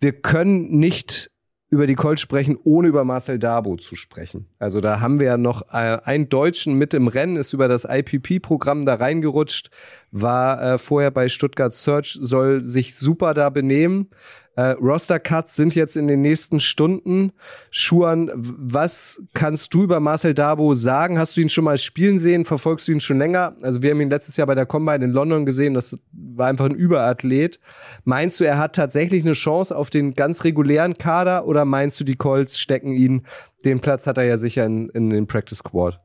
Wir 0.00 0.12
können 0.12 0.78
nicht 0.78 1.30
über 1.76 1.86
die 1.86 1.94
Colts 1.94 2.22
sprechen, 2.22 2.58
ohne 2.64 2.88
über 2.88 3.04
Marcel 3.04 3.38
Dabo 3.38 3.76
zu 3.76 3.96
sprechen. 3.96 4.46
Also 4.58 4.80
da 4.80 5.00
haben 5.00 5.20
wir 5.20 5.26
ja 5.26 5.36
noch 5.36 5.62
äh, 5.72 5.98
einen 6.04 6.28
Deutschen 6.28 6.78
mit 6.78 6.94
im 6.94 7.06
Rennen, 7.06 7.36
ist 7.36 7.52
über 7.52 7.68
das 7.68 7.84
IPP-Programm 7.84 8.86
da 8.86 8.94
reingerutscht, 8.94 9.70
war 10.10 10.62
äh, 10.62 10.78
vorher 10.78 11.10
bei 11.10 11.28
Stuttgart 11.28 11.74
Search, 11.74 12.18
soll 12.20 12.64
sich 12.64 12.94
super 12.94 13.34
da 13.34 13.50
benehmen. 13.50 14.08
Äh, 14.56 14.70
Roster-Cuts 14.80 15.54
sind 15.54 15.74
jetzt 15.74 15.96
in 15.96 16.08
den 16.08 16.22
nächsten 16.22 16.60
Stunden. 16.60 17.32
Schuan, 17.70 18.30
was 18.34 19.20
kannst 19.34 19.74
du 19.74 19.82
über 19.82 20.00
Marcel 20.00 20.32
Dabo 20.32 20.74
sagen? 20.74 21.18
Hast 21.18 21.36
du 21.36 21.42
ihn 21.42 21.50
schon 21.50 21.64
mal 21.64 21.76
spielen 21.76 22.18
sehen? 22.18 22.46
Verfolgst 22.46 22.88
du 22.88 22.92
ihn 22.92 23.00
schon 23.00 23.18
länger? 23.18 23.54
Also 23.60 23.82
wir 23.82 23.90
haben 23.90 24.00
ihn 24.00 24.08
letztes 24.08 24.38
Jahr 24.38 24.46
bei 24.46 24.54
der 24.54 24.64
Combine 24.64 25.04
in 25.04 25.10
London 25.10 25.44
gesehen. 25.44 25.74
Das 25.74 25.98
war 26.10 26.48
einfach 26.48 26.64
ein 26.64 26.74
Überathlet. 26.74 27.60
Meinst 28.04 28.40
du, 28.40 28.44
er 28.44 28.56
hat 28.56 28.74
tatsächlich 28.74 29.22
eine 29.24 29.34
Chance 29.34 29.76
auf 29.76 29.90
den 29.90 30.14
ganz 30.14 30.42
regulären 30.42 30.96
Kader 30.96 31.46
oder 31.46 31.66
meinst 31.66 32.00
du, 32.00 32.04
die 32.04 32.16
Colts 32.16 32.58
stecken 32.58 32.92
ihn? 32.92 33.26
Den 33.66 33.80
Platz 33.80 34.06
hat 34.06 34.16
er 34.16 34.24
ja 34.24 34.38
sicher 34.38 34.64
in, 34.64 34.88
in 34.88 35.10
den 35.10 35.26
Practice 35.26 35.58
Squad. 35.58 36.00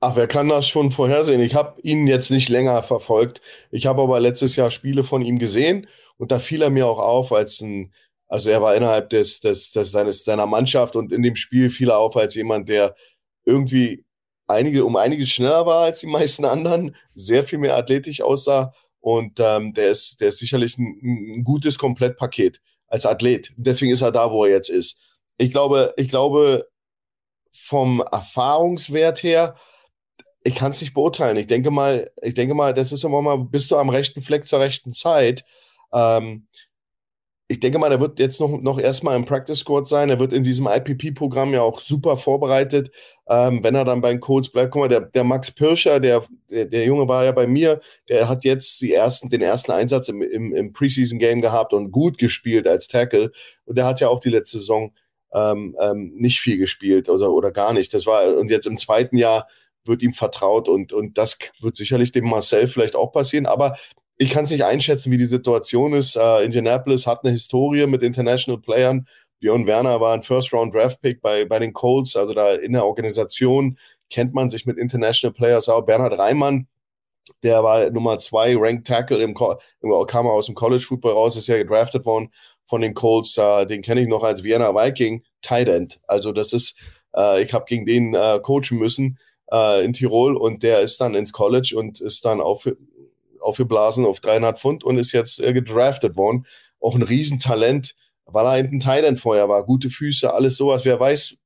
Ach, 0.00 0.16
wer 0.16 0.26
kann 0.26 0.48
das 0.48 0.68
schon 0.68 0.90
vorhersehen? 0.90 1.40
Ich 1.40 1.54
habe 1.54 1.80
ihn 1.82 2.06
jetzt 2.06 2.30
nicht 2.30 2.48
länger 2.48 2.82
verfolgt. 2.82 3.40
Ich 3.70 3.86
habe 3.86 4.02
aber 4.02 4.18
letztes 4.20 4.54
Jahr 4.56 4.70
Spiele 4.70 5.04
von 5.04 5.22
ihm 5.22 5.38
gesehen 5.38 5.86
und 6.18 6.30
da 6.30 6.38
fiel 6.38 6.62
er 6.62 6.70
mir 6.70 6.86
auch 6.86 6.98
auf 6.98 7.32
als 7.32 7.60
ein, 7.60 7.92
also 8.28 8.50
er 8.50 8.60
war 8.60 8.76
innerhalb 8.76 9.10
des, 9.10 9.40
des, 9.40 9.70
des 9.70 9.90
seines, 9.90 10.24
seiner 10.24 10.46
Mannschaft 10.46 10.96
und 10.96 11.12
in 11.12 11.22
dem 11.22 11.36
Spiel 11.36 11.70
fiel 11.70 11.90
er 11.90 11.98
auf 11.98 12.16
als 12.16 12.34
jemand, 12.34 12.68
der 12.68 12.94
irgendwie 13.44 14.04
einige, 14.46 14.84
um 14.84 14.96
einiges 14.96 15.30
schneller 15.30 15.64
war 15.66 15.84
als 15.84 16.00
die 16.00 16.06
meisten 16.06 16.44
anderen, 16.44 16.94
sehr 17.14 17.44
viel 17.44 17.58
mehr 17.58 17.76
athletisch 17.76 18.20
aussah 18.20 18.72
und 19.00 19.38
ähm, 19.40 19.72
der, 19.74 19.90
ist, 19.90 20.20
der 20.20 20.28
ist 20.28 20.38
sicherlich 20.38 20.76
ein, 20.76 21.38
ein 21.38 21.44
gutes 21.44 21.78
Komplettpaket 21.78 22.60
als 22.88 23.06
Athlet. 23.06 23.52
Deswegen 23.56 23.92
ist 23.92 24.02
er 24.02 24.12
da, 24.12 24.30
wo 24.30 24.44
er 24.44 24.52
jetzt 24.52 24.70
ist. 24.70 25.00
Ich 25.38 25.50
glaube, 25.50 25.94
ich 25.96 26.08
glaube, 26.08 26.68
vom 27.52 28.00
Erfahrungswert 28.00 29.22
her 29.22 29.54
ich 30.48 30.54
kann 30.54 30.70
es 30.70 30.80
nicht 30.80 30.94
beurteilen. 30.94 31.36
Ich 31.36 31.46
denke 31.46 31.70
mal, 31.70 32.10
ich 32.22 32.34
denke 32.34 32.54
mal, 32.54 32.72
das 32.72 32.92
ist 32.92 33.04
immer 33.04 33.20
mal, 33.22 33.36
bist 33.36 33.70
du 33.70 33.76
am 33.76 33.90
rechten 33.90 34.22
Fleck 34.22 34.46
zur 34.46 34.60
rechten 34.60 34.94
Zeit. 34.94 35.44
Ähm, 35.92 36.46
ich 37.50 37.60
denke 37.60 37.78
mal, 37.78 37.88
der 37.88 38.00
wird 38.00 38.18
jetzt 38.18 38.40
noch, 38.40 38.60
noch 38.60 38.78
erstmal 38.78 39.16
im 39.16 39.24
Practice 39.24 39.60
Squad 39.60 39.88
sein. 39.88 40.10
Er 40.10 40.18
wird 40.18 40.34
in 40.34 40.44
diesem 40.44 40.66
IPP-Programm 40.66 41.54
ja 41.54 41.62
auch 41.62 41.80
super 41.80 42.18
vorbereitet. 42.18 42.90
Ähm, 43.26 43.64
wenn 43.64 43.74
er 43.74 43.86
dann 43.86 44.02
bei 44.02 44.10
den 44.10 44.20
Colts 44.20 44.50
bleibt, 44.50 44.72
guck 44.72 44.82
mal, 44.82 44.88
der, 44.88 45.00
der 45.00 45.24
Max 45.24 45.50
Pirscher, 45.50 45.98
der, 45.98 46.22
der, 46.50 46.66
der, 46.66 46.84
Junge 46.84 47.08
war 47.08 47.24
ja 47.24 47.32
bei 47.32 47.46
mir, 47.46 47.80
der 48.10 48.28
hat 48.28 48.44
jetzt 48.44 48.82
die 48.82 48.92
ersten, 48.92 49.30
den 49.30 49.40
ersten 49.40 49.72
Einsatz 49.72 50.08
im, 50.10 50.20
im, 50.20 50.54
im 50.54 50.72
Preseason-Game 50.74 51.40
gehabt 51.40 51.72
und 51.72 51.90
gut 51.90 52.18
gespielt 52.18 52.68
als 52.68 52.86
Tackle. 52.86 53.30
Und 53.64 53.78
der 53.78 53.86
hat 53.86 54.00
ja 54.00 54.08
auch 54.08 54.20
die 54.20 54.30
letzte 54.30 54.58
Saison 54.58 54.92
ähm, 55.32 55.74
ähm, 55.80 56.12
nicht 56.16 56.40
viel 56.40 56.58
gespielt 56.58 57.08
oder, 57.08 57.32
oder 57.32 57.50
gar 57.50 57.72
nicht. 57.72 57.94
Das 57.94 58.04
war, 58.04 58.36
und 58.36 58.50
jetzt 58.50 58.66
im 58.66 58.76
zweiten 58.76 59.16
Jahr 59.16 59.48
wird 59.84 60.02
ihm 60.02 60.12
vertraut 60.12 60.68
und, 60.68 60.92
und 60.92 61.16
das 61.16 61.38
wird 61.60 61.78
sicherlich 61.78 62.12
dem 62.12 62.28
Marcel 62.28 62.68
vielleicht 62.68 62.94
auch 62.94 63.10
passieren, 63.10 63.46
aber 63.46 63.76
ich 64.18 64.30
kann 64.30 64.44
es 64.44 64.50
nicht 64.50 64.64
einschätzen, 64.64 65.12
wie 65.12 65.16
die 65.16 65.26
Situation 65.26 65.94
ist. 65.94 66.16
Uh, 66.16 66.40
Indianapolis 66.42 67.06
hat 67.06 67.24
eine 67.24 67.32
Historie 67.32 67.86
mit 67.86 68.02
International 68.02 68.60
Playern. 68.60 69.06
Björn 69.38 69.68
Werner 69.68 70.00
war 70.00 70.14
ein 70.14 70.22
First-Round-Draft-Pick 70.22 71.22
bei, 71.22 71.44
bei 71.44 71.60
den 71.60 71.72
Colts, 71.72 72.16
also 72.16 72.34
da 72.34 72.54
in 72.54 72.72
der 72.72 72.84
Organisation 72.84 73.78
kennt 74.10 74.34
man 74.34 74.50
sich 74.50 74.66
mit 74.66 74.76
International 74.76 75.32
Players 75.32 75.68
auch. 75.68 75.82
Bernhard 75.82 76.18
Reimann, 76.18 76.66
der 77.44 77.62
war 77.62 77.88
Nummer 77.90 78.18
zwei 78.18 78.56
Ranked 78.56 78.88
Tackle, 78.88 79.22
im, 79.22 79.34
kam 79.34 80.26
aus 80.26 80.46
dem 80.46 80.56
College 80.56 80.82
Football 80.82 81.12
raus, 81.12 81.36
ist 81.36 81.46
ja 81.46 81.56
gedraftet 81.56 82.04
worden 82.04 82.32
von 82.64 82.80
den 82.80 82.94
Colts. 82.94 83.38
Uh, 83.38 83.64
den 83.64 83.82
kenne 83.82 84.00
ich 84.00 84.08
noch 84.08 84.24
als 84.24 84.42
Vienna 84.42 84.74
Viking 84.74 85.22
Tight 85.42 85.68
End. 85.68 86.00
Also 86.08 86.32
das 86.32 86.52
ist, 86.52 86.80
uh, 87.16 87.36
ich 87.36 87.52
habe 87.52 87.66
gegen 87.68 87.86
den 87.86 88.16
uh, 88.16 88.40
coachen 88.40 88.78
müssen 88.78 89.18
in 89.82 89.94
Tirol 89.94 90.36
und 90.36 90.62
der 90.62 90.80
ist 90.80 91.00
dann 91.00 91.14
ins 91.14 91.32
College 91.32 91.74
und 91.74 92.02
ist 92.02 92.26
dann 92.26 92.42
auf, 92.42 92.68
aufgeblasen 93.48 94.04
auf 94.04 94.20
300 94.20 94.58
Pfund 94.58 94.84
und 94.84 94.98
ist 94.98 95.12
jetzt 95.12 95.42
gedraftet 95.42 96.16
worden. 96.16 96.46
Auch 96.80 96.94
ein 96.94 97.02
Riesentalent, 97.02 97.96
weil 98.24 98.46
er 98.46 98.58
eben 98.58 98.80
ein 98.80 99.04
End 99.04 99.20
vorher 99.20 99.48
war. 99.48 99.64
Gute 99.64 99.90
Füße, 99.90 100.32
alles 100.32 100.56
sowas. 100.56 100.84
Wer 100.84 101.00
weiß, 101.00 101.36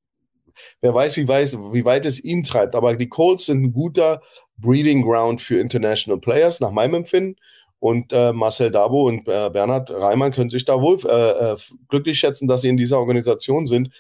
wer 0.81 0.95
weiß, 0.95 1.17
wie, 1.17 1.29
weiß, 1.29 1.59
wie 1.73 1.85
weit 1.85 2.07
es 2.07 2.23
ihn 2.23 2.45
treibt. 2.45 2.75
Aber 2.75 2.97
die 2.97 3.09
Colts 3.09 3.47
sind 3.47 3.63
ein 3.63 3.73
guter 3.73 4.21
Breeding 4.57 5.03
Ground 5.03 5.41
für 5.41 5.61
International 5.61 6.21
Players, 6.21 6.61
nach 6.61 6.71
meinem 6.71 6.95
Empfinden. 6.95 7.37
Und 7.79 8.13
äh, 8.13 8.33
Marcel 8.33 8.71
Dabo 8.71 9.09
und 9.09 9.27
äh, 9.27 9.51
Bernhard 9.51 9.91
Reimann 9.91 10.31
können 10.31 10.51
sich 10.51 10.65
da 10.65 10.81
wohl 10.81 10.99
äh, 11.05 11.53
äh, 11.53 11.57
glücklich 11.89 12.19
schätzen, 12.19 12.47
dass 12.47 12.63
sie 12.63 12.69
in 12.69 12.77
dieser 12.77 13.01
Organisation 13.01 13.67
sind. 13.67 13.91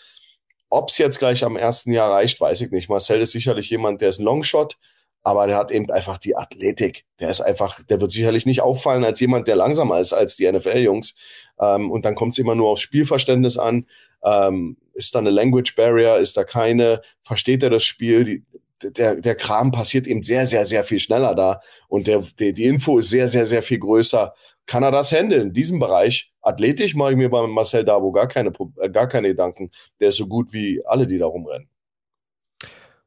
Ob 0.70 0.88
es 0.88 0.98
jetzt 0.98 1.18
gleich 1.18 1.44
am 1.44 1.56
ersten 1.56 1.92
Jahr 1.92 2.12
reicht, 2.12 2.40
weiß 2.40 2.60
ich 2.60 2.70
nicht. 2.70 2.88
Marcel 2.88 3.20
ist 3.20 3.32
sicherlich 3.32 3.70
jemand, 3.70 4.00
der 4.00 4.10
ist 4.10 4.20
ein 4.20 4.24
Longshot, 4.24 4.78
aber 5.22 5.46
der 5.46 5.56
hat 5.56 5.70
eben 5.70 5.90
einfach 5.90 6.18
die 6.18 6.36
Athletik. 6.36 7.04
Der 7.20 7.30
ist 7.30 7.40
einfach, 7.40 7.82
der 7.84 8.00
wird 8.00 8.12
sicherlich 8.12 8.46
nicht 8.46 8.60
auffallen 8.60 9.04
als 9.04 9.20
jemand, 9.20 9.48
der 9.48 9.56
langsamer 9.56 10.00
ist 10.00 10.12
als 10.12 10.36
die 10.36 10.50
NFL-Jungs. 10.50 11.14
Ähm, 11.60 11.90
und 11.90 12.04
dann 12.04 12.14
kommt 12.14 12.34
es 12.34 12.38
immer 12.38 12.54
nur 12.54 12.70
aufs 12.70 12.82
Spielverständnis 12.82 13.56
an. 13.58 13.86
Ähm, 14.24 14.76
ist 14.94 15.14
da 15.14 15.20
eine 15.20 15.30
Language 15.30 15.74
Barrier? 15.76 16.16
Ist 16.16 16.36
da 16.36 16.44
keine? 16.44 17.02
Versteht 17.22 17.62
er 17.62 17.70
das 17.70 17.84
Spiel? 17.84 18.24
Die, 18.24 18.44
der, 18.90 19.16
der 19.16 19.34
Kram 19.36 19.70
passiert 19.70 20.06
eben 20.06 20.22
sehr, 20.22 20.46
sehr, 20.46 20.66
sehr 20.66 20.84
viel 20.84 20.98
schneller 20.98 21.36
da 21.36 21.60
und 21.88 22.08
der, 22.08 22.24
der, 22.38 22.52
die 22.52 22.64
Info 22.64 22.98
ist 22.98 23.10
sehr, 23.10 23.28
sehr, 23.28 23.46
sehr 23.46 23.62
viel 23.62 23.78
größer. 23.78 24.34
Kann 24.66 24.82
er 24.82 24.90
das 24.90 25.12
handeln? 25.12 25.48
In 25.48 25.52
diesem 25.52 25.78
Bereich, 25.78 26.32
athletisch 26.40 26.94
mache 26.94 27.12
ich 27.12 27.16
mir 27.16 27.28
bei 27.30 27.46
Marcel 27.46 27.84
Dabo 27.84 28.12
gar 28.12 28.28
keine, 28.28 28.52
äh, 28.78 28.90
gar 28.90 29.08
keine 29.08 29.28
Gedanken. 29.28 29.70
Der 30.00 30.08
ist 30.08 30.16
so 30.16 30.26
gut 30.26 30.52
wie 30.52 30.84
alle, 30.86 31.06
die 31.06 31.18
da 31.18 31.26
rumrennen. 31.26 31.68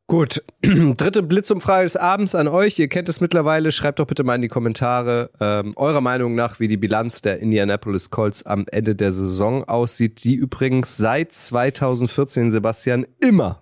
Gut, 0.08 0.43
dritte 0.62 1.24
Blitzumfrage 1.24 1.86
des 1.86 1.95
Abends 1.95 2.36
an 2.36 2.47
euch. 2.47 2.78
Ihr 2.78 2.88
kennt 2.88 3.10
es 3.10 3.22
mittlerweile. 3.22 3.72
Schreibt 3.72 3.99
doch 3.99 4.06
bitte 4.06 4.24
mal 4.24 4.36
in 4.36 4.43
die 4.43 4.47
Kommentare 4.47 5.32
ähm, 5.39 5.74
eurer 5.76 6.01
Meinung 6.01 6.36
nach, 6.36 6.60
wie 6.60 6.68
die 6.68 6.78
Bilanz 6.78 7.22
der 7.22 7.39
Indianapolis 7.39 8.12
Colts 8.12 8.45
am 8.45 8.66
Ende 8.72 8.95
der 8.95 9.12
Saison 9.12 9.64
aussieht, 9.64 10.24
die 10.24 10.36
übrigens 10.36 10.97
seit 10.97 11.34
2014, 11.34 12.51
Sebastian, 12.51 13.08
immer 13.20 13.62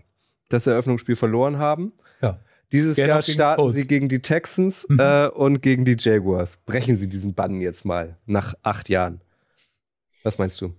das 0.49 0.67
Eröffnungsspiel 0.67 1.15
verloren 1.15 1.57
haben. 1.57 1.93
Dieses 2.73 2.95
Gerne 2.95 3.09
Jahr 3.09 3.21
starten 3.21 3.71
sie 3.71 3.85
gegen 3.85 4.09
die 4.09 4.19
Texans 4.19 4.87
mhm. 4.89 4.99
äh, 4.99 5.27
und 5.27 5.61
gegen 5.61 5.85
die 5.85 5.95
Jaguars. 5.97 6.57
Brechen 6.65 6.97
sie 6.97 7.07
diesen 7.07 7.35
Bann 7.35 7.61
jetzt 7.61 7.85
mal 7.85 8.17
nach 8.25 8.55
acht 8.63 8.89
Jahren. 8.89 9.21
Was 10.23 10.39
meinst 10.39 10.59
du? 10.59 10.73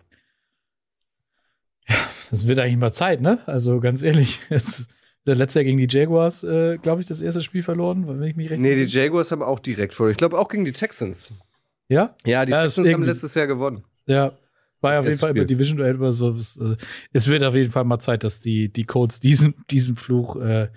Ja, 1.88 1.94
das 2.30 2.48
wird 2.48 2.58
eigentlich 2.58 2.78
mal 2.78 2.92
Zeit, 2.92 3.20
ne? 3.20 3.38
Also 3.46 3.78
ganz 3.78 4.02
ehrlich, 4.02 4.40
jetzt, 4.50 4.88
der 5.26 5.34
letzte 5.34 5.60
Jahr 5.60 5.64
gegen 5.64 5.78
die 5.78 5.88
Jaguars, 5.88 6.44
äh, 6.44 6.78
glaube 6.78 7.00
ich, 7.00 7.06
das 7.06 7.20
erste 7.20 7.42
Spiel 7.42 7.62
verloren, 7.62 8.06
wenn 8.06 8.22
ich 8.22 8.36
mich 8.36 8.50
recht 8.50 8.60
Nee, 8.60 8.74
die 8.74 8.84
Jaguars 8.84 9.32
haben 9.32 9.42
auch 9.42 9.58
direkt 9.58 9.94
vor. 9.94 10.10
Ich 10.10 10.16
glaube 10.16 10.38
auch 10.38 10.48
gegen 10.48 10.64
die 10.64 10.72
Texans. 10.72 11.28
Ja? 11.88 12.14
Ja, 12.24 12.44
die 12.44 12.52
ja, 12.52 12.62
Texans 12.62 12.88
haben 12.88 13.04
letztes 13.04 13.34
Jahr 13.34 13.46
gewonnen. 13.46 13.84
Ja, 14.06 14.32
war 14.80 14.92
ja 14.92 15.00
auf 15.00 15.06
jeden 15.06 15.18
Fall 15.18 15.30
über 15.30 15.44
Division 15.44 15.78
Duell 15.78 15.96
oder 15.96 16.12
so. 16.12 16.30
Äh, 16.30 16.76
es 17.12 17.26
wird 17.26 17.42
auf 17.42 17.54
jeden 17.54 17.70
Fall 17.70 17.84
mal 17.84 18.00
Zeit, 18.00 18.22
dass 18.22 18.40
die, 18.40 18.72
die 18.72 18.84
Colts 18.84 19.18
diesen, 19.18 19.54
diesen 19.70 19.96
Fluch 19.96 20.36
äh, 20.36 20.68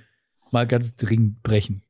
mal 0.51 0.65
ganz 0.65 0.95
dringend 0.95 1.43
brechen. 1.43 1.83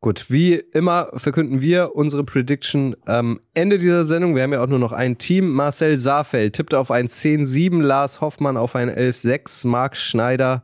Gut, 0.00 0.30
wie 0.30 0.54
immer 0.54 1.10
verkünden 1.14 1.60
wir 1.60 1.96
unsere 1.96 2.22
Prediction 2.22 2.96
am 3.04 3.40
Ende 3.54 3.78
dieser 3.78 4.04
Sendung. 4.04 4.36
Wir 4.36 4.44
haben 4.44 4.52
ja 4.52 4.62
auch 4.62 4.68
nur 4.68 4.78
noch 4.78 4.92
ein 4.92 5.18
Team. 5.18 5.52
Marcel 5.52 5.98
Saarfeld 5.98 6.54
tippt 6.54 6.72
auf 6.72 6.92
ein 6.92 7.08
10-7, 7.08 7.82
Lars 7.82 8.20
Hoffmann 8.20 8.56
auf 8.56 8.76
ein 8.76 8.90
11-6, 8.90 9.66
Marc 9.66 9.96
Schneider, 9.96 10.62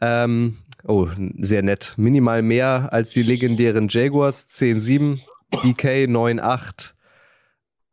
ähm, 0.00 0.58
oh, 0.84 1.08
sehr 1.38 1.62
nett, 1.62 1.94
minimal 1.96 2.42
mehr 2.42 2.92
als 2.92 3.10
die 3.10 3.22
legendären 3.22 3.88
Jaguars, 3.88 4.48
10-7, 4.48 5.20
DK 5.64 6.08
9-8. 6.08 6.92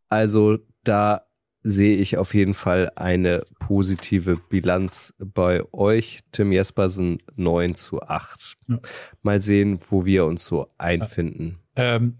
Also 0.09 0.59
da 0.83 1.27
sehe 1.63 1.97
ich 1.97 2.17
auf 2.17 2.33
jeden 2.33 2.53
Fall 2.53 2.91
eine 2.95 3.43
positive 3.59 4.37
Bilanz 4.37 5.13
bei 5.19 5.61
euch. 5.73 6.21
Tim 6.31 6.51
Jespersen 6.51 7.21
9 7.35 7.75
zu 7.75 8.01
8. 8.01 8.55
Ja. 8.67 8.79
Mal 9.21 9.41
sehen, 9.41 9.79
wo 9.89 10.05
wir 10.05 10.25
uns 10.25 10.45
so 10.45 10.69
einfinden. 10.77 11.59
Ähm, 11.75 12.19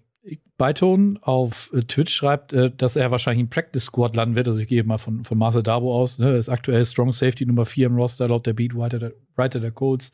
Beiton 0.58 1.20
auf 1.22 1.72
äh, 1.74 1.82
Twitch 1.82 2.14
schreibt, 2.14 2.54
äh, 2.54 2.72
dass 2.76 2.96
er 2.96 3.12
wahrscheinlich 3.12 3.42
im 3.42 3.50
Practice 3.50 3.86
Squad 3.86 4.16
landen 4.16 4.36
wird. 4.36 4.48
Also 4.48 4.60
ich 4.60 4.68
gehe 4.68 4.84
mal 4.84 4.98
von, 4.98 5.24
von 5.24 5.38
Marcel 5.38 5.64
Dabo 5.64 5.96
aus. 5.96 6.20
Ne? 6.20 6.36
Ist 6.36 6.50
aktuell 6.50 6.84
Strong 6.84 7.14
Safety 7.14 7.46
Nummer 7.46 7.66
4 7.66 7.88
im 7.88 7.96
Roster 7.96 8.28
laut 8.28 8.46
der 8.46 8.54
Beatwriter 8.54 9.00
der, 9.00 9.14
Writer 9.36 9.60
der 9.60 9.72
Colts. 9.72 10.12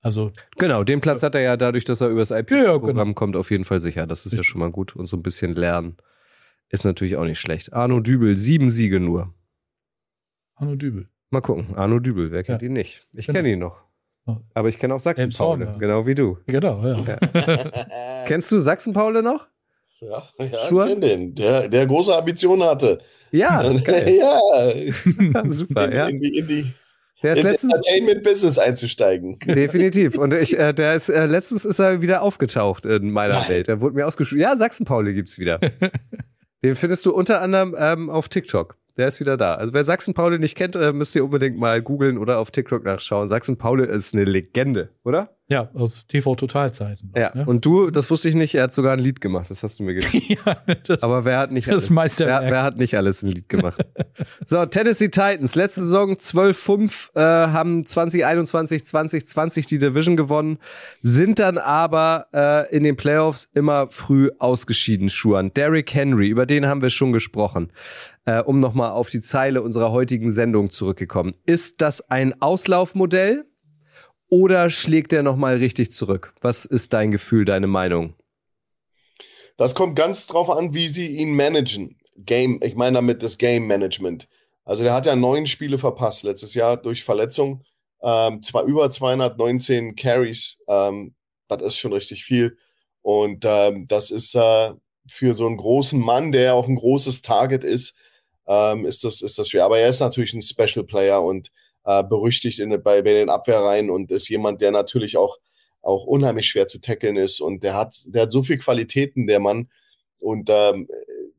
Also 0.00 0.32
genau, 0.58 0.84
den 0.84 1.00
Platz 1.00 1.22
hat 1.22 1.34
er 1.34 1.40
ja 1.40 1.56
dadurch, 1.56 1.86
dass 1.86 2.02
er 2.02 2.08
übers 2.08 2.30
IP-Programm 2.30 2.96
ja, 2.96 3.04
genau. 3.04 3.14
kommt, 3.14 3.36
auf 3.36 3.50
jeden 3.50 3.64
Fall 3.64 3.80
sicher. 3.80 4.06
Das 4.06 4.26
ist 4.26 4.34
ja 4.34 4.44
schon 4.44 4.60
mal 4.60 4.70
gut 4.70 4.94
und 4.94 5.06
so 5.06 5.16
ein 5.16 5.22
bisschen 5.22 5.54
lernen. 5.54 5.96
Ist 6.68 6.84
natürlich 6.84 7.16
auch 7.16 7.24
nicht 7.24 7.40
schlecht. 7.40 7.72
Arno 7.72 8.00
Dübel, 8.00 8.36
sieben 8.36 8.70
Siege 8.70 9.00
nur. 9.00 9.32
Arno 10.56 10.76
Dübel. 10.76 11.08
Mal 11.30 11.40
gucken. 11.40 11.74
Arno 11.74 12.00
Dübel, 12.00 12.30
wer 12.32 12.42
kennt 12.42 12.60
ja. 12.60 12.66
ihn 12.66 12.74
nicht? 12.74 13.08
Ich 13.12 13.26
genau. 13.26 13.38
kenne 13.38 13.52
ihn 13.52 13.58
noch. 13.58 13.82
Aber 14.54 14.68
ich 14.68 14.78
kenne 14.78 14.94
auch 14.94 15.00
Sachsen-Paule, 15.00 15.66
ja. 15.66 15.76
genau 15.78 16.06
wie 16.06 16.14
du. 16.14 16.38
Genau, 16.46 16.82
ja. 16.82 16.96
ja. 17.06 18.24
Kennst 18.26 18.50
du 18.50 18.58
Sachsen-Paule 18.58 19.22
noch? 19.22 19.46
Ja, 20.00 20.22
ja 20.38 20.46
ich 20.46 20.70
kenne 20.70 21.00
den, 21.00 21.34
der, 21.34 21.68
der 21.68 21.86
große 21.86 22.14
Ambitionen 22.16 22.62
hatte. 22.62 23.00
Ja, 23.30 23.62
ja. 23.70 25.50
super, 25.50 25.94
ja. 25.94 26.08
In 26.08 26.20
die, 26.20 26.38
in 26.38 26.46
die 26.46 26.72
der 27.22 27.36
ist 27.36 27.44
ins 27.44 27.62
Entertainment-Business 27.64 28.58
einzusteigen. 28.58 29.38
Definitiv. 29.46 30.18
Und 30.18 30.34
ich, 30.34 30.58
äh, 30.58 30.74
der 30.74 30.94
ist, 30.94 31.08
äh, 31.08 31.24
letztens 31.24 31.64
ist 31.64 31.78
er 31.78 32.02
wieder 32.02 32.20
aufgetaucht 32.20 32.84
in 32.84 33.10
meiner 33.10 33.40
Nein. 33.40 33.48
Welt. 33.48 33.68
Er 33.68 33.80
wurde 33.80 33.94
mir 33.94 34.06
ausgeschrieben. 34.06 34.42
Ja, 34.42 34.56
Sachsen-Pauli 34.56 35.14
gibt's 35.14 35.38
wieder. 35.38 35.58
Den 36.62 36.74
findest 36.74 37.06
du 37.06 37.14
unter 37.14 37.40
anderem 37.40 37.74
ähm, 37.78 38.10
auf 38.10 38.28
TikTok. 38.28 38.76
Der 38.96 39.08
ist 39.08 39.18
wieder 39.18 39.36
da. 39.36 39.54
Also 39.54 39.74
wer 39.74 39.82
Sachsen-Pauli 39.82 40.38
nicht 40.38 40.56
kennt, 40.56 40.76
äh, 40.76 40.92
müsst 40.92 41.16
ihr 41.16 41.24
unbedingt 41.24 41.58
mal 41.58 41.82
googeln 41.82 42.16
oder 42.16 42.38
auf 42.38 42.50
TikTok 42.50 42.84
nachschauen. 42.84 43.28
Sachsen-Pauli 43.28 43.86
ist 43.86 44.14
eine 44.14 44.24
Legende, 44.24 44.90
oder? 45.02 45.36
Ja, 45.46 45.68
aus 45.74 46.06
TV-Totalzeiten. 46.06 47.12
Ja, 47.14 47.34
ne? 47.34 47.44
und 47.44 47.66
du, 47.66 47.90
das 47.90 48.10
wusste 48.10 48.30
ich 48.30 48.34
nicht, 48.34 48.54
er 48.54 48.62
hat 48.62 48.72
sogar 48.72 48.94
ein 48.94 48.98
Lied 48.98 49.20
gemacht, 49.20 49.50
das 49.50 49.62
hast 49.62 49.78
du 49.78 49.82
mir 49.82 49.92
gesagt. 49.94 50.14
ja, 50.14 50.56
das, 50.86 51.02
Aber 51.02 51.26
wer 51.26 51.38
hat 51.38 51.52
nicht 51.52 51.68
alles, 51.68 51.90
wer, 51.90 52.18
wer, 52.18 52.62
hat 52.62 52.78
nicht 52.78 52.96
alles 52.96 53.22
ein 53.22 53.28
Lied 53.30 53.50
gemacht? 53.50 53.84
so, 54.46 54.64
Tennessee 54.64 55.08
Titans, 55.08 55.54
letzte 55.54 55.82
Saison 55.82 56.14
12-5, 56.14 57.14
äh, 57.14 57.20
haben 57.20 57.84
2021, 57.84 58.86
2020 58.86 59.66
die 59.66 59.78
Division 59.78 60.16
gewonnen, 60.16 60.58
sind 61.02 61.38
dann 61.38 61.58
aber 61.58 62.26
äh, 62.32 62.74
in 62.74 62.82
den 62.82 62.96
Playoffs 62.96 63.50
immer 63.52 63.88
früh 63.90 64.30
ausgeschieden, 64.38 65.10
Schuhan. 65.10 65.52
Derrick 65.52 65.92
Henry, 65.92 66.28
über 66.28 66.46
den 66.46 66.66
haben 66.66 66.80
wir 66.80 66.90
schon 66.90 67.12
gesprochen. 67.12 67.70
Äh, 68.24 68.40
um 68.40 68.58
nochmal 68.58 68.92
auf 68.92 69.10
die 69.10 69.20
Zeile 69.20 69.60
unserer 69.60 69.92
heutigen 69.92 70.32
Sendung 70.32 70.70
zurückgekommen. 70.70 71.34
Ist 71.44 71.82
das 71.82 72.00
ein 72.10 72.40
Auslaufmodell? 72.40 73.44
Oder 74.34 74.68
schlägt 74.68 75.12
er 75.12 75.22
nochmal 75.22 75.58
richtig 75.58 75.92
zurück? 75.92 76.34
Was 76.40 76.64
ist 76.64 76.92
dein 76.92 77.12
Gefühl, 77.12 77.44
deine 77.44 77.68
Meinung? 77.68 78.14
Das 79.56 79.76
kommt 79.76 79.94
ganz 79.94 80.26
drauf 80.26 80.50
an, 80.50 80.74
wie 80.74 80.88
sie 80.88 81.06
ihn 81.06 81.36
managen. 81.36 82.00
Game, 82.16 82.58
ich 82.60 82.74
meine 82.74 82.94
damit 82.94 83.22
das 83.22 83.38
Game 83.38 83.68
Management. 83.68 84.26
Also 84.64 84.82
der 84.82 84.92
hat 84.92 85.06
ja 85.06 85.14
neun 85.14 85.46
Spiele 85.46 85.78
verpasst 85.78 86.24
letztes 86.24 86.54
Jahr 86.54 86.76
durch 86.76 87.04
Verletzung. 87.04 87.62
Ähm, 88.02 88.42
zwar 88.42 88.64
über 88.64 88.90
219 88.90 89.94
Carries, 89.94 90.58
ähm, 90.66 91.14
das 91.46 91.62
ist 91.62 91.76
schon 91.76 91.92
richtig 91.92 92.24
viel. 92.24 92.58
Und 93.02 93.44
ähm, 93.46 93.86
das 93.86 94.10
ist 94.10 94.34
äh, 94.34 94.72
für 95.06 95.34
so 95.34 95.46
einen 95.46 95.58
großen 95.58 96.00
Mann, 96.00 96.32
der 96.32 96.54
auch 96.54 96.66
ein 96.66 96.74
großes 96.74 97.22
Target 97.22 97.62
ist, 97.62 97.96
ähm, 98.48 98.84
ist, 98.84 99.04
das, 99.04 99.22
ist 99.22 99.38
das 99.38 99.50
schwer. 99.50 99.64
Aber 99.64 99.78
er 99.78 99.90
ist 99.90 100.00
natürlich 100.00 100.34
ein 100.34 100.42
Special 100.42 100.84
Player 100.84 101.22
und 101.22 101.52
äh, 101.84 102.02
berüchtigt 102.02 102.58
in, 102.58 102.70
bei, 102.82 103.02
bei 103.02 103.12
den 103.14 103.30
Abwehrreihen 103.30 103.90
und 103.90 104.10
ist 104.10 104.28
jemand, 104.28 104.60
der 104.60 104.70
natürlich 104.70 105.16
auch, 105.16 105.38
auch 105.82 106.04
unheimlich 106.04 106.46
schwer 106.46 106.66
zu 106.66 106.78
tackeln 106.80 107.16
ist. 107.16 107.40
Und 107.40 107.62
der 107.62 107.74
hat, 107.74 107.94
der 108.06 108.22
hat 108.22 108.32
so 108.32 108.42
viel 108.42 108.58
Qualitäten, 108.58 109.26
der 109.26 109.40
Mann. 109.40 109.68
Und 110.20 110.48
ähm, 110.50 110.88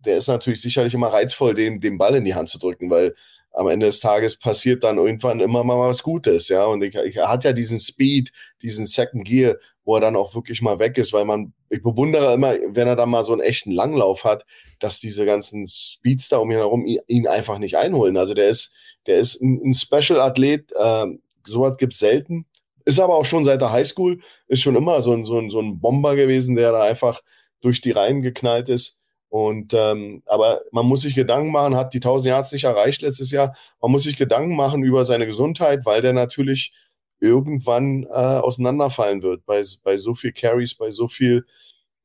der 0.06 0.18
ist 0.18 0.28
natürlich 0.28 0.62
sicherlich 0.62 0.94
immer 0.94 1.08
reizvoll, 1.08 1.56
den, 1.56 1.82
den 1.82 1.98
Ball 1.98 2.16
in 2.16 2.26
die 2.26 2.36
Hand 2.36 2.50
zu 2.50 2.60
drücken, 2.60 2.90
weil 2.90 3.16
am 3.56 3.70
Ende 3.70 3.86
des 3.86 4.02
Tages 4.02 4.38
passiert 4.38 4.84
dann 4.84 4.98
irgendwann 4.98 5.40
immer 5.40 5.64
mal 5.64 5.90
was 5.90 6.04
Gutes, 6.04 6.50
ja. 6.50 6.66
Und 6.66 6.84
ich, 6.84 6.94
ich, 6.96 7.16
er 7.16 7.30
hat 7.30 7.46
ja 7.46 7.54
diesen 7.54 7.80
Speed, 7.80 8.32
diesen 8.62 8.86
Second 8.86 9.26
Gear, 9.26 9.56
wo 9.86 9.96
er 9.96 10.02
dann 10.02 10.18
auch 10.18 10.36
wirklich 10.36 10.62
mal 10.62 10.78
weg 10.80 10.98
ist, 10.98 11.14
weil 11.14 11.26
man, 11.26 11.54
ich 11.70 11.82
bewundere 11.82 12.34
immer, 12.34 12.56
wenn 12.68 12.88
er 12.88 12.98
dann 12.98 13.10
mal 13.10 13.24
so 13.24 13.32
einen 13.32 13.42
echten 13.42 13.72
Langlauf 13.72 14.26
hat, 14.26 14.46
dass 14.80 15.00
diese 15.00 15.26
ganzen 15.26 15.68
Speedster 15.68 16.42
um 16.42 16.52
ihn 16.52 16.58
herum 16.58 16.86
ihn 16.86 17.28
einfach 17.28 17.58
nicht 17.58 17.78
einholen. 17.78 18.18
Also 18.18 18.34
der 18.34 18.50
ist, 18.50 18.76
der 19.08 19.18
ist 19.18 19.42
ein, 19.42 19.62
ein 19.64 19.74
Special-Athlet, 19.74 20.72
äh, 20.72 21.06
sowas 21.46 21.78
gibt 21.78 21.94
es 21.94 22.00
selten. 22.00 22.46
Ist 22.86 23.00
aber 23.00 23.16
auch 23.16 23.26
schon 23.26 23.44
seit 23.44 23.62
der 23.62 23.72
Highschool, 23.72 24.20
ist 24.48 24.62
schon 24.62 24.76
immer 24.76 25.02
so 25.02 25.12
ein, 25.12 25.26
so, 25.26 25.38
ein, 25.38 25.50
so 25.50 25.60
ein 25.60 25.80
Bomber 25.80 26.16
gewesen, 26.16 26.56
der 26.56 26.72
da 26.72 26.84
einfach 26.84 27.22
durch 27.62 27.82
die 27.82 27.92
Reihen 27.92 28.22
geknallt 28.22 28.70
ist. 28.70 29.02
Und 29.30 29.74
ähm, 29.74 30.22
aber 30.28 30.62
man 30.72 30.86
muss 30.86 31.02
sich 31.02 31.16
Gedanken 31.16 31.52
machen, 31.52 31.76
hat 31.76 31.94
die 31.94 31.98
1000 31.98 32.30
Yards 32.30 32.52
nicht 32.52 32.64
erreicht 32.64 33.02
letztes 33.02 33.32
Jahr. 33.32 33.56
Man 33.82 33.92
muss 33.92 34.04
sich 34.04 34.18
Gedanken 34.18 34.56
machen 34.56 34.84
über 34.84 35.04
seine 35.04 35.26
Gesundheit, 35.26 35.86
weil 35.86 36.02
der 36.02 36.14
natürlich 36.14 36.74
irgendwann 37.20 38.04
äh, 38.04 38.08
auseinanderfallen 38.08 39.24
wird 39.24 39.46
bei, 39.46 39.64
bei 39.84 39.98
so 39.98 40.14
viel 40.14 40.32
Carries, 40.32 40.76
bei 40.76 40.92
so 40.92 41.08
viel, 41.08 41.46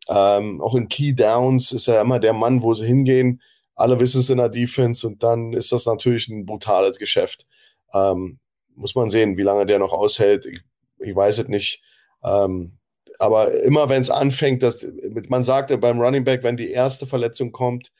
ähm, 0.08 0.60
auch 0.60 0.74
in 0.74 0.88
Key 0.88 1.12
Downs 1.12 1.72
ist 1.72 1.88
er 1.88 2.00
immer 2.00 2.18
der 2.18 2.32
Mann, 2.32 2.62
wo 2.62 2.74
sie 2.74 2.86
hingehen. 2.86 3.40
Alle 3.80 3.98
wissen 3.98 4.20
es 4.20 4.30
in 4.30 4.38
der 4.38 4.50
Defense 4.50 5.06
und 5.06 5.22
dann 5.22 5.54
ist 5.54 5.72
das 5.72 5.86
natürlich 5.86 6.28
ein 6.28 6.44
brutales 6.44 6.98
Geschäft. 6.98 7.46
Ähm, 7.94 8.38
muss 8.74 8.94
man 8.94 9.10
sehen, 9.10 9.36
wie 9.36 9.42
lange 9.42 9.66
der 9.66 9.78
noch 9.78 9.92
aushält. 9.92 10.44
Ich, 10.46 10.60
ich 10.98 11.16
weiß 11.16 11.38
es 11.38 11.48
nicht. 11.48 11.82
Ähm, 12.22 12.78
aber 13.18 13.52
immer 13.62 13.88
wenn 13.88 14.02
es 14.02 14.10
anfängt, 14.10 14.62
dass 14.62 14.86
man 15.28 15.44
sagte 15.44 15.78
beim 15.78 16.00
Running 16.00 16.24
Back, 16.24 16.42
wenn 16.42 16.56
die 16.56 16.70
erste 16.70 17.06
Verletzung 17.06 17.52
kommt, 17.52 17.90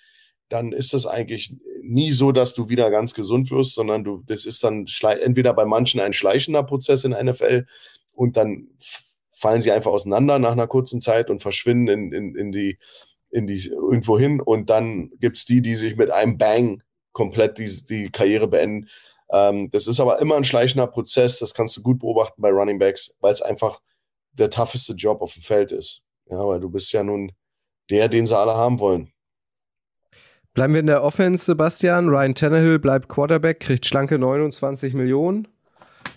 dann 0.50 0.72
ist 0.72 0.92
das 0.92 1.06
eigentlich 1.06 1.54
nie 1.82 2.12
so, 2.12 2.32
dass 2.32 2.54
du 2.54 2.68
wieder 2.68 2.90
ganz 2.90 3.14
gesund 3.14 3.50
wirst, 3.50 3.74
sondern 3.74 4.04
du, 4.04 4.22
das 4.26 4.44
ist 4.44 4.62
dann 4.64 4.86
entweder 5.20 5.54
bei 5.54 5.64
manchen 5.64 6.00
ein 6.00 6.12
schleichender 6.12 6.62
Prozess 6.62 7.04
in 7.04 7.12
der 7.12 7.24
NFL 7.24 7.66
und 8.14 8.36
dann 8.36 8.68
fallen 9.30 9.62
sie 9.62 9.72
einfach 9.72 9.92
auseinander 9.92 10.38
nach 10.38 10.52
einer 10.52 10.66
kurzen 10.66 11.00
Zeit 11.00 11.30
und 11.30 11.40
verschwinden 11.40 11.88
in, 11.88 12.12
in, 12.12 12.34
in 12.36 12.52
die, 12.52 12.78
in 13.30 13.46
die 13.46 13.68
irgendwo 13.68 14.18
hin 14.18 14.40
und 14.40 14.70
dann 14.70 15.10
gibt 15.18 15.36
es 15.38 15.44
die, 15.44 15.62
die 15.62 15.76
sich 15.76 15.96
mit 15.96 16.10
einem 16.10 16.38
Bang 16.38 16.82
komplett 17.12 17.58
die, 17.58 17.70
die 17.88 18.10
Karriere 18.10 18.48
beenden. 18.48 18.88
Ähm, 19.30 19.70
das 19.70 19.86
ist 19.86 20.00
aber 20.00 20.18
immer 20.20 20.36
ein 20.36 20.44
schleichender 20.44 20.86
Prozess, 20.86 21.38
das 21.38 21.54
kannst 21.54 21.76
du 21.76 21.82
gut 21.82 22.00
beobachten 22.00 22.42
bei 22.42 22.50
Running 22.50 22.78
Backs, 22.78 23.16
weil 23.20 23.32
es 23.32 23.42
einfach 23.42 23.80
der 24.32 24.50
tougheste 24.50 24.94
Job 24.94 25.20
auf 25.22 25.34
dem 25.34 25.42
Feld 25.42 25.72
ist. 25.72 26.02
Ja, 26.26 26.46
weil 26.46 26.60
du 26.60 26.70
bist 26.70 26.92
ja 26.92 27.02
nun 27.02 27.32
der, 27.90 28.08
den 28.08 28.26
sie 28.26 28.36
alle 28.36 28.54
haben 28.54 28.78
wollen. 28.78 29.12
Bleiben 30.52 30.72
wir 30.72 30.80
in 30.80 30.86
der 30.86 31.04
Offense, 31.04 31.44
Sebastian. 31.44 32.08
Ryan 32.08 32.34
Tannehill 32.34 32.78
bleibt 32.78 33.08
Quarterback, 33.08 33.60
kriegt 33.60 33.86
schlanke 33.86 34.18
29 34.18 34.94
Millionen. 34.94 35.46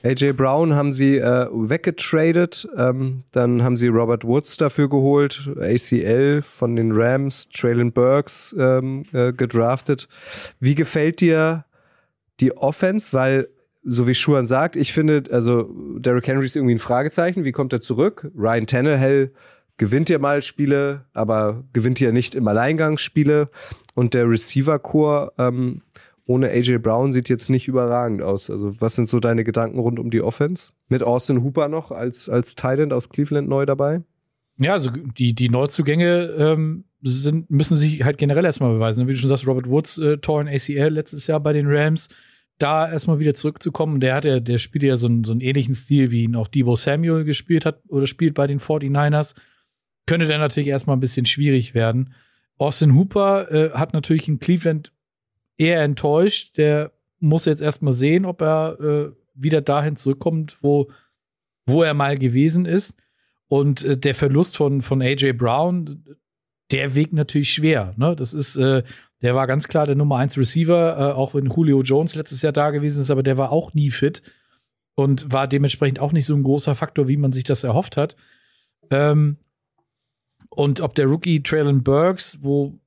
AJ 0.04 0.34
Brown 0.34 0.74
haben 0.74 0.92
sie 0.92 1.18
äh, 1.18 1.48
weggetradet. 1.52 2.68
Ähm, 2.78 3.24
dann 3.32 3.64
haben 3.64 3.78
sie 3.78 3.88
Robert 3.88 4.26
Woods 4.26 4.58
dafür 4.58 4.90
geholt, 4.90 5.50
ACL 5.58 6.42
von 6.42 6.76
den 6.76 6.92
Rams, 6.92 7.48
Traylon 7.50 7.94
Burks 7.94 8.54
ähm, 8.60 9.06
äh, 9.14 9.32
gedraftet. 9.32 10.10
Wie 10.60 10.76
gefällt 10.76 11.22
dir 11.22 11.66
die 12.42 12.56
Offense? 12.58 13.14
Weil 13.14 13.48
so 13.84 14.08
wie 14.08 14.16
Schuhan 14.16 14.46
sagt, 14.46 14.76
ich 14.76 14.94
finde, 14.94 15.24
also 15.32 15.70
Derrick 15.98 16.28
Henry 16.28 16.46
ist 16.46 16.56
irgendwie 16.56 16.76
ein 16.76 16.80
Fragezeichen. 16.80 17.46
Wie 17.46 17.52
kommt 17.52 17.74
er 17.74 17.82
zurück? 17.82 18.30
Ryan 18.36 18.68
Tannehill 18.68 19.32
gewinnt 19.78 20.10
ja 20.10 20.20
mal 20.20 20.42
Spiele, 20.42 21.06
aber 21.14 21.64
gewinnt 21.74 22.00
ja 22.00 22.12
nicht 22.12 22.36
im 22.36 22.48
Alleingang 22.48 22.98
Spiele. 22.98 23.50
Und 23.96 24.14
der 24.14 24.28
Receiver-Core 24.30 25.34
ähm, 25.38 25.82
ohne 26.26 26.50
AJ 26.50 26.78
Brown 26.78 27.12
sieht 27.12 27.30
jetzt 27.30 27.50
nicht 27.50 27.68
überragend 27.68 28.22
aus. 28.22 28.50
Also, 28.50 28.80
was 28.80 28.96
sind 28.96 29.10
so 29.10 29.20
deine 29.20 29.44
Gedanken 29.44 29.80
rund 29.80 30.00
um 30.00 30.10
die 30.10 30.22
Offense? 30.22 30.72
Mit 30.88 31.04
Austin 31.04 31.44
Hooper 31.44 31.68
noch 31.68 31.92
als, 31.92 32.30
als 32.30 32.56
Titan 32.56 32.92
aus 32.92 33.10
Cleveland 33.10 33.50
neu 33.50 33.66
dabei? 33.66 34.02
Ja, 34.58 34.74
also 34.74 34.90
die, 34.92 35.34
die 35.34 35.50
Neuzugänge 35.50 36.34
ähm, 36.38 36.86
sind, 37.02 37.50
müssen 37.50 37.76
sich 37.76 38.04
halt 38.04 38.18
generell 38.18 38.46
erstmal 38.46 38.74
beweisen. 38.74 39.08
Wie 39.08 39.14
du 39.14 39.18
schon 39.18 39.30
sagst, 39.30 39.48
Robert 39.48 39.68
Woods, 39.68 39.98
äh, 39.98 40.18
Torn 40.18 40.48
ACL 40.48 40.90
letztes 40.90 41.28
Jahr 41.28 41.40
bei 41.40 41.54
den 41.54 41.68
Rams 41.68 42.10
da 42.60 42.90
erstmal 42.90 43.20
wieder 43.20 43.36
zurückzukommen. 43.36 44.00
Der 44.00 44.16
hat 44.16 44.26
ja, 44.26 44.40
der 44.40 44.58
spielt 44.58 44.84
ja 44.84 44.96
so 44.96 45.08
einen, 45.08 45.24
so 45.24 45.32
einen 45.32 45.42
ähnlichen 45.42 45.76
Stil, 45.76 46.12
wie 46.12 46.24
ihn 46.24 46.36
auch 46.36 46.48
Debo 46.48 46.76
Samuel 46.76 47.24
gespielt 47.24 47.66
hat 47.66 47.82
oder 47.88 48.08
spielt 48.08 48.36
bei 48.36 48.48
den 48.48 48.60
49ers. 48.60 49.36
Könnte 50.06 50.28
dann 50.28 50.40
natürlich 50.40 50.70
erstmal 50.70 50.96
ein 50.96 51.02
bisschen 51.02 51.26
schwierig 51.26 51.74
werden. 51.74 52.14
Austin 52.58 52.96
Hooper 52.96 53.52
äh, 53.52 53.72
hat 53.72 53.94
natürlich 53.94 54.28
in 54.28 54.40
Cleveland 54.40 54.94
eher 55.58 55.82
enttäuscht. 55.82 56.58
Der 56.58 56.92
muss 57.20 57.46
jetzt 57.46 57.62
erstmal 57.62 57.94
sehen, 57.94 58.26
ob 58.26 58.42
er 58.42 58.80
äh, 58.80 59.12
wieder 59.34 59.62
dahin 59.62 59.96
zurückkommt, 59.96 60.58
wo, 60.62 60.92
wo 61.66 61.84
er 61.84 61.94
mal 61.94 62.18
gewesen 62.18 62.66
ist. 62.66 62.96
Und 63.48 63.84
äh, 63.84 63.98
der 63.98 64.16
Verlust 64.16 64.58
von, 64.58 64.82
von 64.82 65.02
AJ 65.02 65.34
Brown, 65.34 66.04
der 66.72 66.96
wiegt 66.96 67.14
natürlich 67.14 67.54
schwer. 67.54 67.94
Ne? 67.98 68.16
Das 68.16 68.34
ist, 68.34 68.56
äh, 68.56 68.84
der 69.22 69.36
war 69.36 69.48
ganz 69.48 69.68
klar 69.68 69.86
der 69.86 69.96
Nummer 69.96 70.18
1 70.18 70.38
Receiver, 70.38 70.98
äh, 70.98 71.14
auch 71.14 71.34
wenn 71.34 71.50
Julio 71.50 71.82
Jones 71.82 72.16
letztes 72.16 72.42
Jahr 72.42 72.54
da 72.54 72.72
gewesen 72.72 73.02
ist, 73.02 73.12
aber 73.12 73.24
der 73.24 73.38
war 73.38 73.52
auch 73.52 73.74
nie 73.74 73.92
fit 73.92 74.22
und 74.96 75.32
war 75.32 75.48
dementsprechend 75.48 76.00
auch 76.00 76.12
nicht 76.12 76.26
so 76.26 76.36
ein 76.36 76.44
großer 76.44 76.76
Faktor, 76.76 77.08
wie 77.08 77.18
man 77.18 77.32
sich 77.32 77.44
das 77.44 77.64
erhofft 77.64 77.98
hat. 77.98 78.16
Ähm, 78.90 79.38
und 80.50 80.82
ob 80.82 80.94
der 80.96 81.06
Rookie 81.06 81.42
Traylon 81.42 81.84
Burks, 81.84 82.38
wo 82.42 82.80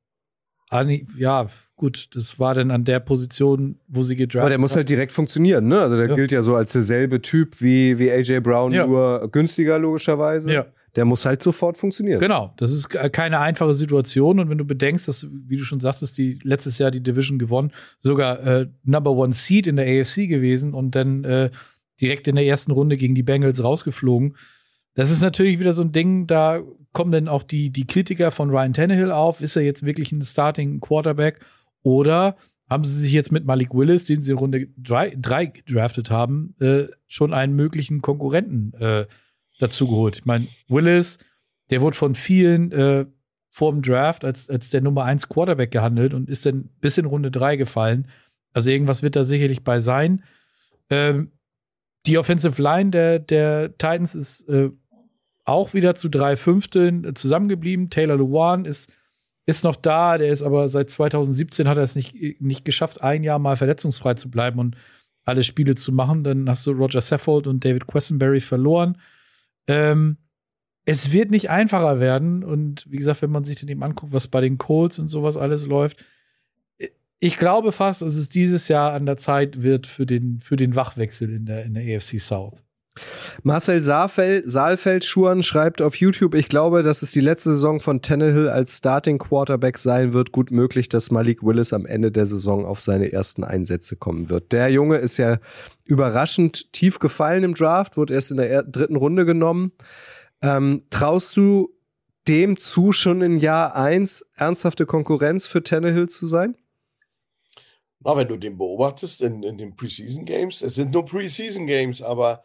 ja, 1.17 1.47
gut, 1.77 2.09
das 2.15 2.39
war 2.39 2.55
dann 2.55 2.71
an 2.71 2.85
der 2.85 3.01
Position, 3.01 3.79
wo 3.87 4.03
sie 4.03 4.17
gedraftet 4.17 4.41
Aber 4.41 4.49
der 4.51 4.59
muss 4.59 4.75
halt 4.75 4.89
direkt 4.89 5.13
funktionieren, 5.13 5.69
ne? 5.69 5.81
Also 5.81 5.97
der 5.97 6.09
ja. 6.09 6.15
gilt 6.15 6.33
ja 6.33 6.43
so 6.43 6.57
als 6.57 6.73
derselbe 6.73 7.23
Typ 7.23 7.61
wie, 7.61 7.99
wie 7.99 8.11
AJ 8.11 8.41
Brown, 8.41 8.73
ja. 8.73 8.87
nur 8.87 9.29
günstiger 9.31 9.79
logischerweise. 9.79 10.53
Ja. 10.53 10.67
Der 10.97 11.05
muss 11.05 11.27
halt 11.27 11.43
sofort 11.43 11.77
funktionieren. 11.77 12.21
Genau, 12.21 12.55
das 12.57 12.73
ist 12.73 12.89
keine 12.89 13.39
einfache 13.41 13.75
Situation. 13.75 14.41
Und 14.41 14.49
wenn 14.49 14.57
du 14.57 14.65
bedenkst, 14.65 15.07
dass, 15.07 15.27
wie 15.31 15.59
du 15.59 15.63
schon 15.63 15.79
sagtest, 15.79 16.17
die 16.17 16.39
letztes 16.43 16.79
Jahr 16.79 16.91
die 16.91 17.03
Division 17.03 17.39
gewonnen, 17.39 17.71
sogar 17.99 18.41
äh, 18.41 18.67
Number 18.83 19.11
One 19.11 19.35
Seed 19.35 19.67
in 19.67 19.77
der 19.77 19.87
AFC 19.87 20.27
gewesen 20.27 20.73
und 20.73 20.95
dann 20.95 21.25
äh, 21.25 21.51
direkt 22.01 22.29
in 22.29 22.37
der 22.37 22.47
ersten 22.47 22.73
Runde 22.73 22.97
gegen 22.97 23.15
die 23.15 23.23
Bengals 23.23 23.63
rausgeflogen. 23.63 24.37
Das 24.97 25.11
ist 25.11 25.23
natürlich 25.23 25.61
wieder 25.61 25.75
so 25.75 25.83
ein 25.83 25.93
Ding, 25.93 26.27
da 26.27 26.63
kommen 26.93 27.13
dann 27.13 27.29
auch 27.29 27.43
die, 27.43 27.71
die 27.71 27.87
Kritiker 27.87 28.31
von 28.31 28.49
Ryan 28.51 28.73
Tannehill 28.73 29.13
auf. 29.13 29.43
Ist 29.43 29.55
er 29.55 29.63
jetzt 29.63 29.85
wirklich 29.85 30.11
ein 30.11 30.23
Starting 30.23 30.81
Quarterback? 30.81 31.41
Oder 31.83 32.37
haben 32.69 32.83
sie 32.83 33.01
sich 33.01 33.13
jetzt 33.13 33.31
mit 33.31 33.45
Malik 33.45 33.75
Willis, 33.75 34.05
den 34.05 34.23
sie 34.23 34.33
in 34.33 34.39
Runde 34.39 34.69
3 34.79 35.47
gedraftet 35.47 36.11
haben, 36.11 36.57
äh, 36.61 36.87
schon 37.07 37.35
einen 37.35 37.55
möglichen 37.55 38.01
Konkurrenten 38.01 38.73
äh, 38.81 39.07
dazu 39.61 39.87
geholt. 39.87 40.17
Ich 40.17 40.25
meine, 40.25 40.49
Willis, 40.69 41.19
der 41.71 41.83
wurde 41.83 41.97
von 41.97 42.15
vielen 42.15 42.73
äh, 42.73 43.07
vor 43.51 43.73
dem 43.73 43.83
Draft 43.83 44.25
als, 44.25 44.49
als 44.49 44.71
der 44.71 44.83
Nummer 44.83 45.05
1 45.05 45.29
Quarterback 45.29 45.71
gehandelt 45.71 46.15
und 46.15 46.29
ist 46.31 46.47
dann 46.47 46.71
bis 46.81 46.99
in 46.99 47.05
Runde 47.05 47.31
3 47.31 47.57
gefallen. 47.57 48.09
Also 48.53 48.71
irgendwas 48.71 49.03
wird 49.03 49.15
da 49.15 49.25
sicherlich 49.25 49.63
bei 49.63 49.79
sein. 49.79 50.25
Ähm, 50.89 51.33
die 52.07 52.19
Offensive 52.19 52.61
Line 52.61 52.91
der, 52.91 53.19
der 53.19 53.77
Titans 53.77 54.15
ist 54.15 54.49
äh, 54.49 54.71
auch 55.47 55.73
wieder 55.75 55.95
zu 55.95 56.09
drei 56.09 56.37
Fünfteln 56.37 57.15
zusammengeblieben. 57.15 57.89
Taylor 57.89 58.17
Lewan 58.17 58.65
ist, 58.65 58.93
ist 59.47 59.65
noch 59.65 59.77
da, 59.77 60.19
der 60.19 60.29
ist 60.29 60.43
aber 60.43 60.69
seit 60.69 60.91
2017 60.91 61.69
hat 61.69 61.79
er 61.79 61.85
es 61.85 61.95
nicht, 61.95 62.41
nicht 62.41 62.65
geschafft, 62.65 63.01
ein 63.01 63.23
Jahr 63.23 63.39
mal 63.39 63.57
verletzungsfrei 63.57 64.15
zu 64.15 64.31
bleiben 64.31 64.59
und 64.59 64.77
alle 65.25 65.45
Spiele 65.45 65.75
zu 65.77 65.93
machen. 65.93 66.25
Dann 66.25 66.49
hast 66.49 66.67
du 66.67 66.73
Roger 66.73 67.01
Saffold 67.01 67.47
und 67.47 67.65
David 67.65 67.87
Questenberry 67.87 68.41
verloren. 68.41 68.99
Ähm, 69.69 70.19
es 70.85 71.13
wird 71.13 71.31
nicht 71.31 71.49
einfacher 71.49 72.01
werden. 72.01 72.45
Und 72.45 72.91
wie 72.91 72.97
gesagt, 72.97 73.23
wenn 73.23 73.31
man 73.31 73.45
sich 73.45 73.61
dann 73.61 73.69
eben 73.69 73.83
anguckt, 73.83 74.13
was 74.13 74.29
bei 74.29 74.41
den 74.41 74.59
Colts 74.59 74.99
und 74.99 75.09
sowas 75.09 75.37
alles 75.37 75.67
läuft, 75.67 76.05
ich 77.19 77.39
glaube 77.39 77.73
fast, 77.73 78.03
dass 78.03 78.15
es 78.15 78.29
dieses 78.29 78.69
Jahr 78.69 78.93
an 78.93 79.07
der 79.07 79.17
Zeit 79.17 79.63
wird 79.63 79.87
für 79.87 80.07
den, 80.07 80.39
für 80.41 80.57
den 80.57 80.75
Wachwechsel 80.75 81.33
in 81.33 81.47
der, 81.47 81.65
in 81.65 81.75
der 81.75 81.97
AFC 81.97 82.21
South. 82.21 82.66
Marcel 83.43 83.83
Saalfeld, 83.83 84.51
Saalfeld 84.51 85.05
Schuhan 85.05 85.43
schreibt 85.43 85.83
auf 85.83 85.97
YouTube, 85.97 86.35
ich 86.35 86.49
glaube, 86.49 86.83
dass 86.83 87.03
es 87.03 87.13
die 87.13 87.21
letzte 87.21 87.51
Saison 87.51 87.81
von 87.81 88.03
Tannehill 88.03 88.49
als 88.49 88.79
Starting 88.79 89.19
Quarterback 89.19 89.79
sein 89.79 90.13
wird. 90.13 90.33
Gut 90.33 90.51
möglich, 90.51 90.89
dass 90.89 91.11
Malik 91.11 91.43
Willis 91.43 91.73
am 91.73 91.87
Ende 91.87 92.11
der 92.11 92.27
Saison 92.27 92.65
auf 92.65 92.81
seine 92.81 93.13
ersten 93.13 93.45
Einsätze 93.45 93.97
kommen 93.97 94.31
wird. 94.31 94.53
Der 94.53 94.71
Junge 94.71 94.97
ist 94.97 95.17
ja 95.19 95.39
überraschend 95.85 96.73
tief 96.73 96.99
gefallen 96.99 97.45
im 97.45 97.55
Draft, 97.55 97.97
wurde 97.97 98.15
erst 98.15 98.31
in 98.31 98.39
der 98.39 98.63
dritten 98.63 98.97
Runde 98.97 99.25
genommen. 99.25 99.73
Ähm, 100.43 100.83
traust 100.91 101.37
du 101.37 101.71
dem 102.29 102.57
zu, 102.57 102.93
schon 102.93 103.23
in 103.23 103.39
Jahr 103.39 103.77
1 103.77 104.27
ernsthafte 104.35 104.87
Konkurrenz 104.87 105.47
für 105.47 105.63
Tannehill 105.63 106.09
zu 106.09 106.27
sein? 106.27 106.57
Na, 108.01 108.17
wenn 108.17 108.29
du 108.29 108.37
den 108.37 108.59
beobachtest 108.59 109.23
in, 109.23 109.43
in 109.43 109.59
den 109.59 109.75
Preseason 109.75 110.25
Games, 110.25 110.63
es 110.63 110.75
sind 110.75 110.93
nur 110.93 111.05
Preseason 111.05 111.67
Games, 111.67 112.03
aber 112.03 112.43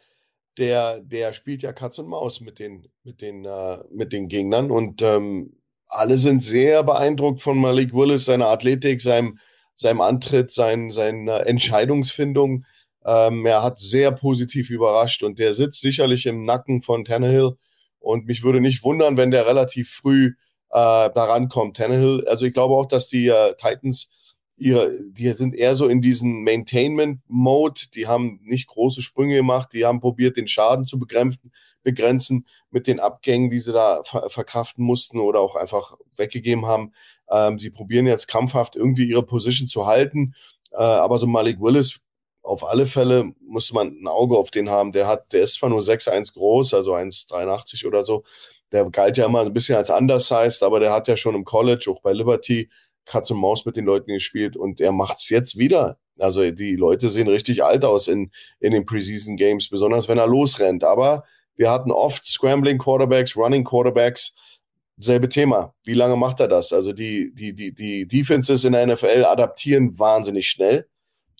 der, 0.57 1.01
der 1.01 1.33
spielt 1.33 1.63
ja 1.63 1.73
Katz 1.73 1.97
und 1.97 2.07
Maus 2.07 2.41
mit 2.41 2.59
den, 2.59 2.87
mit 3.03 3.21
den, 3.21 3.45
äh, 3.45 3.77
mit 3.91 4.13
den 4.13 4.27
Gegnern 4.27 4.71
und 4.71 5.01
ähm, 5.01 5.53
alle 5.87 6.17
sind 6.17 6.41
sehr 6.41 6.83
beeindruckt 6.83 7.41
von 7.41 7.59
Malik 7.59 7.93
Willis, 7.93 8.25
seiner 8.25 8.47
Athletik, 8.47 9.01
seinem, 9.01 9.39
seinem 9.75 10.01
Antritt, 10.01 10.51
sein, 10.51 10.89
seiner 10.91 11.45
Entscheidungsfindung. 11.45 12.65
Ähm, 13.05 13.45
er 13.45 13.61
hat 13.61 13.79
sehr 13.79 14.11
positiv 14.11 14.69
überrascht 14.69 15.21
und 15.21 15.37
der 15.37 15.53
sitzt 15.53 15.81
sicherlich 15.81 16.25
im 16.27 16.45
Nacken 16.45 16.81
von 16.81 17.03
Tannehill. 17.03 17.57
Und 17.99 18.25
mich 18.25 18.41
würde 18.43 18.61
nicht 18.61 18.83
wundern, 18.83 19.17
wenn 19.17 19.31
der 19.31 19.45
relativ 19.45 19.91
früh 19.91 20.27
äh, 20.69 21.09
daran 21.13 21.49
kommt. 21.49 21.77
Tannehill, 21.77 22.25
also 22.27 22.45
ich 22.45 22.53
glaube 22.53 22.75
auch, 22.75 22.85
dass 22.85 23.09
die 23.09 23.27
äh, 23.27 23.53
Titans 23.55 24.13
ihre, 24.61 24.99
die 25.01 25.33
sind 25.33 25.55
eher 25.55 25.75
so 25.75 25.87
in 25.87 26.01
diesen 26.01 26.43
Maintainment-Mode. 26.43 27.81
Die 27.95 28.07
haben 28.07 28.39
nicht 28.43 28.67
große 28.67 29.01
Sprünge 29.01 29.35
gemacht. 29.35 29.69
Die 29.73 29.85
haben 29.85 29.99
probiert, 29.99 30.37
den 30.37 30.47
Schaden 30.47 30.85
zu 30.85 30.99
begrenzen, 30.99 31.51
begrenzen 31.81 32.45
mit 32.69 32.85
den 32.85 32.99
Abgängen, 32.99 33.49
die 33.49 33.59
sie 33.59 33.73
da 33.73 34.03
ver 34.03 34.29
verkraften 34.29 34.85
mussten 34.85 35.19
oder 35.19 35.39
auch 35.39 35.55
einfach 35.55 35.97
weggegeben 36.15 36.67
haben. 36.67 36.93
Ähm, 37.29 37.57
sie 37.57 37.71
probieren 37.71 38.05
jetzt 38.05 38.27
krampfhaft 38.27 38.75
irgendwie 38.75 39.05
ihre 39.05 39.25
Position 39.25 39.67
zu 39.67 39.87
halten. 39.87 40.35
Äh, 40.71 40.77
aber 40.77 41.17
so 41.17 41.25
Malik 41.25 41.59
Willis, 41.59 41.99
auf 42.43 42.63
alle 42.63 42.85
Fälle 42.85 43.33
muss 43.41 43.73
man 43.73 43.87
ein 43.87 44.07
Auge 44.07 44.37
auf 44.37 44.51
den 44.51 44.69
haben. 44.69 44.91
Der 44.91 45.07
hat, 45.07 45.33
der 45.33 45.43
ist 45.43 45.55
zwar 45.55 45.69
nur 45.69 45.81
6'1 45.81 46.33
groß, 46.33 46.75
also 46.75 46.93
1,83 46.93 47.87
oder 47.87 48.03
so. 48.03 48.23
Der 48.71 48.89
galt 48.91 49.17
ja 49.17 49.25
immer 49.25 49.41
ein 49.41 49.53
bisschen 49.53 49.75
als 49.75 49.89
undersized, 49.89 50.63
aber 50.63 50.79
der 50.79 50.91
hat 50.91 51.07
ja 51.07 51.17
schon 51.17 51.35
im 51.35 51.45
College, 51.45 51.89
auch 51.89 52.01
bei 52.01 52.13
Liberty, 52.13 52.69
Katz 53.05 53.31
und 53.31 53.37
Maus 53.37 53.65
mit 53.65 53.75
den 53.75 53.85
Leuten 53.85 54.11
gespielt 54.13 54.55
und 54.55 54.79
er 54.81 54.91
macht 54.91 55.17
es 55.17 55.29
jetzt 55.29 55.57
wieder. 55.57 55.97
Also 56.19 56.49
die 56.51 56.75
Leute 56.75 57.09
sehen 57.09 57.27
richtig 57.27 57.63
alt 57.63 57.83
aus 57.83 58.07
in, 58.07 58.31
in 58.59 58.71
den 58.71 58.85
Preseason 58.85 59.37
Games, 59.37 59.69
besonders 59.69 60.07
wenn 60.07 60.17
er 60.17 60.27
losrennt. 60.27 60.83
Aber 60.83 61.23
wir 61.55 61.71
hatten 61.71 61.91
oft 61.91 62.25
Scrambling 62.25 62.77
Quarterbacks, 62.77 63.35
Running 63.35 63.63
Quarterbacks, 63.63 64.35
selbe 64.97 65.29
Thema. 65.29 65.73
Wie 65.83 65.93
lange 65.93 66.15
macht 66.15 66.39
er 66.39 66.47
das? 66.47 66.73
Also 66.73 66.93
die, 66.93 67.33
die, 67.33 67.53
die, 67.53 67.73
die 67.73 68.07
Defenses 68.07 68.63
in 68.63 68.73
der 68.73 68.85
NFL 68.85 69.25
adaptieren 69.25 69.97
wahnsinnig 69.97 70.47
schnell 70.47 70.87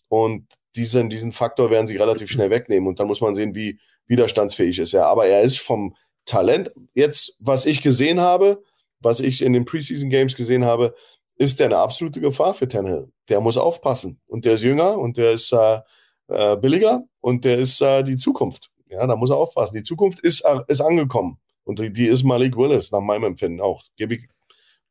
und 0.08 0.48
diesen, 0.76 1.10
diesen 1.10 1.32
Faktor 1.32 1.70
werden 1.70 1.88
sie 1.88 1.98
relativ 1.98 2.32
schnell 2.32 2.50
wegnehmen 2.50 2.88
und 2.88 3.00
dann 3.00 3.08
muss 3.08 3.22
man 3.22 3.36
sehen, 3.36 3.56
wie 3.56 3.80
widerstandsfähig 4.08 4.80
ist 4.80 4.94
er. 4.94 5.08
Aber 5.08 5.26
er 5.26 5.42
ist 5.42 5.60
vom 5.60 5.96
Talent, 6.26 6.72
jetzt, 6.94 7.36
was 7.40 7.66
ich 7.66 7.82
gesehen 7.82 8.20
habe, 8.20 8.64
was 9.00 9.20
ich 9.20 9.42
in 9.42 9.54
den 9.54 9.66
Preseason 9.66 10.10
Games 10.10 10.36
gesehen 10.36 10.66
habe, 10.66 10.96
ist 11.42 11.60
der 11.60 11.66
eine 11.68 11.78
absolute 11.80 12.22
Gefahr 12.22 12.54
für 12.54 12.68
Tannehill. 12.68 13.12
Der 13.28 13.42
muss 13.42 13.58
aufpassen. 13.58 14.20
Und 14.28 14.46
der 14.46 14.54
ist 14.54 14.64
jünger 14.64 15.00
und 15.00 15.18
der 15.18 15.32
ist 15.32 15.52
äh, 15.52 15.80
äh, 16.28 16.56
billiger 16.56 17.04
und 17.20 17.46
der 17.46 17.58
ist 17.58 17.82
äh, 17.82 18.04
die 18.04 18.18
Zukunft. 18.18 18.70
Ja, 18.90 19.08
da 19.08 19.16
muss 19.16 19.32
er 19.32 19.38
aufpassen. 19.38 19.76
Die 19.76 19.84
Zukunft 19.84 20.20
ist, 20.20 20.42
äh, 20.46 20.60
ist 20.68 20.82
angekommen. 20.82 21.40
Und 21.64 21.80
die, 21.80 21.92
die 21.92 22.08
ist 22.08 22.24
Malik 22.24 22.58
Willis, 22.58 22.92
nach 22.92 23.02
meinem 23.02 23.24
Empfinden 23.24 23.60
auch. 23.60 23.82
Gebe 23.98 24.16
ich 24.16 24.28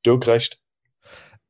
Dirk 0.05 0.27
recht. 0.27 0.59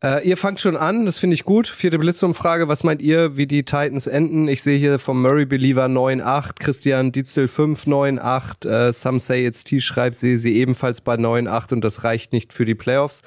Äh, 0.03 0.29
ihr 0.29 0.37
fangt 0.37 0.61
schon 0.61 0.77
an, 0.77 1.07
das 1.07 1.19
finde 1.19 1.33
ich 1.35 1.45
gut. 1.45 1.69
Vierte 1.69 1.99
Blitzumfrage, 1.99 2.69
was 2.69 2.85
meint 2.85 3.01
ihr, 3.01 3.39
wie 3.39 3.47
die 3.47 3.65
Titans 3.65 4.07
enden? 4.07 4.49
Ich 4.49 4.63
sehe 4.63 4.77
hier 4.77 4.99
vom 4.99 5.23
Murray 5.23 5.47
Believer 5.47 5.87
9-8, 5.87 6.59
Christian 6.59 7.13
Dietzel 7.13 7.47
5-9-8, 7.47 8.69
äh, 8.69 8.93
Some 8.93 9.21
Say 9.21 9.47
It's 9.47 9.65
T 9.65 9.81
schreibt, 9.81 10.19
sehe 10.19 10.39
sie 10.39 10.57
ebenfalls 10.57 11.01
bei 11.01 11.15
9-8 11.15 11.73
und 11.73 11.83
das 11.83 12.05
reicht 12.05 12.35
nicht 12.35 12.53
für 12.53 12.67
die 12.67 12.75
Playoffs. 12.75 13.23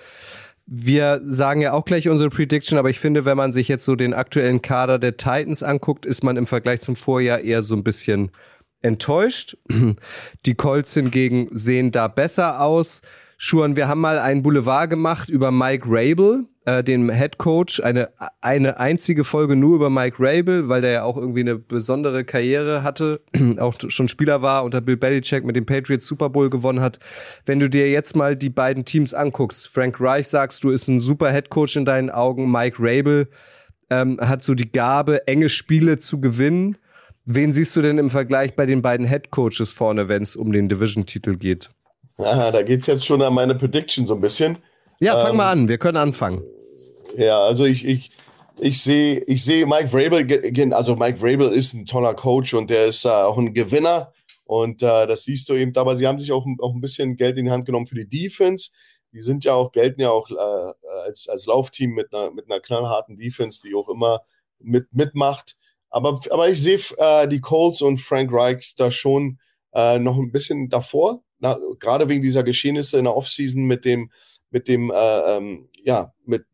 Wir 0.65 1.22
sagen 1.26 1.61
ja 1.61 1.73
auch 1.73 1.84
gleich 1.84 2.07
unsere 2.07 2.30
Prediction, 2.30 2.77
aber 2.80 2.90
ich 2.90 2.99
finde, 2.99 3.26
wenn 3.26 3.38
man 3.38 3.52
sich 3.52 3.68
jetzt 3.68 3.84
so 3.84 3.95
den 3.95 4.14
aktuellen 4.14 4.61
Kader 4.61 4.98
der 4.98 5.18
Titans 5.18 5.61
anguckt, 5.61 6.06
ist 6.06 6.23
man 6.23 6.38
im 6.38 6.45
Vergleich 6.45 6.80
zum 6.81 6.95
Vorjahr 6.95 7.40
eher 7.40 7.64
so 7.64 7.76
ein 7.76 7.84
bisschen 7.84 8.31
enttäuscht. 8.81 9.57
Die 10.45 10.56
Colts 10.56 10.94
hingegen 10.94 11.49
sehen 11.52 11.91
da 11.91 12.07
besser 12.07 12.61
aus. 12.61 13.02
Schuan, 13.45 13.76
wir 13.76 13.90
haben 13.90 13.99
mal 13.99 14.20
einen 14.20 14.41
Boulevard 14.41 14.90
gemacht 14.90 15.28
über 15.28 15.52
Mike 15.52 15.84
Rabel, 15.90 16.45
äh, 16.64 16.82
den 16.82 17.11
Head 17.11 17.40
Coach. 17.40 17.82
Eine, 17.82 18.10
eine 18.40 18.80
einzige 18.80 19.26
Folge 19.26 19.57
nur 19.57 19.76
über 19.76 19.90
Mike 19.90 20.15
Rabel, 20.18 20.70
weil 20.70 20.80
der 20.80 20.91
ja 20.91 21.03
auch 21.03 21.18
irgendwie 21.18 21.41
eine 21.41 21.57
besondere 21.57 22.24
Karriere 22.24 22.84
hatte, 22.84 23.20
auch 23.60 23.76
schon 23.90 24.07
Spieler 24.07 24.41
war, 24.41 24.64
unter 24.64 24.80
Bill 24.80 24.95
Belichick 24.95 25.44
mit 25.44 25.57
den 25.57 25.65
Patriots 25.65 26.07
Super 26.07 26.30
Bowl 26.30 26.49
gewonnen 26.49 26.80
hat. 26.80 26.99
Wenn 27.45 27.60
du 27.60 27.70
dir 27.70 27.91
jetzt 27.91 28.15
mal 28.15 28.38
die 28.38 28.49
beiden 28.49 28.86
Teams 28.86 29.14
anguckst, 29.14 29.68
Frank 29.68 29.99
Reich 29.99 30.30
sagst 30.30 30.64
du, 30.64 30.70
ist 30.70 30.88
ein 30.88 31.02
super 31.02 31.30
Head 31.30 31.49
Coach 31.49 31.76
in 31.76 31.84
deinen 31.84 32.11
Augen, 32.11 32.49
Mike 32.49 32.78
Rabel 32.80 33.28
ähm, 33.90 34.22
hat 34.22 34.41
so 34.41 34.53
die 34.53 34.72
Gabe, 34.72 35.28
enge 35.28 35.49
Spiele 35.49 35.98
zu 35.98 36.22
gewinnen. 36.22 36.78
Wen 37.26 37.52
siehst 37.52 37.76
du 37.76 37.82
denn 37.82 37.98
im 37.98 38.10
Vergleich 38.10 38.56
bei 38.56 38.65
den 38.65 38.82
beiden 38.82 39.06
Head 39.06 39.32
Coaches 39.32 39.74
vorne, 39.74 40.07
wenn 40.07 40.24
es 40.24 40.38
um 40.38 40.53
den 40.53 40.70
Division-Titel 40.70 41.36
geht? 41.36 41.72
Aha, 42.18 42.52
da 42.52 42.61
geht 42.61 42.81
es 42.81 42.88
jetzt 42.88 43.06
schon 43.06 43.22
an 43.22 43.34
meine 43.34 43.56
Prediction 43.56 44.06
so 44.06 44.15
ein 44.15 44.22
bisschen. 44.22 44.57
Ja, 44.99 45.14
fang 45.22 45.31
ähm, 45.31 45.38
mal 45.38 45.52
an, 45.52 45.68
wir 45.68 45.77
können 45.77 45.98
anfangen. 45.98 46.44
Ja, 47.18 47.41
also 47.44 47.65
ich, 47.65 47.85
ich, 47.85 48.11
ich 48.60 48.81
sehe 48.81 49.19
ich 49.22 49.44
seh 49.44 49.65
Mike 49.65 49.90
Vrabel, 49.90 50.73
also 50.73 50.95
Mike 50.95 51.19
Vrabel 51.19 51.49
ist 51.49 51.73
ein 51.73 51.85
toller 51.85 52.14
Coach 52.14 52.53
und 52.53 52.69
der 52.69 52.85
ist 52.85 53.06
äh, 53.06 53.10
auch 53.10 53.38
ein 53.38 53.53
Gewinner 53.53 54.14
und 54.45 54.84
äh, 54.84 55.07
das 55.07 55.23
siehst 55.23 55.49
du 55.49 55.53
eben, 55.53 55.76
aber 55.76 55.95
sie 55.95 56.07
haben 56.07 56.19
sich 56.19 56.31
auch, 56.31 56.45
auch 56.60 56.73
ein 56.73 56.81
bisschen 56.81 57.15
Geld 57.18 57.38
in 57.38 57.45
die 57.45 57.52
Hand 57.52 57.65
genommen 57.65 57.88
für 57.88 57.95
die 57.95 58.07
Defense. 58.07 58.72
Die 59.11 59.22
sind 59.22 59.44
ja 59.44 59.53
auch, 59.53 59.72
gelten 59.72 60.02
ja 60.02 60.10
auch 60.10 60.30
äh, 60.30 60.73
als, 61.06 61.27
als 61.27 61.45
Laufteam 61.45 61.91
mit 61.91 62.14
einer, 62.14 62.31
mit 62.31 62.49
einer 62.49 62.60
knallharten 62.60 63.18
Defense, 63.18 63.61
die 63.64 63.76
auch 63.76 63.90
immer 63.90 64.22
mit, 64.60 64.94
mitmacht. 64.94 65.56
Aber, 65.90 66.19
aber 66.30 66.49
ich 66.49 66.61
sehe 66.61 66.80
äh, 66.98 67.27
die 67.27 67.41
Colts 67.41 67.81
und 67.81 67.98
Frank 67.98 68.31
Reich 68.34 68.73
da 68.77 68.91
schon 68.91 69.40
äh, 69.73 69.99
noch 69.99 70.18
ein 70.18 70.31
bisschen 70.31 70.69
davor 70.69 71.23
na, 71.44 71.60
gerade 71.78 72.07
wegen 72.07 72.22
dieser 72.22 72.41
Geschehnisse 72.41 72.98
in 72.98 73.03
der 73.03 73.18
Offseason 73.18 73.65
mit 73.65 73.84
dem, 73.84 74.10
mit 74.49 74.70
dem, 74.70 74.91
äh, 74.91 75.36
ähm, 75.36 75.68
ja, 75.84 76.14
mit 76.26 76.45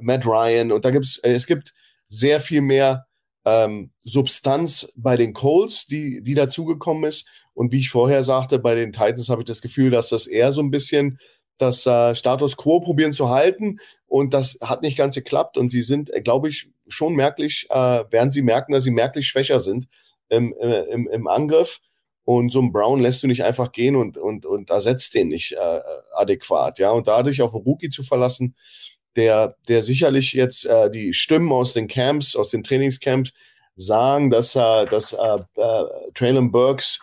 Matt 0.00 0.24
Ryan 0.24 0.70
und 0.70 0.84
da 0.84 0.92
gibt's, 0.92 1.18
äh, 1.18 1.32
es 1.32 1.46
gibt 1.46 1.74
sehr 2.08 2.38
viel 2.40 2.60
mehr 2.60 3.06
ähm, 3.44 3.90
Substanz 4.04 4.92
bei 4.96 5.16
den 5.16 5.32
Colts, 5.32 5.86
die, 5.86 6.22
die 6.22 6.34
dazugekommen 6.34 7.04
ist. 7.04 7.28
Und 7.54 7.72
wie 7.72 7.80
ich 7.80 7.90
vorher 7.90 8.22
sagte, 8.22 8.60
bei 8.60 8.76
den 8.76 8.92
Titans 8.92 9.28
habe 9.28 9.42
ich 9.42 9.48
das 9.48 9.62
Gefühl, 9.62 9.90
dass 9.90 10.10
das 10.10 10.28
eher 10.28 10.52
so 10.52 10.62
ein 10.62 10.70
bisschen 10.70 11.18
das 11.58 11.84
äh, 11.86 12.14
Status 12.14 12.56
quo 12.56 12.78
probieren 12.78 13.12
zu 13.12 13.30
halten. 13.30 13.80
Und 14.06 14.32
das 14.32 14.58
hat 14.62 14.82
nicht 14.82 14.96
ganz 14.96 15.16
geklappt. 15.16 15.58
Und 15.58 15.70
sie 15.70 15.82
sind, 15.82 16.08
glaube 16.22 16.48
ich, 16.48 16.68
schon 16.86 17.14
merklich, 17.16 17.66
äh, 17.70 18.04
werden 18.10 18.30
sie 18.30 18.42
merken, 18.42 18.72
dass 18.72 18.84
sie 18.84 18.92
merklich 18.92 19.26
schwächer 19.26 19.58
sind 19.58 19.88
im, 20.28 20.54
äh, 20.60 20.82
im, 20.84 21.08
im 21.08 21.26
Angriff. 21.26 21.80
Und 22.32 22.52
so 22.52 22.60
ein 22.60 22.70
Brown 22.70 23.00
lässt 23.00 23.24
du 23.24 23.26
nicht 23.26 23.42
einfach 23.42 23.72
gehen 23.72 23.96
und, 23.96 24.16
und, 24.16 24.46
und 24.46 24.70
ersetzt 24.70 25.14
den 25.14 25.30
nicht 25.30 25.50
äh, 25.54 25.80
adäquat. 26.14 26.78
Ja, 26.78 26.92
und 26.92 27.08
dadurch 27.08 27.42
auf 27.42 27.52
einen 27.56 27.64
Rookie 27.64 27.90
zu 27.90 28.04
verlassen, 28.04 28.54
der, 29.16 29.56
der 29.66 29.82
sicherlich 29.82 30.32
jetzt 30.32 30.64
äh, 30.64 30.92
die 30.92 31.12
Stimmen 31.12 31.50
aus 31.50 31.72
den 31.72 31.88
Camps, 31.88 32.36
aus 32.36 32.50
den 32.50 32.62
Trainingscamps 32.62 33.32
sagen, 33.74 34.30
dass, 34.30 34.54
äh, 34.54 34.86
dass 34.86 35.12
äh, 35.12 35.38
äh, 35.56 35.84
Traylon 36.14 36.52
Burks 36.52 37.00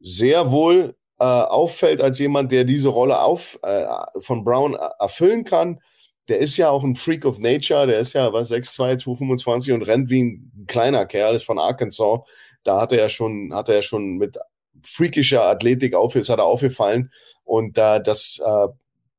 sehr 0.00 0.50
wohl 0.50 0.96
äh, 1.18 1.24
auffällt 1.24 2.00
als 2.00 2.18
jemand, 2.18 2.50
der 2.50 2.64
diese 2.64 2.88
Rolle 2.88 3.20
auf, 3.20 3.58
äh, 3.64 3.84
von 4.20 4.42
Brown 4.42 4.74
erfüllen 4.98 5.44
kann. 5.44 5.80
Der 6.28 6.38
ist 6.38 6.56
ja 6.56 6.70
auch 6.70 6.82
ein 6.82 6.96
Freak 6.96 7.26
of 7.26 7.38
Nature, 7.38 7.86
der 7.86 7.98
ist 7.98 8.14
ja 8.14 8.32
was 8.32 8.50
6'2, 8.50 9.00
225 9.00 9.74
und 9.74 9.82
rennt 9.82 10.08
wie 10.08 10.22
ein 10.22 10.64
kleiner 10.66 11.04
Kerl, 11.04 11.34
ist 11.34 11.44
von 11.44 11.58
Arkansas. 11.58 12.20
Da 12.64 12.80
hat 12.80 12.92
er 12.92 12.98
ja 13.00 13.08
schon, 13.10 13.52
hat 13.52 13.68
er 13.68 13.74
ja 13.76 13.82
schon 13.82 14.16
mit 14.16 14.38
freakischer 14.82 15.44
Athletik 15.44 15.94
auf, 15.94 16.14
ist, 16.16 16.28
hat 16.28 16.38
er 16.38 16.46
aufgefallen. 16.46 17.10
Und 17.44 17.78
äh, 17.78 18.02
das 18.02 18.40
äh, 18.44 18.68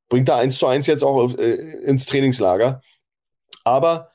bringt 0.10 0.30
er 0.30 0.38
eins 0.38 0.58
zu 0.58 0.68
eins 0.68 0.88
jetzt 0.88 1.04
auch 1.04 1.38
äh, 1.38 1.54
ins 1.84 2.06
Trainingslager. 2.06 2.82
Aber 3.64 4.12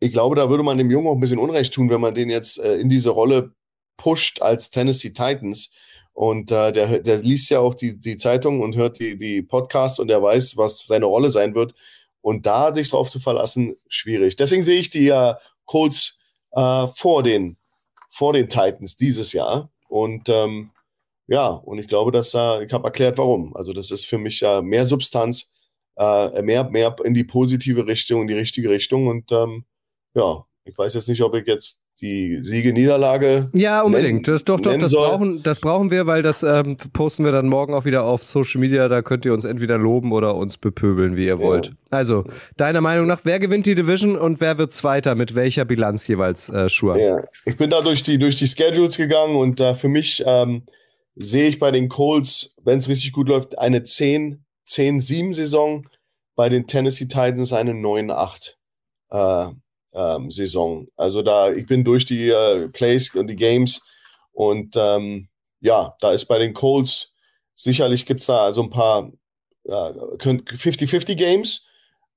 ich 0.00 0.12
glaube, 0.12 0.36
da 0.36 0.50
würde 0.50 0.62
man 0.62 0.78
dem 0.78 0.90
Jungen 0.90 1.06
auch 1.08 1.14
ein 1.14 1.20
bisschen 1.20 1.38
Unrecht 1.38 1.72
tun, 1.72 1.90
wenn 1.90 2.00
man 2.00 2.14
den 2.14 2.30
jetzt 2.30 2.58
äh, 2.58 2.76
in 2.76 2.88
diese 2.88 3.10
Rolle 3.10 3.52
pusht 3.96 4.42
als 4.42 4.70
Tennessee 4.70 5.10
Titans. 5.10 5.70
Und 6.12 6.50
äh, 6.50 6.72
der, 6.72 7.00
der 7.00 7.18
liest 7.18 7.50
ja 7.50 7.60
auch 7.60 7.74
die, 7.74 7.98
die 7.98 8.16
Zeitung 8.16 8.60
und 8.60 8.74
hört 8.76 8.98
die, 8.98 9.18
die 9.18 9.42
Podcasts 9.42 9.98
und 9.98 10.08
der 10.08 10.22
weiß, 10.22 10.56
was 10.56 10.86
seine 10.86 11.06
Rolle 11.06 11.30
sein 11.30 11.54
wird. 11.54 11.74
Und 12.22 12.46
da 12.46 12.74
sich 12.74 12.90
drauf 12.90 13.10
zu 13.10 13.20
verlassen, 13.20 13.76
schwierig. 13.88 14.36
Deswegen 14.36 14.62
sehe 14.62 14.80
ich 14.80 14.90
die 14.90 15.08
äh, 15.08 15.34
Colts 15.66 16.18
äh, 16.52 16.88
vor, 16.94 17.22
den, 17.22 17.56
vor 18.10 18.32
den 18.32 18.48
Titans 18.48 18.96
dieses 18.96 19.32
Jahr. 19.32 19.70
Und 19.88 20.28
ähm, 20.28 20.70
ja, 21.28 21.48
und 21.48 21.78
ich 21.78 21.88
glaube, 21.88 22.12
dass 22.12 22.30
da, 22.30 22.60
ich 22.60 22.72
habe 22.72 22.84
erklärt, 22.84 23.18
warum. 23.18 23.54
Also 23.56 23.72
das 23.72 23.90
ist 23.90 24.06
für 24.06 24.18
mich 24.18 24.40
ja 24.40 24.62
mehr 24.62 24.86
Substanz, 24.86 25.52
äh, 25.96 26.42
mehr, 26.42 26.64
mehr 26.70 26.94
in 27.04 27.14
die 27.14 27.24
positive 27.24 27.86
Richtung, 27.86 28.22
in 28.22 28.28
die 28.28 28.34
richtige 28.34 28.70
Richtung. 28.70 29.08
Und 29.08 29.32
ähm, 29.32 29.64
ja, 30.14 30.44
ich 30.64 30.76
weiß 30.76 30.94
jetzt 30.94 31.08
nicht, 31.08 31.22
ob 31.22 31.34
ich 31.34 31.46
jetzt 31.46 31.82
die 32.00 32.40
Siege-Niederlage. 32.42 33.48
Ja, 33.54 33.80
unbedingt. 33.80 34.28
Das, 34.28 34.44
doch, 34.44 34.60
doch, 34.60 34.76
das 34.76 34.92
brauchen, 34.92 35.42
das 35.42 35.60
brauchen 35.60 35.90
wir, 35.90 36.06
weil 36.06 36.22
das 36.22 36.42
ähm, 36.42 36.76
posten 36.92 37.24
wir 37.24 37.32
dann 37.32 37.48
morgen 37.48 37.72
auch 37.72 37.86
wieder 37.86 38.04
auf 38.04 38.22
Social 38.22 38.60
Media. 38.60 38.88
Da 38.88 39.00
könnt 39.00 39.24
ihr 39.24 39.32
uns 39.32 39.44
entweder 39.44 39.78
loben 39.78 40.12
oder 40.12 40.36
uns 40.36 40.58
bepöbeln, 40.58 41.16
wie 41.16 41.26
ihr 41.26 41.38
wollt. 41.38 41.66
Ja. 41.68 41.72
Also, 41.90 42.24
deiner 42.58 42.82
Meinung 42.82 43.06
nach, 43.06 43.20
wer 43.24 43.38
gewinnt 43.40 43.64
die 43.64 43.74
Division 43.74 44.18
und 44.18 44.40
wer 44.40 44.58
wird 44.58 44.72
Zweiter? 44.72 45.14
Mit 45.14 45.34
welcher 45.34 45.64
Bilanz 45.64 46.06
jeweils, 46.06 46.50
äh, 46.50 46.68
Schur? 46.68 46.98
Ja, 46.98 47.22
ich 47.46 47.56
bin 47.56 47.70
da 47.70 47.80
durch 47.80 48.02
die, 48.02 48.18
durch 48.18 48.36
die 48.36 48.46
Schedules 48.46 48.98
gegangen 48.98 49.34
und 49.34 49.58
äh, 49.60 49.74
für 49.74 49.88
mich 49.88 50.22
ähm, 50.26 50.64
sehe 51.16 51.48
ich 51.48 51.58
bei 51.58 51.70
den 51.70 51.88
Colts, 51.88 52.54
wenn 52.62 52.78
es 52.78 52.88
richtig 52.88 53.12
gut 53.12 53.28
läuft, 53.28 53.58
eine 53.58 53.80
10-7-Saison. 53.80 55.88
Bei 56.34 56.50
den 56.50 56.66
Tennessee 56.66 57.06
Titans 57.06 57.54
eine 57.54 57.72
9-8 57.72 58.52
äh, 59.10 59.48
ähm, 59.94 60.30
Saison. 60.30 60.86
Also 60.96 61.22
da, 61.22 61.50
ich 61.50 61.66
bin 61.66 61.82
durch 61.82 62.04
die 62.04 62.28
äh, 62.28 62.68
Plays 62.68 63.14
und 63.14 63.28
die 63.28 63.36
Games 63.36 63.82
und 64.32 64.76
ähm, 64.76 65.28
ja, 65.60 65.96
da 66.00 66.12
ist 66.12 66.26
bei 66.26 66.38
den 66.38 66.52
Colts 66.52 67.14
sicherlich 67.54 68.04
gibt 68.04 68.20
es 68.20 68.26
da 68.26 68.52
so 68.52 68.62
ein 68.62 68.70
paar 68.70 69.10
50-50 69.66 71.14
Games, 71.14 71.66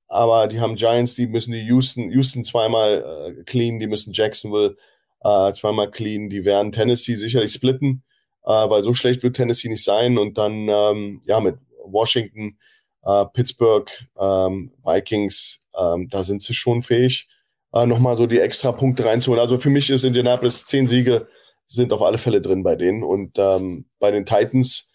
aber 0.07 0.47
die 0.47 0.59
haben 0.59 0.75
Giants, 0.75 1.15
die 1.15 1.27
müssen 1.27 1.53
die 1.53 1.65
Houston, 1.65 2.11
Houston 2.11 2.43
zweimal 2.43 3.35
äh, 3.39 3.43
clean, 3.43 3.79
die 3.79 3.87
müssen 3.87 4.13
Jacksonville 4.13 4.75
äh, 5.21 5.53
zweimal 5.53 5.89
clean, 5.89 6.29
die 6.29 6.43
werden 6.43 6.73
Tennessee 6.73 7.15
sicherlich 7.15 7.53
splitten, 7.53 7.93
äh, 7.93 8.08
weil 8.53 8.83
so 8.83 8.93
schlecht 8.93 9.23
wird 9.23 9.35
Tennessee 9.35 9.69
nicht 9.69 9.83
sein 9.83 10.17
und 10.17 10.37
dann 10.37 10.67
ähm, 10.69 11.21
ja 11.25 11.39
mit 11.39 11.57
Washington, 11.85 12.57
äh, 13.03 13.25
Pittsburgh, 13.33 13.89
ähm, 14.19 14.71
Vikings, 14.83 15.65
ähm, 15.77 16.07
da 16.09 16.23
sind 16.23 16.41
sie 16.41 16.53
schon 16.53 16.83
fähig, 16.83 17.27
äh, 17.73 17.85
nochmal 17.85 18.17
so 18.17 18.27
die 18.27 18.39
extra 18.39 18.71
Punkte 18.71 19.05
reinzuholen. 19.05 19.41
Also 19.41 19.59
für 19.59 19.69
mich 19.69 19.89
ist 19.89 20.03
Indianapolis 20.03 20.65
zehn 20.65 20.87
Siege 20.87 21.27
sind 21.67 21.93
auf 21.93 22.01
alle 22.01 22.17
Fälle 22.17 22.41
drin 22.41 22.63
bei 22.63 22.75
denen 22.75 23.03
und 23.03 23.37
ähm, 23.37 23.85
bei 23.99 24.11
den 24.11 24.25
Titans, 24.25 24.91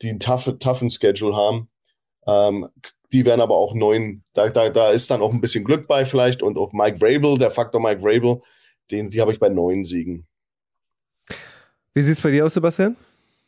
die 0.00 0.08
einen 0.08 0.20
tough, 0.20 0.54
toughen 0.58 0.90
Schedule 0.90 1.36
haben, 1.36 1.68
ähm, 2.26 2.68
die 3.12 3.26
werden 3.26 3.42
aber 3.42 3.56
auch 3.56 3.74
neun, 3.74 4.24
da, 4.32 4.48
da, 4.48 4.70
da 4.70 4.90
ist 4.90 5.10
dann 5.10 5.22
auch 5.22 5.32
ein 5.32 5.40
bisschen 5.40 5.64
Glück 5.64 5.86
bei 5.86 6.06
vielleicht 6.06 6.42
und 6.42 6.56
auch 6.56 6.72
Mike 6.72 6.98
Vrabel, 6.98 7.36
der 7.36 7.50
Faktor 7.50 7.80
Mike 7.80 8.00
Vrabel, 8.00 8.40
den, 8.90 9.10
die 9.10 9.20
habe 9.20 9.32
ich 9.32 9.38
bei 9.38 9.50
neun 9.50 9.84
Siegen. 9.84 10.26
Wie 11.94 12.02
sieht 12.02 12.14
es 12.14 12.20
bei 12.20 12.30
dir 12.30 12.44
aus, 12.44 12.54
Sebastian? 12.54 12.96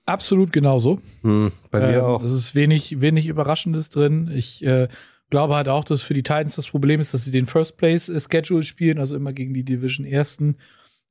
Absolut 0.04 0.52
genauso. 0.52 1.00
Hm, 1.22 1.52
bei 1.70 1.80
mir 1.80 1.98
ähm, 1.98 2.04
auch. 2.04 2.22
Es 2.22 2.32
ist 2.32 2.54
wenig, 2.54 3.00
wenig 3.00 3.26
Überraschendes 3.26 3.90
drin. 3.90 4.30
Ich 4.32 4.64
äh, 4.64 4.88
glaube 5.30 5.56
halt 5.56 5.68
auch, 5.68 5.84
dass 5.84 6.02
für 6.02 6.14
die 6.14 6.22
Titans 6.22 6.56
das 6.56 6.68
Problem 6.68 7.00
ist, 7.00 7.12
dass 7.12 7.24
sie 7.24 7.32
den 7.32 7.46
First 7.46 7.76
Place 7.76 8.10
Schedule 8.30 8.62
spielen, 8.62 8.98
also 8.98 9.16
immer 9.16 9.32
gegen 9.32 9.52
die 9.52 9.64
Division 9.64 10.06
Ersten. 10.06 10.56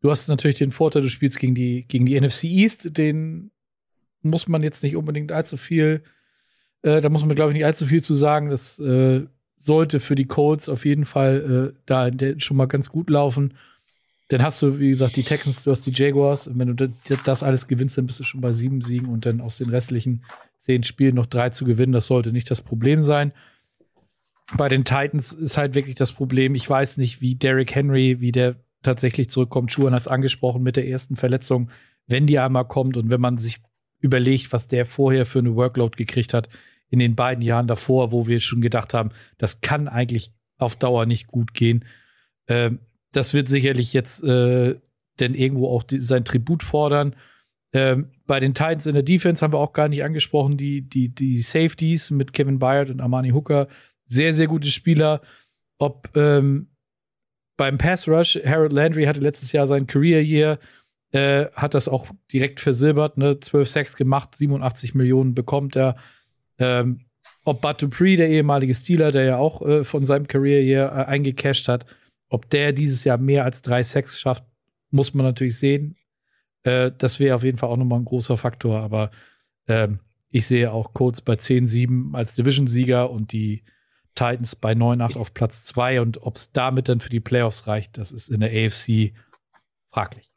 Du 0.02 0.10
hast 0.10 0.28
natürlich 0.30 0.58
den 0.58 0.72
Vorteil, 0.72 1.02
du 1.02 1.10
spielst 1.10 1.40
gegen 1.40 1.56
die, 1.56 1.86
gegen 1.88 2.06
die 2.06 2.20
NFC 2.20 2.46
East, 2.46 2.98
den 2.98 3.52
muss 4.22 4.48
man 4.48 4.64
jetzt 4.64 4.82
nicht 4.82 4.96
unbedingt 4.96 5.32
allzu 5.32 5.58
viel 5.58 6.04
äh, 6.86 7.02
da 7.02 7.10
muss 7.10 7.26
man, 7.26 7.36
glaube 7.36 7.52
ich, 7.52 7.56
nicht 7.56 7.66
allzu 7.66 7.88
viel 7.88 8.04
zu 8.04 8.14
sagen. 8.14 8.50
Das 8.50 8.80
äh, 8.80 9.26
sollte 9.58 10.00
für 10.00 10.14
die 10.14 10.26
Colts 10.26 10.70
auf 10.70 10.86
jeden 10.86 11.06
Fall 11.06 11.74
äh, 11.74 11.80
da 11.88 12.12
schon 12.38 12.58
mal 12.58 12.68
ganz 12.68 12.90
gut 12.92 13.10
laufen. 13.10 13.56
Dann 14.30 14.42
hast 14.42 14.62
du, 14.62 14.80
wie 14.80 14.90
gesagt, 14.90 15.16
die 15.16 15.24
Texans, 15.24 15.64
du 15.64 15.72
hast 15.72 15.86
die 15.86 15.92
Jaguars. 15.92 16.48
Und 16.48 16.58
wenn 16.58 16.76
du 16.76 16.92
das 17.24 17.44
alles 17.44 17.68
gewinnst, 17.68 17.98
dann 17.98 18.08
bist 18.08 18.20
du 18.20 18.24
schon 18.24 18.42
bei 18.42 18.52
sieben 18.52 18.82
Siegen 18.82 19.10
und 19.10 19.26
dann 19.26 19.42
aus 19.42 19.58
den 19.58 19.70
restlichen 19.70 20.24
zehn 20.58 20.84
Spielen 20.84 21.16
noch 21.16 21.28
drei 21.28 21.52
zu 21.52 21.66
gewinnen. 21.66 21.94
Das 21.94 22.08
sollte 22.08 22.32
nicht 22.32 22.50
das 22.50 22.62
Problem 22.62 23.02
sein. 23.02 23.34
Bei 24.58 24.68
den 24.68 24.84
Titans 24.84 25.32
ist 25.32 25.58
halt 25.58 25.76
wirklich 25.76 25.96
das 25.96 26.12
Problem. 26.12 26.56
Ich 26.56 26.68
weiß 26.70 26.98
nicht, 26.98 27.22
wie 27.22 27.36
Derrick 27.36 27.74
Henry, 27.74 28.20
wie 28.20 28.32
der 28.32 28.56
tatsächlich 28.82 29.30
zurückkommt. 29.30 29.72
Schuhan 29.72 29.94
hat 29.94 30.02
es 30.02 30.08
angesprochen 30.08 30.64
mit 30.64 30.76
der 30.76 30.88
ersten 30.88 31.16
Verletzung. 31.16 31.70
Wenn 32.08 32.28
die 32.28 32.40
einmal 32.40 32.68
kommt 32.68 32.98
und 32.98 33.10
wenn 33.10 33.22
man 33.22 33.38
sich 33.38 33.62
überlegt, 34.00 34.54
was 34.54 34.68
der 34.68 34.86
vorher 34.86 35.26
für 35.26 35.40
eine 35.40 35.56
Workload 35.56 35.96
gekriegt 35.98 36.34
hat, 36.34 36.50
in 36.90 37.00
den 37.00 37.16
beiden 37.16 37.44
Jahren 37.44 37.68
davor, 37.68 38.12
wo 38.12 38.28
wir 38.28 38.40
schon 38.40 38.62
gedacht 38.62 38.94
haben, 38.94 39.10
das 39.38 39.62
kann 39.62 39.88
eigentlich 39.88 40.32
auf 40.58 40.76
Dauer 40.76 41.06
nicht 41.06 41.28
gut 41.28 41.54
gehen. 41.54 41.86
Ähm, 42.48 42.80
das 43.16 43.34
wird 43.34 43.50
sicherlich 43.50 43.94
jetzt 43.94 44.24
äh, 44.24 44.76
denn 45.20 45.34
irgendwo 45.34 45.70
auch 45.70 45.84
die, 45.84 46.00
sein 46.00 46.26
Tribut 46.26 46.64
fordern. 46.64 47.16
Ähm, 47.74 48.12
bei 48.26 48.40
den 48.40 48.54
Titans 48.54 48.86
in 48.86 48.94
der 48.94 49.04
Defense 49.04 49.44
haben 49.44 49.54
wir 49.54 49.60
auch 49.60 49.74
gar 49.74 49.88
nicht 49.88 50.04
angesprochen, 50.04 50.58
die, 50.58 50.82
die, 50.82 51.10
die 51.10 51.42
Safeties 51.42 52.12
mit 52.12 52.34
Kevin 52.34 52.60
Byard 52.60 52.90
und 52.90 53.02
Armani 53.02 53.30
Hooker. 53.30 53.68
Sehr, 54.06 54.34
sehr 54.34 54.48
gute 54.48 54.70
Spieler. 54.70 55.22
Ob 55.78 56.10
ähm, 56.16 56.68
beim 57.58 57.78
Pass 57.78 58.08
Rush, 58.08 58.40
Harold 58.46 58.74
Landry 58.74 59.06
hatte 59.06 59.20
letztes 59.20 59.52
Jahr 59.52 59.68
sein 59.68 59.88
Career 59.88 60.22
Year, 60.22 60.60
äh, 61.12 61.46
hat 61.54 61.74
das 61.74 61.88
auch 61.88 62.08
direkt 62.32 62.60
versilbert, 62.60 63.18
ne? 63.18 63.40
12 63.40 63.70
Sacks 63.70 63.96
gemacht, 63.96 64.36
87 64.36 64.96
Millionen 64.96 65.34
bekommt 65.34 65.76
er. 65.76 65.96
Ähm, 66.60 67.06
ob 67.44 67.62
Bud 67.62 67.82
Dupree, 67.82 68.16
der 68.16 68.30
ehemalige 68.30 68.74
Steeler, 68.74 69.12
der 69.12 69.24
ja 69.24 69.38
auch 69.38 69.62
äh, 69.62 69.84
von 69.84 70.06
seinem 70.06 70.28
Career 70.28 70.62
hier 70.62 70.86
äh, 70.86 71.06
eingecashed 71.06 71.68
hat, 71.68 71.86
ob 72.30 72.50
der 72.50 72.74
dieses 72.74 73.04
Jahr 73.04 73.18
mehr 73.18 73.44
als 73.44 73.62
drei 73.62 73.84
Sacks 73.84 74.20
schafft, 74.20 74.46
muss 74.92 75.14
man 75.14 75.26
natürlich 75.26 75.58
sehen. 75.58 75.98
Äh, 76.64 76.92
das 76.98 77.20
wäre 77.20 77.36
auf 77.36 77.44
jeden 77.44 77.58
Fall 77.58 77.70
auch 77.70 77.78
nochmal 77.78 78.00
ein 78.00 78.06
großer 78.06 78.38
Faktor, 78.38 78.82
aber 78.82 79.12
ähm, 79.68 80.00
ich 80.30 80.48
sehe 80.48 80.72
auch 80.72 80.94
Colts 80.94 81.22
bei 81.22 81.34
10-7 81.34 82.14
als 82.14 82.36
Division-Sieger 82.36 83.10
und 83.10 83.32
die 83.32 83.64
Titans 84.16 84.56
bei 84.56 84.74
9-8 84.74 85.18
auf 85.18 85.34
Platz 85.34 85.66
2 85.66 86.02
und 86.02 86.24
ob 86.24 86.38
es 86.38 86.52
damit 86.52 86.90
dann 86.90 87.00
für 87.00 87.10
die 87.10 87.20
Playoffs 87.20 87.68
reicht, 87.68 87.98
das 87.98 88.12
ist 88.12 88.30
in 88.30 88.40
der 88.40 88.50
AFC 88.50 89.14
fraglich. 89.92 90.35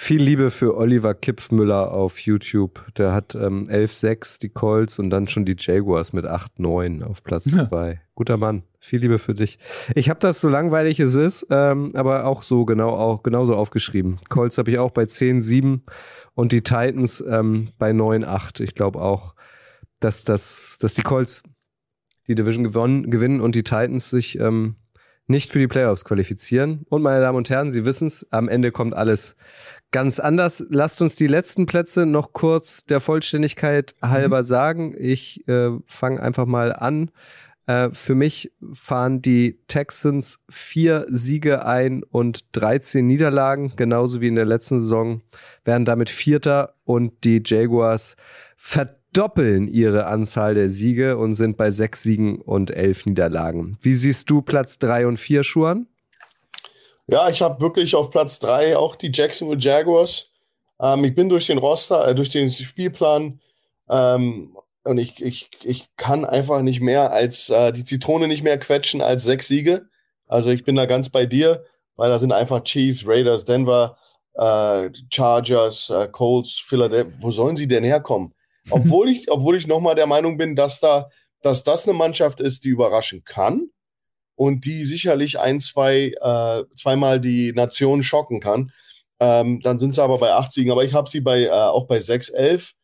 Viel 0.00 0.22
Liebe 0.22 0.52
für 0.52 0.76
Oliver 0.76 1.12
Kipfmüller 1.12 1.90
auf 1.90 2.20
YouTube. 2.20 2.80
Der 2.96 3.12
hat 3.12 3.34
ähm, 3.34 3.64
11-6 3.64 4.38
die 4.38 4.48
Colts 4.48 5.00
und 5.00 5.10
dann 5.10 5.26
schon 5.26 5.44
die 5.44 5.56
Jaguars 5.58 6.12
mit 6.12 6.24
8-9 6.24 7.02
auf 7.02 7.24
Platz 7.24 7.50
2. 7.50 7.88
Ja. 7.90 7.94
Guter 8.14 8.36
Mann. 8.36 8.62
Viel 8.78 9.00
Liebe 9.00 9.18
für 9.18 9.34
dich. 9.34 9.58
Ich 9.96 10.08
habe 10.08 10.20
das 10.20 10.40
so 10.40 10.48
langweilig 10.48 11.00
es 11.00 11.16
ist, 11.16 11.48
ähm, 11.50 11.90
aber 11.96 12.26
auch 12.26 12.44
so 12.44 12.64
genau 12.64 12.90
auch 12.90 13.24
genauso 13.24 13.56
aufgeschrieben. 13.56 14.20
Colts 14.28 14.56
habe 14.56 14.70
ich 14.70 14.78
auch 14.78 14.92
bei 14.92 15.02
10-7 15.02 15.80
und 16.34 16.52
die 16.52 16.62
Titans 16.62 17.22
ähm, 17.28 17.70
bei 17.76 17.90
9-8. 17.90 18.62
Ich 18.62 18.76
glaube 18.76 19.02
auch, 19.02 19.34
dass, 19.98 20.22
das, 20.22 20.78
dass 20.80 20.94
die 20.94 21.02
Colts 21.02 21.42
die 22.28 22.36
Division 22.36 22.62
gewonnen, 22.62 23.10
gewinnen 23.10 23.40
und 23.40 23.56
die 23.56 23.64
Titans 23.64 24.10
sich 24.10 24.38
ähm, 24.38 24.76
nicht 25.28 25.52
für 25.52 25.58
die 25.58 25.68
Playoffs 25.68 26.04
qualifizieren. 26.04 26.86
Und 26.88 27.02
meine 27.02 27.20
Damen 27.20 27.36
und 27.36 27.50
Herren, 27.50 27.70
Sie 27.70 27.84
wissen 27.84 28.08
es, 28.08 28.26
am 28.30 28.48
Ende 28.48 28.72
kommt 28.72 28.94
alles 28.94 29.36
ganz 29.90 30.20
anders. 30.20 30.64
Lasst 30.68 31.00
uns 31.00 31.16
die 31.16 31.26
letzten 31.26 31.66
Plätze 31.66 32.06
noch 32.06 32.32
kurz 32.32 32.84
der 32.84 33.00
Vollständigkeit 33.00 33.94
halber 34.02 34.40
mhm. 34.40 34.46
sagen. 34.46 34.94
Ich 34.98 35.46
äh, 35.48 35.70
fange 35.86 36.22
einfach 36.22 36.46
mal 36.46 36.72
an. 36.72 37.10
Äh, 37.66 37.90
für 37.92 38.14
mich 38.14 38.50
fahren 38.72 39.22
die 39.22 39.60
Texans 39.68 40.40
vier 40.48 41.06
Siege 41.10 41.66
ein 41.66 42.02
und 42.02 42.44
13 42.52 43.06
Niederlagen, 43.06 43.74
genauso 43.76 44.20
wie 44.20 44.28
in 44.28 44.36
der 44.36 44.46
letzten 44.46 44.80
Saison, 44.80 45.22
werden 45.64 45.84
damit 45.84 46.10
Vierter 46.10 46.74
und 46.84 47.24
die 47.24 47.42
Jaguars 47.44 48.16
verdoppeln 48.56 49.68
ihre 49.68 50.06
Anzahl 50.06 50.54
der 50.54 50.70
Siege 50.70 51.18
und 51.18 51.34
sind 51.34 51.56
bei 51.56 51.70
sechs 51.70 52.02
Siegen 52.02 52.40
und 52.40 52.70
elf 52.70 53.04
Niederlagen. 53.04 53.76
Wie 53.82 53.94
siehst 53.94 54.30
du 54.30 54.40
Platz 54.42 54.78
drei 54.78 55.06
und 55.06 55.18
vier, 55.18 55.44
Schuan? 55.44 55.86
Ja, 57.10 57.30
ich 57.30 57.40
habe 57.40 57.62
wirklich 57.62 57.94
auf 57.94 58.10
Platz 58.10 58.38
drei 58.38 58.76
auch 58.76 58.94
die 58.94 59.10
Jacksonville 59.12 59.58
Jaguars. 59.58 60.30
Ähm, 60.78 61.04
ich 61.04 61.14
bin 61.14 61.30
durch 61.30 61.46
den 61.46 61.56
Roster, 61.56 62.06
äh, 62.06 62.14
durch 62.14 62.28
den 62.28 62.50
Spielplan 62.50 63.40
ähm, 63.88 64.56
und 64.84 64.98
ich, 64.98 65.22
ich, 65.22 65.48
ich 65.64 65.88
kann 65.96 66.26
einfach 66.26 66.60
nicht 66.60 66.80
mehr 66.82 67.10
als 67.10 67.48
äh, 67.48 67.72
die 67.72 67.84
Zitrone 67.84 68.28
nicht 68.28 68.42
mehr 68.42 68.58
quetschen 68.58 69.00
als 69.00 69.24
sechs 69.24 69.48
Siege. 69.48 69.88
Also 70.26 70.50
ich 70.50 70.64
bin 70.64 70.76
da 70.76 70.84
ganz 70.84 71.08
bei 71.08 71.24
dir, 71.24 71.64
weil 71.96 72.10
da 72.10 72.18
sind 72.18 72.32
einfach 72.32 72.62
Chiefs, 72.64 73.04
Raiders, 73.06 73.46
Denver, 73.46 73.96
äh, 74.34 74.90
Chargers, 75.10 75.88
äh, 75.88 76.08
Colts, 76.08 76.58
Philadelphia. 76.58 77.16
Wo 77.20 77.30
sollen 77.30 77.56
sie 77.56 77.68
denn 77.68 77.84
herkommen? 77.84 78.34
Obwohl 78.70 79.08
ich, 79.08 79.30
obwohl 79.30 79.56
ich 79.56 79.66
nochmal 79.66 79.94
der 79.94 80.06
Meinung 80.06 80.36
bin, 80.36 80.54
dass 80.54 80.78
da, 80.78 81.08
dass 81.40 81.64
das 81.64 81.88
eine 81.88 81.96
Mannschaft 81.96 82.38
ist, 82.38 82.64
die 82.64 82.68
überraschen 82.68 83.24
kann 83.24 83.70
und 84.38 84.64
die 84.64 84.84
sicherlich 84.84 85.40
ein, 85.40 85.58
zwei, 85.58 86.12
äh, 86.20 86.64
zweimal 86.76 87.20
die 87.20 87.52
Nation 87.52 88.04
schocken 88.04 88.38
kann. 88.38 88.70
Ähm, 89.18 89.60
dann 89.62 89.80
sind 89.80 89.96
sie 89.96 90.02
aber 90.02 90.18
bei 90.18 90.32
8 90.32 90.52
Siegen. 90.52 90.70
Aber 90.70 90.84
ich 90.84 90.94
habe 90.94 91.10
sie 91.10 91.20
bei, 91.20 91.46
äh, 91.46 91.50
auch 91.50 91.88
bei 91.88 91.98
6, 91.98 92.28
11. 92.28 92.74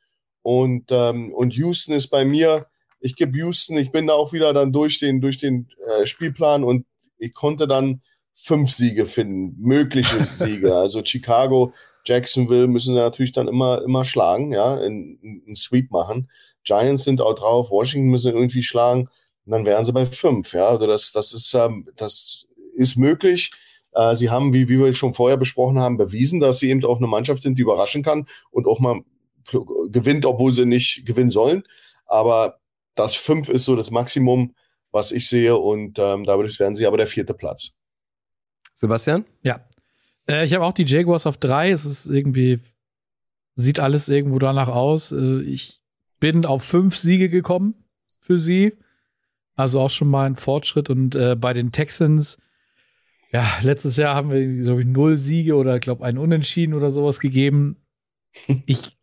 Und, 0.43 0.87
ähm, 0.91 1.33
und 1.33 1.55
Houston 1.55 1.95
ist 1.95 2.09
bei 2.09 2.25
mir, 2.25 2.67
ich 2.99 3.15
gebe 3.15 3.39
Houston, 3.39 3.79
ich 3.79 3.93
bin 3.93 4.09
da 4.09 4.15
auch 4.15 4.33
wieder 4.33 4.53
dann 4.53 4.73
durch 4.73 4.99
den, 4.99 5.21
durch 5.21 5.39
den 5.39 5.69
äh, 5.87 6.07
Spielplan 6.07 6.65
und 6.65 6.87
ich 7.19 7.33
konnte 7.33 7.69
dann 7.69 8.03
fünf 8.35 8.73
Siege 8.73 9.07
finden, 9.07 9.55
mögliche 9.61 10.25
Siege. 10.25 10.75
Also 10.75 11.05
Chicago, 11.05 11.73
Jacksonville 12.05 12.67
müssen 12.67 12.95
sie 12.97 13.01
natürlich 13.01 13.33
dann 13.33 13.47
immer, 13.47 13.81
immer 13.83 14.05
schlagen, 14.05 14.53
ja, 14.53 14.75
einen 14.75 15.55
Sweep 15.55 15.93
machen. 15.93 16.29
Giants 16.65 17.05
sind 17.05 17.21
auch 17.21 17.37
drauf, 17.37 17.71
Washington 17.71 18.11
müssen 18.11 18.35
irgendwie 18.35 18.65
schlagen. 18.65 19.09
Und 19.47 19.53
dann 19.53 19.67
wären 19.67 19.85
sie 19.85 19.93
bei 19.93 20.07
fünf. 20.07 20.53
Ja, 20.53 20.69
also 20.69 20.87
das, 20.87 21.13
das 21.13 21.33
ist, 21.33 21.53
ähm, 21.55 21.89
das 21.97 22.47
ist 22.75 22.97
möglich. 22.97 23.53
Äh, 23.93 24.17
sie 24.17 24.31
haben, 24.31 24.53
wie, 24.53 24.69
wie 24.69 24.79
wir 24.79 24.93
schon 24.95 25.15
vorher 25.15 25.37
besprochen 25.37 25.79
haben, 25.79 25.97
bewiesen, 25.97 26.41
dass 26.41 26.59
sie 26.59 26.71
eben 26.71 26.85
auch 26.85 26.99
eine 26.99 27.07
Mannschaft 27.07 27.43
sind, 27.43 27.59
die 27.59 27.63
überraschen 27.63 28.03
kann 28.03 28.27
und 28.51 28.67
auch 28.67 28.81
mal 28.81 29.03
gewinnt, 29.91 30.25
obwohl 30.27 30.53
sie 30.53 30.65
nicht 30.65 31.05
gewinnen 31.05 31.31
sollen. 31.31 31.65
Aber 32.07 32.61
das 32.95 33.15
fünf 33.15 33.49
ist 33.49 33.65
so 33.65 33.77
das 33.77 33.91
Maximum, 33.91 34.55
was 34.91 35.13
ich 35.13 35.29
sehe. 35.29 35.57
Und 35.57 35.99
ähm, 35.99 36.25
dadurch 36.25 36.59
werden 36.59 36.77
sie 36.77 36.87
aber 36.87 36.97
der 36.97 37.07
vierte 37.07 37.35
Platz. 37.35 37.77
Sebastian? 38.75 39.25
Ja. 39.43 39.67
Äh, 40.29 40.45
ich 40.45 40.55
habe 40.55 40.65
auch 40.65 40.73
die 40.73 40.85
Jaguars 40.85 41.27
auf 41.27 41.37
drei. 41.37 41.71
Es 41.71 41.85
ist 41.85 42.07
irgendwie, 42.07 42.61
sieht 43.57 43.81
alles 43.81 44.09
irgendwo 44.09 44.39
danach 44.39 44.69
aus. 44.69 45.13
Äh, 45.13 45.43
ich 45.43 45.83
bin 46.21 46.47
auf 46.47 46.63
fünf 46.63 46.97
Siege 46.97 47.29
gekommen 47.29 47.75
für 48.21 48.41
sie. 48.41 48.79
Also 49.57 49.81
auch 49.81 49.91
schon 49.91 50.09
mal 50.09 50.27
ein 50.27 50.37
Fortschritt. 50.37 50.91
Und 50.91 51.15
äh, 51.15 51.37
bei 51.37 51.53
den 51.53 51.73
Texans 51.73 52.39
Ja, 53.33 53.47
letztes 53.63 53.97
Jahr 53.97 54.15
haben 54.15 54.31
wir, 54.31 54.63
glaube 54.63 54.81
ich, 54.81 54.87
null 54.87 55.17
Siege 55.17 55.57
oder, 55.57 55.81
glaube 55.81 56.05
ein 56.05 56.19
Unentschieden 56.19 56.75
oder 56.75 56.91
sowas 56.91 57.21
gegeben. 57.21 57.77
Ich, 58.67 58.97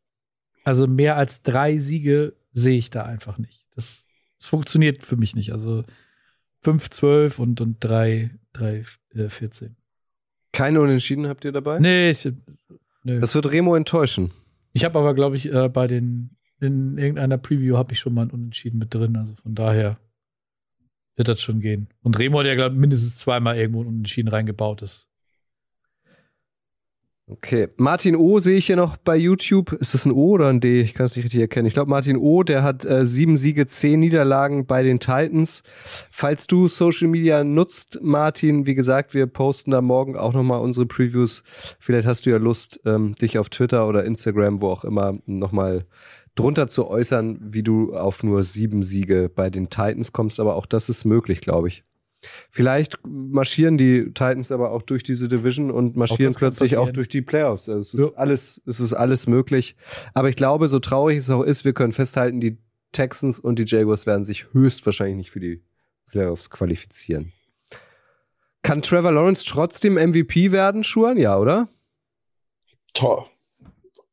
also 0.65 0.87
mehr 0.87 1.15
als 1.15 1.41
drei 1.41 1.77
Siege 1.77 2.35
sehe 2.51 2.77
ich 2.77 2.89
da 2.89 3.03
einfach 3.03 3.37
nicht. 3.37 3.65
Das, 3.75 4.07
das 4.37 4.47
funktioniert 4.47 5.03
für 5.03 5.15
mich 5.15 5.35
nicht. 5.35 5.53
Also 5.53 5.85
5, 6.61 6.89
12 6.89 7.39
und, 7.39 7.61
und 7.61 7.77
3, 7.79 8.31
3, 8.53 8.83
äh, 9.15 9.29
14. 9.29 9.75
Keine 10.51 10.81
Unentschieden 10.81 11.27
habt 11.27 11.45
ihr 11.45 11.51
dabei? 11.51 11.79
Nee, 11.79 12.09
ich, 12.09 12.29
nö. 13.03 13.19
Das 13.19 13.35
wird 13.35 13.51
Remo 13.51 13.75
enttäuschen. 13.75 14.31
Ich 14.73 14.83
habe 14.83 14.99
aber, 14.99 15.13
glaube 15.13 15.37
ich, 15.37 15.51
äh, 15.51 15.69
bei 15.69 15.87
den, 15.87 16.37
in 16.59 16.97
irgendeiner 16.97 17.37
Preview 17.37 17.77
habe 17.77 17.93
ich 17.93 17.99
schon 17.99 18.13
mal 18.13 18.23
ein 18.23 18.31
Unentschieden 18.31 18.77
mit 18.77 18.93
drin. 18.93 19.15
Also 19.15 19.35
von 19.35 19.55
daher 19.55 19.97
wird 21.15 21.27
das 21.27 21.41
schon 21.41 21.59
gehen. 21.59 21.87
Und 22.01 22.17
Remo 22.17 22.39
hat 22.39 22.45
ja, 22.47 22.55
glaube 22.55 22.75
ich, 22.75 22.79
mindestens 22.79 23.17
zweimal 23.17 23.57
irgendwo 23.57 23.81
ein 23.83 23.87
Unentschieden 23.87 24.29
reingebaut. 24.29 24.81
Das 24.81 25.11
Okay. 27.31 27.69
Martin 27.77 28.17
O 28.17 28.39
sehe 28.39 28.57
ich 28.57 28.65
hier 28.65 28.75
noch 28.75 28.97
bei 28.97 29.15
YouTube. 29.15 29.71
Ist 29.71 29.93
das 29.93 30.05
ein 30.05 30.11
O 30.11 30.31
oder 30.31 30.49
ein 30.49 30.59
D? 30.59 30.81
Ich 30.81 30.93
kann 30.93 31.05
es 31.05 31.15
nicht 31.15 31.23
richtig 31.23 31.39
erkennen. 31.39 31.65
Ich 31.65 31.73
glaube, 31.73 31.89
Martin 31.89 32.17
O, 32.17 32.43
der 32.43 32.61
hat 32.61 32.83
äh, 32.83 33.05
sieben 33.05 33.37
Siege, 33.37 33.67
zehn 33.67 34.01
Niederlagen 34.01 34.65
bei 34.65 34.83
den 34.83 34.99
Titans. 34.99 35.63
Falls 36.09 36.45
du 36.45 36.67
Social 36.67 37.07
Media 37.07 37.45
nutzt, 37.45 37.99
Martin, 38.01 38.65
wie 38.65 38.75
gesagt, 38.75 39.13
wir 39.13 39.27
posten 39.27 39.71
da 39.71 39.79
morgen 39.79 40.17
auch 40.17 40.33
nochmal 40.33 40.59
unsere 40.59 40.85
Previews. 40.85 41.43
Vielleicht 41.79 42.05
hast 42.05 42.25
du 42.25 42.31
ja 42.31 42.37
Lust, 42.37 42.81
ähm, 42.85 43.15
dich 43.15 43.37
auf 43.37 43.47
Twitter 43.47 43.87
oder 43.87 44.03
Instagram, 44.03 44.61
wo 44.61 44.67
auch 44.67 44.83
immer, 44.83 45.17
nochmal 45.25 45.85
drunter 46.35 46.67
zu 46.67 46.87
äußern, 46.87 47.39
wie 47.41 47.63
du 47.63 47.95
auf 47.95 48.23
nur 48.23 48.43
sieben 48.43 48.83
Siege 48.83 49.29
bei 49.33 49.49
den 49.49 49.69
Titans 49.69 50.11
kommst. 50.11 50.39
Aber 50.39 50.55
auch 50.55 50.65
das 50.65 50.89
ist 50.89 51.05
möglich, 51.05 51.41
glaube 51.41 51.67
ich. 51.67 51.83
Vielleicht 52.51 52.99
marschieren 53.03 53.77
die 53.77 54.05
Titans 54.05 54.51
aber 54.51 54.71
auch 54.71 54.83
durch 54.83 55.03
diese 55.03 55.27
Division 55.27 55.71
und 55.71 55.95
marschieren 55.95 56.33
plötzlich 56.35 56.77
auch 56.77 56.91
durch 56.91 57.09
die 57.09 57.21
Playoffs. 57.21 57.67
Also 57.67 57.79
es, 57.79 57.93
ist 57.93 57.99
ja. 57.99 58.17
alles, 58.17 58.61
es 58.65 58.79
ist 58.79 58.93
alles 58.93 59.27
möglich. 59.27 59.75
Aber 60.13 60.29
ich 60.29 60.35
glaube, 60.35 60.69
so 60.69 60.79
traurig 60.79 61.17
es 61.17 61.29
auch 61.29 61.41
ist, 61.41 61.65
wir 61.65 61.73
können 61.73 61.93
festhalten, 61.93 62.39
die 62.39 62.57
Texans 62.91 63.39
und 63.39 63.57
die 63.57 63.65
Jaguars 63.65 64.05
werden 64.05 64.23
sich 64.23 64.53
höchstwahrscheinlich 64.53 65.17
nicht 65.17 65.31
für 65.31 65.39
die 65.39 65.63
Playoffs 66.11 66.49
qualifizieren. 66.49 67.31
Kann 68.61 68.81
Trevor 68.81 69.11
Lawrence 69.11 69.43
trotzdem 69.45 69.95
MVP 69.95 70.51
werden, 70.51 70.83
Schuan? 70.83 71.17
Ja, 71.17 71.37
oder? 71.39 71.69
Toll. 72.93 73.25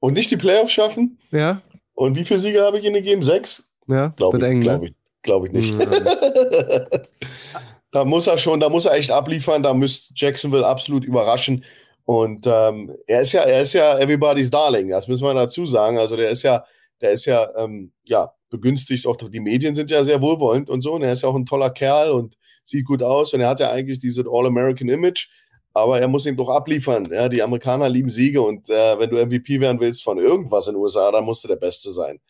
Und 0.01 0.15
nicht 0.15 0.31
die 0.31 0.37
Playoffs 0.37 0.73
schaffen? 0.73 1.19
Ja. 1.31 1.61
Und 1.99 2.15
wie 2.15 2.25
viele 2.25 2.39
Siege 2.39 2.63
habe 2.63 2.79
ich 2.79 2.85
ihnen 2.85 2.95
gegeben? 2.95 3.25
Sechs? 3.25 3.69
Ja, 3.89 4.15
glaube 4.15 4.39
ich, 4.39 4.45
eng, 4.45 4.61
glaub 4.61 4.83
ne? 4.83 4.87
ich, 4.87 4.95
glaub 5.23 5.45
ich 5.45 5.51
nicht. 5.51 5.75
da 7.91 8.05
muss 8.05 8.29
er 8.29 8.39
schon, 8.39 8.61
da 8.61 8.69
muss 8.69 8.87
er 8.87 8.95
echt 8.95 9.11
abliefern, 9.11 9.65
da 9.65 9.75
müsste 9.75 10.15
Jacksonville 10.15 10.65
absolut 10.65 11.05
überraschen. 11.05 11.65
Und 12.05 12.47
ähm, 12.47 12.97
er 13.09 13.23
ist 13.23 13.33
ja, 13.33 13.41
er 13.41 13.63
ist 13.63 13.73
ja 13.73 13.99
everybody's 13.99 14.49
darling, 14.49 14.91
das 14.91 15.09
müssen 15.09 15.27
wir 15.27 15.35
dazu 15.35 15.67
sagen. 15.67 15.99
Also 15.99 16.15
der 16.15 16.31
ist 16.31 16.45
ja, 16.45 16.65
der 17.01 17.11
ist 17.11 17.25
ja, 17.25 17.51
ähm, 17.57 17.91
ja, 18.07 18.33
begünstigt, 18.49 19.05
auch 19.05 19.17
die 19.17 19.41
Medien 19.41 19.75
sind 19.75 19.91
ja 19.91 20.05
sehr 20.05 20.23
wohlwollend 20.23 20.71
und 20.71 20.83
so. 20.83 20.93
Und 20.93 21.03
er 21.03 21.13
ist 21.13 21.25
ja 21.25 21.29
auch 21.29 21.35
ein 21.35 21.47
toller 21.47 21.71
Kerl 21.71 22.13
und 22.13 22.37
sieht 22.65 22.87
gut 22.87 23.03
aus 23.03 23.35
und 23.35 23.41
er 23.41 23.49
hat 23.49 23.59
ja 23.59 23.73
eigentlich 23.73 23.99
dieses 23.99 24.25
All-American-Image, 24.25 25.31
aber 25.79 26.01
er 26.01 26.09
muss 26.09 26.27
ihm 26.27 26.37
doch 26.37 26.49
abliefern. 26.49 27.09
Ja, 27.11 27.29
die 27.29 27.43
Amerikaner 27.43 27.89
lieben 27.89 28.11
Siege 28.11 28.41
und 28.41 28.69
äh, 28.69 28.99
wenn 28.99 29.11
du 29.11 29.25
MVP 29.25 29.61
werden 29.61 29.81
willst 29.81 30.03
von 30.03 30.19
irgendwas 30.19 30.69
in 30.69 30.75
den 30.75 30.83
USA, 30.83 31.11
dann 31.11 31.25
musst 31.25 31.45
du 31.45 31.49
der 31.49 31.57
Beste 31.57 31.91
sein. 31.91 32.21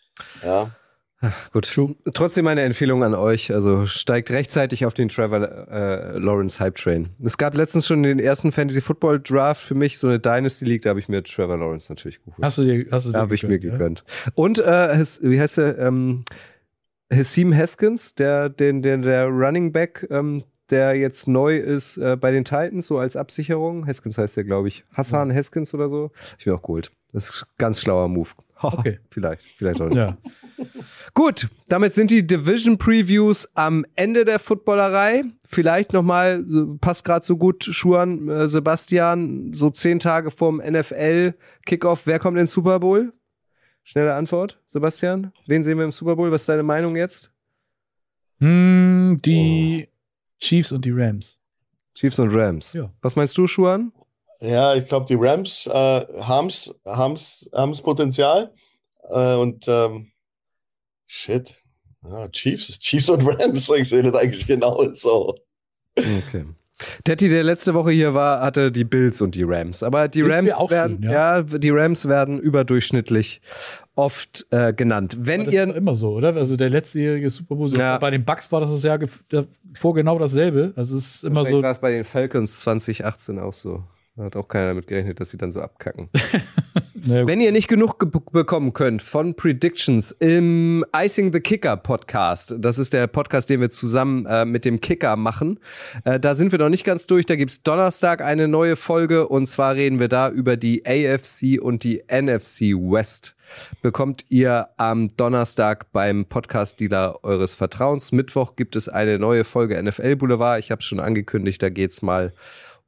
Ja. 0.42 0.70
Ach, 1.20 1.50
gut, 1.50 1.68
trotzdem 2.14 2.44
meine 2.44 2.62
Empfehlung 2.62 3.02
an 3.02 3.14
euch. 3.14 3.52
Also 3.52 3.86
steigt 3.86 4.30
rechtzeitig 4.30 4.86
auf 4.86 4.94
den 4.94 5.08
Trevor 5.08 5.68
äh, 5.68 6.16
Lawrence 6.16 6.60
Hype 6.60 6.76
Train. 6.76 7.08
Es 7.24 7.36
gab 7.36 7.56
letztens 7.56 7.88
schon 7.88 8.04
den 8.04 8.20
ersten 8.20 8.52
Fantasy 8.52 8.80
Football 8.80 9.20
Draft 9.20 9.62
für 9.62 9.74
mich, 9.74 9.98
so 9.98 10.06
eine 10.06 10.20
Dynasty 10.20 10.64
League, 10.64 10.82
da 10.82 10.90
habe 10.90 11.00
ich 11.00 11.08
mir 11.08 11.24
Trevor 11.24 11.56
Lawrence 11.56 11.90
natürlich 11.90 12.22
geholt. 12.24 12.38
Hast 12.40 12.58
du 12.58 12.64
dir, 12.64 12.86
hast 12.92 13.06
du 13.06 13.12
dir 13.12 13.18
habe 13.18 13.34
ich 13.34 13.42
mir 13.42 13.58
gegönnt. 13.58 14.04
Ja? 14.06 14.32
Und 14.36 14.60
äh, 14.60 14.94
his, 14.94 15.20
wie 15.22 15.40
heißt 15.40 15.58
er? 15.58 15.78
Ähm, 15.78 16.24
Hasim 17.12 17.56
Haskins, 17.56 18.14
der, 18.14 18.48
den, 18.48 18.82
der, 18.82 18.98
der 18.98 19.26
Running 19.26 19.72
Back, 19.72 20.06
ähm, 20.10 20.44
der 20.70 20.95
jetzt 20.95 21.28
neu 21.28 21.57
ist 21.57 21.97
äh, 21.97 22.16
bei 22.16 22.31
den 22.31 22.45
Titans, 22.45 22.86
so 22.86 22.99
als 22.99 23.16
Absicherung. 23.16 23.86
Haskins 23.86 24.19
heißt 24.19 24.36
der, 24.36 24.45
glaube 24.45 24.69
ich. 24.69 24.85
Hassan 24.93 25.31
ja. 25.31 25.36
Haskins 25.36 25.73
oder 25.74 25.89
so. 25.89 26.11
Ich 26.39 26.47
mir 26.47 26.55
auch 26.55 26.62
geholt. 26.62 26.93
Das 27.12 27.31
ist 27.31 27.43
ein 27.43 27.55
ganz 27.59 27.81
schlauer 27.81 28.09
Move. 28.09 28.31
Okay. 28.61 28.99
vielleicht, 29.09 29.43
vielleicht 29.43 29.81
auch 29.81 29.86
nicht. 29.86 29.97
Ja. 29.97 30.16
Gut, 31.15 31.49
damit 31.69 31.95
sind 31.95 32.11
die 32.11 32.27
Division 32.27 32.77
Previews 32.77 33.49
am 33.55 33.86
Ende 33.95 34.24
der 34.24 34.40
Footballerei. 34.40 35.23
Vielleicht 35.47 35.93
nochmal, 35.93 36.45
passt 36.81 37.05
gerade 37.05 37.24
so 37.24 37.36
gut, 37.36 37.62
Schuan, 37.62 38.28
äh, 38.28 38.49
Sebastian, 38.49 39.53
so 39.55 39.70
zehn 39.70 40.01
Tage 40.01 40.32
vorm 40.32 40.61
NFL-Kickoff. 40.61 42.07
Wer 42.07 42.19
kommt 42.19 42.36
in 42.36 42.43
den 42.43 42.47
Super 42.49 42.81
Bowl? 42.81 43.12
Schnelle 43.85 44.15
Antwort, 44.15 44.61
Sebastian. 44.66 45.32
Wen 45.47 45.62
sehen 45.62 45.78
wir 45.78 45.85
im 45.85 45.93
Super 45.93 46.16
Bowl? 46.16 46.32
Was 46.32 46.43
ist 46.43 46.49
deine 46.49 46.65
Meinung 46.65 46.97
jetzt? 46.97 47.31
Hm, 48.40 49.19
die 49.24 49.86
oh. 49.89 49.97
Chiefs 50.40 50.73
und 50.73 50.85
die 50.85 50.93
Rams. 50.93 51.39
Chiefs 51.94 52.19
und 52.19 52.35
Rams. 52.35 52.73
Ja. 52.73 52.93
Was 53.02 53.16
meinst 53.16 53.36
du, 53.36 53.47
Schuan? 53.47 53.93
Ja, 54.40 54.74
ich 54.74 54.86
glaube, 54.86 55.06
die 55.06 55.16
Rams 55.19 55.66
äh, 55.66 56.06
haben 56.20 56.47
es 56.47 57.82
Potenzial. 57.82 58.52
Äh, 59.09 59.35
und 59.35 59.66
ähm, 59.66 60.12
Shit. 61.09 61.62
Ah, 62.02 62.28
Chiefs, 62.28 62.78
Chiefs 62.81 63.09
und 63.09 63.27
Rams, 63.27 63.69
ich 63.77 63.89
sehe 63.89 64.02
das 64.02 64.15
eigentlich 64.15 64.47
genau 64.47 64.93
so. 64.93 65.35
Okay. 65.97 66.44
Detti, 67.09 67.28
der 67.28 67.43
letzte 67.43 67.74
Woche 67.74 67.90
hier 67.90 68.15
war, 68.15 68.40
hatte 68.40 68.70
die 68.70 68.85
Bills 68.85 69.20
und 69.20 69.35
die 69.35 69.43
Rams. 69.43 69.82
Aber 69.82 70.06
die 70.06 70.23
Rams 70.23 70.52
werden, 70.70 71.02
schön, 71.02 71.10
ja. 71.10 71.39
ja. 71.39 71.43
die 71.43 71.70
Rams 71.70 72.06
werden 72.06 72.39
überdurchschnittlich 72.39 73.40
oft 73.98 74.46
äh, 74.50 74.72
genannt. 74.72 75.16
Wenn 75.18 75.44
das 75.44 75.54
ihr 75.54 75.64
ist 75.64 75.76
immer 75.76 75.94
so, 75.96 76.12
oder? 76.12 76.34
Also 76.36 76.56
der 76.56 76.70
letztjährige 76.70 77.28
Super 77.30 77.56
Bowl, 77.56 77.68
ja. 77.70 77.98
bei 77.98 78.10
den 78.10 78.24
Bucks 78.24 78.50
war 78.52 78.60
das 78.60 78.70
das 78.70 78.84
Jahr 78.84 79.00
davor 79.28 79.94
genau 79.94 80.18
dasselbe. 80.18 80.72
Also 80.76 80.96
es 80.96 81.16
ist 81.16 81.24
immer 81.24 81.44
so. 81.44 81.60
war 81.60 81.72
es 81.72 81.78
bei 81.78 81.90
den 81.90 82.04
Falcons 82.04 82.60
2018 82.60 83.40
auch 83.40 83.52
so. 83.52 83.82
Da 84.14 84.24
hat 84.24 84.36
auch 84.36 84.46
keiner 84.46 84.68
damit 84.68 84.86
gerechnet, 84.86 85.20
dass 85.20 85.30
sie 85.30 85.36
dann 85.36 85.50
so 85.50 85.60
abkacken. 85.60 86.10
naja, 86.94 87.26
Wenn 87.26 87.40
ihr 87.40 87.50
nicht 87.50 87.66
genug 87.66 87.98
bekommen 88.32 88.72
könnt 88.72 89.02
von 89.02 89.34
Predictions 89.34 90.12
im 90.12 90.84
Icing 90.94 91.32
the 91.32 91.40
Kicker 91.40 91.76
Podcast, 91.76 92.54
das 92.58 92.78
ist 92.78 92.92
der 92.92 93.08
Podcast, 93.08 93.50
den 93.50 93.60
wir 93.60 93.70
zusammen 93.70 94.26
äh, 94.26 94.44
mit 94.44 94.64
dem 94.64 94.80
Kicker 94.80 95.16
machen, 95.16 95.58
äh, 96.04 96.20
da 96.20 96.36
sind 96.36 96.52
wir 96.52 96.58
noch 96.60 96.68
nicht 96.68 96.84
ganz 96.84 97.08
durch. 97.08 97.26
Da 97.26 97.34
gibt's 97.34 97.62
Donnerstag 97.64 98.20
eine 98.20 98.46
neue 98.46 98.76
Folge 98.76 99.26
und 99.26 99.46
zwar 99.46 99.74
reden 99.74 99.98
wir 99.98 100.08
da 100.08 100.30
über 100.30 100.56
die 100.56 100.84
AFC 100.86 101.60
und 101.60 101.82
die 101.82 102.02
NFC 102.08 102.74
West. 102.74 103.34
Bekommt 103.82 104.24
ihr 104.28 104.68
am 104.76 105.14
Donnerstag 105.16 105.92
beim 105.92 106.24
Podcast-Dealer 106.26 107.20
eures 107.22 107.54
Vertrauens. 107.54 108.12
Mittwoch 108.12 108.56
gibt 108.56 108.76
es 108.76 108.88
eine 108.88 109.18
neue 109.18 109.44
Folge 109.44 109.82
NFL 109.82 110.16
Boulevard. 110.16 110.60
Ich 110.60 110.70
habe 110.70 110.80
es 110.80 110.84
schon 110.84 111.00
angekündigt, 111.00 111.62
da 111.62 111.68
geht's 111.68 112.02
mal 112.02 112.32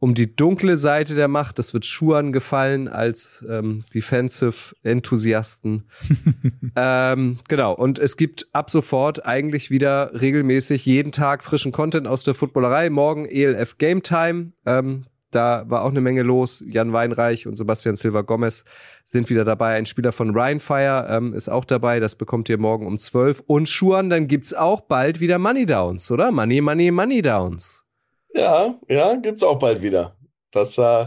um 0.00 0.14
die 0.14 0.34
dunkle 0.34 0.76
Seite 0.78 1.14
der 1.14 1.28
Macht. 1.28 1.58
Das 1.58 1.72
wird 1.74 1.86
Schuhan 1.86 2.32
gefallen 2.32 2.88
als 2.88 3.44
ähm, 3.48 3.84
Defensive-Enthusiasten. 3.94 5.84
ähm, 6.76 7.38
genau. 7.48 7.74
Und 7.74 7.98
es 7.98 8.16
gibt 8.16 8.48
ab 8.52 8.70
sofort 8.70 9.26
eigentlich 9.26 9.70
wieder 9.70 10.10
regelmäßig 10.18 10.86
jeden 10.86 11.12
Tag 11.12 11.44
frischen 11.44 11.70
Content 11.70 12.06
aus 12.06 12.24
der 12.24 12.34
Footballerei. 12.34 12.88
Morgen 12.88 13.26
ELF 13.26 13.76
Game 13.76 14.02
Time. 14.02 14.52
Ähm, 14.64 15.04
da 15.31 15.65
war 15.69 15.85
auch 15.85 15.90
eine 15.90 16.01
Menge 16.01 16.23
los. 16.23 16.65
Jan 16.66 16.93
Weinreich 16.93 17.47
und 17.47 17.57
Sebastian 17.57 17.97
Silva 17.97 18.23
Gomez 18.23 18.65
sind 19.05 19.31
wieder 19.31 19.44
dabei. 19.44 19.77
Ein 19.77 19.86
Spieler 19.86 20.12
von 20.12 20.36
Rheinfire 20.36 21.07
ähm, 21.11 21.35
ist 21.35 21.48
auch 21.48 21.65
dabei. 21.65 22.01
Das 22.01 22.16
bekommt 22.16 22.48
ihr 22.48 22.59
morgen 22.59 22.86
um 22.86 22.98
12. 22.98 23.43
Und 23.47 23.69
Schuhan, 23.69 24.11
dann 24.11 24.28
gibt's 24.28 24.52
auch 24.52 24.81
bald 24.81 25.20
wieder 25.20 25.39
Money 25.39 25.66
Downs, 25.66 26.11
oder? 26.11 26.31
Money, 26.31 26.61
Money, 26.61 26.90
Money 26.90 27.23
Downs. 27.23 27.85
Ja, 28.35 28.74
ja, 28.89 29.15
gibt's 29.16 29.43
auch 29.43 29.59
bald 29.59 29.82
wieder. 29.82 30.16
Das, 30.51 30.78
äh, 30.78 31.07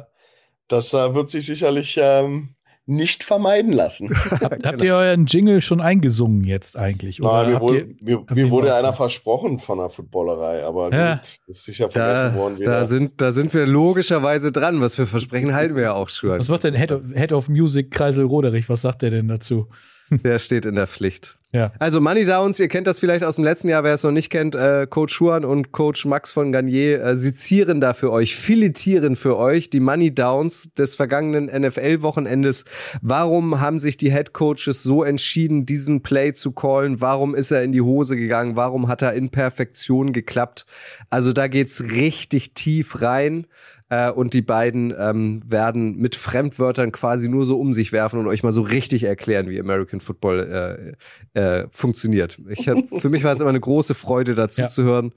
das 0.68 0.94
äh, 0.94 1.14
wird 1.14 1.30
sich 1.30 1.46
sicherlich 1.46 1.98
ähm, 2.02 2.53
nicht 2.86 3.24
vermeiden 3.24 3.72
lassen. 3.72 4.10
Habt, 4.32 4.66
habt 4.66 4.82
ihr 4.82 4.96
euren 4.96 5.26
Jingle 5.26 5.62
schon 5.62 5.80
eingesungen 5.80 6.44
jetzt 6.44 6.78
eigentlich? 6.78 7.22
Oder 7.22 7.44
Nein, 7.44 7.54
mir, 7.54 7.62
wurde, 7.62 7.78
ihr, 7.78 7.96
mir, 8.02 8.26
mir 8.34 8.52
wurde 8.52 8.76
einer 8.76 8.94
versprochen 8.94 9.60
von 9.60 9.78
der 9.78 9.90
Footballerei, 9.90 10.66
aber 10.66 10.94
ja. 10.94 11.16
gut, 11.16 11.28
ist 11.48 11.64
sicher 11.64 11.90
vergessen 11.90 12.34
da, 12.34 12.36
worden. 12.36 12.60
Wieder. 12.60 12.72
Da 12.72 12.86
sind, 12.86 13.22
da 13.22 13.32
sind 13.32 13.54
wir 13.54 13.66
logischerweise 13.66 14.52
dran. 14.52 14.82
Was 14.82 14.96
für 14.96 15.08
Versprechen 15.08 15.54
halten 15.54 15.76
wir 15.76 15.84
ja 15.84 15.94
auch 15.94 16.10
schon. 16.10 16.38
Was 16.40 16.50
macht 16.50 16.66
denn 16.66 16.76
Head 16.76 16.92
of, 16.92 17.02
Head 17.14 17.32
of 17.32 17.48
Music 17.48 17.92
Kreisel 17.92 18.26
Roderich? 18.26 18.68
Was 18.68 18.82
sagt 18.82 19.02
der 19.02 19.12
denn 19.12 19.28
dazu? 19.30 19.68
Der 20.10 20.40
steht 20.40 20.66
in 20.66 20.76
der 20.76 20.88
Pflicht. 20.88 21.38
Ja. 21.54 21.72
Also 21.78 22.02
Money 22.02 22.26
Downs, 22.26 22.60
ihr 22.60 22.68
kennt 22.68 22.88
das 22.88 22.98
vielleicht 22.98 23.24
aus 23.24 23.36
dem 23.36 23.44
letzten 23.44 23.70
Jahr, 23.70 23.84
wer 23.84 23.94
es 23.94 24.02
noch 24.02 24.12
nicht 24.12 24.32
kennt, 24.32 24.56
äh, 24.56 24.88
Coach 24.90 25.14
Schuan 25.14 25.46
und 25.46 25.72
Coach 25.72 26.04
Max 26.04 26.32
von 26.32 26.52
Garnier 26.52 27.04
äh, 27.04 27.16
sezieren 27.16 27.80
da 27.80 27.94
für 27.94 28.12
euch, 28.12 28.36
filetieren 28.36 29.16
für 29.16 29.38
euch 29.38 29.70
die 29.70 29.80
Money 29.80 30.16
Downs 30.16 30.70
des 30.76 30.96
vergangenen 30.96 31.46
NFL-Wochenendes. 31.46 32.66
Warum 33.04 33.60
haben 33.60 33.78
sich 33.78 33.98
die 33.98 34.12
Head 34.12 34.34
Coaches 34.34 34.82
so 34.82 35.04
entschieden, 35.04 35.68
diesen 35.68 36.02
Play 36.02 36.34
zu 36.34 36.54
callen? 36.54 37.02
Warum 37.02 37.36
ist 37.36 37.52
er 37.52 37.64
in 37.64 37.72
die 37.72 37.82
Hose 37.82 38.16
gegangen? 38.16 38.56
Warum 38.56 38.88
hat 38.88 39.04
er 39.04 39.14
in 39.14 39.30
Perfektion 39.30 40.12
geklappt? 40.12 40.66
Also 41.12 41.34
da 41.34 41.48
geht's 41.48 41.84
richtig 41.84 42.56
tief 42.56 43.04
rein. 43.04 43.46
Äh, 43.94 44.12
und 44.12 44.34
die 44.34 44.42
beiden 44.42 44.94
ähm, 44.98 45.42
werden 45.46 45.98
mit 45.98 46.16
Fremdwörtern 46.16 46.92
quasi 46.92 47.28
nur 47.30 47.46
so 47.46 47.60
um 47.60 47.74
sich 47.74 47.92
werfen 47.92 48.20
und 48.20 48.28
euch 48.28 48.42
mal 48.42 48.54
so 48.54 48.62
richtig 48.62 49.04
erklären, 49.04 49.50
wie 49.50 49.60
American 49.60 50.00
Football 50.00 50.96
äh, 51.36 51.40
äh, 51.40 51.68
funktioniert. 51.72 52.40
Ich 52.50 52.68
hab, 52.68 52.78
für 53.00 53.10
mich 53.10 53.24
war 53.24 53.34
es 53.34 53.40
immer 53.40 53.50
eine 53.50 53.60
große 53.60 53.94
Freude, 53.94 54.34
dazu 54.36 54.62
Ja. 54.62 54.68
zu 54.68 54.84
hören. 54.84 55.14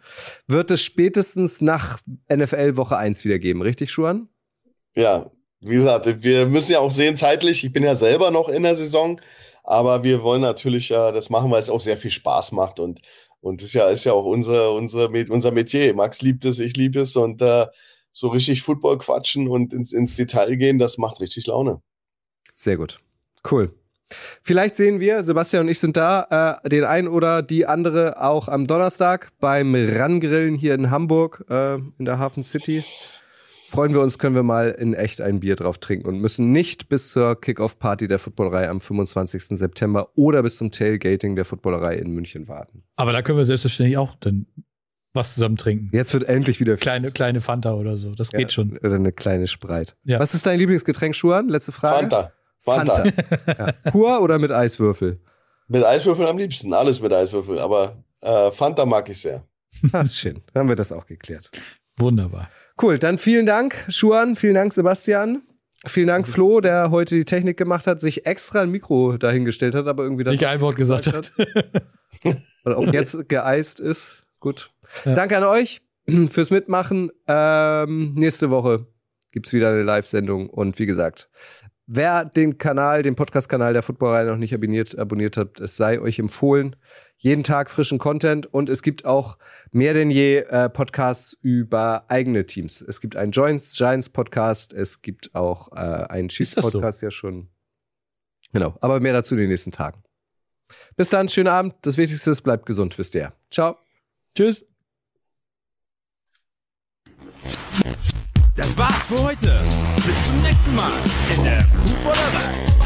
Wird 0.46 0.70
es 0.70 0.82
spätestens 0.82 1.60
nach 1.60 1.98
NFL 2.28 2.76
Woche 2.76 2.96
1 2.96 3.24
wieder 3.24 3.38
geben, 3.38 3.62
richtig, 3.62 3.90
Schuan? 3.90 4.28
Ja, 4.94 5.30
wie 5.60 5.76
gesagt, 5.76 6.22
wir 6.22 6.46
müssen 6.46 6.72
ja 6.72 6.80
auch 6.80 6.90
sehen 6.90 7.16
zeitlich. 7.16 7.64
Ich 7.64 7.72
bin 7.72 7.82
ja 7.82 7.94
selber 7.94 8.30
noch 8.30 8.48
in 8.48 8.62
der 8.62 8.76
Saison, 8.76 9.20
aber 9.64 10.04
wir 10.04 10.22
wollen 10.22 10.42
natürlich 10.42 10.90
äh, 10.90 11.12
das 11.12 11.30
machen, 11.30 11.50
weil 11.50 11.60
es 11.60 11.70
auch 11.70 11.80
sehr 11.80 11.96
viel 11.96 12.10
Spaß 12.10 12.52
macht 12.52 12.80
und 12.80 13.00
und 13.40 13.60
das 13.60 13.68
ist 13.68 13.74
ja 13.74 13.88
ist 13.88 14.04
ja 14.04 14.12
auch 14.12 14.24
unsere 14.24 14.72
unsere 14.72 15.08
unser 15.30 15.52
Metier. 15.52 15.94
Max 15.94 16.20
liebt 16.20 16.44
es, 16.44 16.58
ich 16.58 16.76
liebe 16.76 17.00
es 17.00 17.14
und 17.16 17.40
äh, 17.42 17.66
so 18.16 18.28
richtig 18.28 18.62
Football 18.62 18.96
quatschen 18.96 19.46
und 19.46 19.74
ins, 19.74 19.92
ins 19.92 20.14
Detail 20.14 20.56
gehen, 20.56 20.78
das 20.78 20.96
macht 20.96 21.20
richtig 21.20 21.46
Laune. 21.46 21.82
Sehr 22.54 22.78
gut. 22.78 22.98
Cool. 23.50 23.74
Vielleicht 24.42 24.74
sehen 24.74 25.00
wir, 25.00 25.22
Sebastian 25.22 25.64
und 25.64 25.68
ich 25.68 25.80
sind 25.80 25.98
da, 25.98 26.60
äh, 26.64 26.68
den 26.68 26.84
einen 26.84 27.08
oder 27.08 27.42
die 27.42 27.66
andere 27.66 28.22
auch 28.22 28.48
am 28.48 28.66
Donnerstag 28.66 29.32
beim 29.38 29.74
Rangrillen 29.74 30.54
hier 30.54 30.74
in 30.74 30.90
Hamburg, 30.90 31.44
äh, 31.50 31.74
in 31.74 32.06
der 32.06 32.18
Hafen 32.18 32.42
City. 32.42 32.82
Freuen 33.68 33.92
wir 33.92 34.00
uns, 34.00 34.18
können 34.18 34.34
wir 34.34 34.44
mal 34.44 34.70
in 34.70 34.94
echt 34.94 35.20
ein 35.20 35.40
Bier 35.40 35.56
drauf 35.56 35.76
trinken 35.76 36.06
und 36.06 36.18
müssen 36.18 36.52
nicht 36.52 36.88
bis 36.88 37.10
zur 37.10 37.38
Kickoff-Party 37.38 38.08
der 38.08 38.18
Footballerei 38.18 38.70
am 38.70 38.80
25. 38.80 39.58
September 39.58 40.08
oder 40.14 40.42
bis 40.42 40.56
zum 40.56 40.70
Tailgating 40.70 41.36
der 41.36 41.44
Footballerei 41.44 41.96
in 41.96 42.12
München 42.12 42.48
warten. 42.48 42.84
Aber 42.94 43.12
da 43.12 43.20
können 43.20 43.36
wir 43.36 43.44
selbstverständlich 43.44 43.98
auch 43.98 44.14
dann 44.20 44.46
was 45.16 45.34
zusammen 45.34 45.56
trinken. 45.56 45.90
Jetzt 45.92 46.12
wird 46.14 46.24
endlich 46.24 46.60
wieder 46.60 46.76
Kleine, 46.76 47.10
kleine 47.10 47.40
Fanta 47.40 47.74
oder 47.74 47.96
so. 47.96 48.14
Das 48.14 48.30
geht 48.30 48.52
schon. 48.52 48.78
Oder 48.78 48.94
eine 48.94 49.12
kleine 49.12 49.48
Spreit. 49.48 49.96
Ja. 50.04 50.20
Was 50.20 50.34
ist 50.34 50.46
dein 50.46 50.58
Lieblingsgetränk, 50.58 51.16
Schuhan? 51.16 51.48
Letzte 51.48 51.72
Frage. 51.72 52.08
Fanta. 52.08 52.32
Fanta. 52.60 53.04
ja. 53.46 53.90
Pur 53.90 54.20
oder 54.22 54.38
mit 54.38 54.52
Eiswürfel? 54.52 55.20
Mit 55.68 55.84
Eiswürfel 55.84 56.26
am 56.26 56.38
liebsten, 56.38 56.72
alles 56.72 57.00
mit 57.00 57.12
Eiswürfel, 57.12 57.58
aber 57.58 58.04
äh, 58.20 58.52
Fanta 58.52 58.86
mag 58.86 59.08
ich 59.08 59.20
sehr. 59.20 59.44
Schön. 60.08 60.42
Dann 60.52 60.62
haben 60.62 60.68
wir 60.68 60.76
das 60.76 60.92
auch 60.92 61.06
geklärt. 61.06 61.50
Wunderbar. 61.96 62.48
Cool, 62.80 62.98
dann 62.98 63.18
vielen 63.18 63.46
Dank, 63.46 63.74
Schuan, 63.88 64.36
vielen 64.36 64.54
Dank, 64.54 64.72
Sebastian. 64.72 65.42
Vielen 65.86 66.08
Dank, 66.08 66.26
Flo, 66.26 66.60
der 66.60 66.90
heute 66.90 67.14
die 67.14 67.24
Technik 67.24 67.56
gemacht 67.56 67.86
hat, 67.86 68.00
sich 68.00 68.26
extra 68.26 68.62
ein 68.62 68.70
Mikro 68.70 69.16
dahingestellt 69.18 69.74
hat, 69.74 69.86
aber 69.86 70.02
irgendwie 70.02 70.24
dann 70.24 70.32
Nicht 70.32 70.46
ein 70.46 70.60
Wort 70.60 70.76
gesagt 70.76 71.06
hat. 71.12 71.32
und 72.64 72.74
auch 72.74 72.92
jetzt 72.92 73.28
geeist 73.28 73.78
ist. 73.80 74.16
Gut. 74.40 74.70
Ja. 75.04 75.14
Danke 75.14 75.36
an 75.36 75.44
euch 75.44 75.82
fürs 76.28 76.50
Mitmachen. 76.50 77.10
Ähm, 77.26 78.12
nächste 78.14 78.50
Woche 78.50 78.86
gibt's 79.32 79.52
wieder 79.52 79.70
eine 79.70 79.82
Live-Sendung 79.82 80.48
und 80.48 80.78
wie 80.78 80.86
gesagt, 80.86 81.28
wer 81.86 82.24
den 82.24 82.58
Kanal, 82.58 83.02
den 83.02 83.14
Podcast-Kanal 83.14 83.72
der 83.72 83.82
Footballerei 83.82 84.24
noch 84.24 84.36
nicht 84.36 84.54
abonniert, 84.54 84.98
abonniert 84.98 85.36
hat, 85.36 85.60
es 85.60 85.76
sei 85.76 86.00
euch 86.00 86.18
empfohlen. 86.18 86.76
Jeden 87.18 87.44
Tag 87.44 87.70
frischen 87.70 87.98
Content 87.98 88.46
und 88.46 88.68
es 88.68 88.82
gibt 88.82 89.04
auch 89.04 89.38
mehr 89.72 89.94
denn 89.94 90.10
je 90.10 90.38
äh, 90.38 90.68
Podcasts 90.68 91.36
über 91.40 92.04
eigene 92.08 92.44
Teams. 92.44 92.82
Es 92.82 93.00
gibt 93.00 93.16
einen 93.16 93.30
Giants, 93.30 93.76
Giants 93.76 94.08
Podcast, 94.08 94.72
es 94.72 95.00
gibt 95.00 95.34
auch 95.34 95.72
äh, 95.72 95.76
einen 95.76 96.28
Chiefs 96.28 96.54
das 96.54 96.64
so? 96.66 96.70
Podcast 96.72 97.02
ja 97.02 97.10
schon. 97.10 97.48
Genau, 98.52 98.76
aber 98.80 99.00
mehr 99.00 99.12
dazu 99.12 99.34
in 99.34 99.40
den 99.40 99.50
nächsten 99.50 99.72
Tagen. 99.72 100.02
Bis 100.96 101.10
dann, 101.10 101.28
schönen 101.28 101.48
Abend. 101.48 101.74
Das 101.82 101.96
Wichtigste 101.96 102.30
ist, 102.30 102.42
bleibt 102.42 102.66
gesund, 102.66 102.98
wisst 102.98 103.14
ihr. 103.14 103.32
Ciao. 103.50 103.76
Tschüss. 104.34 104.66
Das 108.56 108.76
war's 108.76 109.06
für 109.06 109.22
heute. 109.22 109.60
Bis 109.96 110.24
zum 110.24 110.42
nächsten 110.42 110.74
Mal 110.74 110.92
in 111.34 111.44
der 111.44 111.62
Footballerei. 111.62 112.85